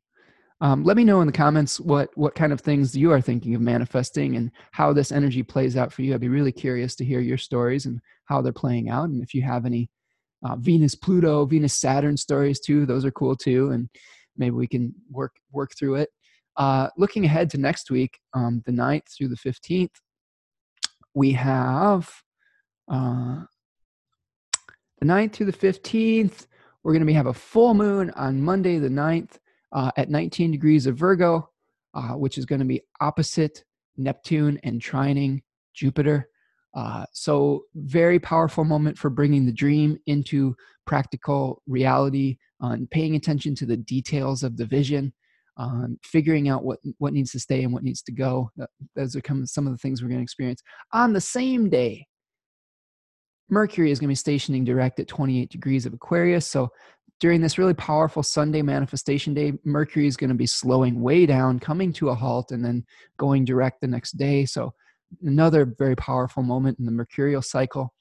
Um, 0.62 0.84
let 0.84 0.96
me 0.96 1.04
know 1.04 1.22
in 1.22 1.26
the 1.26 1.32
comments 1.32 1.80
what 1.80 2.10
what 2.16 2.34
kind 2.34 2.52
of 2.52 2.60
things 2.60 2.94
you 2.94 3.10
are 3.12 3.20
thinking 3.20 3.54
of 3.54 3.62
manifesting 3.62 4.36
and 4.36 4.50
how 4.72 4.92
this 4.92 5.10
energy 5.10 5.42
plays 5.42 5.76
out 5.76 5.92
for 5.92 6.02
you. 6.02 6.12
I'd 6.12 6.20
be 6.20 6.28
really 6.28 6.52
curious 6.52 6.94
to 6.96 7.04
hear 7.04 7.20
your 7.20 7.38
stories 7.38 7.86
and 7.86 7.98
how 8.26 8.42
they're 8.42 8.52
playing 8.52 8.90
out. 8.90 9.08
And 9.08 9.22
if 9.22 9.32
you 9.32 9.42
have 9.42 9.64
any 9.64 9.88
uh, 10.44 10.56
Venus 10.56 10.94
Pluto, 10.94 11.46
Venus 11.46 11.74
Saturn 11.74 12.16
stories 12.16 12.60
too, 12.60 12.84
those 12.84 13.06
are 13.06 13.10
cool 13.10 13.36
too. 13.36 13.70
And 13.70 13.88
maybe 14.36 14.54
we 14.54 14.66
can 14.66 14.94
work 15.10 15.32
work 15.50 15.70
through 15.78 15.96
it. 15.96 16.10
Uh, 16.56 16.88
looking 16.98 17.24
ahead 17.24 17.48
to 17.50 17.58
next 17.58 17.90
week, 17.90 18.18
um, 18.34 18.62
the 18.66 18.72
9th 18.72 19.16
through 19.16 19.28
the 19.28 19.36
15th, 19.36 19.94
we 21.14 21.32
have 21.32 22.10
uh, 22.88 23.40
the 25.00 25.06
9th 25.06 25.32
through 25.32 25.46
the 25.46 25.52
15th. 25.52 26.46
We're 26.82 26.92
going 26.92 27.06
to 27.06 27.12
have 27.12 27.26
a 27.26 27.34
full 27.34 27.74
moon 27.74 28.10
on 28.10 28.40
Monday 28.40 28.78
the 28.78 28.88
9th 28.88 29.38
uh, 29.72 29.90
at 29.96 30.10
19 30.10 30.50
degrees 30.50 30.86
of 30.86 30.96
Virgo, 30.96 31.48
uh, 31.94 32.12
which 32.12 32.38
is 32.38 32.46
going 32.46 32.60
to 32.60 32.64
be 32.64 32.82
opposite 33.00 33.64
Neptune 33.96 34.58
and 34.62 34.80
trining 34.80 35.42
Jupiter. 35.74 36.28
Uh, 36.74 37.04
so, 37.12 37.64
very 37.74 38.20
powerful 38.20 38.62
moment 38.64 38.96
for 38.96 39.10
bringing 39.10 39.44
the 39.44 39.52
dream 39.52 39.98
into 40.06 40.54
practical 40.86 41.62
reality, 41.66 42.36
and 42.60 42.90
paying 42.90 43.16
attention 43.16 43.54
to 43.56 43.66
the 43.66 43.76
details 43.76 44.42
of 44.42 44.56
the 44.56 44.66
vision, 44.66 45.12
um, 45.60 45.98
figuring 46.02 46.48
out 46.48 46.64
what 46.64 46.78
what 46.96 47.12
needs 47.12 47.32
to 47.32 47.38
stay 47.38 47.62
and 47.62 47.72
what 47.72 47.82
needs 47.82 48.00
to 48.02 48.12
go. 48.12 48.50
Those 48.96 49.14
are 49.14 49.22
some 49.44 49.66
of 49.66 49.72
the 49.72 49.78
things 49.78 50.02
we're 50.02 50.08
going 50.08 50.20
to 50.20 50.24
experience 50.24 50.62
on 50.92 51.12
the 51.12 51.20
same 51.20 51.68
day. 51.68 52.06
Mercury 53.50 53.90
is 53.90 53.98
going 53.98 54.06
to 54.06 54.12
be 54.12 54.16
stationing 54.16 54.64
direct 54.64 55.00
at 55.00 55.08
28 55.08 55.50
degrees 55.50 55.84
of 55.84 55.92
Aquarius. 55.92 56.46
So 56.46 56.70
during 57.18 57.42
this 57.42 57.58
really 57.58 57.74
powerful 57.74 58.22
Sunday 58.22 58.62
manifestation 58.62 59.34
day, 59.34 59.52
Mercury 59.64 60.06
is 60.06 60.16
going 60.16 60.30
to 60.30 60.36
be 60.36 60.46
slowing 60.46 61.02
way 61.02 61.26
down, 61.26 61.60
coming 61.60 61.92
to 61.94 62.08
a 62.08 62.14
halt, 62.14 62.52
and 62.52 62.64
then 62.64 62.82
going 63.18 63.44
direct 63.44 63.82
the 63.82 63.86
next 63.86 64.12
day. 64.12 64.46
So, 64.46 64.72
another 65.22 65.74
very 65.78 65.96
powerful 65.96 66.42
moment 66.42 66.78
in 66.78 66.86
the 66.86 66.92
mercurial 66.92 67.42
cycle. 67.42 67.92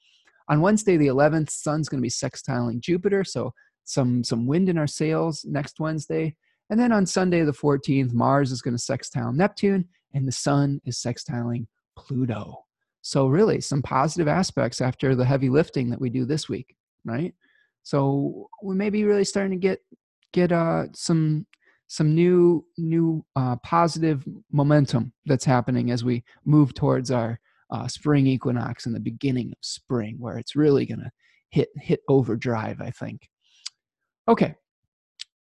On 0.48 0.62
Wednesday, 0.62 0.96
the 0.96 1.08
11th, 1.08 1.50
Sun's 1.50 1.88
going 1.88 1.98
to 1.98 2.02
be 2.02 2.08
sextiling 2.08 2.80
Jupiter. 2.80 3.24
So, 3.24 3.52
some, 3.84 4.24
some 4.24 4.46
wind 4.46 4.70
in 4.70 4.78
our 4.78 4.86
sails 4.86 5.44
next 5.46 5.80
Wednesday. 5.80 6.34
And 6.70 6.78
then 6.78 6.92
on 6.92 7.04
Sunday, 7.04 7.42
the 7.42 7.52
14th, 7.52 8.12
Mars 8.12 8.52
is 8.52 8.62
going 8.62 8.74
to 8.74 8.82
sextile 8.82 9.32
Neptune, 9.32 9.86
and 10.14 10.26
the 10.26 10.32
Sun 10.32 10.80
is 10.84 10.98
sextiling 10.98 11.66
Pluto. 11.96 12.64
So, 13.02 13.26
really, 13.26 13.60
some 13.60 13.82
positive 13.82 14.28
aspects 14.28 14.80
after 14.80 15.14
the 15.14 15.24
heavy 15.24 15.48
lifting 15.48 15.90
that 15.90 16.00
we 16.00 16.10
do 16.10 16.24
this 16.24 16.48
week, 16.48 16.76
right? 17.04 17.34
So 17.82 18.48
we 18.62 18.74
may 18.74 18.90
be 18.90 19.04
really 19.04 19.24
starting 19.24 19.52
to 19.52 19.56
get 19.56 19.80
get 20.32 20.52
uh, 20.52 20.86
some 20.92 21.46
some 21.86 22.14
new 22.14 22.64
new 22.78 23.24
uh, 23.36 23.56
positive 23.56 24.26
momentum 24.52 25.12
that's 25.26 25.44
happening 25.44 25.90
as 25.90 26.04
we 26.04 26.24
move 26.44 26.74
towards 26.74 27.10
our 27.10 27.40
uh, 27.70 27.88
spring 27.88 28.26
equinox 28.26 28.86
and 28.86 28.94
the 28.94 29.00
beginning 29.00 29.48
of 29.48 29.58
spring, 29.60 30.16
where 30.18 30.38
it's 30.38 30.56
really 30.56 30.86
going 30.86 31.00
to 31.00 31.10
hit 31.50 31.68
hit 31.76 32.00
overdrive. 32.08 32.80
I 32.80 32.90
think. 32.90 33.28
Okay, 34.28 34.54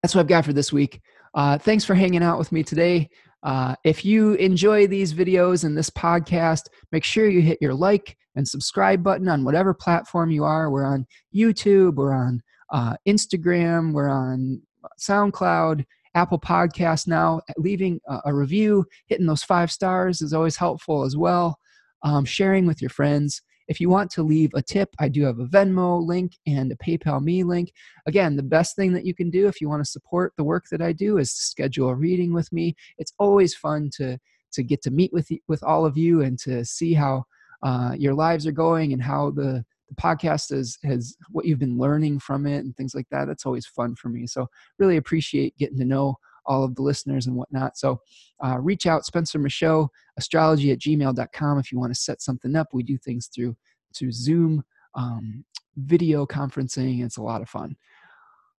that's 0.02 0.16
what 0.16 0.22
I've 0.22 0.28
got 0.28 0.45
for 0.45 0.54
this 0.54 0.72
week. 0.72 1.02
Uh, 1.38 1.55
thanks 1.55 1.85
for 1.85 1.93
hanging 1.93 2.23
out 2.23 2.39
with 2.39 2.51
me 2.51 2.64
today. 2.64 3.07
Uh, 3.43 3.76
if 3.84 4.03
you 4.03 4.34
enjoy 4.34 4.88
these 4.88 5.14
videos 5.14 5.64
and 5.64 5.77
this 5.77 5.91
podcast, 5.91 6.64
make 6.91 7.03
sure 7.03 7.30
you 7.30 7.41
hit 7.41 7.59
your 7.61 7.76
like 7.76 8.18
and 8.35 8.47
subscribe 8.47 9.03
button 9.03 9.30
on 9.30 9.45
whatever 9.45 9.72
platform 9.72 10.31
you 10.31 10.43
are. 10.43 10.72
We're 10.72 10.88
on 10.88 11.05
YouTube, 11.34 11.93
we're 11.93 12.15
on 12.15 12.41
uh, 12.73 12.95
Instagram, 13.07 13.93
we're 13.93 14.09
on 14.09 14.64
SoundCloud, 14.99 15.85
Apple 16.15 16.39
Podcast 16.39 17.05
now. 17.05 17.41
Leaving 17.55 18.01
a, 18.09 18.19
a 18.26 18.34
review, 18.34 18.84
hitting 19.05 19.27
those 19.27 19.43
five 19.43 19.72
stars 19.72 20.23
is 20.23 20.34
always 20.34 20.55
helpful 20.55 21.03
as 21.03 21.15
well. 21.15 21.59
Um, 22.01 22.26
sharing 22.26 22.65
with 22.65 22.81
your 22.81 22.89
friends. 22.89 23.43
If 23.68 23.80
you 23.80 23.89
want 23.89 24.11
to 24.11 24.23
leave 24.23 24.52
a 24.53 24.61
tip, 24.61 24.89
I 24.99 25.10
do 25.10 25.23
have 25.26 25.39
a 25.39 25.45
Venmo 25.45 26.06
link 26.06 26.34
and 26.45 26.72
a 26.72 26.76
PayPal 26.76 27.22
Me 27.22 27.44
link. 27.44 27.72
Again, 28.06 28.35
the 28.35 28.44
best 28.44 28.76
thing 28.76 28.94
that 28.94 29.06
you 29.06 29.14
can 29.14 29.30
do 29.30 29.48
if 29.48 29.60
you 29.60 29.69
want 29.69 29.84
to 29.84 29.89
support 29.89 30.34
the 30.38 30.44
work 30.44 30.65
that 30.72 30.81
I 30.81 30.94
do 30.94 31.18
is 31.18 31.31
schedule 31.31 31.89
a 31.89 31.95
reading 31.95 32.34
with 32.34 32.52
me. 32.52 32.76
It's 32.98 33.14
always 33.19 33.56
fun 33.56 33.89
to 33.98 34.18
to 34.53 34.64
get 34.64 34.81
to 34.84 34.91
meet 34.91 35.11
with 35.14 35.30
with 35.48 35.64
all 35.64 35.85
of 35.85 35.98
you 35.98 36.22
and 36.22 36.39
to 36.39 36.64
see 36.64 36.94
how 36.94 37.26
uh, 37.64 37.94
your 37.98 38.14
lives 38.14 38.48
are 38.48 38.52
going 38.52 38.94
and 38.94 39.02
how 39.02 39.31
the 39.31 39.65
the 39.89 39.95
podcast 39.95 40.52
is 40.52 40.77
has 40.84 41.15
what 41.31 41.45
you've 41.45 41.60
been 41.60 41.77
learning 41.77 42.19
from 42.19 42.45
it 42.45 42.60
and 42.60 42.76
things 42.76 42.94
like 42.94 43.07
that. 43.11 43.26
That's 43.26 43.45
always 43.45 43.65
fun 43.65 43.95
for 43.95 44.10
me. 44.10 44.27
So 44.27 44.48
really 44.80 44.98
appreciate 44.98 45.57
getting 45.57 45.77
to 45.77 45.85
know 45.85 46.15
all 46.48 46.64
of 46.64 46.76
the 46.76 46.82
listeners 46.82 47.28
and 47.28 47.36
whatnot. 47.36 47.78
So 47.78 48.02
uh, 48.44 48.57
reach 48.60 48.86
out, 48.86 49.06
Spencer 49.06 49.40
Michaud, 49.40 49.90
astrology 50.18 50.72
at 50.72 50.80
gmail.com 50.80 51.60
if 51.60 51.72
you 51.72 51.80
want 51.80 51.94
to 51.94 51.99
set 51.99 52.22
something 52.22 52.56
up. 52.56 52.68
We 52.74 52.84
do 52.84 52.98
things 52.98 53.28
through 53.28 53.56
through 53.95 54.11
Zoom, 54.11 54.64
um, 54.95 55.44
video 55.76 56.26
conferencing. 56.26 57.03
It's 57.03 57.18
a 57.18 57.22
lot 57.22 57.41
of 57.41 57.49
fun. 57.49 57.76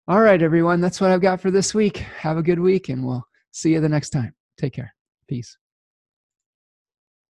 All 0.06 0.20
right, 0.20 0.42
everyone. 0.42 0.80
That's 0.80 1.00
what 1.00 1.10
I've 1.10 1.20
got 1.20 1.40
for 1.40 1.50
this 1.50 1.74
week. 1.74 1.98
Have 1.98 2.38
a 2.38 2.42
good 2.42 2.58
week, 2.58 2.88
and 2.88 3.04
we'll 3.04 3.26
see 3.50 3.72
you 3.72 3.80
the 3.80 3.88
next 3.88 4.10
time. 4.10 4.34
Take 4.56 4.72
care. 4.72 4.94
Peace. 5.28 5.58